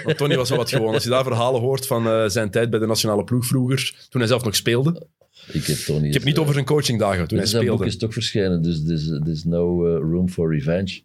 Want 0.04 0.18
Tony 0.18 0.36
was 0.36 0.50
wel 0.50 0.58
wat 0.58 0.70
gewoon. 0.70 0.94
Als 0.94 1.04
je 1.04 1.10
daar 1.10 1.24
verhalen 1.24 1.62
hoort 1.62 1.88
van 1.88 2.08
eh, 2.08 2.24
zijn 2.28 2.50
tijd 2.52 2.70
bij 2.70 2.80
de 2.80 2.86
nationale 2.86 3.24
ploeg 3.24 3.46
vroeger, 3.46 4.06
toen 4.10 4.22
hij 4.22 4.30
zelf 4.30 4.44
nog 4.44 4.56
speelde. 4.56 5.08
Ik 5.52 5.66
heb 5.66 5.78
Tony... 5.78 6.08
Ik 6.08 6.14
heb 6.14 6.24
niet 6.24 6.38
over 6.38 6.54
zijn 6.54 6.66
coachingdagen 6.66 7.28
toen 7.28 7.38
hij 7.38 7.48
zijn 7.48 7.62
boek 7.66 7.74
speelde. 7.74 7.92
is 7.92 7.98
toch 7.98 8.14
verschenen, 8.14 8.62
dus 8.62 8.84
there's, 8.86 9.06
there's 9.24 9.44
no 9.44 9.88
uh, 9.88 9.94
room 10.12 10.30
for 10.30 10.54
revenge. 10.54 11.02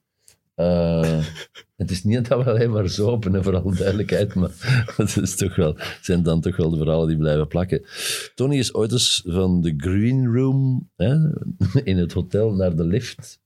Eh, 0.54 1.24
het 1.76 1.90
is 1.90 2.04
niet 2.04 2.28
dat 2.28 2.44
we 2.44 2.50
alleen 2.50 2.70
maar 2.70 2.88
zopen, 2.88 3.32
hè, 3.32 3.42
voor 3.42 3.62
alle 3.62 3.74
duidelijkheid, 3.74 4.34
maar 4.34 4.50
het 4.96 5.16
is 5.16 5.36
toch 5.36 5.56
wel, 5.56 5.76
zijn 6.00 6.22
dan 6.22 6.40
toch 6.40 6.56
wel 6.56 6.70
de 6.70 6.76
verhalen 6.76 7.08
die 7.08 7.16
blijven 7.16 7.48
plakken. 7.48 7.84
Tony 8.34 8.56
is 8.56 8.74
ooit 8.74 8.92
eens 8.92 9.22
van 9.26 9.60
de 9.60 9.74
green 9.76 10.34
room 10.34 10.90
hè, 10.96 11.14
in 11.90 11.96
het 11.96 12.12
hotel 12.12 12.54
naar 12.54 12.76
de 12.76 12.84
lift 12.84 13.40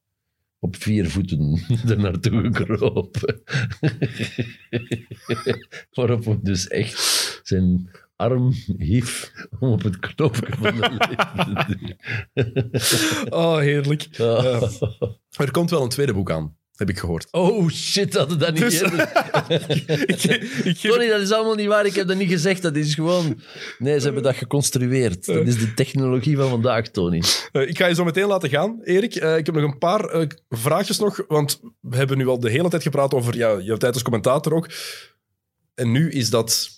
op 0.59 0.77
vier 0.77 1.11
voeten 1.11 1.61
er 1.89 1.99
naartoe 1.99 2.43
gekropen. 2.43 3.43
Waarop 5.95 6.25
hij 6.25 6.39
dus 6.43 6.69
echt 6.69 7.41
zijn 7.43 7.91
arm 8.17 8.53
hief 8.79 9.33
om 9.59 9.71
op 9.71 9.83
het 9.83 9.99
knopje 9.99 10.47
van 10.59 10.77
de 10.77 10.89
lift 10.91 11.19
te 11.45 11.97
duwen. 12.33 13.33
Oh, 13.33 13.59
heerlijk. 13.59 14.09
Oh. 14.19 14.63
Er 15.31 15.51
komt 15.51 15.71
wel 15.71 15.83
een 15.83 15.89
tweede 15.89 16.13
boek 16.13 16.31
aan, 16.31 16.57
heb 16.77 16.91
ik 16.91 16.99
gehoord. 16.99 17.27
Oh 17.31 17.69
shit, 17.69 18.13
dat 18.13 18.31
het 18.31 18.41
dat 18.41 18.53
niet 18.53 18.63
Dus- 18.63 18.81
ik, 20.07 20.23
ik 20.65 20.77
Tony, 20.77 21.09
dat 21.09 21.21
is 21.21 21.33
allemaal 21.33 21.55
niet 21.55 21.67
waar. 21.67 21.87
Ik 21.87 21.95
heb 21.95 22.07
dat 22.07 22.17
niet 22.17 22.29
gezegd. 22.29 22.63
Dat 22.63 22.77
is 22.77 22.95
gewoon... 22.95 23.41
Nee, 23.79 23.99
ze 23.99 24.05
hebben 24.05 24.23
dat 24.23 24.37
geconstrueerd. 24.37 25.27
Dat 25.27 25.47
is 25.47 25.59
de 25.59 25.75
technologie 25.75 26.37
van 26.37 26.49
vandaag, 26.49 26.89
Tony. 26.89 27.23
Eh, 27.53 27.69
ik 27.69 27.79
ga 27.79 27.87
je 27.87 27.95
zo 27.95 28.05
meteen 28.05 28.27
laten 28.27 28.49
gaan, 28.49 28.81
Erik. 28.83 29.15
Eh, 29.15 29.37
ik 29.37 29.47
heb 29.47 29.55
nog 29.55 29.65
een 29.65 29.79
paar 29.79 30.05
eh, 30.05 30.27
vraagjes 30.49 30.99
nog, 30.99 31.25
want 31.29 31.61
we 31.81 31.97
hebben 31.97 32.19
nu 32.19 32.27
al 32.27 32.41
de 32.41 32.51
hele 32.51 32.69
tijd 32.69 32.83
gepraat 32.83 33.15
over 33.15 33.37
ja, 33.37 33.59
jouw 33.59 33.77
tijd 33.77 33.95
als 33.95 34.03
commentator 34.03 34.55
ook. 34.55 34.69
En 35.75 35.91
nu 35.91 36.11
is 36.11 36.31
dat 36.31 36.71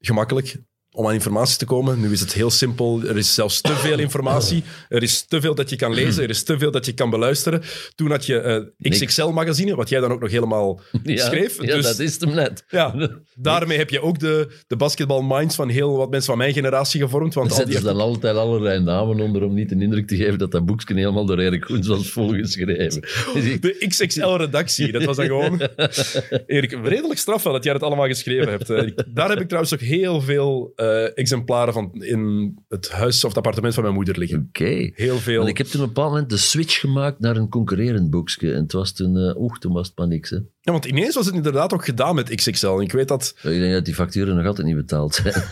gemakkelijk 0.00 0.56
om 0.98 1.06
aan 1.06 1.12
informatie 1.12 1.58
te 1.58 1.64
komen. 1.64 2.00
Nu 2.00 2.12
is 2.12 2.20
het 2.20 2.32
heel 2.32 2.50
simpel. 2.50 3.02
Er 3.02 3.16
is 3.16 3.34
zelfs 3.34 3.60
te 3.60 3.72
veel 3.74 3.98
informatie. 3.98 4.62
Er 4.88 5.02
is 5.02 5.22
te 5.26 5.40
veel 5.40 5.54
dat 5.54 5.70
je 5.70 5.76
kan 5.76 5.94
lezen. 5.94 6.22
Er 6.22 6.30
is 6.30 6.42
te 6.42 6.58
veel 6.58 6.70
dat 6.70 6.86
je 6.86 6.92
kan 6.92 7.10
beluisteren. 7.10 7.62
Toen 7.94 8.10
had 8.10 8.26
je 8.26 8.38
eh, 8.40 8.90
XXL-magazine, 8.90 9.74
wat 9.74 9.88
jij 9.88 10.00
dan 10.00 10.12
ook 10.12 10.20
nog 10.20 10.30
helemaal 10.30 10.80
schreef. 11.04 11.62
Ja, 11.62 11.74
dus 11.74 11.84
dat 11.84 11.98
is 11.98 12.20
hem 12.20 12.34
net. 12.34 12.64
ja, 12.68 13.10
daarmee 13.34 13.78
heb 13.78 13.90
je 13.90 14.00
ook 14.02 14.18
de, 14.18 14.48
de 14.66 14.76
basketball-minds 14.76 15.54
van 15.54 15.68
heel 15.68 15.96
wat 15.96 16.10
mensen 16.10 16.28
van 16.28 16.38
mijn 16.38 16.52
generatie 16.52 17.00
gevormd. 17.00 17.34
Want 17.34 17.52
zetten 17.54 17.74
ze 17.74 17.82
dan 17.82 18.00
altijd 18.00 18.36
allerlei 18.36 18.80
namen 18.80 19.20
onder 19.20 19.42
om 19.42 19.54
niet 19.54 19.68
de 19.68 19.76
indruk 19.80 20.06
te 20.08 20.16
geven 20.16 20.38
dat 20.38 20.50
dat 20.50 20.66
boekje 20.66 20.94
helemaal 20.94 21.26
door 21.26 21.38
Erik 21.38 21.64
Goens 21.64 21.86
was 21.86 22.10
volgeschreven. 22.10 23.00
Dus 23.34 23.60
De 23.60 23.84
XXL-redactie, 23.88 24.92
dat 24.92 25.04
was 25.04 25.16
dan 25.16 25.26
gewoon... 25.34 25.60
Erik, 26.46 26.78
redelijk 26.82 27.18
straf 27.20 27.42
wel 27.42 27.52
dat 27.52 27.64
jij 27.64 27.72
dat 27.72 27.82
allemaal 27.82 28.06
geschreven 28.06 28.48
hebt. 28.48 28.70
Eh, 28.70 28.88
Daar 29.08 29.28
heb 29.28 29.40
ik 29.40 29.46
trouwens 29.46 29.74
ook 29.74 29.80
heel 29.80 30.20
veel 30.20 30.72
eh, 30.88 31.10
exemplaren 31.14 31.72
van 31.72 31.92
in 31.92 32.54
het 32.68 32.90
huis 32.90 33.24
of 33.24 33.28
het 33.28 33.36
appartement 33.36 33.74
van 33.74 33.82
mijn 33.82 33.94
moeder 33.94 34.18
liggen. 34.18 34.46
Oké. 34.48 34.90
Heel 34.94 35.18
veel. 35.18 35.36
Want 35.36 35.48
ik 35.48 35.58
heb 35.58 35.66
toen 35.66 35.80
op 35.80 35.86
een 35.86 35.92
bepaald 35.92 36.12
moment 36.12 36.30
de 36.30 36.36
switch 36.36 36.80
gemaakt 36.80 37.20
naar 37.20 37.36
een 37.36 37.48
concurrerend 37.48 38.10
boekje. 38.10 38.52
En 38.52 38.62
het 38.62 38.72
was 38.72 38.92
toen... 38.92 39.36
oeh, 39.36 39.56
toen 39.58 39.72
was 39.72 39.88
het 39.88 39.98
maar 39.98 40.08
niks, 40.08 40.30
hè. 40.30 40.36
Ja, 40.60 40.72
want 40.72 40.84
ineens 40.84 41.14
was 41.14 41.26
het 41.26 41.34
inderdaad 41.34 41.72
ook 41.72 41.84
gedaan 41.84 42.14
met 42.14 42.34
XXL. 42.34 42.66
En 42.66 42.80
ik 42.80 42.92
weet 42.92 43.08
dat... 43.08 43.34
Ik 43.42 43.58
denk 43.58 43.72
dat 43.72 43.84
die 43.84 43.94
facturen 43.94 44.36
nog 44.36 44.46
altijd 44.46 44.66
niet 44.66 44.76
betaald 44.76 45.14
zijn. 45.14 45.34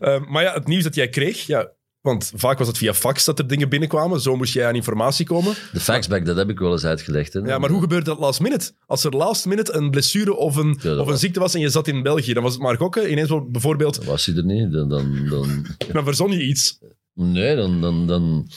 eh, 0.00 0.26
maar 0.26 0.42
ja, 0.42 0.52
het 0.54 0.66
nieuws 0.66 0.82
dat 0.82 0.94
jij 0.94 1.08
kreeg... 1.08 1.46
Ja, 1.46 1.72
want 2.02 2.32
vaak 2.34 2.58
was 2.58 2.66
het 2.66 2.78
via 2.78 2.94
fax 2.94 3.24
dat 3.24 3.38
er 3.38 3.46
dingen 3.46 3.68
binnenkwamen. 3.68 4.20
Zo 4.20 4.36
moest 4.36 4.54
jij 4.54 4.66
aan 4.66 4.74
informatie 4.74 5.26
komen. 5.26 5.54
De 5.72 5.80
faxback, 5.80 6.24
dat 6.24 6.36
heb 6.36 6.48
ik 6.50 6.58
wel 6.58 6.72
eens 6.72 6.84
uitgelegd. 6.84 7.32
Hè. 7.32 7.40
Ja, 7.40 7.58
maar 7.58 7.70
hoe 7.70 7.80
gebeurde 7.80 8.04
dat 8.04 8.18
last 8.18 8.40
minute? 8.40 8.72
Als 8.86 9.04
er 9.04 9.16
last 9.16 9.46
minute 9.46 9.72
een 9.72 9.90
blessure 9.90 10.36
of 10.36 10.56
een, 10.56 10.98
of 10.98 11.06
een 11.06 11.18
ziekte 11.18 11.40
was 11.40 11.54
en 11.54 11.60
je 11.60 11.68
zat 11.68 11.88
in 11.88 12.02
België, 12.02 12.32
dan 12.32 12.42
was 12.42 12.52
het 12.52 12.62
maar 12.62 12.76
gokken. 12.76 13.10
Ineens 13.10 13.30
bijvoorbeeld, 13.50 14.04
Was 14.04 14.26
hij 14.26 14.36
er 14.36 14.44
niet, 14.44 14.72
dan... 14.72 14.88
dan, 14.88 15.26
dan 15.28 15.66
dan 15.92 16.04
verzon 16.04 16.32
je 16.32 16.46
iets. 16.46 16.78
Nee, 17.14 17.56
dan, 17.56 17.80
dan, 17.80 18.06
dan 18.06 18.50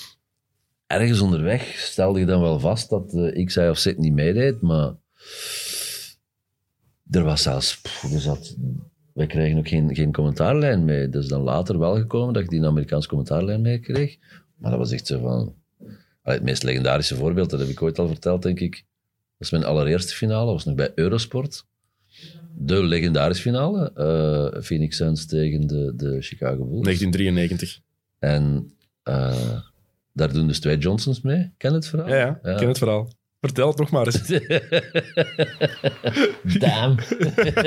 ergens 0.87 1.19
onderweg 1.19 1.75
stelde 1.77 2.19
je 2.19 2.25
dan 2.25 2.41
wel 2.41 2.59
vast 2.59 2.89
dat 2.89 3.13
eh, 3.13 3.45
X, 3.45 3.55
Y 3.55 3.59
of 3.59 3.77
Z 3.77 3.93
niet 3.97 4.13
meedeed, 4.13 4.61
maar 4.61 4.93
er 7.09 7.23
was 7.23 7.41
zelfs, 7.41 7.81
pff, 7.81 8.03
er 8.13 8.19
zat, 8.19 8.55
wij 9.15 9.27
kregen 9.27 9.57
ook 9.57 9.67
geen, 9.67 9.95
geen 9.95 10.11
commentaarlijn 10.11 10.85
mee. 10.85 11.09
Dat 11.09 11.23
is 11.23 11.29
dan 11.29 11.41
later 11.41 11.79
wel 11.79 11.95
gekomen 11.95 12.33
dat 12.33 12.43
ik 12.43 12.49
die 12.49 12.65
Amerikaanse 12.65 13.07
commentaarlijn 13.07 13.61
meekreeg. 13.61 14.17
Maar 14.57 14.69
dat 14.69 14.79
was 14.79 14.91
echt 14.91 15.07
zo 15.07 15.19
van, 15.19 15.55
Allee, 16.21 16.37
het 16.37 16.43
meest 16.43 16.63
legendarische 16.63 17.15
voorbeeld, 17.15 17.49
dat 17.49 17.59
heb 17.59 17.69
ik 17.69 17.81
ooit 17.81 17.99
al 17.99 18.07
verteld, 18.07 18.41
denk 18.41 18.59
ik. 18.59 18.73
Dat 18.73 19.37
was 19.37 19.49
mijn 19.49 19.63
allereerste 19.63 20.13
finale, 20.13 20.51
was 20.51 20.65
nog 20.65 20.75
bij 20.75 20.91
Eurosport. 20.95 21.65
De 22.57 22.83
legendarische 22.83 23.41
finale, 23.41 23.91
eh, 23.93 24.61
Phoenix 24.61 24.95
Suns 24.97 25.25
tegen 25.25 25.67
de, 25.67 25.93
de 25.95 26.21
Chicago 26.21 26.65
Bulls. 26.65 26.83
1993. 26.83 27.79
En 28.19 28.73
eh, 29.03 29.59
daar 30.13 30.33
doen 30.33 30.47
dus 30.47 30.59
twee 30.59 30.77
Johnsons 30.77 31.21
mee. 31.21 31.51
Ken 31.57 31.73
het 31.73 31.87
verhaal? 31.87 32.07
Ja, 32.07 32.39
ja, 32.43 32.51
ik 32.51 32.57
ken 32.57 32.67
het 32.67 32.77
verhaal. 32.77 33.09
Vertel 33.45 33.67
het 33.67 33.77
nog 33.77 33.89
maar 33.89 34.05
eens. 34.05 34.27
Damn. 36.59 36.97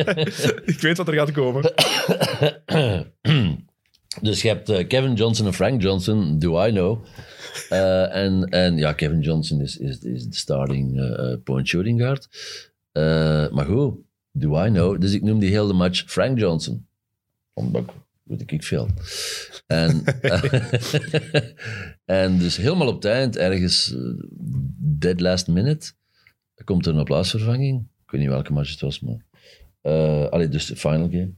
ik 0.73 0.79
weet 0.81 0.97
wat 0.97 1.09
er 1.09 1.15
gaat 1.15 1.33
komen. 1.33 1.63
dus 4.23 4.43
je 4.43 4.49
hebt 4.49 4.69
eh, 4.69 4.87
Kevin 4.87 5.15
Johnson 5.15 5.47
en 5.47 5.55
Frank 5.55 5.83
Johnson, 5.83 6.39
do 6.39 6.65
I 6.67 6.71
know. 6.71 7.05
Eh, 7.69 8.15
en, 8.17 8.45
en 8.45 8.77
ja, 8.77 8.93
Kevin 8.93 9.21
Johnson 9.21 9.61
is, 9.61 9.77
is, 9.77 9.99
is 9.99 10.25
de 10.27 10.37
starting 10.37 11.01
eh, 11.01 11.35
point 11.45 11.69
shooting 11.69 12.01
guard. 12.01 12.29
Maar 13.53 13.67
goed, 13.67 13.95
do 14.33 14.65
I 14.65 14.69
know. 14.69 15.01
Dus 15.01 15.13
ik 15.13 15.23
noem 15.23 15.39
die 15.39 15.51
hele 15.51 15.73
match 15.73 16.03
Frank 16.07 16.39
Johnson. 16.39 16.87
Omdat 17.53 17.83
ik- 17.83 17.91
weet 18.29 18.51
ik 18.51 18.63
veel. 18.65 18.89
En, 19.67 20.03
en 22.05 22.39
dus 22.39 22.57
helemaal 22.57 22.89
op 22.89 22.95
het 22.95 23.05
eind, 23.05 23.37
ergens 23.37 23.95
eh, 23.95 24.01
dead 24.79 25.21
last 25.21 25.49
minute, 25.49 25.93
komt 26.65 26.87
er 26.87 26.93
een 26.93 26.99
applausvervanging. 26.99 27.81
Ik 28.05 28.11
weet 28.11 28.21
niet 28.21 28.31
welke 28.31 28.53
match 28.53 28.71
het 28.71 28.81
was, 28.81 29.01
maar... 29.01 29.25
eh 29.81 30.29
allee, 30.29 30.49
dus 30.49 30.67
de 30.67 30.77
final 30.77 31.09
game. 31.11 31.31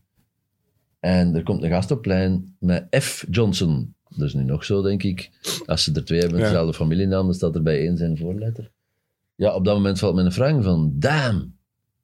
En 1.01 1.35
er 1.35 1.43
komt 1.43 1.63
een 1.63 1.71
gast 1.71 1.91
op 1.91 2.03
plein 2.03 2.57
met 2.59 2.87
F. 3.01 3.27
Johnson. 3.31 3.95
Dat 4.09 4.27
is 4.29 4.35
nu 4.35 4.43
nog 4.43 4.65
zo, 4.65 4.83
denk 4.83 5.03
ik. 5.03 5.31
Als 5.67 5.85
ze 5.85 5.93
er 5.93 6.05
twee 6.05 6.21
hebben, 6.21 6.39
Ja. 6.39 6.45
dezelfde 6.45 6.75
familienaam, 6.75 7.25
dan 7.25 7.35
staat 7.35 7.55
er 7.55 7.63
bij 7.63 7.79
één 7.79 7.97
zijn 7.97 8.19
voorletter. 8.19 8.71
Ja, 9.35 9.55
op 9.55 9.65
dat 9.65 9.75
moment 9.75 9.99
valt 9.99 10.15
me 10.15 10.23
een 10.23 10.33
Frank 10.33 10.63
van, 10.63 10.93
damn, 10.95 11.57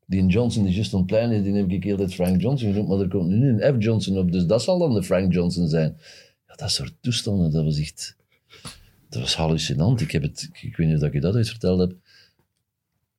die 0.06 0.26
Johnson 0.26 0.64
die 0.64 0.74
juist 0.74 0.92
op 0.92 0.98
het 0.98 1.08
plein 1.08 1.30
is, 1.30 1.42
die 1.42 1.54
heb 1.54 1.70
ik 1.70 1.84
heel 1.84 1.96
tijd 1.96 2.14
Frank 2.14 2.40
Johnson 2.40 2.68
genoemd, 2.68 2.88
maar 2.88 3.00
er 3.00 3.08
komt 3.08 3.28
nu 3.28 3.48
een 3.48 3.74
F. 3.74 3.84
Johnson 3.84 4.18
op, 4.18 4.32
dus 4.32 4.46
dat 4.46 4.62
zal 4.62 4.78
dan 4.78 4.94
de 4.94 5.02
Frank 5.02 5.32
Johnson 5.32 5.68
zijn. 5.68 5.96
Ja, 6.46 6.54
dat 6.54 6.70
soort 6.70 6.94
toestanden, 7.00 7.50
dat 7.50 7.64
was 7.64 7.78
echt... 7.78 8.16
Dat 9.08 9.20
was 9.20 9.34
hallucinant. 9.34 10.00
Ik, 10.00 10.10
heb 10.10 10.22
het, 10.22 10.48
ik, 10.52 10.62
ik 10.62 10.76
weet 10.76 10.86
niet 10.88 10.96
of 10.96 11.02
ik 11.02 11.12
je 11.12 11.20
dat 11.20 11.34
ooit 11.34 11.48
verteld 11.48 11.78
heb. 11.78 11.96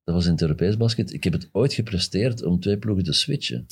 Dat 0.03 0.15
was 0.15 0.25
in 0.25 0.31
het 0.31 0.41
Europees 0.41 0.77
basket. 0.77 1.13
Ik 1.13 1.23
heb 1.23 1.33
het 1.33 1.49
ooit 1.51 1.73
gepresteerd 1.73 2.43
om 2.43 2.59
twee 2.59 2.77
ploegen 2.77 3.03
te 3.03 3.13
switchen. 3.13 3.65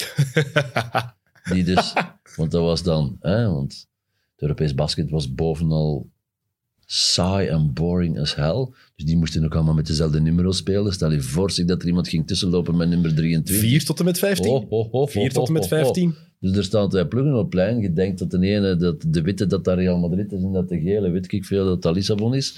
Die 1.52 1.64
dus, 1.64 1.94
want 2.36 2.52
dat 2.52 2.62
was 2.62 2.84
dan, 2.84 3.18
hè, 3.20 3.48
want 3.50 3.88
het 4.32 4.42
Europees 4.42 4.74
basket 4.74 5.10
was 5.10 5.34
bovenal 5.34 6.10
saai 6.86 7.48
en 7.48 7.74
boring 7.74 8.20
as 8.20 8.36
hell. 8.36 8.68
Dus 8.96 9.06
die 9.06 9.18
moesten 9.18 9.46
ook 9.46 9.56
allemaal 9.56 9.74
met 9.74 9.88
dezelfde 9.88 10.22
nummer 10.22 10.54
spelen. 10.54 10.94
Stel 10.94 11.12
je 11.12 11.22
voor 11.22 11.52
zich 11.52 11.66
dat 11.66 11.82
er 11.82 11.88
iemand 11.88 12.08
ging 12.08 12.28
tussenlopen 12.28 12.78
met 12.78 12.90
nummer 12.90 13.16
23. 13.16 13.70
4 13.70 13.86
tot 13.86 14.00
en 14.00 14.06
met 14.06 14.20
15. 14.20 14.52
Oh, 14.52 14.72
oh, 14.72 14.94
oh, 14.94 15.08
4 15.08 15.22
oh, 15.22 15.30
tot 15.30 15.48
en 15.48 15.54
met 15.54 15.64
oh, 15.64 15.72
oh. 15.72 15.78
15. 15.78 16.16
Dus 16.40 16.58
er 16.58 16.64
staan 16.64 16.90
twee 16.90 17.08
ploegen 17.08 17.34
op 17.34 17.40
het 17.40 17.50
plein. 17.50 17.80
Je 17.80 17.94
denkt 17.94 18.20
dat 18.20 18.32
de 18.32 18.40
ene, 18.40 18.76
dat 18.76 19.06
de 19.08 19.22
witte, 19.22 19.48
dat 19.48 19.64
dat 19.64 19.78
Real 19.78 19.98
Madrid 19.98 20.32
is 20.32 20.44
en 20.44 20.52
dat 20.52 20.70
de 20.70 20.80
gele, 20.80 21.10
weet 21.10 21.32
ik 21.32 21.46
veel, 21.46 21.66
dat 21.66 21.82
dat 21.82 21.96
Lissabon 21.96 22.36
is. 22.36 22.54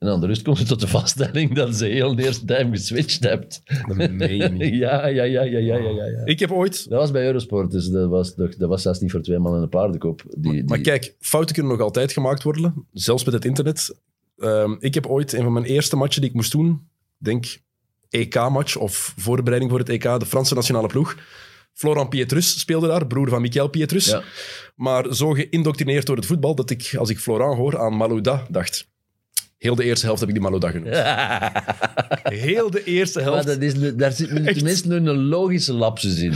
En 0.00 0.08
aan 0.08 0.20
de 0.20 0.26
rust 0.26 0.42
komt 0.42 0.58
het 0.58 0.68
tot 0.68 0.80
de 0.80 0.88
vaststelling 0.88 1.54
dat 1.54 1.74
ze 1.76 1.86
heel 1.86 2.14
de 2.14 2.24
eerste 2.24 2.44
time 2.44 2.76
geswitcht 2.76 3.22
hebt. 3.22 3.62
Dat 3.86 4.10
meen 4.10 4.36
je 4.36 4.48
niet. 4.48 4.74
ja, 4.84 5.06
ja, 5.06 5.22
ja, 5.22 5.42
ja, 5.42 5.58
ja, 5.58 5.76
ja, 5.76 5.90
ja, 5.90 6.04
ja. 6.04 6.24
Ik 6.24 6.38
heb 6.38 6.52
ooit... 6.52 6.88
Dat 6.88 6.98
was 6.98 7.10
bij 7.10 7.26
Eurosport, 7.26 7.70
dus 7.70 7.88
dat 7.88 8.08
was, 8.08 8.34
dat 8.34 8.56
was 8.56 8.82
zelfs 8.82 9.00
niet 9.00 9.10
voor 9.10 9.20
twee 9.22 9.38
man 9.38 9.54
en 9.56 9.62
een 9.62 9.68
paardenkop. 9.68 10.22
Die, 10.28 10.52
die, 10.52 10.64
Maar 10.64 10.80
kijk, 10.80 11.14
fouten 11.20 11.54
kunnen 11.54 11.72
nog 11.72 11.80
altijd 11.80 12.12
gemaakt 12.12 12.42
worden. 12.42 12.86
Zelfs 12.92 13.24
met 13.24 13.34
het 13.34 13.44
internet. 13.44 13.94
Ehm, 14.38 14.76
ik 14.78 14.94
heb 14.94 15.06
ooit 15.06 15.32
een 15.32 15.42
van 15.42 15.52
mijn 15.52 15.64
eerste 15.64 15.96
matchen 15.96 16.20
die 16.20 16.30
ik 16.30 16.36
moest 16.36 16.52
doen, 16.52 16.88
denk 17.18 17.58
EK-match 18.08 18.76
of 18.76 19.14
voorbereiding 19.16 19.70
voor 19.70 19.80
het 19.80 19.88
EK, 19.88 20.02
de 20.02 20.26
Franse 20.26 20.54
nationale 20.54 20.88
ploeg. 20.88 21.16
Florent 21.72 22.08
Pietrus 22.08 22.60
speelde 22.60 22.86
daar, 22.86 23.06
broer 23.06 23.28
van 23.28 23.40
Michael 23.40 23.68
Pietrus. 23.68 24.06
Ja. 24.06 24.22
Maar 24.74 25.14
zo 25.14 25.30
geïndoctrineerd 25.30 26.06
door 26.06 26.16
het 26.16 26.26
voetbal 26.26 26.54
dat 26.54 26.70
ik, 26.70 26.94
als 26.98 27.10
ik 27.10 27.18
Florent 27.18 27.56
hoor, 27.56 27.78
aan 27.78 27.96
Malouda 27.96 28.46
dacht. 28.50 28.88
Heel 29.60 29.74
de 29.74 29.84
eerste 29.84 30.06
helft 30.06 30.20
heb 30.20 30.28
ik 30.28 30.34
die 30.34 30.44
Malouda 30.44 30.70
genoemd. 30.70 30.94
Heel 32.48 32.70
de 32.70 32.84
eerste 32.84 33.18
Maar 33.18 33.28
helft. 33.28 33.46
dat 33.46 33.60
is, 33.60 33.94
daar 33.96 34.12
zit 34.12 34.30
nu 34.30 34.52
tenminste 34.52 34.88
nu 34.88 34.94
een 34.96 35.24
logische 35.24 35.72
lapsus 35.72 36.18
in. 36.18 36.32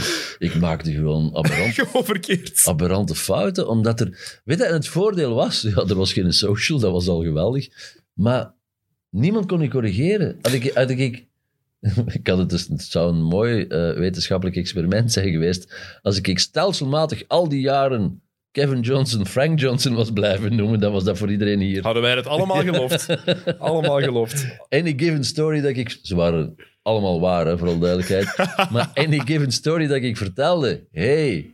Ik 0.47 0.55
maakte 0.59 0.91
gewoon 0.91 1.29
aberrant, 1.37 1.73
Gewoon 1.73 2.05
verkeerd. 2.05 2.61
aberrante 2.65 3.15
fouten, 3.15 3.67
omdat 3.67 3.99
er... 3.99 4.39
Weet 4.43 4.57
je, 4.57 4.63
en 4.63 4.73
het 4.73 4.87
voordeel 4.87 5.33
was, 5.33 5.61
ja, 5.61 5.75
er 5.87 5.95
was 5.95 6.13
geen 6.13 6.33
social, 6.33 6.79
dat 6.79 6.91
was 6.91 7.07
al 7.07 7.23
geweldig, 7.23 7.67
maar 8.13 8.53
niemand 9.09 9.45
kon 9.45 9.61
je 9.61 9.69
corrigeren. 9.69 10.37
Had 10.41 10.51
ik, 10.53 10.71
had 10.73 10.89
ik, 10.89 11.25
ik 12.19 12.27
had 12.27 12.37
het, 12.37 12.49
dus, 12.49 12.67
het 12.67 12.83
zou 12.83 13.13
een 13.13 13.23
mooi 13.23 13.63
eh, 13.63 13.93
wetenschappelijk 13.93 14.57
experiment 14.57 15.11
zijn 15.11 15.31
geweest 15.31 15.75
als 16.01 16.19
ik 16.21 16.39
stelselmatig 16.39 17.23
al 17.27 17.49
die 17.49 17.61
jaren 17.61 18.21
Kevin 18.55 18.81
Johnson, 18.81 19.25
Frank 19.25 19.59
Johnson 19.59 19.95
was 19.95 20.11
blijven 20.11 20.55
noemen, 20.55 20.79
dan 20.79 20.91
was 20.91 21.03
dat 21.03 21.17
voor 21.17 21.31
iedereen 21.31 21.59
hier. 21.59 21.83
Hadden 21.83 22.01
wij 22.01 22.15
het 22.15 22.27
allemaal 22.27 22.61
geloofd. 22.71 23.07
allemaal 23.59 24.01
geloofd. 24.01 24.45
Any 24.69 24.93
given 24.97 25.23
story 25.23 25.61
dat 25.61 25.77
ik... 25.77 25.99
Ze 26.01 26.15
waren 26.15 26.55
allemaal 26.81 27.19
waar, 27.19 27.45
hè, 27.45 27.57
voor 27.57 27.67
alle 27.67 27.79
duidelijkheid. 27.79 28.35
maar 28.73 28.91
any 28.93 29.19
given 29.19 29.51
story 29.51 29.87
dat 29.87 30.01
ik 30.01 30.17
vertelde... 30.17 30.87
Hey, 30.91 31.53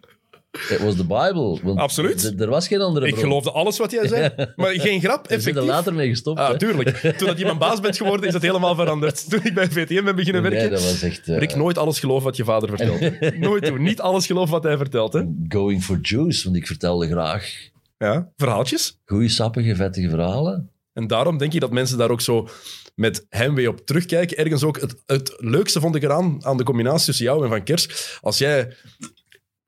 it 0.69 0.80
was 0.80 0.95
the 0.95 1.06
Bible. 1.06 1.60
Want 1.64 1.80
Absoluut. 1.80 2.34
Er 2.41 2.49
was 2.49 2.68
geen 2.68 2.82
andere 2.82 3.06
Ik 3.07 3.11
bron. 3.14 3.23
geloofde 3.26 3.52
alles 3.52 3.78
wat 3.78 3.91
jij 3.91 4.07
zei. 4.07 4.30
Maar 4.56 4.72
geen 4.72 5.02
grap, 5.02 5.28
We 5.28 5.28
zijn 5.28 5.41
er 5.41 5.48
effectief. 5.48 5.64
later 5.76 5.94
mee 5.94 6.10
gestopt. 6.10 6.40
Ah, 6.40 6.49
hè. 6.49 6.57
tuurlijk. 6.57 6.98
Toen 7.18 7.28
dat 7.28 7.38
je 7.38 7.45
mijn 7.45 7.57
baas 7.57 7.80
bent 7.80 7.98
geworden, 7.98 8.28
is 8.28 8.34
het 8.34 8.41
helemaal 8.44 8.76
veranderd. 8.76 9.26
Toen 9.30 9.40
ik 9.44 9.53
bij 9.53 9.69
VTM 9.69 10.03
ben 10.03 10.15
beginnen 10.15 10.41
Nee, 10.41 10.52
werken. 10.52 10.72
dat 10.72 10.82
was 10.84 11.02
echt... 11.02 11.28
eh, 11.28 11.38
Rick, 11.38 11.56
nooit 11.56 11.78
alles 11.78 11.99
geloven 11.99 12.23
wat 12.23 12.36
je 12.38 12.44
vader 12.44 12.69
vertelt. 12.78 13.19
nooit 13.40 13.65
doen. 13.65 13.82
Niet 13.82 14.02
alles 14.02 14.26
geloven 14.26 14.52
wat 14.52 14.64
hij 14.64 14.78
vertelt. 14.78 15.14
Hè? 15.14 15.23
Going 15.48 15.84
for 15.84 15.99
juice, 16.02 16.44
want 16.44 16.56
ik 16.56 16.68
vertelde 16.68 17.07
graag 17.07 17.53
Ja. 17.98 18.32
Verhaaltjes. 18.38 18.98
goede, 19.06 19.30
sappige, 19.30 19.76
vettige 19.76 20.10
verhalen. 20.10 20.69
En 20.94 21.07
daarom 21.07 21.38
denk 21.38 21.53
ik 21.53 21.60
dat 21.61 21.72
mensen 21.72 21.98
daar 21.98 22.10
ook 22.11 22.22
zo 22.22 22.48
met 22.95 23.26
heimwee 23.30 23.69
op 23.69 23.86
terugkijken. 23.86 24.38
Ergens 24.38 24.64
ook 24.64 24.80
het, 24.82 24.95
het 25.06 25.34
leukste 25.38 25.80
vond 25.80 25.95
ik 25.95 26.03
eraan 26.03 26.45
aan 26.45 26.57
de 26.57 26.64
combinatie 26.64 27.06
tussen 27.06 27.26
jou 27.26 27.44
en 27.44 27.49
Van 27.49 27.64
Kers. 27.64 28.18
Als 28.22 28.38
jij, 28.38 28.73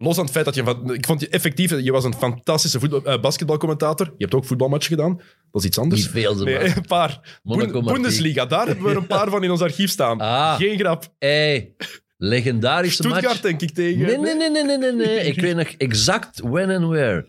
los 0.04 0.18
aan 0.18 0.24
het 0.24 0.34
feit 0.34 0.46
dat 0.46 0.56
je... 0.56 0.94
Ik 0.94 1.06
vond 1.06 1.20
je 1.20 1.30
effectief, 1.30 1.82
je 1.82 1.92
was 1.92 2.04
een 2.04 2.14
fantastische 2.14 2.80
voetbal, 2.80 3.04
eh, 3.04 3.22
basketbalcommentator. 3.22 4.06
Je 4.06 4.24
hebt 4.24 4.34
ook 4.34 4.46
voetbalmatchen 4.46 4.96
gedaan. 4.96 5.22
Dat 5.52 5.62
is 5.62 5.68
iets 5.68 5.78
anders. 5.78 6.02
Niet 6.02 6.10
veel, 6.10 6.36
ze 6.36 6.44
Nee, 6.44 6.56
maar. 6.56 6.78
een 6.78 6.86
paar. 6.86 7.40
Boen-. 7.44 7.84
Bundesliga, 7.84 8.46
daar 8.46 8.68
hebben 8.68 8.86
we 8.86 8.92
er 8.92 8.98
een 8.98 9.08
paar 9.08 9.30
van 9.30 9.44
in 9.44 9.52
ons 9.52 9.62
archief 9.62 9.90
staan. 9.90 10.20
Ah. 10.20 10.56
Geen 10.56 10.80
grap. 10.80 11.14
Hey, 11.20 11.74
legendarische 12.18 13.04
match. 13.04 13.18
Stuttgart 13.18 13.44
denk 13.44 13.62
ik 13.62 13.72
tegen... 13.72 14.06
Nee, 14.06 14.18
nee, 14.18 14.36
nee, 14.36 14.50
nee, 14.50 14.64
nee, 14.64 14.78
nee, 14.78 14.92
nee. 14.92 15.20
Ik 15.20 15.42
weet 15.42 15.56
nog 15.56 15.68
exact 15.68 16.40
when 16.40 16.70
and 16.70 16.88
where. 16.88 17.28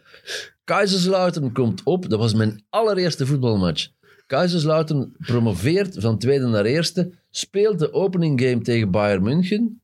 Kaiserslautern 0.65 1.53
komt 1.53 1.83
op. 1.85 2.09
Dat 2.09 2.19
was 2.19 2.35
mijn 2.35 2.65
allereerste 2.71 3.27
voetbalmatch. 3.27 3.89
Kaiserslautern 4.27 5.17
promoveert 5.19 5.97
van 5.99 6.19
tweede 6.19 6.47
naar 6.47 6.65
eerste. 6.65 7.13
Speelt 7.31 7.79
de 7.79 7.93
opening 7.93 8.41
game 8.41 8.61
tegen 8.61 8.91
Bayern 8.91 9.23
München. 9.23 9.83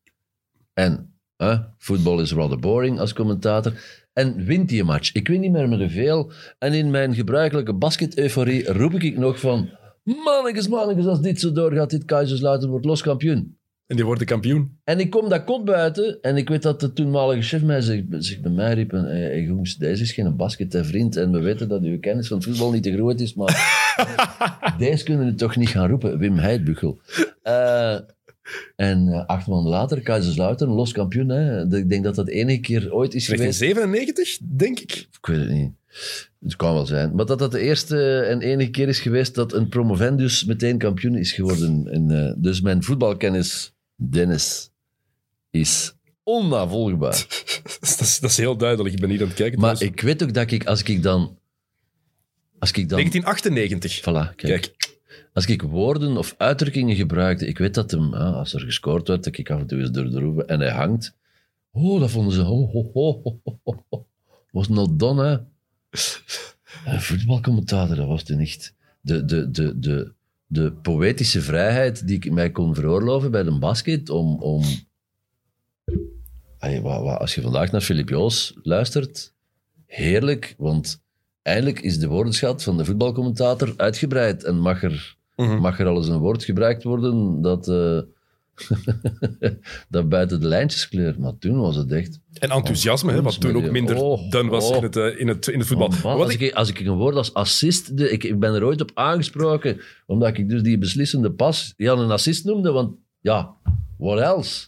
En 0.75 1.15
eh, 1.41 1.59
voetbal 1.79 2.21
is 2.21 2.33
rather 2.33 2.59
boring 2.59 2.99
als 2.99 3.13
commentator. 3.13 3.73
En 4.13 4.45
wint 4.45 4.69
die 4.69 4.85
match. 4.85 5.13
Ik 5.13 5.29
win 5.29 5.41
niet 5.41 5.51
meer 5.51 5.69
met 5.69 5.91
veel. 5.91 6.33
En 6.59 6.73
in 6.73 6.91
mijn 6.91 7.15
gebruikelijke 7.15 7.75
basket-euforie 7.75 8.73
roep 8.73 8.95
ik 8.95 9.19
nog 9.19 9.41
van... 9.41 9.69
Mannetjes, 10.03 10.69
mannetjes, 10.69 11.07
als 11.07 11.21
dit 11.21 11.41
zo 11.41 11.53
doorgaat, 11.53 11.91
dit 11.91 12.05
Kaiserslautern 12.05 12.71
wordt 12.71 12.87
los 12.87 13.03
kampioen. 13.03 13.59
En 13.87 13.97
die 13.97 14.05
worden 14.05 14.27
kampioen. 14.27 14.79
En 14.85 15.01
ik 15.01 15.11
kom 15.11 15.29
dat 15.29 15.45
kot 15.45 15.65
buiten 15.65 16.19
en 16.21 16.37
ik 16.37 16.49
weet 16.49 16.63
dat 16.63 16.81
de 16.81 16.93
toenmalige 16.93 17.43
chef 17.43 17.63
mij 17.63 17.81
zich, 17.81 18.05
zich 18.11 18.41
bij 18.41 18.51
mij 18.51 18.75
riep: 18.75 18.91
hey, 18.91 19.21
hey, 19.21 19.43
jongens, 19.43 19.77
deze 19.77 20.03
is 20.03 20.13
geen 20.13 20.37
basket, 20.37 20.73
hè, 20.73 20.85
vriend. 20.85 21.17
En 21.17 21.33
we 21.33 21.41
weten 21.41 21.69
dat 21.69 21.83
uw 21.83 21.99
kennis 21.99 22.29
van 22.29 22.43
voetbal 22.43 22.71
niet 22.71 22.83
te 22.83 22.93
groot 22.93 23.21
is, 23.21 23.35
maar 23.35 23.55
deze 24.79 25.05
kunnen 25.05 25.27
we 25.27 25.35
toch 25.35 25.57
niet 25.57 25.69
gaan 25.69 25.89
roepen. 25.89 26.19
Wim 26.19 26.39
Heidbuchel. 26.39 27.01
Eh, 27.43 27.97
en 28.77 29.09
eh, 29.09 29.27
acht 29.27 29.47
maanden 29.47 29.71
later, 29.71 30.01
Kaiserslautern, 30.01 30.71
los 30.71 30.93
kampioen. 30.93 31.29
Hè. 31.29 31.67
De- 31.69 31.79
Ik 31.79 31.89
denk 31.89 32.05
dat 32.05 32.15
dat 32.15 32.27
de 32.27 32.33
enige 32.33 32.61
keer 32.61 32.93
ooit 32.95 33.15
is 33.15 33.27
geweest. 33.27 33.59
1997, 33.59 34.39
denk 34.57 34.79
ik. 34.81 34.93
Ik 34.97 35.27
weet 35.27 35.39
het 35.39 35.49
niet. 35.51 35.73
Het 36.41 36.57
kan 36.57 36.75
wel 36.75 36.87
zijn. 36.87 37.15
Maar 37.15 37.27
dat 37.27 37.39
dat 37.39 37.51
de 37.53 37.61
eerste 37.61 38.21
en 38.21 38.41
enige 38.41 38.71
keer 38.71 38.89
is 38.89 39.01
geweest 39.01 39.35
dat 39.35 39.53
een 39.53 39.69
promovendus 39.69 40.45
meteen 40.45 40.79
kampioen 40.79 41.15
is 41.17 41.33
geworden. 41.33 41.89
En, 41.91 42.11
eh, 42.27 42.33
dus 42.37 42.61
mijn 42.61 42.83
voetbalkennis, 42.83 43.73
Dennis, 43.97 44.71
is 45.51 45.95
onnavolgbaar. 46.23 47.27
Dat 47.81 48.01
is, 48.01 48.21
dat 48.21 48.31
is 48.31 48.37
heel 48.37 48.57
duidelijk. 48.57 48.95
Ik 48.95 49.01
ben 49.01 49.11
hier 49.11 49.21
aan 49.21 49.27
het 49.27 49.37
kijken. 49.37 49.61
Maar 49.61 49.75
trouwens. 49.75 50.01
ik 50.01 50.07
weet 50.07 50.23
ook 50.23 50.35
dat 50.35 50.51
ik, 50.51 50.65
als 50.67 50.83
ik 50.83 51.03
dan... 51.03 51.39
Als 52.59 52.71
ik 52.71 52.89
dan... 52.89 52.99
1998. 52.99 54.01
Voilà, 54.01 54.35
kijk. 54.37 54.37
Kijk. 54.37 54.90
Als 55.33 55.47
ik 55.47 55.63
woorden 55.63 56.17
of 56.17 56.35
uitdrukkingen 56.39 56.97
gebruikte, 56.97 57.47
ik 57.47 57.59
weet 57.59 57.75
dat 57.75 57.91
hem, 57.91 58.15
als 58.15 58.55
er 58.55 58.61
gescoord 58.61 59.09
werd, 59.09 59.25
dat 59.25 59.39
ik 59.39 59.51
af 59.51 59.61
en 59.61 59.67
toe 59.67 59.79
eens 59.79 59.91
door 59.91 60.11
de 60.11 60.45
en 60.45 60.61
hij 60.61 60.71
hangt. 60.71 61.17
Oh, 61.71 62.01
dat 62.01 62.11
vonden 62.11 62.33
ze. 62.33 62.45
Oh. 62.45 64.05
Was 64.51 64.69
not 64.69 64.99
done, 64.99 65.25
hè? 65.25 65.39
Voetbalcommentator, 67.01 67.97
dat 67.97 68.07
was 68.07 68.21
het 68.27 68.39
niet. 68.39 68.75
De, 69.01 69.25
de, 69.25 69.51
de, 69.51 69.79
de, 69.79 70.13
de 70.47 70.73
poëtische 70.73 71.41
vrijheid 71.41 72.07
die 72.07 72.17
ik 72.17 72.31
mij 72.33 72.51
kon 72.51 72.75
veroorloven 72.75 73.31
bij 73.31 73.43
de 73.43 73.59
basket 73.59 74.11
om. 74.11 74.43
om 74.43 74.63
als 76.59 77.35
je 77.35 77.43
vandaag 77.43 77.71
naar 77.71 77.81
Filip 77.81 78.09
Joos 78.09 78.59
luistert, 78.63 79.35
heerlijk, 79.87 80.55
want 80.59 81.03
eindelijk 81.43 81.81
is 81.81 81.99
de 81.99 82.09
woordenschat 82.09 82.63
van 82.63 82.77
de 82.77 82.85
voetbalcommentator 82.85 83.73
uitgebreid 83.77 84.45
en 84.45 84.59
mag 84.59 84.83
er, 84.83 85.17
Mhm. 85.37 85.61
mag 85.61 85.81
er 85.81 85.87
al 85.87 85.97
eens 85.97 86.09
een 86.09 86.19
woord 86.19 86.45
gebruikt 86.45 86.83
worden 86.83 87.43
dat, 87.43 87.69
eh, 87.69 87.99
dat 89.89 90.09
buiten 90.09 90.41
de 90.41 90.47
lijntjes 90.47 90.89
kleurt. 90.89 91.19
Maar 91.19 91.39
toen 91.39 91.61
was 91.61 91.77
het 91.77 91.93
echt... 91.93 92.21
En 92.33 92.51
enthousiasme, 92.51 93.13
hè, 93.13 93.23
wat 93.23 93.41
toen 93.41 93.57
ook 93.57 93.71
minder 93.71 93.97
Oh, 93.97 94.31
done 94.31 94.51
was 94.51 94.71
oh. 94.71 94.77
in, 94.77 94.83
het, 94.83 94.97
eh, 94.97 95.21
in, 95.21 95.29
het, 95.29 95.47
in 95.49 95.59
het 95.59 95.69
voetbal. 95.69 95.87
Oh, 95.87 96.03
man, 96.03 96.21
als, 96.21 96.33
ik- 96.33 96.41
ik, 96.41 96.55
als 96.55 96.69
ik 96.69 96.81
een 96.81 96.97
woord 96.97 97.15
als 97.15 97.35
assist... 97.35 97.97
De, 97.97 98.11
ik, 98.11 98.25
ik 98.25 98.39
ben 98.39 98.55
er 98.55 98.65
ooit 98.65 98.81
op 98.81 98.91
aangesproken, 98.95 99.81
omdat 100.07 100.37
ik 100.39 100.49
dus 100.49 100.63
die 100.63 100.79
beslissende 100.79 101.31
pas 101.33 101.75
Jan 101.77 101.99
een 101.99 102.11
assist 102.11 102.45
noemde, 102.45 102.71
want 102.71 102.95
ja, 103.21 103.55
what 103.99 104.19
else? 104.19 104.67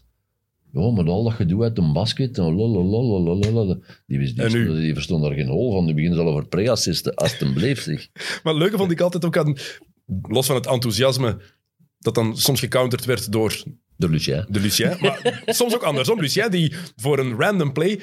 Ja, 0.72 0.90
met 0.90 1.06
al 1.06 1.24
dat 1.24 1.32
gedoe 1.32 1.62
uit 1.62 1.78
een 1.78 1.92
basket, 1.92 2.38
en 2.38 2.54
lalalala, 2.54 3.78
die, 4.06 4.18
wist- 4.18 4.34
die, 4.36 4.44
En 4.44 4.52
nu? 4.52 4.80
die 4.80 4.94
verstond 4.94 5.22
daar 5.22 5.32
geen 5.32 5.48
hol 5.48 5.72
van. 5.72 5.84
Die 5.84 5.94
beginnen 5.94 6.18
ze 6.18 6.24
al 6.24 6.30
over 6.30 6.46
pre-assisten, 6.46 7.14
alsjeblieft 7.14 7.82
zeg. 7.84 8.08
Maar 8.42 8.52
het 8.52 8.62
leuke 8.62 8.76
vond 8.76 8.90
ik 8.90 9.00
altijd 9.00 9.24
ook 9.24 9.36
aan, 9.36 9.56
los 10.22 10.46
van 10.46 10.56
het 10.56 10.66
enthousiasme, 10.66 11.40
dat 11.98 12.14
dan 12.14 12.36
soms 12.36 12.60
gecounterd 12.60 13.04
werd 13.04 13.32
door 13.32 13.62
Door 13.96 14.10
Lucien. 14.10 14.46
de 14.48 14.60
Lucien. 14.60 14.96
Maar 15.00 15.42
soms 15.46 15.74
ook 15.74 15.82
andersom. 15.82 16.20
Lucien 16.20 16.50
die 16.50 16.74
voor 16.96 17.18
een 17.18 17.36
random 17.38 17.72
play... 17.72 18.00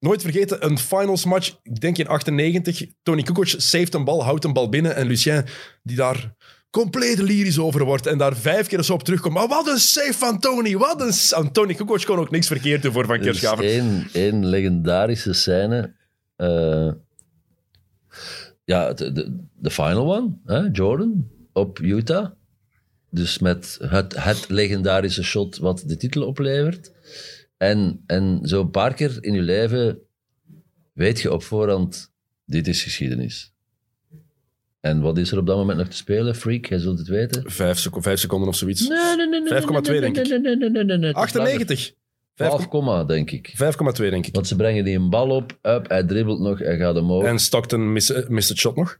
Nooit 0.00 0.22
vergeten, 0.22 0.64
een 0.66 0.78
finals 0.78 1.24
match, 1.24 1.58
ik 1.62 1.80
denk 1.80 1.98
in 1.98 2.06
98. 2.06 2.86
Tony 3.02 3.22
Kukoc 3.22 3.46
saved 3.46 3.94
een 3.94 4.04
bal, 4.04 4.24
houdt 4.24 4.44
een 4.44 4.52
bal 4.52 4.68
binnen. 4.68 4.94
En 4.96 5.06
Lucien, 5.06 5.44
die 5.82 5.96
daar 5.96 6.34
compleet 6.82 7.18
lyrisch 7.18 7.58
over 7.58 7.84
wordt 7.84 8.06
en 8.06 8.18
daar 8.18 8.36
vijf 8.36 8.66
keer 8.66 8.78
eens 8.78 8.90
op 8.90 9.02
terugkomt. 9.02 9.34
Maar 9.34 9.48
wat 9.48 9.68
een 9.68 9.78
save 9.78 10.12
van 10.12 10.40
Tony, 10.40 10.76
wat 10.76 11.00
een... 11.00 11.12
s- 11.12 11.32
En 11.32 11.52
Tony 11.52 11.74
Kukoc 11.74 12.04
kon 12.04 12.18
ook 12.18 12.30
niks 12.30 12.46
verkeerd 12.46 12.82
doen 12.82 12.92
voor 12.92 13.06
Van 13.06 13.20
Er 13.20 13.26
is 13.28 13.42
één, 13.60 14.06
één 14.12 14.46
legendarische 14.46 15.32
scène. 15.32 15.94
eh, 16.36 16.90
ja, 18.64 18.92
de, 18.92 19.12
de, 19.12 19.44
de 19.54 19.70
final 19.70 20.16
one, 20.16 20.38
hè, 20.44 20.68
Jordan, 20.72 21.28
op 21.52 21.78
Utah. 21.78 22.30
Dus 23.10 23.38
met 23.38 23.78
het, 23.82 24.22
het 24.24 24.48
legendarische 24.48 25.22
shot 25.22 25.56
wat 25.58 25.82
de 25.86 25.96
titel 25.96 26.22
oplevert. 26.26 26.92
En, 27.56 28.02
en 28.06 28.40
zo 28.42 28.60
een 28.60 28.70
paar 28.70 28.94
keer 28.94 29.16
in 29.20 29.32
je 29.34 29.42
leven 29.42 29.98
weet 30.92 31.20
je 31.20 31.32
op 31.32 31.42
voorhand, 31.42 32.12
dit 32.44 32.66
is 32.68 32.82
geschiedenis. 32.82 33.52
En 34.80 35.00
wat 35.00 35.18
is 35.18 35.32
er 35.32 35.38
op 35.38 35.46
dat 35.46 35.56
moment 35.56 35.78
nog 35.78 35.88
te 35.88 35.96
spelen? 35.96 36.34
Freak, 36.34 36.66
jij 36.66 36.78
zult 36.78 36.98
het 36.98 37.08
weten. 37.08 37.50
Vijf, 37.50 37.78
seco- 37.78 38.00
vijf 38.00 38.20
seconden 38.20 38.48
of 38.48 38.56
zoiets. 38.56 38.88
Nee, 38.88 39.16
nee, 39.16 39.26
nee. 39.28 39.40
nee, 39.40 39.62
5,2 39.62 39.68
nee, 39.70 39.80
nee, 39.80 40.00
denk 40.00 40.16
ik. 40.16 40.28
Nee, 40.28 40.38
nee, 40.38 40.56
nee, 40.56 40.70
nee, 40.70 40.84
nee, 40.84 40.96
nee. 40.98 41.06
het 41.08 41.16
is 41.16 41.22
98. 41.22 41.78
langer. 41.78 41.96
5,2 42.34 42.68
12, 42.68 43.06
denk 43.06 43.30
ik. 43.30 43.54
denk 44.10 44.26
ik. 44.26 44.34
Want 44.34 44.46
ze 44.46 44.56
brengen 44.56 44.84
die 44.84 44.96
een 44.96 45.10
bal 45.10 45.30
op, 45.30 45.58
up, 45.62 45.88
hij 45.88 46.04
dribbelt 46.04 46.40
nog, 46.40 46.58
hij 46.58 46.76
gaat 46.76 46.96
omhoog. 46.96 47.24
En 47.24 47.38
Stockton 47.38 47.92
mist, 47.92 48.10
eh, 48.10 48.28
mist 48.28 48.48
het 48.48 48.58
shot 48.58 48.76
nog. 48.76 48.98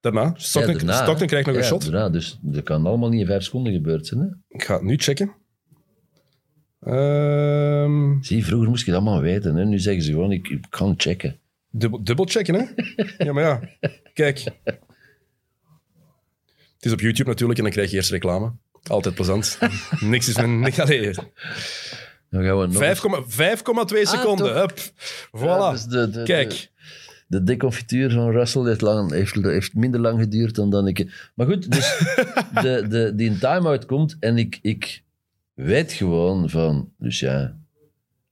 Daarna. 0.00 0.34
Stockton, 0.36 0.72
Ja, 0.72 0.78
daarna, 0.78 0.94
Stockton 0.94 1.18
hè. 1.18 1.26
krijgt 1.26 1.46
nog 1.46 1.56
een 1.56 1.64
shot. 1.64 1.82
daarna, 1.82 2.08
dus 2.08 2.38
dat 2.40 2.62
kan 2.62 2.86
allemaal 2.86 3.08
niet 3.08 3.20
in 3.20 3.26
vijf 3.26 3.42
seconden 3.42 3.72
gebeurd 3.72 4.06
zijn. 4.06 4.20
Hè? 4.20 4.26
Ik 4.48 4.64
ga 4.64 4.74
het 4.74 4.82
nu 4.82 4.96
checken. 4.96 5.32
Ehm 6.80 8.20
Zie, 8.20 8.44
vroeger 8.44 8.68
moest 8.68 8.84
je 8.84 8.90
dat 8.90 9.00
allemaal 9.00 9.20
weten. 9.20 9.54
Hè? 9.56 9.64
Nu 9.64 9.78
zeggen 9.78 10.02
ze 10.02 10.10
gewoon, 10.12 10.32
ik, 10.32 10.48
ik 10.48 10.66
kan 10.68 10.94
checken. 10.96 11.36
Dubbel, 11.72 12.26
checken, 12.26 12.54
hè? 12.54 12.64
ja, 13.26 13.32
maar 13.32 13.42
ja. 13.44 13.60
Kijk. 14.14 14.44
Het 16.74 16.90
is 16.90 16.92
op 16.92 17.00
YouTube 17.00 17.28
natuurlijk 17.28 17.58
en 17.58 17.64
dan 17.64 17.72
krijg 17.72 17.90
je 17.90 17.96
eerst 17.96 18.10
reclame. 18.10 18.52
Altijd 18.82 19.14
plezant. 19.14 19.58
Niks 20.00 20.28
is 20.28 20.36
een... 20.36 20.60
Niks, 20.60 20.78
allee, 20.84 21.14
5,2 21.14 21.14
Dan 22.30 22.44
gaan 22.44 22.58
we 22.58 22.66
nog 22.66 23.90
eens- 23.92 24.10
seconden. 24.10 24.54
Ah, 24.54 24.60
Hup. 24.60 24.78
Voilà. 25.36 25.40
Ja, 25.40 25.70
dus 25.70 25.84
de- 25.84 26.10
de- 26.10 26.22
Kijk. 26.22 26.50
de- 26.50 26.70
de 27.26 27.42
deconfituur 27.42 28.10
van 28.10 28.30
Russell 28.30 28.62
heeft, 28.64 28.80
lang, 28.80 29.10
heeft, 29.10 29.34
heeft 29.34 29.74
minder 29.74 30.00
lang 30.00 30.20
geduurd 30.20 30.54
dan, 30.54 30.70
dan 30.70 30.86
ik... 30.86 31.30
Maar 31.34 31.46
goed, 31.46 31.70
dus 31.70 31.98
de, 32.62 32.84
de, 32.88 33.12
die 33.14 33.38
time-out 33.38 33.86
komt 33.86 34.16
en 34.20 34.38
ik, 34.38 34.58
ik 34.62 35.02
weet 35.54 35.92
gewoon 35.92 36.50
van... 36.50 36.92
Dus 36.98 37.20
ja, 37.20 37.56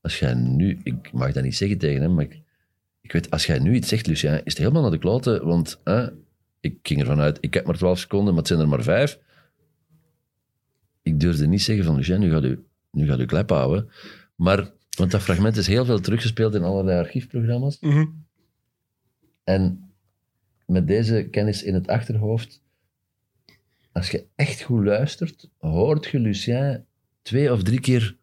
als 0.01 0.19
jij 0.19 0.35
nu... 0.35 0.81
Ik 0.83 1.13
mag 1.13 1.33
dat 1.33 1.43
niet 1.45 1.57
zeggen 1.57 1.79
tegen 1.79 2.03
hem, 2.03 2.15
maar 2.15 2.25
ik, 2.25 2.40
ik 3.11 3.17
weet, 3.17 3.31
als 3.31 3.47
jij 3.47 3.59
nu 3.59 3.75
iets 3.75 3.89
zegt, 3.89 4.07
Lucien, 4.07 4.33
is 4.33 4.41
het 4.45 4.59
helemaal 4.59 4.83
naar 4.83 4.91
de 4.91 4.99
kloten, 4.99 5.47
want 5.47 5.81
ik 6.61 6.79
ging 6.83 7.01
ervan 7.01 7.21
uit, 7.21 7.39
ik 7.41 7.55
heb 7.55 7.67
maar 7.67 7.77
12 7.77 7.99
seconden, 7.99 8.29
maar 8.29 8.39
het 8.43 8.47
zijn 8.47 8.61
er 8.61 8.69
maar 8.69 8.83
vijf. 8.83 9.19
Ik 11.03 11.21
durfde 11.21 11.47
niet 11.47 11.63
zeggen 11.63 11.85
van, 11.85 11.97
Lucien, 11.97 12.21
nu 12.21 12.31
gaat 12.31 12.45
u, 12.45 12.65
nu 12.91 13.07
gaat 13.07 13.19
u 13.19 13.25
klep 13.25 13.51
houden. 13.51 13.91
Maar, 14.35 14.71
want 14.97 15.11
dat 15.11 15.23
fragment 15.23 15.57
is 15.57 15.67
heel 15.67 15.85
veel 15.85 16.01
teruggespeeld 16.01 16.55
in 16.55 16.63
allerlei 16.63 16.99
archiefprogramma's. 16.99 17.81
Mhm. 17.81 18.07
En 19.45 19.93
met 20.67 20.87
deze 20.87 21.29
kennis 21.31 21.63
in 21.63 21.75
het 21.75 21.89
achterhoofd, 21.89 22.63
als 23.93 24.11
je 24.11 24.27
echt 24.35 24.63
goed 24.63 24.85
luistert, 24.85 25.51
hoort 25.59 26.07
je 26.07 26.19
Lucien 26.19 26.85
twee 27.23 27.53
of 27.53 27.63
drie 27.63 27.81
keer 27.81 28.17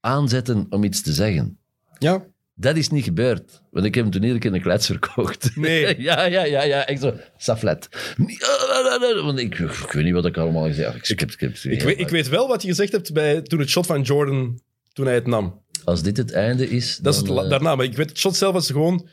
aanzetten 0.00 0.66
om 0.70 0.84
iets 0.84 1.02
te 1.02 1.12
zeggen. 1.12 1.58
Ja, 1.98 2.26
Dat 2.60 2.76
is 2.76 2.88
niet 2.88 3.04
gebeurd. 3.04 3.62
Want 3.70 3.84
ik 3.86 3.94
heb 3.94 4.04
hem 4.04 4.12
toen 4.12 4.22
iedere 4.22 4.40
keer 4.40 4.54
een 4.54 4.60
klets 4.62 4.86
verkocht. 4.86 5.50
Nee. 5.56 6.00
ja, 6.08 6.24
ja, 6.24 6.44
ja, 6.44 6.62
ja. 6.62 6.86
Echt 6.86 7.00
zo, 7.00 7.14
saflet. 7.36 7.88
Want 9.24 9.38
ik, 9.38 9.58
ik 9.58 9.92
weet 9.92 10.04
niet 10.04 10.12
wat 10.12 10.24
ik 10.26 10.36
allemaal 10.36 10.66
gezegd 10.66 10.92
heb. 10.92 11.02
Ik, 11.06 11.20
heb- 11.20 11.30
ik, 11.30 11.40
heb- 11.40 11.54
ik 11.72 11.82
weet, 11.82 11.98
ik 11.98 12.08
weet 12.08 12.28
wel 12.28 12.48
wat 12.48 12.62
je 12.62 12.68
gezegd 12.68 12.92
hebt 12.92 13.12
bij, 13.12 13.42
toen 13.42 13.58
het 13.58 13.68
shot 13.68 13.86
van 13.86 14.02
Jordan, 14.02 14.60
toen 14.92 15.06
hij 15.06 15.14
het 15.14 15.26
nam. 15.26 15.62
Als 15.84 16.02
dit 16.02 16.16
het 16.16 16.32
einde 16.32 16.70
is, 16.70 16.96
Dat 16.96 17.14
is 17.14 17.20
het 17.20 17.28
eh, 17.30 17.48
daarna, 17.48 17.74
maar 17.76 17.84
ik 17.84 17.96
weet 17.96 18.08
het 18.08 18.18
shot 18.18 18.36
zelf 18.36 18.52
was 18.52 18.66
gewoon... 18.66 19.08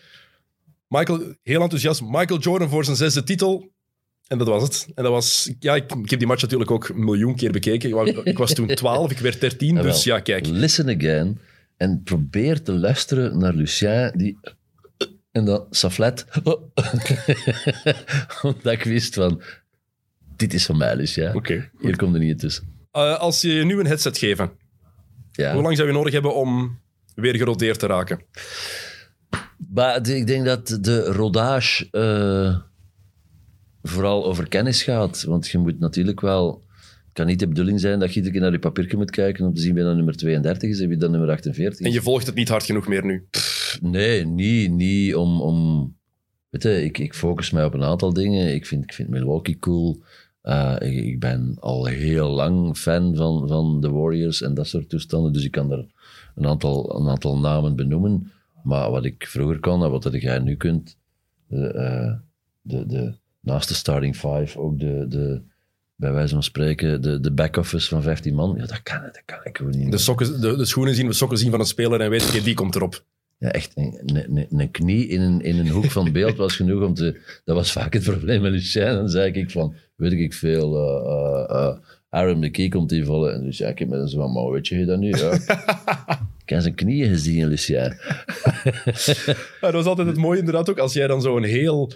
Michael, 0.88 1.36
heel 1.44 1.62
enthousiast, 1.62 2.02
Michael 2.02 2.40
Jordan 2.40 2.70
voor 2.70 2.86
zijn 2.86 2.96
zesde 2.98 3.24
titel. 3.24 3.72
En 4.28 4.38
dat 4.38 4.48
was 4.48 4.64
het. 4.64 4.86
En 4.96 5.04
dat 5.04 5.12
was... 5.12 5.52
Ja, 5.60 5.76
ik, 5.76 5.92
ik 6.04 6.10
heb 6.10 6.20
die 6.20 6.28
match 6.28 6.42
natuurlijk 6.42 6.72
ook 6.72 6.88
een 6.90 7.04
miljoen 7.04 7.36
keer 7.36 7.52
bekeken. 7.52 7.90
Ik 7.90 7.96
was, 7.96 8.10
ik 8.10 8.38
was 8.38 8.54
toen 8.54 8.68
12, 8.76 9.12
ik 9.12 9.18
werd 9.18 9.40
13, 9.42 9.78
Ah, 9.78 9.84
wel. 9.84 9.92
dus 9.94 10.04
ja, 10.04 10.20
kijk. 10.20 10.48
Listen 10.48 10.90
again. 10.98 11.40
En 11.78 12.02
probeer 12.04 12.62
te 12.62 12.74
luisteren 12.74 13.38
naar 13.38 13.54
Lucien, 13.54 14.12
die... 14.16 14.38
En 15.32 15.46
dan 15.46 15.68
saflet. 15.70 16.26
Omdat 18.42 18.74
ik 18.74 18.84
wist 18.84 19.14
van... 19.14 19.42
Dit 20.36 20.54
is 20.54 20.66
van 20.66 20.78
mij, 20.78 20.96
Lucien. 20.96 21.36
Oké. 21.36 21.70
Hier 21.80 21.96
komt 21.98 22.14
er 22.14 22.20
niet 22.20 22.40
tussen. 22.40 22.88
Eh, 22.92 23.20
als 23.20 23.42
je 23.42 23.66
nu 23.66 23.80
een 23.80 23.86
headset 23.86 24.18
geven, 24.18 24.52
Ja. 25.32 25.54
hoe 25.54 25.62
lang 25.62 25.76
zou 25.76 25.88
je 25.88 25.94
nodig 25.94 26.14
hebben 26.14 26.36
om 26.36 26.80
weer 27.16 27.36
gerodeerd 27.36 27.80
te 27.80 27.88
raken? 27.88 28.22
Maar 29.74 30.08
ik 30.10 30.28
denk 30.28 30.46
dat 30.46 30.78
de 30.82 31.04
rodage 31.04 31.88
eh, 31.92 32.60
vooral 33.82 34.26
over 34.26 34.48
kennis 34.48 34.84
gaat. 34.84 35.24
Want 35.24 35.48
je 35.48 35.58
moet 35.58 35.80
natuurlijk 35.80 36.22
wel... 36.22 36.64
Kan 37.16 37.26
niet 37.26 37.40
de 37.40 37.48
bedoeling 37.48 37.80
zijn 37.80 38.00
dat 38.00 38.10
je 38.10 38.16
iedere 38.16 38.34
keer 38.34 38.42
naar 38.42 38.52
je 38.52 38.60
papiertje 38.60 38.98
moet 38.98 39.12
kijken 39.12 39.46
om 39.46 39.54
te 39.54 39.62
zien 39.62 39.74
wie 39.74 39.84
dan 39.84 39.96
nummer 39.96 40.16
32 40.16 40.70
is 40.70 40.80
en 40.80 40.88
wie 40.88 40.98
dan 40.98 41.12
nummer 41.12 41.30
48 41.30 41.80
is. 41.80 41.86
En 41.86 41.92
je 41.92 42.02
volgt 42.02 42.26
het 42.26 42.36
niet 42.36 42.50
hard 42.50 42.64
genoeg 42.64 42.88
meer 42.88 43.06
nu. 43.06 43.28
Nee, 43.82 44.26
niet, 44.26 44.72
niet 44.72 45.16
om... 45.16 45.42
om 45.42 45.96
weet 46.50 46.64
je, 46.64 46.84
ik, 46.84 46.98
ik 46.98 47.14
focus 47.14 47.52
mij 47.52 47.66
op 47.66 47.74
een 47.74 47.84
aantal 47.84 48.14
dingen. 48.14 48.54
Ik 48.54 48.66
vind, 48.66 48.84
ik 48.84 48.94
vind 48.94 49.10
Milwaukee 49.10 49.60
cool. 49.60 50.04
Eh, 50.42 50.76
ik, 50.80 51.06
ik 51.06 51.20
ben 51.20 51.58
al 51.60 51.86
heel 51.86 52.30
lang 52.30 52.78
fan 52.78 53.16
van, 53.16 53.48
van 53.48 53.82
de 53.82 53.90
Warriors 53.90 54.42
en 54.42 54.54
dat 54.54 54.68
soort 54.68 54.90
toestanden. 54.90 55.34
Dus 55.34 55.44
ik 55.44 55.52
kan 55.52 55.72
er 55.72 55.86
een 56.36 56.46
aantal, 56.46 57.00
een 57.00 57.10
aantal 57.10 57.40
namen 57.40 57.76
benoemen. 57.76 58.32
Maar 58.64 58.92
wat 58.92 59.06
ik 59.06 59.28
vroeger 59.28 59.60
kon 59.60 59.84
en 59.84 59.92
wat 59.92 60.04
dat 60.04 60.22
jij 60.22 60.40
nu 60.40 60.56
kunt... 60.56 60.98
De, 61.48 61.68
eh, 61.68 62.14
de, 62.62 62.86
de, 62.86 63.14
naast 63.40 63.68
de 63.68 63.74
starting 63.74 64.16
five 64.16 64.60
ook 64.60 64.80
de... 64.80 65.06
de 65.08 65.54
bij 65.96 66.12
wijze 66.12 66.34
van 66.34 66.44
spreken, 66.44 67.02
de, 67.02 67.20
de 67.20 67.32
back-office 67.32 67.88
van 67.88 68.02
15 68.02 68.36
man. 68.36 68.56
Ja, 68.58 68.66
dat 68.66 68.84
kan, 68.84 69.02
dat 69.02 69.22
kan 69.26 69.40
ik 69.44 69.58
gewoon 69.58 69.78
niet. 69.78 69.92
De, 69.92 69.98
sokken, 69.98 70.42
de, 70.42 70.56
de 70.56 70.66
schoenen 70.66 70.96
zien, 70.96 71.08
de 71.08 71.14
sokken 71.14 71.38
zien 71.38 71.52
van 71.52 71.60
een 71.60 71.66
speler 71.66 72.02
en 72.02 72.10
weet 72.10 72.32
je, 72.32 72.42
die 72.42 72.54
komt 72.54 72.76
erop. 72.76 73.04
Ja, 73.38 73.52
echt, 73.52 73.72
een, 73.76 74.48
een, 74.50 74.72
knie 74.72 75.08
in 75.08 75.22
een, 75.22 75.42
in 75.42 75.60
een 75.60 75.70
hoek 75.70 75.92
van 75.92 76.12
beeld 76.12 76.38
was 76.38 76.56
genoeg 76.56 76.84
om 76.84 76.94
te... 76.94 77.22
Dat 77.44 77.56
was 77.56 77.72
vaak 77.72 77.94
het 77.94 78.04
probleem 78.04 78.42
met 78.42 78.52
Lucien. 78.52 78.86
Dan 78.86 79.10
zei 79.10 79.32
ik 79.32 79.52
van, 79.52 79.76
weet 79.96 80.12
ik 80.12 80.34
veel, 80.34 80.76
eh, 80.76 81.12
eh, 81.12 81.68
eh, 81.68 81.78
Aaron 82.10 82.40
McKee 82.40 82.70
komt 82.70 82.92
invallen. 82.92 83.34
En 83.34 83.44
Lucien, 83.44 83.68
ik 83.68 83.80
heb 83.80 83.88
met 83.88 84.00
een 84.00 84.08
zo 84.08 84.18
van, 84.18 84.32
maar 84.32 84.52
weet 84.52 84.68
je 84.68 84.86
dat 84.86 85.00
nu? 85.00 85.10
Ja. 85.10 85.32
ik 86.44 86.50
heb 86.50 86.62
zijn 86.62 86.76
knieën 86.76 87.10
gezien, 87.10 87.48
Lucien. 87.48 87.76
Ja, 89.62 89.72
dat 89.72 89.74
was 89.74 89.86
altijd 89.86 90.08
het 90.08 90.18
mooie 90.18 90.40
inderdaad 90.40 90.70
ook, 90.70 90.80
als 90.80 90.94
jij 90.94 91.08
dan 91.08 91.22
zo'n 91.22 91.44
heel 91.44 91.92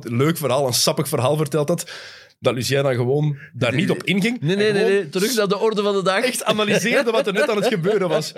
leuk 0.00 0.36
verhaal, 0.36 0.66
een 0.66 0.72
sappig 0.72 1.08
verhaal 1.08 1.36
verteld 1.36 1.68
had, 1.68 1.90
dat 2.38 2.54
Lucien 2.54 2.82
dan 2.82 2.94
gewoon 2.94 3.38
daar 3.52 3.74
niet 3.74 3.90
op 3.90 4.02
inging. 4.02 4.40
Nee, 4.40 4.56
nee, 4.56 4.72
nee, 4.72 4.84
nee, 4.84 5.08
terug 5.08 5.36
naar 5.36 5.48
de 5.48 5.58
orde 5.58 5.82
van 5.82 5.94
de 5.94 6.02
dag. 6.02 6.24
Echt 6.24 6.44
analyseerde 6.44 7.10
wat 7.10 7.26
er 7.26 7.32
net 7.32 7.48
aan 7.50 7.56
het 7.56 7.66
gebeuren 7.66 8.08
was. 8.08 8.32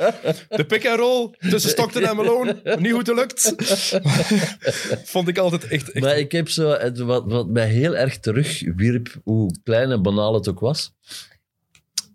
De 0.48 0.64
pick 0.64 0.86
and 0.86 0.98
roll 0.98 1.30
tussen 1.50 1.70
Stockton 1.70 2.02
en 2.02 2.16
Malone, 2.16 2.76
niet 2.78 2.92
goed 2.92 3.08
gelukt. 3.08 3.54
Vond 5.12 5.28
ik 5.28 5.38
altijd 5.38 5.68
echt... 5.68 5.90
echt 5.92 6.04
Maar 6.04 6.18
ik 6.18 6.32
heb 6.32 6.48
zo, 6.48 6.76
wat, 7.04 7.24
wat 7.26 7.48
mij 7.48 7.68
heel 7.68 7.96
erg 7.96 8.18
terugwierp, 8.18 9.20
hoe 9.24 9.56
klein 9.64 9.90
en 9.90 10.02
banaal 10.02 10.34
het 10.34 10.48
ook 10.48 10.60
was, 10.60 10.92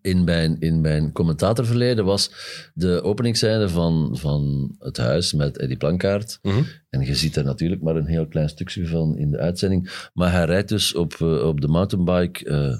in 0.04 0.24
mijn, 0.24 0.60
in 0.60 0.82
mijn 0.82 1.12
commentatorverleden, 1.12 2.06
was 2.06 2.32
de 2.74 3.04
openingsscène 3.04 3.70
van, 3.70 4.18
van 4.18 4.76
Het 4.80 4.98
Huis 4.98 5.34
met 5.34 5.58
Eddie 5.58 5.78
Plankaart. 5.78 6.40
Mhm. 6.42 6.64
En 6.90 7.02
je 7.06 7.16
ziet 7.16 7.36
er 7.36 7.44
natuurlijk 7.44 7.82
maar 7.82 7.96
een 7.96 8.06
heel 8.06 8.28
klein 8.28 8.50
stukje 8.50 8.88
van 8.88 9.18
in 9.18 9.32
de 9.32 9.38
uitzending. 9.38 10.10
Maar 10.14 10.32
hij 10.32 10.46
rijdt 10.46 10.70
dus 10.70 10.96
op, 10.96 11.14
eh, 11.14 11.48
op 11.48 11.62
de 11.62 11.68
mountainbike 11.68 12.46
eh, 12.46 12.78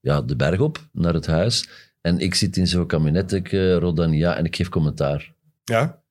ja, 0.00 0.22
de 0.22 0.36
berg 0.36 0.60
op 0.60 0.88
naar 0.92 1.14
het 1.14 1.26
huis. 1.26 1.68
En 2.00 2.18
ik 2.18 2.34
zit 2.34 2.56
in 2.56 2.66
zo'n 2.66 2.86
kabinetje, 2.86 3.74
Rodania, 3.74 4.36
en 4.36 4.44
ik 4.44 4.56
geef 4.56 4.68
commentaar. 4.68 5.34
Ja, 5.64 6.02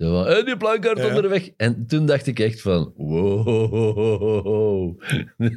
Zo 0.00 0.12
van, 0.12 0.26
hey, 0.26 0.44
die 0.44 0.56
plankaart 0.56 0.98
Ja. 0.98 1.08
onderweg. 1.08 1.50
En 1.56 1.86
toen 1.86 2.06
dacht 2.06 2.26
ik 2.26 2.38
echt 2.38 2.60
van, 2.60 2.92
wow. 2.96 5.00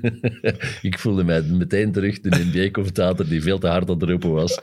ik 0.81 0.99
voelde 0.99 1.23
mij 1.23 1.41
meteen 1.41 1.91
terug 1.91 2.19
de 2.19 2.29
NBA-commentator 2.51 3.27
die 3.27 3.41
veel 3.41 3.59
te 3.59 3.67
hard 3.67 3.89
aan 3.89 3.99
het 3.99 4.09
roepen 4.09 4.31
was. 4.31 4.59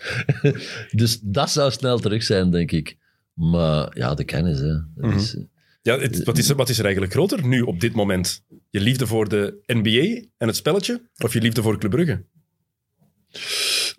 dus 0.90 1.20
dat 1.20 1.50
zou 1.50 1.70
snel 1.70 1.98
terug 1.98 2.22
zijn, 2.22 2.50
denk 2.50 2.70
ik. 2.70 2.96
Maar 3.34 3.96
ja, 3.98 4.14
de 4.14 4.24
kennis, 4.24 4.58
hè. 4.58 4.74
Dat 4.94 5.14
is, 5.14 5.34
eh, 5.36 5.42
ja 5.82 5.98
het- 5.98 6.24
wat, 6.24 6.38
is, 6.38 6.48
er- 6.48 6.56
wat 6.56 6.68
is 6.68 6.78
er 6.78 6.84
eigenlijk 6.84 7.12
groter 7.12 7.46
nu 7.46 7.60
op 7.60 7.80
dit 7.80 7.92
moment? 7.94 8.44
Je 8.70 8.80
liefde 8.80 9.06
voor 9.06 9.28
de 9.28 9.58
NBA 9.66 10.26
en 10.36 10.46
het 10.46 10.56
spelletje? 10.56 11.08
Of 11.24 11.32
je 11.32 11.40
liefde 11.40 11.62
voor 11.62 11.78
Club 11.78 11.90
Brugge? 11.90 12.24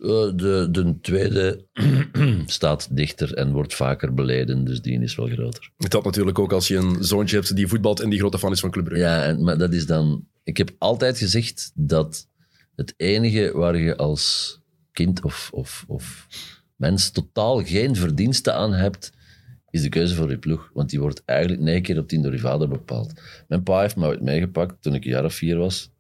Eh, 0.02 0.32
de, 0.36 0.68
de 0.72 1.00
tweede 1.02 1.66
staat 2.46 2.96
dichter 2.96 3.34
en 3.34 3.52
wordt 3.52 3.74
vaker 3.74 4.14
beleden, 4.14 4.64
dus 4.64 4.82
die 4.82 5.02
is 5.02 5.16
wel 5.16 5.28
groter. 5.28 5.72
Helpt 5.78 6.06
natuurlijk 6.06 6.40
ook 6.40 6.54
als 6.54 6.68
je 6.68 6.78
een 6.78 7.04
zoontje 7.04 7.36
hebt 7.36 7.56
die 7.56 7.68
voetbalt 7.68 8.00
en 8.00 8.10
die 8.10 8.20
grote 8.20 8.40
fan 8.40 8.52
is 8.52 8.60
van 8.60 8.72
Club 8.72 8.86
Brugge. 8.86 9.04
Ja, 9.04 9.24
en, 9.24 9.44
maar 9.44 9.58
dat 9.58 9.74
is 9.74 9.86
dan... 9.86 10.28
Ik 10.44 10.58
heb 10.58 10.76
altijd 10.78 11.18
gezegd 11.18 11.72
dat 11.76 12.28
het 12.76 12.94
enige 12.98 13.52
waar 13.54 13.78
je 13.78 13.98
als 13.98 14.60
kind 14.92 15.24
of, 15.24 15.50
of, 15.54 15.86
of 15.88 16.28
mens 16.76 17.10
totaal 17.12 17.64
geen 17.64 17.96
verdienste 17.96 18.52
aan 18.52 18.74
hebt, 18.74 19.12
is 19.70 19.82
de 19.82 19.90
keuze 19.90 20.16
voor 20.16 20.30
je 20.30 20.38
ploeg. 20.38 20.70
Want 20.74 20.90
die 20.90 21.00
wordt 21.00 21.22
eigenlijk 21.26 21.62
negen 21.62 21.82
keer 21.82 21.98
op 21.98 22.08
tien 22.08 22.22
door 22.22 22.32
je 22.32 22.40
vader 22.40 22.68
bepaald. 22.68 23.22
Mijn 23.48 23.64
pa 23.64 23.82
heeft 23.82 23.96
me 23.96 24.08
ooit 24.08 24.22
meegepakt 24.22 24.82
toen 24.82 24.94
ik 24.94 25.04
een 25.04 25.12
jaar 25.12 25.26
of 25.26 25.34
vier 25.34 25.58
was. 25.58 25.92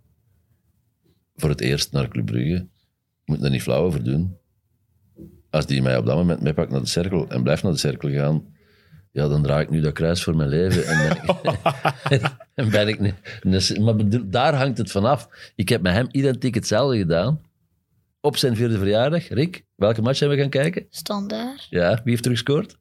Voor 1.36 1.49
het 1.49 1.61
eerst 1.61 1.91
naar 1.91 2.07
Club 2.07 2.26
Brugge. 2.26 2.68
Moet 3.31 3.43
er 3.43 3.49
niet 3.49 3.61
flauw 3.61 3.83
over 3.83 4.03
doen. 4.03 4.37
Als 5.49 5.65
die 5.65 5.81
mij 5.81 5.97
op 5.97 6.05
dat 6.05 6.15
moment 6.15 6.41
meepakt 6.41 6.71
naar 6.71 6.81
de 6.81 6.87
cirkel 6.87 7.29
en 7.29 7.43
blijft 7.43 7.63
naar 7.63 7.71
de 7.71 7.77
cirkel 7.77 8.09
gaan, 8.09 8.45
ja, 9.11 9.27
dan 9.27 9.43
draai 9.43 9.63
ik 9.63 9.69
nu 9.69 9.81
dat 9.81 9.93
kruis 9.93 10.23
voor 10.23 10.35
mijn 10.35 10.49
leven. 10.49 10.85
En 10.87 10.97
ben 11.07 11.17
ik, 12.09 12.21
en 12.55 12.69
ben 12.69 12.87
ik 12.87 12.99
niet, 12.99 13.79
maar 13.79 13.95
bedoel, 13.95 14.29
daar 14.29 14.55
hangt 14.55 14.77
het 14.77 14.91
vanaf. 14.91 15.51
Ik 15.55 15.69
heb 15.69 15.81
met 15.81 15.93
hem 15.93 16.07
identiek 16.11 16.55
hetzelfde 16.55 16.97
gedaan. 16.97 17.41
Op 18.19 18.37
zijn 18.37 18.55
vierde 18.55 18.77
verjaardag. 18.77 19.27
Rick, 19.27 19.65
welke 19.75 20.01
match 20.01 20.19
hebben 20.19 20.37
we 20.37 20.43
gaan 20.43 20.51
kijken? 20.51 20.85
Standaard. 20.89 21.67
Ja, 21.69 22.01
wie 22.03 22.11
heeft 22.11 22.25
er 22.25 22.31
gescoord? 22.31 22.77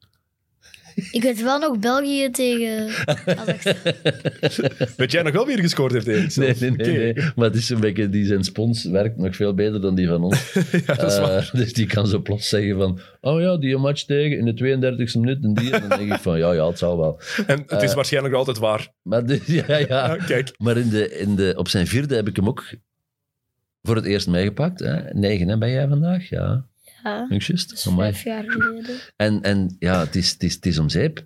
Ik 1.11 1.21
weet 1.21 1.41
wel 1.43 1.59
nog 1.59 1.79
België 1.79 2.29
tegen 2.31 2.87
Kazachstan. 3.25 3.73
Weet 4.97 5.11
jij 5.11 5.21
nog 5.21 5.33
wel 5.33 5.45
wie 5.45 5.55
er 5.55 5.61
gescoord 5.61 5.91
heeft, 5.91 6.07
Erik? 6.07 6.35
Nee, 6.35 6.55
nee, 6.59 6.71
nee, 6.71 6.97
nee. 7.13 7.13
Maar 7.35 7.45
het 7.45 7.55
is 7.55 7.69
een 7.69 7.79
beetje, 7.79 8.09
die 8.09 8.25
zijn 8.25 8.43
spons 8.43 8.83
werkt 8.85 9.17
nog 9.17 9.35
veel 9.35 9.53
beter 9.53 9.81
dan 9.81 9.95
die 9.95 10.07
van 10.07 10.23
ons. 10.23 10.53
Ja, 10.85 10.93
dat 10.93 11.11
is 11.11 11.15
Eh, 11.17 11.21
waar. 11.21 11.49
dus 11.53 11.73
die 11.73 11.85
kan 11.85 12.07
zo 12.07 12.19
plots 12.21 12.49
zeggen 12.49 12.77
van, 12.77 12.99
oh 13.21 13.41
ja, 13.41 13.57
die 13.57 13.77
match 13.77 14.03
tegen 14.03 14.37
in 14.37 14.45
de 14.45 14.53
32e 15.13 15.19
minuut 15.19 15.43
en 15.43 15.53
die. 15.53 15.71
En 15.73 15.89
dan 15.89 15.97
denk 15.99 16.13
ik 16.13 16.19
van, 16.19 16.37
ja, 16.37 16.51
ja, 16.51 16.67
het 16.67 16.77
zal 16.77 16.97
wel. 16.97 17.19
En 17.47 17.63
het 17.67 17.81
is 17.81 17.89
Eh, 17.89 17.95
waarschijnlijk 17.95 18.33
altijd 18.35 18.57
waar. 18.57 18.87
Maar, 19.01 19.25
de, 19.25 19.39
ja, 19.67 19.77
ja. 19.77 19.85
Ja, 19.87 20.15
kijk. 20.15 20.51
maar 20.57 20.77
in 20.77 20.89
de, 20.89 21.17
in 21.17 21.35
de, 21.35 21.53
op 21.57 21.67
zijn 21.67 21.87
vierde 21.87 22.15
heb 22.15 22.27
ik 22.27 22.35
hem 22.35 22.47
ook 22.47 22.63
voor 23.81 23.95
het 23.95 24.05
eerst 24.05 24.27
meegepakt. 24.27 24.79
Hè? 24.79 25.13
Negen, 25.13 25.47
hè, 25.47 25.57
ben 25.57 25.69
jij 25.71 25.87
vandaag? 25.87 26.29
Ja, 26.29 26.65
Ja, 27.03 27.25
ik 27.29 27.41
juist. 27.41 27.89
vijf 27.95 28.23
jaar 28.23 28.43
geleden. 28.47 28.95
En, 29.15 29.41
en 29.41 29.75
ja, 29.79 29.99
het 29.99 30.15
is, 30.15 30.31
het, 30.31 30.43
is, 30.43 30.53
het 30.53 30.65
is 30.65 30.77
om 30.77 30.89
zeep. 30.89 31.17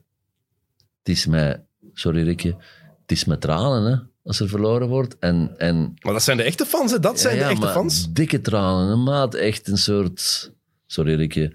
Het 1.00 1.10
is 1.16 1.26
mij, 1.26 1.64
sorry 1.94 2.24
Rikje, 2.24 2.56
het 3.02 3.12
is 3.12 3.26
met 3.26 3.42
tranen, 3.42 3.92
hè, 3.92 3.98
als 4.24 4.40
er 4.40 4.50
verloren 4.50 4.88
wordt. 4.88 5.18
En, 5.20 5.54
en 5.58 5.94
Maar 6.02 6.14
dat 6.14 6.24
zijn 6.24 6.38
de 6.38 6.44
echte 6.44 6.66
fans, 6.66 6.92
hè? 6.92 7.00
Dat 7.00 7.20
zijn 7.20 7.36
ja, 7.36 7.44
de 7.44 7.50
echte 7.50 7.66
maar 7.66 7.74
fans. 7.74 8.14
dikke 8.14 8.42
tranen, 8.42 8.92
een 8.92 9.04
maat. 9.04 9.34
Echt 9.34 9.68
een 9.68 9.78
soort... 9.78 10.54
Sorry, 10.88 11.16
Rikje. 11.16 11.54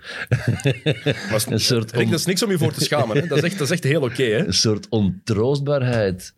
Maar 1.30 1.44
Een 1.48 1.60
soort, 1.60 1.92
Rick, 1.92 2.10
dat 2.10 2.18
is 2.18 2.26
niks 2.26 2.42
om 2.42 2.50
je 2.50 2.58
voor 2.58 2.72
te 2.72 2.84
schamen. 2.84 3.16
Hè? 3.16 3.26
Dat, 3.26 3.38
is 3.38 3.44
echt, 3.44 3.58
dat 3.58 3.66
is 3.66 3.72
echt 3.72 3.84
heel 3.84 4.02
oké. 4.02 4.22
hè? 4.22 4.46
een 4.46 4.52
soort 4.54 4.88
ontroostbaarheid. 4.88 6.34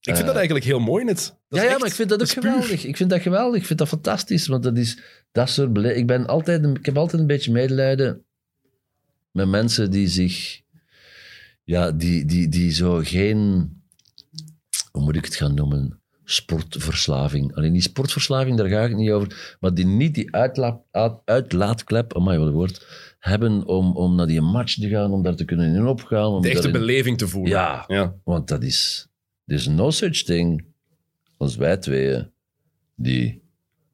Ik 0.00 0.14
vind 0.14 0.26
dat 0.26 0.36
eigenlijk 0.36 0.64
heel 0.64 0.80
mooi 0.80 1.04
net. 1.04 1.36
Ja, 1.54 1.62
ja, 1.62 1.78
maar 1.78 1.88
ik 1.88 1.94
vind 1.94 2.08
dat 2.08 2.20
ook 2.20 2.28
geweldig. 2.28 2.84
Ik 2.84 2.96
vind 2.96 3.10
dat 3.10 3.20
geweldig. 3.20 3.60
Ik 3.60 3.66
vind 3.66 3.78
dat 3.78 3.88
fantastisch. 3.88 4.46
Want 4.46 4.62
dat 4.62 4.76
is 4.78 4.98
dat 5.32 5.48
soort 5.50 5.72
bele- 5.72 5.94
ik, 5.94 6.06
ben 6.06 6.26
altijd 6.26 6.64
ik 6.64 6.86
heb 6.86 6.96
altijd 6.96 7.20
een 7.20 7.26
beetje 7.26 7.52
medelijden 7.52 8.24
met 9.30 9.48
mensen 9.48 9.90
die 9.90 10.08
zich... 10.08 10.60
Ja, 11.64 11.90
die, 11.92 12.24
die, 12.24 12.48
die 12.48 12.70
zo 12.72 13.00
geen... 13.04 13.70
Hoe 14.90 15.02
moet 15.02 15.16
ik 15.16 15.24
het 15.24 15.34
gaan 15.34 15.54
noemen? 15.54 16.00
Sportverslaving. 16.24 17.54
Alleen 17.56 17.72
die 17.72 17.82
sportverslaving, 17.82 18.56
daar 18.56 18.68
ga 18.68 18.82
ik 18.84 18.96
niet 18.96 19.10
over. 19.10 19.56
Maar 19.60 19.74
die 19.74 19.86
niet 19.86 20.14
die 20.14 20.34
uitlaat, 20.34 20.80
uit- 20.90 21.20
uitlaatklep, 21.24 22.16
amai, 22.16 22.38
wat 22.38 22.46
een 22.46 22.52
woord, 22.52 22.86
hebben 23.18 23.66
om, 23.66 23.96
om 23.96 24.14
naar 24.14 24.26
die 24.26 24.40
match 24.40 24.74
te 24.74 24.88
gaan, 24.88 25.10
om 25.12 25.22
daar 25.22 25.34
te 25.34 25.44
kunnen 25.44 25.74
in 25.74 25.86
opgaan. 25.86 26.26
Om 26.32 26.42
De 26.42 26.48
echte 26.48 26.62
daarin- 26.62 26.80
beleving 26.80 27.18
te 27.18 27.28
voelen. 27.28 27.50
Ja. 27.52 27.84
ja. 27.88 28.14
want 28.24 28.48
dat 28.48 28.62
is... 28.62 29.06
Er 29.44 29.54
is 29.54 29.66
no 29.66 29.90
such 29.90 30.22
thing 30.22 30.64
als 31.42 31.56
wij 31.56 31.76
tweeën, 31.76 32.30
die 32.94 33.42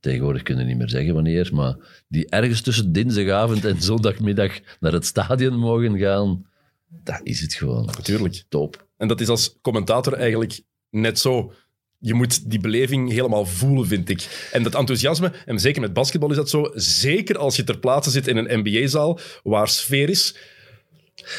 tegenwoordig 0.01 0.43
kunnen 0.43 0.66
niet 0.66 0.77
meer 0.77 0.89
zeggen 0.89 1.15
wanneer, 1.15 1.51
maar 1.53 1.77
die 2.09 2.29
ergens 2.29 2.61
tussen 2.61 2.93
dinsdagavond 2.93 3.65
en 3.65 3.83
zondagmiddag 3.91 4.59
naar 4.81 4.93
het 4.93 5.07
stadion 5.07 5.59
mogen 5.59 5.99
gaan. 5.99 6.47
Dat 6.89 7.20
is 7.23 7.41
het 7.41 7.55
gewoon. 7.55 7.85
Natuurlijk. 7.87 8.45
Top. 8.49 8.87
En 8.97 9.09
dat 9.09 9.20
is 9.20 9.29
als 9.29 9.59
commentator 9.61 10.12
eigenlijk 10.12 10.61
net 10.91 11.19
zo. 11.19 11.53
Je 11.99 12.15
moet 12.15 12.51
die 12.51 12.61
beleving 12.61 13.11
helemaal 13.11 13.47
voelen, 13.47 13.87
vind 13.87 14.09
ik. 14.09 14.49
En 14.53 14.62
dat 14.62 14.75
enthousiasme, 14.75 15.33
en 15.47 15.59
zeker 15.59 15.81
met 15.81 15.93
basketbal 15.93 16.31
is 16.31 16.37
dat 16.37 16.51
zo, 16.51 16.70
zeker 16.75 17.39
als 17.39 17.57
je 17.57 17.65
ter 17.65 17.79
plaatse 17.79 18.11
zit 18.11 18.27
in 18.27 18.37
een 18.37 18.61
NBA-zaal 18.61 19.19
waar 19.43 19.69
sfeer 19.69 20.09
is, 20.09 20.37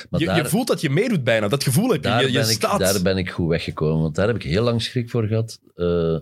Maar 0.10 0.20
je, 0.20 0.26
daar, 0.26 0.38
je 0.38 0.46
voelt 0.46 0.68
dat 0.68 0.82
je 0.82 0.90
meedoet 0.90 1.24
bijna. 1.24 1.48
Dat 1.48 1.64
gevoel 1.64 1.90
heb 1.90 2.04
je. 2.04 2.10
daar, 2.10 2.22
Je, 2.22 2.28
je 2.28 2.40
ben 2.40 2.50
ik, 2.50 2.56
staat... 2.56 2.80
daar 2.80 3.02
ben 3.02 3.18
ik 3.18 3.30
goed 3.30 3.48
weggekomen, 3.48 4.02
want 4.02 4.16
daar 4.16 4.28
heb 4.28 4.36
ik 4.36 4.44
heel 4.44 4.64
lang 4.64 4.82
schrik 4.82 5.10
voor 5.10 5.28
gehad 5.28 5.60
eh, 5.76 6.18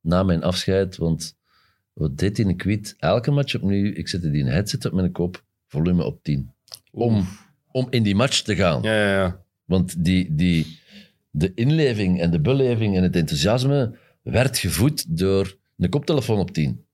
na 0.00 0.22
mijn 0.22 0.42
afscheid. 0.42 0.96
Want 0.96 1.36
wat 1.92 2.18
deed 2.18 2.38
in 2.38 2.48
een 2.48 2.56
kwiet? 2.56 2.94
Elke 2.98 3.30
match 3.30 3.54
opnieuw, 3.54 3.92
ik 3.94 4.08
zette 4.08 4.30
die 4.30 4.42
een 4.42 4.50
headset 4.50 4.84
op 4.84 4.92
mijn 4.92 5.12
kop, 5.12 5.42
volume 5.68 6.04
op 6.04 6.22
10. 6.22 6.52
Om, 6.90 7.28
om 7.70 7.86
in 7.90 8.02
die 8.02 8.14
match 8.14 8.40
te 8.40 8.56
gaan. 8.56 8.82
Ja, 8.82 8.94
ja, 8.94 9.12
ja. 9.12 9.42
Want 9.64 10.04
die, 10.04 10.34
die, 10.34 10.78
de 11.30 11.52
inleving 11.54 12.20
en 12.20 12.30
de 12.30 12.40
beleving 12.40 12.96
en 12.96 13.02
het 13.02 13.16
enthousiasme 13.16 13.96
werd 14.22 14.58
gevoed 14.58 15.18
door 15.18 15.56
een 15.78 15.88
koptelefoon 15.88 16.38
op 16.38 16.50
10. 16.50 16.84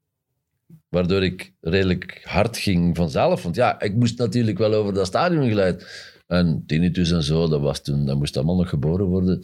Waardoor 0.88 1.24
ik 1.24 1.52
redelijk 1.60 2.20
hard 2.24 2.56
ging 2.58 2.96
vanzelf. 2.96 3.42
Want 3.42 3.54
ja, 3.54 3.80
ik 3.80 3.94
moest 3.94 4.18
natuurlijk 4.18 4.58
wel 4.58 4.74
over 4.74 4.94
dat 4.94 5.06
stadion 5.06 5.48
geleid. 5.48 5.86
En 6.26 6.62
tinnitus 6.66 7.10
en 7.10 7.22
zo, 7.22 7.48
dat, 7.48 7.60
was 7.60 7.82
toen, 7.82 8.06
dat 8.06 8.18
moest 8.18 8.36
allemaal 8.36 8.56
nog 8.56 8.68
geboren 8.68 9.06
worden. 9.06 9.42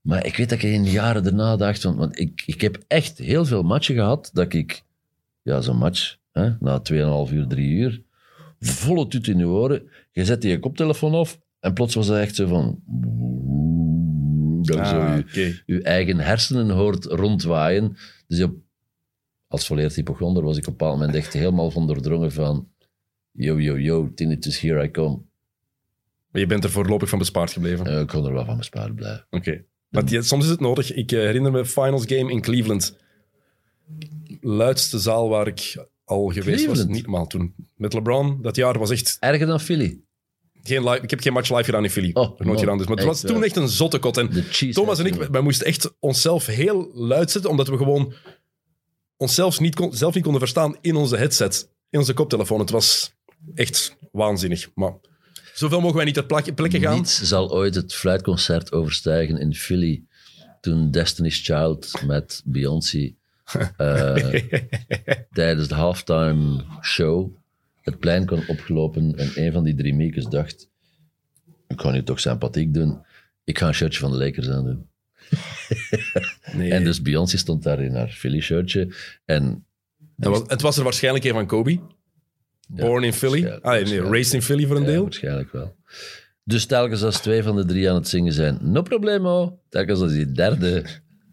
Maar 0.00 0.26
ik 0.26 0.36
weet 0.36 0.48
dat 0.48 0.62
ik 0.62 0.70
in 0.70 0.82
de 0.82 0.90
jaren 0.90 1.22
daarna 1.22 1.56
dacht, 1.56 1.80
van, 1.80 1.96
want 1.96 2.18
ik, 2.18 2.42
ik 2.46 2.60
heb 2.60 2.84
echt 2.86 3.18
heel 3.18 3.44
veel 3.44 3.62
matchen 3.62 3.94
gehad, 3.94 4.30
dat 4.32 4.52
ik, 4.52 4.84
ja, 5.42 5.60
zo'n 5.60 5.76
match, 5.76 6.16
hè, 6.32 6.50
na 6.60 6.82
2,5 6.92 7.32
uur, 7.32 7.46
3 7.46 7.70
uur, 7.70 8.02
volle 8.60 9.06
tut 9.08 9.28
in 9.28 9.38
je 9.38 9.46
oren, 9.46 9.82
je 10.12 10.24
zet 10.24 10.42
die 10.42 10.58
koptelefoon 10.58 11.14
af 11.14 11.40
en 11.62 11.72
plots 11.72 11.94
was 11.94 12.06
dat 12.06 12.18
echt 12.18 12.34
zo 12.34 12.46
van... 12.46 12.82
Dat 14.62 14.78
je 14.78 14.86
zo 14.86 14.98
Ah, 14.98 15.28
je, 15.32 15.62
je 15.66 15.82
eigen 15.82 16.18
hersenen 16.18 16.70
hoort 16.70 17.04
rondwaaien. 17.04 17.96
Dus 18.26 18.38
je, 18.38 18.58
als 19.46 19.66
volleerd 19.66 19.94
hypochonder 19.94 20.42
was 20.42 20.56
ik 20.56 20.62
op 20.62 20.68
een 20.68 20.76
bepaald 20.76 20.98
moment 20.98 21.16
echt 21.16 21.32
helemaal 21.32 21.70
van 21.70 21.86
doordrongen 21.86 22.32
van 22.32 22.68
yo, 23.30 23.60
yo, 23.60 23.78
yo, 23.78 24.12
tinnitus, 24.14 24.60
here 24.60 24.84
I 24.84 24.90
come. 24.90 25.18
Maar 26.32 26.40
je 26.40 26.46
bent 26.46 26.64
er 26.64 26.70
voorlopig 26.70 27.08
van 27.08 27.18
bespaard 27.18 27.52
gebleven. 27.52 27.86
Eh, 27.86 28.00
ik 28.00 28.06
kon 28.06 28.26
er 28.26 28.32
wel 28.32 28.44
van 28.44 28.56
bespaard 28.56 28.94
blijven. 28.94 29.26
Oké. 29.30 29.64
Maar 29.88 30.04
die- 30.04 30.22
soms 30.22 30.44
is 30.44 30.50
het 30.50 30.60
nodig. 30.60 30.92
Ik 30.92 31.12
eh, 31.12 31.18
herinner 31.18 31.52
me 31.52 31.64
Finals 31.66 32.04
Game 32.06 32.30
in 32.32 32.40
Cleveland. 32.40 32.96
Luidste 34.40 34.98
zaal 34.98 35.28
waar 35.28 35.46
ik 35.46 35.86
al 36.04 36.26
geweest 36.28 36.46
was. 36.46 36.56
Cleveland? 36.64 36.88
Niet 36.90 37.02
normaal 37.02 37.26
toen. 37.26 37.54
Met 37.76 37.92
LeBron, 37.92 38.38
dat 38.42 38.56
jaar 38.56 38.78
was 38.78 38.90
echt... 38.90 39.16
Erger 39.20 39.46
dan 39.46 39.60
Philly. 39.60 40.00
Geen 40.62 40.84
live, 40.88 41.02
ik 41.02 41.10
heb 41.10 41.20
geen 41.20 41.32
match 41.32 41.50
live 41.50 41.64
gedaan 41.64 41.84
in 41.84 41.90
Philly. 41.90 42.10
Oh, 42.12 42.14
Nog 42.14 42.28
nooit 42.38 42.46
man. 42.48 42.58
gedaan. 42.58 42.78
Dus, 42.78 42.86
maar 42.86 42.96
het 42.96 43.04
Echt 43.06 43.14
was 43.14 43.30
toen 43.30 43.38
wel. 43.40 43.44
echt 43.48 43.56
een 43.56 43.68
zotte 43.68 43.98
kot. 43.98 44.16
En 44.16 44.30
De 44.30 44.42
cheese. 44.42 44.72
Thomas 44.80 44.98
en 44.98 45.06
ik, 45.06 45.14
wij 45.14 45.40
moesten 45.40 45.66
echt 45.66 45.94
onszelf 45.98 46.46
heel 46.46 46.90
luid 46.94 47.30
zetten, 47.30 47.50
omdat 47.50 47.68
we 47.68 47.76
gewoon 47.76 48.14
onszelf 49.16 49.60
niet, 49.60 49.74
kon, 49.74 49.92
zelf 49.94 50.14
niet 50.14 50.22
konden 50.22 50.40
verstaan 50.40 50.76
in 50.80 50.96
onze 50.96 51.16
headset, 51.16 51.70
in 51.90 51.98
onze 51.98 52.12
koptelefoon. 52.14 52.60
Het 52.60 52.70
was 52.70 53.14
echt 53.54 53.96
waanzinnig. 54.12 54.70
Maar 54.74 54.94
zoveel 55.54 55.80
mogen 55.80 55.96
wij 55.96 56.04
niet 56.04 56.14
ter 56.14 56.26
plek- 56.26 56.54
plekke 56.54 56.80
gaan. 56.80 56.94
Niets 56.94 57.22
zal 57.22 57.52
ooit 57.52 57.74
het 57.74 57.94
fluitconcert 57.94 58.72
overstijgen 58.72 59.38
in 59.38 59.54
Philly 59.54 60.02
toen 60.60 60.90
Destiny's 60.90 61.40
Child 61.44 62.02
met 62.06 62.42
Beyoncé 62.44 63.14
eh, 63.76 64.42
tijdens 65.32 65.68
de 65.68 65.74
halftime 65.74 66.64
show 66.82 67.36
het 67.82 67.98
plein 67.98 68.26
kon 68.26 68.42
opgelopen 68.46 69.18
en 69.18 69.30
een 69.34 69.52
van 69.52 69.64
die 69.64 69.74
drie 69.74 69.94
miekes 69.94 70.24
dacht 70.26 70.70
ik 71.72 71.80
ga 71.80 71.90
nu 71.90 72.02
toch 72.02 72.20
sympathiek 72.20 72.74
doen. 72.74 73.00
Ik 73.44 73.58
ga 73.58 73.66
een 73.66 73.74
shirtje 73.74 74.00
van 74.00 74.10
de 74.10 74.16
Lakers 74.16 74.48
aan 74.48 74.64
doen. 74.64 74.86
Nee. 76.52 76.70
En 76.72 76.84
dus 76.84 77.02
Beyoncé 77.02 77.36
stond 77.36 77.62
daar 77.62 77.80
in 77.82 77.94
haar 77.94 78.08
Philly-shirtje. 78.08 78.94
En 79.24 79.64
Dat 80.16 80.38
was, 80.38 80.42
het 80.48 80.60
was 80.60 80.76
er 80.76 80.84
waarschijnlijk 80.84 81.24
een 81.24 81.32
van 81.32 81.46
Kobe. 81.46 81.80
Born 82.74 83.04
in 83.04 83.12
Philly. 83.12 83.46
Ah, 83.46 83.84
nee, 83.84 84.00
raised 84.00 84.34
in 84.34 84.42
Philly 84.42 84.66
voor 84.66 84.76
een 84.76 84.82
ja, 84.82 84.88
deel. 84.88 85.02
waarschijnlijk 85.02 85.52
wel. 85.52 85.76
Dus 86.44 86.66
telkens 86.66 87.02
als 87.02 87.20
twee 87.20 87.42
van 87.42 87.56
de 87.56 87.64
drie 87.64 87.90
aan 87.90 87.94
het 87.94 88.08
zingen 88.08 88.32
zijn, 88.32 88.58
no 88.60 88.82
problemo. 88.82 89.60
Telkens 89.68 90.00
als 90.00 90.12
die 90.12 90.32
derde 90.32 90.84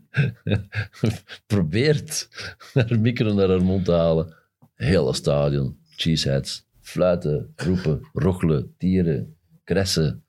probeert 1.47 2.29
haar 2.73 2.99
micro 2.99 3.33
naar 3.33 3.49
haar 3.49 3.63
mond 3.63 3.85
te 3.85 3.91
halen. 3.91 4.35
Hele 4.75 5.13
stadion, 5.13 5.77
cheeseheads, 5.95 6.65
fluiten, 6.81 7.53
roepen, 7.55 8.07
rochelen, 8.13 8.73
tieren, 8.77 9.35
kressen. 9.63 10.23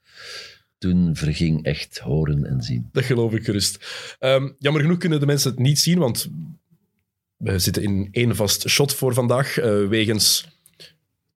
Toen 0.79 1.17
verging 1.17 1.65
echt 1.65 1.99
horen 1.99 2.45
en 2.45 2.63
zien. 2.63 2.89
Dat 2.93 3.05
geloof 3.05 3.33
ik 3.33 3.45
gerust. 3.45 3.87
Ehm, 4.19 4.51
jammer 4.59 4.83
genoeg 4.83 4.99
kunnen 4.99 5.21
de 5.21 5.27
mensen 5.27 5.51
het 5.51 5.59
niet 5.59 5.79
zien, 5.79 5.99
want 5.99 6.31
we 7.37 7.59
zitten 7.59 7.83
in 7.83 8.09
één 8.11 8.37
vast 8.37 8.69
shot 8.69 8.95
voor 8.95 9.15
vandaag, 9.15 9.59
eh, 9.59 9.89
wegens 9.89 10.49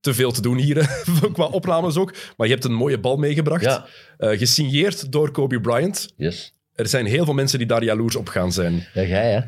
te 0.05 0.15
veel 0.15 0.33
te 0.33 0.43
doen 0.43 0.57
hier, 0.59 1.05
qua 1.33 1.45
opnames 1.45 1.97
ook. 1.97 2.15
Maar 2.37 2.47
je 2.47 2.53
hebt 2.53 2.65
een 2.65 2.73
mooie 2.75 2.99
bal 3.01 3.17
meegebracht, 3.17 3.65
Ja, 3.65 3.87
Eh, 4.19 4.39
gesigneerd 4.39 5.13
door 5.13 5.31
Kobe 5.31 5.61
Bryant. 5.61 6.13
yes. 6.17 6.53
Er 6.75 6.89
zijn 6.89 7.07
heel 7.07 7.25
veel 7.25 7.35
mensen 7.35 7.59
die 7.59 7.67
daar 7.67 7.85
jaloers 7.85 8.17
op 8.17 8.29
gaan 8.29 8.53
zijn. 8.53 8.87
Ja, 8.95 9.03
jij 9.03 9.31
hè? 9.33 9.41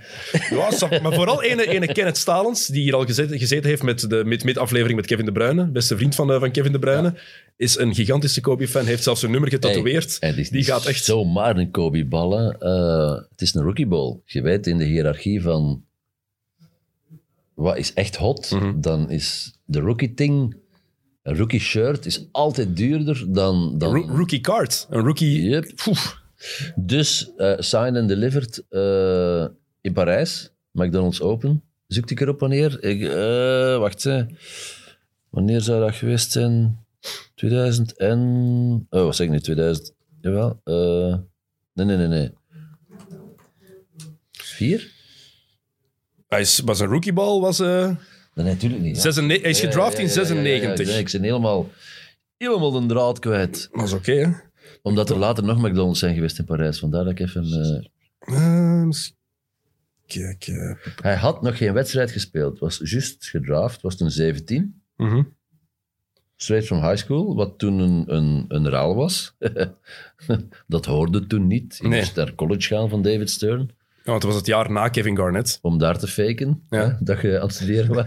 Ja, 0.57 1.01
maar 1.03 1.12
vooral 1.12 1.43
ene, 1.43 1.69
ene 1.69 1.87
Kenneth 1.93 2.16
Stalens, 2.16 2.66
die 2.66 2.83
hier 2.83 2.95
al 2.95 3.05
gezeten, 3.05 3.39
gezeten 3.39 3.69
heeft 3.69 3.83
met 3.83 4.11
de 4.11 4.23
mid- 4.24 4.45
mid-aflevering 4.45 4.97
met 4.97 5.07
Kevin 5.07 5.24
De 5.24 5.33
Bruyne, 5.33 5.66
beste 5.70 5.97
vriend 5.97 6.15
van, 6.15 6.33
eh, 6.33 6.39
van 6.41 6.51
Kevin 6.51 6.73
De 6.73 6.78
Bruyne, 6.78 7.15
is 7.57 7.78
een 7.78 7.95
gigantische 7.95 8.41
Kobe-fan, 8.41 8.85
heeft 8.87 9.03
zelfs 9.03 9.23
een 9.23 9.31
nummer 9.31 9.51
getatoeëerd. 9.51 10.16
Hey, 10.20 10.35
die, 10.35 10.49
die 10.51 10.65
gaat 10.65 10.87
echt... 10.87 11.05
zomaar 11.05 11.57
een 11.57 11.70
Kobe-ballen. 11.70 12.57
Eh, 12.61 13.28
het 13.31 13.41
is 13.41 13.55
een 13.55 13.62
rookie 13.62 13.87
ball. 13.87 14.20
Je 14.24 14.43
weet 14.43 14.66
in 14.66 14.78
de 14.78 14.85
hiërarchie 14.85 15.43
van 15.43 15.85
wat 17.57 17.77
is 17.77 17.93
echt 17.93 18.16
hot, 18.16 18.51
Mhm. 18.51 18.81
dan 18.81 19.11
is 19.11 19.59
de 19.65 19.81
rookie-ting, 19.81 20.57
een 21.23 21.37
rookie-shirt 21.37 22.07
is 22.07 22.28
altijd 22.33 22.77
duurder 22.77 23.24
dan... 23.33 23.78
dan 23.78 23.95
Roo- 23.95 24.16
rookie 24.16 24.41
card. 24.41 24.87
Een 24.91 25.01
rookie... 25.05 25.43
Yep. 25.43 25.73
Dus 26.77 27.33
eh 27.37 27.55
signed 27.59 27.97
and 27.97 28.09
delivered 28.09 28.65
eh, 28.69 29.47
in 29.81 29.93
Parijs, 29.93 30.53
McDonald's 30.73 31.20
Open. 31.20 31.62
Zoek 31.87 32.11
ik 32.11 32.20
erop 32.20 32.41
wanneer? 32.41 32.83
Ik, 32.85 33.01
eh, 33.03 33.78
wacht, 33.78 34.03
hè. 34.05 34.24
wanneer 35.31 35.61
zou 35.61 35.81
dat 35.85 35.95
geweest 35.95 36.33
zijn? 36.33 36.85
2000 37.35 37.97
en... 37.97 38.19
Oh, 38.91 39.03
wat 39.03 39.16
zeg 39.16 39.27
ik 39.27 39.33
nu? 39.33 39.41
2000... 39.41 39.95
Jawel. 40.20 40.61
nee, 41.74 41.87
nee, 41.87 41.97
nee, 41.97 42.07
nee. 42.07 42.31
Vier? 44.33 44.93
Hij 46.27 46.40
is, 46.40 46.59
was 46.65 46.81
een 46.81 46.86
rookiebal, 46.86 47.40
was... 47.40 47.61
eh 47.61 47.90
Nee, 48.35 48.47
natuurlijk 48.47 48.82
niet. 48.82 48.97
ja. 48.97 49.03
96 49.03 49.43
hij 49.43 49.51
is 49.51 49.61
gedraft 49.61 49.98
in 49.98 50.07
ja, 50.07 50.12
ja, 50.12 50.15
ja, 50.15 50.20
ja, 50.20 50.27
96. 50.27 50.86
Nee, 50.86 50.98
ik 50.98 51.11
ben 51.12 51.23
helemaal, 51.23 51.69
helemaal 52.36 52.70
de 52.70 52.86
draad 52.86 53.19
kwijt. 53.19 53.69
Dat 53.73 53.82
is 53.85 53.93
oké, 53.93 54.12
hè? 54.12 54.31
Omdat 54.82 55.11
er 55.11 55.16
later 55.16 55.44
nog 55.44 55.59
McDonald's 55.62 55.98
zijn 55.98 56.15
geweest 56.15 56.39
in 56.39 56.44
Parijs. 56.44 56.78
Vandaar 56.78 57.05
dat 57.05 57.12
ik 57.12 57.20
even... 57.20 57.44
eh, 58.20 58.36
Eh, 58.36 58.81
eens 58.82 59.15
kijken. 60.07 60.78
Hij 61.03 61.16
had 61.16 61.43
nog 61.43 61.57
geen 61.57 61.73
wedstrijd 61.73 62.11
gespeeld. 62.11 62.59
Was 62.59 62.81
juist 62.85 63.27
gedraft, 63.27 63.81
was 63.82 63.97
toen 63.97 64.11
17. 64.11 64.82
Mhm. 64.97 65.23
straight 66.36 66.66
from 66.66 66.81
high 66.82 66.97
school, 66.97 67.35
wat 67.35 67.59
toen 67.59 67.78
een, 67.78 68.05
een, 68.15 68.44
een 68.48 68.70
raal 68.70 68.94
was. 68.94 69.35
dat 70.66 70.85
hoorde 70.86 71.27
toen 71.27 71.47
niet. 71.47 71.78
Je 71.81 71.89
Nee. 71.89 72.01
moest 72.01 72.16
naar 72.16 72.35
college 72.35 72.66
gaan 72.74 72.89
van 72.89 73.03
David 73.03 73.31
Stern, 73.31 73.70
Ja, 74.07 74.12
want 74.12 74.23
het 74.23 74.33
was 74.33 74.41
het 74.41 74.47
jaar 74.47 74.70
na 74.70 74.89
Kevin 74.89 75.16
Garnett. 75.16 75.59
om 75.62 75.78
daar 75.78 75.99
te 75.99 76.07
faken, 76.07 76.62
Ja. 76.70 76.78
hè, 76.89 76.95
dat 77.05 77.20
je 77.20 77.37
aan 77.41 77.47
het 77.47 77.55
studeren 77.55 77.95
was. 77.95 78.07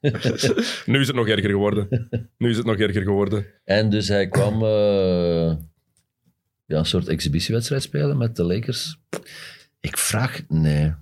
Nu 0.86 1.00
is 1.00 1.06
het 1.06 1.16
nog 1.16 1.28
erger 1.28 1.50
geworden. 1.50 2.08
Nu 2.38 2.50
is 2.50 2.56
het 2.56 2.66
nog 2.66 2.76
erger 2.76 3.02
geworden. 3.02 3.46
En 3.64 3.90
dus 3.90 4.08
hij 4.08 4.28
kwam 4.28 4.62
eh, 4.62 5.56
ja, 6.66 6.78
een 6.78 6.86
soort 6.86 7.08
exhibitiewedstrijd 7.08 7.82
spelen 7.82 8.16
met 8.18 8.36
de 8.36 8.42
Lakers. 8.44 8.98
Ik 9.80 9.98
vraag, 9.98 10.42
nee. 10.48 10.92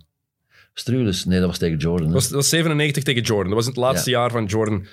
Strules, 0.74 1.24
nee, 1.24 1.38
dat 1.38 1.48
was 1.48 1.58
tegen 1.58 1.76
Jordan. 1.78 2.04
Dat 2.06 2.14
was, 2.14 2.24
dat 2.24 2.34
was 2.34 2.48
97 2.48 3.02
tegen 3.02 3.22
Jordan. 3.22 3.46
Dat 3.46 3.54
was 3.56 3.66
het 3.66 3.76
laatste 3.76 4.10
jaar 4.10 4.30
van 4.30 4.44
Jordan. 4.44 4.86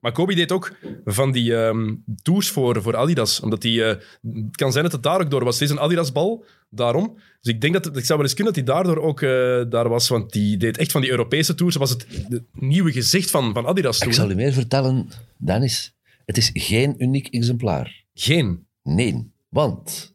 Maar 0.00 0.12
Kobe 0.12 0.34
deed 0.34 0.52
ook 0.52 0.72
van 1.04 1.32
die 1.32 1.56
ehm, 1.56 1.94
tours 2.22 2.50
voor, 2.50 2.82
voor 2.82 2.96
Adidas. 2.96 3.40
Omdat 3.40 3.62
hij... 3.62 3.90
eh, 3.90 3.96
het 4.32 4.56
kan 4.56 4.72
zijn 4.72 4.84
dat 4.84 4.92
het 4.92 5.02
daar 5.02 5.20
ook 5.20 5.30
door 5.30 5.44
was. 5.44 5.54
Het 5.54 5.62
is 5.62 5.70
een 5.70 5.80
Adidas-bal, 5.80 6.44
daarom. 6.70 7.18
Dus 7.40 7.52
ik 7.54 7.60
denk 7.60 7.72
dat... 7.72 7.96
Ik 7.96 8.04
zou 8.04 8.18
wel 8.18 8.26
eens 8.28 8.34
kunnen 8.34 8.54
dat 8.54 8.64
hij 8.64 8.74
daardoor 8.74 9.02
ook 9.02 9.22
eh, 9.22 9.62
daar 9.70 9.88
was. 9.88 10.08
Want 10.08 10.32
die 10.32 10.56
deed 10.56 10.78
echt 10.78 10.92
van 10.92 11.00
die 11.00 11.10
Europese 11.10 11.54
tours. 11.54 11.76
Was 11.76 11.90
het, 11.90 12.06
het 12.28 12.42
nieuwe 12.52 12.92
gezicht 12.92 13.30
van, 13.30 13.52
van 13.52 13.66
Adidas 13.66 13.98
toen. 13.98 14.08
Ik 14.08 14.14
zal 14.14 14.30
u 14.30 14.34
meer 14.34 14.52
vertellen, 14.52 15.08
Dennis. 15.36 15.94
Het 16.24 16.36
is 16.36 16.50
geen 16.54 16.94
uniek 17.02 17.28
exemplaar. 17.28 18.04
Geen. 18.14 18.66
Nee, 18.82 19.30
want... 19.48 20.14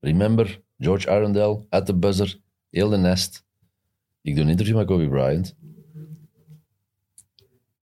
Remember, 0.00 0.60
George 0.78 1.10
Arundel, 1.10 1.66
at 1.68 1.86
the 1.86 1.94
buzzer, 1.94 2.38
heel 2.70 2.88
de 2.88 2.96
nest. 2.96 3.44
Ik 4.22 4.34
doe 4.34 4.44
een 4.44 4.50
interview 4.50 4.76
met 4.76 4.86
Kobe 4.86 5.08
Bryant. 5.08 5.54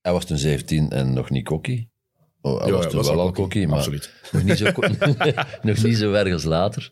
Hij 0.00 0.12
was 0.12 0.24
toen 0.24 0.38
17 0.38 0.90
en 0.90 1.12
nog 1.12 1.30
niet 1.30 1.44
cocky. 1.44 1.88
Oh, 2.40 2.58
hij 2.58 2.66
Ja, 2.66 2.72
was 2.72 2.86
toen 2.86 2.96
was 2.96 3.08
wel 3.08 3.20
al 3.20 3.32
cocky, 3.32 3.64
maar 3.64 3.76
absoluut. 3.76 4.12
nog 4.32 4.42
niet, 4.44 4.56
zo, 4.58 4.64
nog 5.62 5.82
niet 5.82 5.96
zo 5.96 6.12
erg 6.12 6.32
als 6.32 6.44
later. 6.44 6.90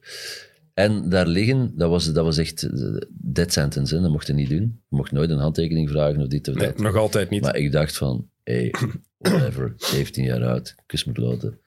En 0.74 1.08
daar 1.08 1.26
liggen, 1.26 1.72
dat 1.76 1.90
was, 1.90 2.12
dat 2.12 2.24
was 2.24 2.36
echt 2.36 2.62
eh, 2.62 2.96
dead 3.10 3.52
sentence. 3.52 3.94
Hè. 3.94 4.00
Dat 4.00 4.10
mocht 4.10 4.26
je 4.26 4.32
niet 4.32 4.48
doen. 4.48 4.82
Je 4.88 4.96
mocht 4.96 5.12
nooit 5.12 5.30
een 5.30 5.38
handtekening 5.38 5.88
vragen 5.90 6.20
of 6.20 6.26
dit 6.26 6.48
of 6.48 6.54
Nee, 6.54 6.66
dat. 6.66 6.78
nog 6.78 6.96
altijd 6.96 7.30
niet. 7.30 7.42
Maar 7.42 7.56
ik 7.56 7.72
dacht 7.72 7.96
van, 7.96 8.30
hey, 8.44 8.74
whatever, 9.18 9.74
17 9.76 10.24
jaar 10.24 10.44
oud, 10.44 10.74
kus 10.86 11.04
me 11.04 11.12
kloten. 11.12 11.60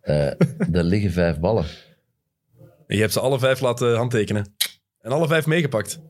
Eh, 0.00 0.30
daar 0.68 0.84
liggen 0.84 1.10
vijf 1.12 1.38
ballen. 1.38 1.64
En 2.86 2.94
je 2.96 3.00
hebt 3.00 3.12
ze 3.12 3.20
alle 3.20 3.38
vijf 3.38 3.60
laten 3.60 3.96
handtekenen. 3.96 4.54
En 5.00 5.10
alle 5.12 5.26
vijf 5.26 5.46
meegepakt. 5.46 6.00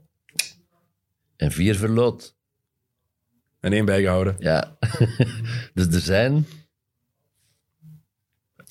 En 1.36 1.52
vier 1.52 1.74
verloot. 1.76 2.35
En 3.60 3.72
één 3.72 3.84
bijgehouden. 3.84 4.34
Ja. 4.38 4.78
dus 5.74 5.86
er 5.86 6.00
zijn... 6.00 6.46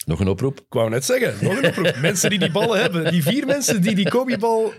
Nog 0.05 0.19
een 0.19 0.27
oproep? 0.27 0.59
Ik 0.59 0.65
wou 0.69 0.89
net 0.89 1.05
zeggen, 1.05 1.45
nog 1.45 1.57
een 1.57 1.69
oproep. 1.69 1.95
mensen 2.01 2.29
die 2.29 2.39
die 2.39 2.51
ballen 2.51 2.81
hebben, 2.81 3.11
die 3.11 3.23
vier 3.23 3.45
mensen 3.45 3.81
die 3.81 3.95
die 3.95 4.09
Kobe-bal 4.09 4.73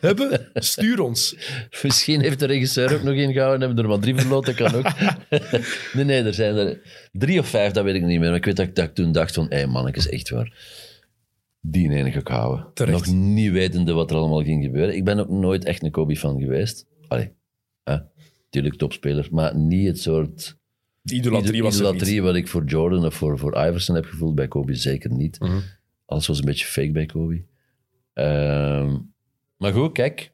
hebben, 0.00 0.50
stuur 0.54 1.00
ons. 1.00 1.36
Misschien 1.82 2.20
heeft 2.20 2.38
de 2.38 2.46
regisseur 2.46 2.94
ook 2.94 3.02
nog 3.02 3.14
ingehouden 3.14 3.60
en 3.60 3.66
hebben 3.66 3.84
er 3.84 3.90
maar 3.90 3.98
drie 3.98 4.14
verloot, 4.14 4.46
dat 4.46 4.54
kan 4.54 4.74
ook. 4.74 4.86
nee, 5.92 6.04
nee, 6.04 6.22
er 6.22 6.34
zijn 6.34 6.56
er 6.56 6.80
drie 7.12 7.38
of 7.38 7.48
vijf, 7.48 7.72
dat 7.72 7.84
weet 7.84 7.94
ik 7.94 8.02
niet 8.02 8.18
meer. 8.18 8.28
Maar 8.28 8.38
ik 8.38 8.44
weet 8.44 8.56
dat 8.56 8.66
ik, 8.66 8.74
dat 8.74 8.84
ik 8.84 8.94
toen 8.94 9.12
dacht 9.12 9.34
van, 9.34 9.46
hé 9.48 9.56
hey, 9.56 9.66
mannetjes, 9.66 10.08
echt 10.08 10.30
waar. 10.30 10.52
Die 11.60 11.90
ene 11.90 12.10
ga 12.10 12.18
ik 12.18 12.28
houden. 12.28 12.70
Terecht. 12.74 13.06
Nog 13.06 13.14
niet 13.14 13.52
wetende 13.52 13.92
wat 13.92 14.10
er 14.10 14.16
allemaal 14.16 14.42
ging 14.42 14.64
gebeuren. 14.64 14.96
Ik 14.96 15.04
ben 15.04 15.18
ook 15.18 15.28
nooit 15.28 15.64
echt 15.64 15.82
een 15.82 15.90
Kobe-fan 15.90 16.40
geweest. 16.40 16.86
Allee? 17.08 17.32
Tuurlijk 18.50 18.74
topspeler, 18.74 19.28
maar 19.30 19.56
niet 19.56 19.86
het 19.86 20.00
soort... 20.00 20.58
Idolatrie 21.04 21.62
was 21.62 21.74
idolatrie 21.76 22.22
wat 22.22 22.34
ik 22.34 22.48
voor 22.48 22.64
Jordan 22.64 23.06
of 23.06 23.14
voor, 23.14 23.38
voor 23.38 23.66
Iverson 23.66 23.94
heb 23.94 24.04
gevoeld. 24.04 24.34
Bij 24.34 24.48
Kobe 24.48 24.74
zeker 24.74 25.12
niet. 25.12 25.40
Mhm. 25.40 25.60
Alles 26.06 26.26
was 26.26 26.38
een 26.38 26.44
beetje 26.44 26.66
fake 26.66 26.90
bij 26.90 27.06
Kobe. 27.06 27.42
Ehm, 28.12 28.96
maar 29.56 29.72
goed, 29.72 29.92
kijk. 29.92 30.32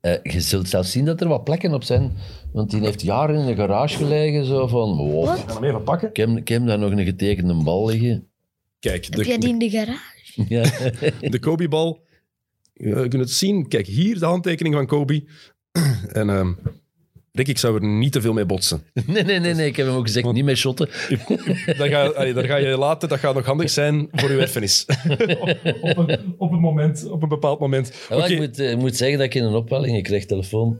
Eh, 0.00 0.22
je 0.22 0.40
zult 0.40 0.68
zelfs 0.68 0.90
zien 0.90 1.04
dat 1.04 1.20
er 1.20 1.28
wat 1.28 1.44
plekken 1.44 1.74
op 1.74 1.84
zijn. 1.84 2.12
Want 2.52 2.70
die 2.70 2.80
heeft 2.80 3.02
jaren 3.02 3.40
in 3.40 3.48
een 3.48 3.56
garage 3.56 3.96
gelegen. 3.96 4.44
Zo 4.44 4.66
van, 4.66 4.96
wow, 4.96 5.38
Ik 5.38 5.44
ga 5.50 5.54
hem 5.54 5.64
even 5.64 5.82
pakken. 5.82 6.08
ik, 6.08 6.16
heb, 6.16 6.28
ik 6.28 6.48
heb 6.48 6.66
daar 6.66 6.78
nog 6.78 6.90
een 6.90 7.04
getekende 7.04 7.54
bal 7.54 7.86
liggen. 7.86 8.28
Kijk, 8.78 9.04
Heb 9.04 9.22
jij 9.22 9.34
de, 9.34 9.40
die 9.40 9.48
in 9.50 9.58
de 9.58 9.70
garage? 9.70 10.44
Ja. 10.48 10.62
de 11.30 11.38
Kobe-bal. 11.38 12.00
Je 12.72 12.94
kunt 12.94 13.12
het 13.12 13.30
zien. 13.30 13.68
Kijk, 13.68 13.86
hier 13.86 14.18
de 14.18 14.24
handtekening 14.24 14.74
van 14.74 14.86
Kobe. 14.86 15.24
En 16.12 16.30
ehm, 16.30 16.52
Rick, 17.32 17.48
ik 17.48 17.58
zou 17.58 17.74
er 17.74 17.84
niet 17.84 18.12
te 18.12 18.20
veel 18.20 18.32
mee 18.32 18.44
botsen. 18.44 18.82
nee, 19.06 19.22
nee, 19.22 19.38
nee, 19.38 19.54
nee, 19.54 19.66
ik 19.66 19.76
heb 19.76 19.86
hem 19.86 19.96
ook 19.96 20.06
gezegd, 20.06 20.32
niet 20.32 20.44
meer 20.44 20.56
shotten. 20.56 20.88
Daar 21.78 21.88
ga, 21.88 22.06
allee, 22.06 22.44
ga 22.44 22.56
je 22.56 22.76
laten, 22.76 23.08
dat 23.08 23.18
gaat 23.18 23.34
nog 23.34 23.46
handig 23.46 23.70
zijn 23.70 24.08
voor 24.12 24.30
uw 24.30 24.38
erfenis. 24.38 24.86
op, 25.80 25.96
een, 25.96 26.34
op, 26.38 26.52
een 26.52 26.60
moment, 26.60 27.10
op 27.10 27.22
een 27.22 27.28
bepaald 27.28 27.60
moment. 27.60 28.06
Ja, 28.08 28.26
ik, 28.26 28.38
moet, 28.38 28.58
eh, 28.58 28.70
ik 28.70 28.78
moet 28.78 28.96
zeggen 28.96 29.18
dat 29.18 29.26
ik 29.26 29.34
in 29.34 29.44
een 29.44 29.54
opwelling, 29.54 29.96
ik 29.96 30.04
kreeg 30.04 30.26
telefoon 30.26 30.78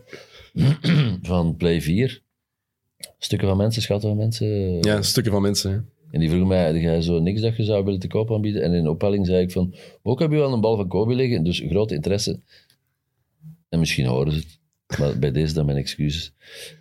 van 1.22 1.56
Play 1.56 1.80
4. 1.80 2.22
Stukken 3.18 3.48
van 3.48 3.56
mensen, 3.56 3.82
schatten 3.82 4.08
van 4.08 4.18
mensen. 4.18 4.78
Ja, 4.80 5.02
stukken 5.02 5.32
van 5.32 5.42
mensen. 5.42 5.70
hè. 5.70 5.76
En 6.10 6.20
die 6.20 6.28
vroegen 6.28 6.48
mij, 6.48 6.66
heb 6.66 6.74
jij 6.76 7.02
zo 7.02 7.20
niks 7.20 7.40
dat 7.40 7.56
je 7.56 7.64
zou 7.64 7.84
willen 7.84 8.00
te 8.00 8.06
koop 8.06 8.32
aanbieden? 8.32 8.62
En 8.62 8.72
in 8.72 8.82
de 8.82 8.90
opwelling 8.90 9.26
zei 9.26 9.42
ik 9.42 9.52
van, 9.52 9.74
ook 10.02 10.20
heb 10.20 10.30
je 10.30 10.36
wel 10.36 10.52
een 10.52 10.60
bal 10.60 10.76
van 10.76 10.88
Kobe 10.88 11.14
liggen, 11.14 11.44
dus 11.44 11.62
grote 11.68 11.94
interesse. 11.94 12.40
En 13.68 13.78
misschien 13.78 14.06
horen 14.06 14.32
ze 14.32 14.38
het. 14.38 14.60
Maar 14.98 15.18
bij 15.18 15.32
deze 15.32 15.54
dan 15.54 15.66
mijn 15.66 15.78
excuses. 15.78 16.32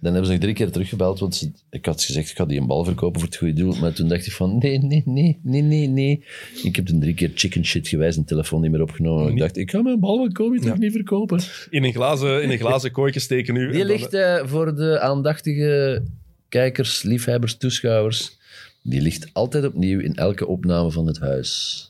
Dan 0.02 0.12
hebben 0.12 0.26
ze 0.26 0.32
nog 0.32 0.42
drie 0.42 0.54
keer 0.54 0.72
teruggebeld, 0.72 1.20
want 1.20 1.36
ze- 1.36 1.52
ik 1.70 1.86
had 1.86 2.04
gezegd, 2.04 2.30
ik 2.30 2.36
ga 2.36 2.46
die 2.46 2.60
een 2.60 2.68
bal 2.68 2.84
verkopen 2.84 3.20
voor 3.20 3.30
het 3.30 3.38
goede 3.38 3.54
doel. 3.54 3.76
Maar 3.76 3.94
toen 3.94 4.08
dacht 4.08 4.26
ik 4.26 4.32
van, 4.32 4.58
nee, 4.58 4.78
nee, 4.78 5.02
nee, 5.06 5.40
nee, 5.44 5.62
nee, 5.62 5.88
nee. 5.88 6.24
Ik 6.64 6.76
heb 6.76 6.86
toen 6.86 7.00
drie 7.00 7.14
keer 7.14 7.32
chicken 7.36 7.66
shit 7.66 7.88
gewijs 7.88 8.16
een 8.18 8.26
telefoon 8.26 8.62
niet 8.62 8.72
meer 8.72 8.82
opgenomen. 8.82 9.32
Ik 9.32 9.38
dacht, 9.38 9.58
ik 9.58 9.70
ga 9.72 9.82
mijn 9.82 10.00
bal 10.00 10.18
van 10.18 10.32
Kobe 10.32 10.60
toch 10.60 10.78
niet 10.78 10.92
verkopen. 10.92 11.40
In 11.70 11.84
een 11.84 11.94
glazen, 11.94 12.44
in 12.44 12.50
een 12.50 12.58
glazen 12.58 12.92
kooitje 12.92 13.20
steken 13.20 13.54
nu. 13.54 13.72
Die 13.72 13.86
ligt 13.86 14.14
eh, 14.14 14.46
voor 14.48 14.76
de 14.76 15.00
aandachtige 15.00 16.04
kijkers, 16.50 17.04
liefhebbers, 17.04 17.58
toeschouwers. 17.58 18.38
Die 18.84 19.02
ligt 19.02 19.30
altijd 19.34 19.66
opnieuw 19.66 20.00
in 20.00 20.16
elke 20.16 20.48
opname 20.48 20.92
van 20.92 21.08
het 21.08 21.20
huis. 21.20 21.86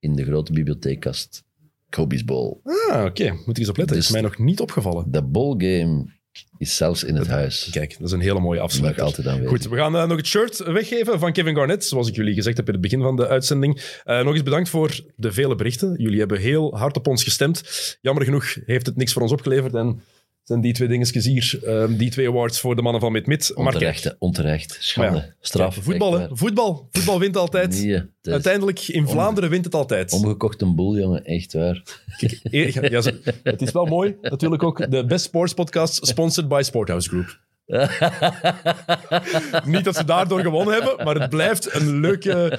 In 0.00 0.14
de 0.14 0.24
grote 0.24 0.52
bibliotheekkast. 0.52 1.44
Kobe's 1.90 2.24
Ball. 2.24 2.56
Ah, 2.64 3.04
oké. 3.04 3.30
Moet 3.30 3.48
ik 3.48 3.58
eens 3.58 3.68
opletten. 3.68 3.96
Dus- 3.96 4.04
is 4.04 4.12
mij 4.12 4.20
nog 4.20 4.38
niet 4.38 4.60
opgevallen. 4.60 5.04
De 5.10 5.22
ballgame 5.22 6.16
is 6.58 6.76
zelfs 6.76 7.04
in 7.04 7.14
het 7.14 7.26
huis. 7.26 7.68
Kijk, 7.70 7.96
dat 7.98 8.06
is 8.06 8.12
een 8.12 8.20
hele 8.20 8.40
mooie 8.40 8.60
afsluiting. 8.60 9.06
altijd 9.06 9.26
aanwezig. 9.26 9.48
Goed, 9.48 9.68
we 9.68 9.76
gaan 9.76 9.96
eh, 9.96 10.06
nog 10.06 10.16
het 10.16 10.26
shirt 10.26 10.58
weggeven 10.58 11.18
van 11.18 11.32
Kevin 11.32 11.54
Garnett, 11.54 11.84
zoals 11.84 12.08
ik 12.08 12.14
jullie 12.14 12.34
gezegd 12.34 12.56
heb 12.56 12.66
in 12.66 12.72
het 12.72 12.82
begin 12.82 13.00
van 13.00 13.16
de 13.16 13.28
uitzending. 13.28 14.00
Eh, 14.04 14.22
nog 14.24 14.32
eens 14.34 14.42
bedankt 14.42 14.68
voor 14.68 15.00
de 15.16 15.32
vele 15.32 15.54
berichten. 15.54 15.94
Jullie 16.02 16.18
hebben 16.18 16.38
heel 16.40 16.76
hard 16.76 16.96
op 16.96 17.06
ons 17.06 17.24
gestemd. 17.24 17.62
Jammer 18.00 18.24
genoeg 18.24 18.56
heeft 18.66 18.86
het 18.86 18.96
niks 18.96 19.12
voor 19.12 19.22
ons 19.22 19.32
opgeleverd 19.32 19.74
en 19.74 20.02
zijn 20.48 20.60
die 20.60 20.72
twee 20.72 20.88
dingetjes 20.88 21.24
hier, 21.24 21.58
ehm, 21.64 21.96
die 21.96 22.10
twee 22.10 22.28
awards 22.28 22.60
voor 22.60 22.76
de 22.76 22.82
mannen 22.82 23.00
van 23.00 23.12
Mid-Mid. 23.12 23.54
Onterecht, 23.54 24.16
onterecht. 24.18 24.76
Schande. 24.80 25.16
Ja, 25.16 25.34
Straf. 25.40 25.78
voetbal, 25.80 26.18
hè. 26.18 26.26
voetbal. 26.30 26.88
Voetbal 26.92 27.18
wint 27.18 27.36
altijd. 27.36 27.82
Nee, 27.82 28.02
Uiteindelijk, 28.22 28.88
in 28.88 29.08
Vlaanderen 29.08 29.50
wint 29.50 29.64
het 29.64 29.74
altijd. 29.74 30.12
Omgekocht 30.12 30.62
een 30.62 30.74
boel, 30.74 30.96
jongen. 30.96 31.24
Echt 31.24 31.52
waar. 31.52 31.82
Kijk, 32.42 32.90
ja, 32.90 33.02
het 33.42 33.62
is 33.62 33.72
wel 33.72 33.84
mooi. 33.84 34.16
Natuurlijk 34.22 34.62
ook 34.62 34.90
de 34.90 35.04
Best 35.04 35.24
Sports 35.24 35.54
Podcast, 35.54 36.06
sponsored 36.06 36.48
by 36.48 36.60
Sporthouse 36.64 37.08
Group. 37.08 37.38
Niet 39.74 39.84
dat 39.84 39.96
ze 39.96 40.04
daardoor 40.04 40.40
gewonnen 40.40 40.74
hebben, 40.74 41.04
maar 41.04 41.14
het 41.14 41.30
blijft 41.30 41.74
een 41.74 42.00
leuke 42.00 42.58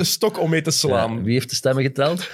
stok 0.00 0.40
om 0.40 0.50
mee 0.50 0.62
te 0.62 0.70
slaan. 0.70 1.14
Ja, 1.14 1.22
wie 1.22 1.32
heeft 1.32 1.50
de 1.50 1.56
stemmen 1.56 1.82
geteld? 1.82 2.28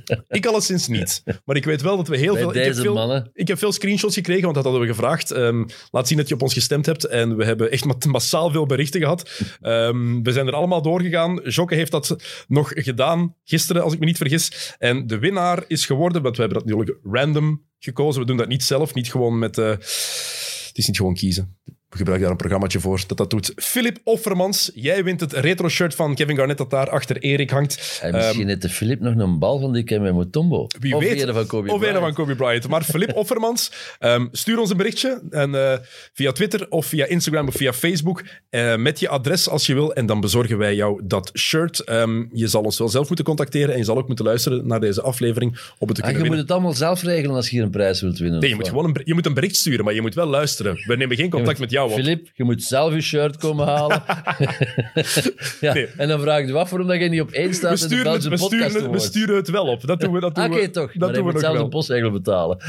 Ik 0.28 0.46
alleszins 0.46 0.88
niet. 0.88 1.22
Maar 1.44 1.56
ik 1.56 1.64
weet 1.64 1.82
wel 1.82 1.96
dat 1.96 2.08
we 2.08 2.16
heel 2.16 2.32
Bij 2.32 2.42
veel... 2.42 2.54
Ik 2.54 2.64
heb 2.64 2.74
veel, 2.74 2.94
mannen. 2.94 3.30
ik 3.32 3.48
heb 3.48 3.58
veel 3.58 3.72
screenshots 3.72 4.14
gekregen, 4.14 4.42
want 4.42 4.54
dat 4.54 4.64
hadden 4.64 4.82
we 4.82 4.88
gevraagd. 4.88 5.30
Ehm, 5.30 5.64
laat 5.90 6.08
zien 6.08 6.18
dat 6.18 6.28
je 6.28 6.34
op 6.34 6.42
ons 6.42 6.52
gestemd 6.52 6.86
hebt. 6.86 7.04
En 7.04 7.36
we 7.36 7.44
hebben 7.44 7.70
echt 7.70 7.84
ma- 7.84 7.96
massaal 8.08 8.50
veel 8.50 8.66
berichten 8.66 9.00
gehad. 9.00 9.30
Ehm, 9.60 10.22
we 10.22 10.32
zijn 10.32 10.46
er 10.46 10.54
allemaal 10.54 10.82
doorgegaan. 10.82 11.40
Jokke 11.44 11.74
heeft 11.74 11.90
dat 11.92 12.16
nog 12.48 12.70
gedaan 12.74 13.34
gisteren, 13.44 13.82
als 13.82 13.92
ik 13.92 13.98
me 13.98 14.04
niet 14.06 14.16
vergis. 14.16 14.74
En 14.78 15.06
de 15.06 15.18
winnaar 15.18 15.64
is 15.66 15.86
geworden, 15.86 16.22
want 16.22 16.36
we 16.36 16.42
hebben 16.42 16.58
dat 16.62 16.68
natuurlijk 16.68 16.98
random 17.02 17.62
gekozen. 17.78 18.20
We 18.20 18.26
doen 18.26 18.36
dat 18.36 18.48
niet 18.48 18.62
zelf, 18.64 18.94
niet 18.94 19.10
gewoon 19.10 19.38
met... 19.38 19.58
eh, 19.58 19.68
het 19.68 20.72
is 20.80 20.86
niet 20.86 20.96
gewoon 20.96 21.14
kiezen. 21.14 21.56
We 21.92 21.98
gebruiken 21.98 22.20
daar 22.28 22.30
een 22.30 22.36
programmaatje 22.46 22.80
voor 22.80 23.04
dat 23.06 23.16
dat 23.16 23.30
doet. 23.30 23.52
Philip 23.56 23.98
Offermans, 24.04 24.70
jij 24.74 25.04
wint 25.04 25.20
het 25.20 25.32
retro-shirt 25.32 25.94
van 25.94 26.14
Kevin 26.14 26.36
Garnett 26.36 26.58
dat 26.58 26.70
daar 26.70 26.90
achter 26.90 27.16
Erik 27.16 27.50
hangt. 27.50 27.98
En 28.02 28.14
misschien 28.14 28.48
heeft 28.48 28.62
de 28.62 28.68
Filip 28.68 29.00
nog 29.00 29.16
een 29.16 29.38
bal 29.38 29.60
van 29.60 29.72
die 29.72 30.00
met 30.00 30.14
Mutombo. 30.14 30.66
Wie 30.80 30.96
of 30.96 31.02
weet. 31.02 31.30
van 31.30 31.46
Kobe 31.46 31.72
Of 31.72 31.78
Bryant. 31.78 31.98
van 31.98 32.12
Kobe 32.12 32.34
Bryant. 32.34 32.68
Maar 32.68 32.82
Filip 32.82 33.12
Offermans, 33.22 33.72
ehm, 33.98 34.26
stuur 34.32 34.58
ons 34.58 34.70
een 34.70 34.76
berichtje. 34.76 35.22
En, 35.30 35.54
eh, 35.54 35.78
via 36.12 36.32
Twitter 36.32 36.66
of 36.70 36.86
via 36.86 37.06
Instagram 37.06 37.48
of 37.48 37.54
via 37.54 37.72
Facebook. 37.72 38.22
eh, 38.50 38.76
met 38.76 39.00
je 39.00 39.08
adres 39.08 39.48
als 39.48 39.66
je 39.66 39.74
wil. 39.74 39.94
En 39.94 40.06
dan 40.06 40.20
bezorgen 40.20 40.58
wij 40.58 40.74
jou 40.74 41.00
dat 41.04 41.30
shirt. 41.38 41.80
Ehm, 41.80 42.24
je 42.32 42.46
zal 42.46 42.62
ons 42.62 42.78
wel 42.78 42.88
zelf 42.88 43.06
moeten 43.06 43.24
contacteren. 43.24 43.72
En 43.72 43.78
je 43.78 43.84
zal 43.84 43.96
ook 43.98 44.06
moeten 44.06 44.24
luisteren 44.24 44.66
naar 44.66 44.80
deze 44.80 45.02
aflevering. 45.02 45.58
Om 45.78 45.88
het 45.88 45.96
te 45.96 46.02
Ah, 46.02 46.08
kunnen 46.08 46.24
je 46.24 46.30
moet 46.30 46.38
het 46.40 46.50
allemaal 46.50 46.72
zelf 46.72 47.02
regelen 47.02 47.36
als 47.36 47.44
je 47.48 47.56
hier 47.56 47.64
een 47.64 47.70
prijs 47.70 48.00
wilt 48.00 48.18
winnen. 48.18 48.40
Nee, 48.40 48.48
je 48.48 48.54
moet 48.54 48.68
gewoon 48.68 48.84
een, 48.84 49.00
je 49.04 49.14
moet 49.14 49.26
een 49.26 49.34
bericht 49.34 49.56
sturen, 49.56 49.84
maar 49.84 49.94
je 49.94 50.00
moet 50.00 50.14
wel 50.14 50.26
luisteren. 50.26 50.82
We 50.86 50.96
nemen 50.96 51.16
geen 51.16 51.30
contact 51.30 51.58
met 51.58 51.70
jou. 51.70 51.80
Filip, 51.90 52.28
je 52.34 52.44
moet 52.44 52.62
zelf 52.62 52.94
je 52.94 53.00
shirt 53.00 53.36
komen 53.36 53.66
halen. 53.66 54.02
ja. 55.60 55.72
Nee. 55.72 55.86
En 55.96 56.08
dan 56.08 56.20
vraag 56.20 56.46
je 56.46 56.52
af 56.54 56.70
waarom 56.70 56.88
dat 56.88 57.00
je 57.00 57.08
niet 57.08 57.20
op 57.20 57.30
één 57.30 57.48
We 57.48 57.54
staat 57.54 57.82
in 57.82 57.88
de 57.88 58.08
het, 58.08 58.22
we, 58.22 58.28
podcast 58.28 58.44
sturen 58.44 58.82
het, 58.82 58.90
we 58.90 58.98
sturen 58.98 59.36
het 59.36 59.48
wel 59.50 59.66
op. 59.66 59.86
Dat 59.86 60.00
doen 60.00 60.12
we, 60.12 60.20
dat 60.20 60.34
doen 60.34 60.44
Ah, 60.44 60.50
Oké, 60.50 60.60
we, 60.60 60.70
toch. 60.70 60.92
dat 60.92 61.00
maar 61.00 61.12
doen 61.12 61.32
we 61.32 61.38
zelf 61.38 61.54
wel. 61.54 61.62
de 61.62 61.68
postzegel 61.68 62.10
betalen. 62.10 62.58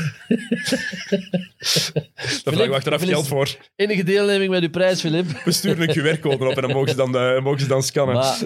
Daar 2.44 2.54
vragen 2.54 2.70
we 2.70 2.76
achteraf 2.76 3.04
geld 3.04 3.28
voor. 3.28 3.50
Enige 3.76 4.04
deelneming 4.04 4.52
met 4.52 4.64
uw 4.64 4.70
prijs, 4.70 5.00
Filip. 5.00 5.26
We 5.46 5.52
sturen 5.52 5.90
een 5.90 6.18
QR-code 6.18 6.46
op 6.46 6.56
en 6.56 6.62
dan 6.62 6.72
mogen 6.72 6.90
ze 6.90 6.96
dan, 6.96 7.44
mogen 7.44 7.60
ze 7.60 7.68
dan 7.68 7.84
scannen. 7.84 8.16
Maar, 8.16 8.40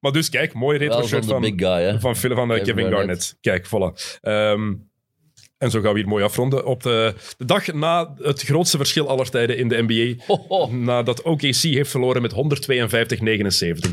Maar 0.00 0.12
dus 0.12 0.28
kijk, 0.28 0.52
mooi 0.52 0.78
retro 0.78 0.98
wel 0.98 1.06
shirt 1.06 1.24
van 1.24 1.42
van, 1.42 1.58
guy, 1.58 2.00
van, 2.00 2.16
Phil- 2.16 2.34
van 2.34 2.54
eh, 2.54 2.62
Kevin. 2.64 2.90
Garnett. 2.90 3.36
Kijk, 3.40 3.66
voilà. 3.66 4.18
Ehm, 4.20 4.72
en 5.62 5.70
zo 5.70 5.80
gaan 5.80 5.92
we 5.92 5.98
hier 5.98 6.08
mooi 6.08 6.24
afronden. 6.24 6.66
Op 6.66 6.82
de, 6.82 7.14
de 7.38 7.44
dag 7.44 7.72
na 7.72 8.14
het 8.22 8.42
grootste 8.42 8.76
verschil 8.76 9.08
aller 9.08 9.30
tijden 9.30 9.56
in 9.58 9.68
de 9.68 9.82
NBA. 9.86 10.24
Ho, 10.26 10.44
ho. 10.48 10.72
Nadat 10.72 11.22
OKC 11.22 11.54
heeft 11.54 11.90
verloren 11.90 12.22
met 12.22 12.32
152-79. 12.32 12.36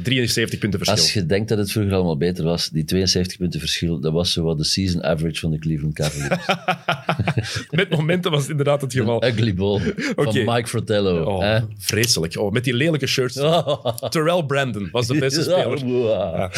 73 0.03 0.59
punten 0.59 0.79
verschil. 0.79 1.03
Als 1.03 1.13
je 1.13 1.25
denkt 1.25 1.49
dat 1.49 1.57
het 1.57 1.71
vroeger 1.71 1.93
allemaal 1.93 2.17
beter 2.17 2.43
was, 2.43 2.69
die 2.69 2.83
72 2.83 3.37
punten 3.37 3.59
verschil, 3.59 3.99
dat 3.99 4.13
was 4.13 4.33
zo 4.33 4.43
wat 4.43 4.57
de 4.57 4.63
season 4.63 5.03
average 5.03 5.39
van 5.39 5.51
de 5.51 5.59
Cleveland 5.59 5.93
Cavaliers. 5.93 6.45
Met 7.71 7.89
momenten 7.89 8.31
was 8.31 8.41
het 8.41 8.49
inderdaad 8.49 8.81
het 8.81 8.93
geval. 8.93 9.23
Een 9.23 9.29
ugly 9.29 9.53
ball 9.53 9.79
van 10.15 10.45
Mike 10.45 10.67
Fratello. 10.67 11.23
Oh, 11.23 11.41
hè? 11.41 11.59
vreselijk. 11.77 12.37
Oh, 12.37 12.51
met 12.51 12.63
die 12.63 12.73
lelijke 12.73 13.07
shirts. 13.07 13.33
Terrell 14.09 14.43
Brandon 14.43 14.89
was 14.91 15.07
de 15.07 15.17
beste 15.17 15.41
speler. 15.49 15.85
Wow. 15.85 16.51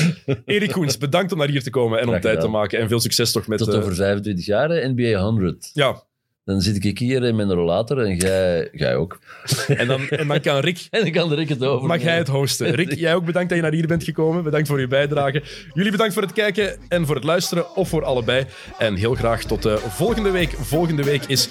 Erik 0.46 0.72
Koens, 0.72 0.98
bedankt 0.98 1.32
om 1.32 1.38
naar 1.38 1.50
hier 1.50 1.64
te 1.64 1.70
komen 1.70 2.00
en 2.00 2.10
om 2.10 2.20
tijd 2.20 2.40
te 2.40 2.48
maken. 2.48 2.80
En 2.80 2.88
veel 2.88 3.00
succes 3.00 3.32
toch 3.32 3.48
met... 3.48 3.58
Tot 3.58 3.68
eh, 3.68 3.80
over 3.80 3.96
25 3.96 4.46
jaar, 4.46 4.70
hè, 4.70 4.80
NBA 5.02 5.22
100. 5.22 5.70
ja, 5.74 6.04
Dan 6.46 6.62
zit 6.62 6.86
ik 6.86 7.00
hier 7.00 7.24
in 7.24 7.36
mijn 7.36 7.54
rollator 7.54 8.06
en 8.06 8.16
jij, 8.16 8.70
jij 8.72 8.96
ook. 8.96 9.20
en 9.68 9.88
dan, 9.88 10.08
en 10.10 10.28
dan 10.28 10.42
kan 10.42 10.60
Rick 10.60 10.88
En 10.90 11.02
dan 11.02 11.12
kan 11.12 11.34
Rick 11.34 11.50
het 11.50 11.64
over. 11.64 11.88
Mag 11.88 12.02
jij 12.02 12.18
het 12.18 12.28
hosten? 12.28 12.76
Rick, 12.76 12.94
jij 13.06 13.16
ook 13.16 13.26
bedankt 13.26 13.50
dat 13.50 13.58
je 13.58 13.64
naar 13.64 13.74
hier 13.74 13.88
bent 13.88 14.04
gekomen. 14.04 14.44
Bedankt 14.44 14.68
voor 14.68 14.80
je 14.80 14.88
bijdrage. 14.88 15.44
Jullie 15.74 15.92
bedankt 15.92 16.14
voor 16.14 16.22
het 16.22 16.34
kijken 16.34 16.78
en 16.88 17.06
voor 17.06 17.16
het 17.16 17.24
luisteren, 17.24 17.76
of 17.76 17.90
voor 17.90 18.04
allebei. 18.04 18.46
En 18.78 18.96
heel 18.96 19.16
graag 19.16 19.44
tot 19.44 19.62
de 19.62 19.78
volgende 19.78 20.32
week. 20.32 20.52
Volgende 20.60 21.04
week 21.04 21.24
is 21.26 21.48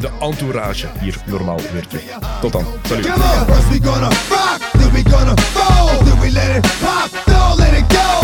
de 0.00 0.10
entourage 0.20 0.86
hier 1.00 1.16
normaal 1.26 1.60
weer 1.72 1.86
terug. 1.86 2.04
Tot 2.40 2.52
dan. 2.52 2.64
Salut. 2.86 3.06
Come 3.06 3.24
on. 3.24 3.54
First 3.54 3.68
we 3.68 3.88
gonna 3.88 4.08
rock, 4.08 4.58
then 4.72 4.92
we 4.92 5.10
gonna 5.10 5.36
fold, 5.36 6.06
then 6.06 6.20
we 6.20 6.30
let 6.30 6.56
it 6.56 6.62
pop, 6.80 7.24
don't 7.24 7.58
let 7.58 7.72
it 7.78 7.96
go. 7.96 8.23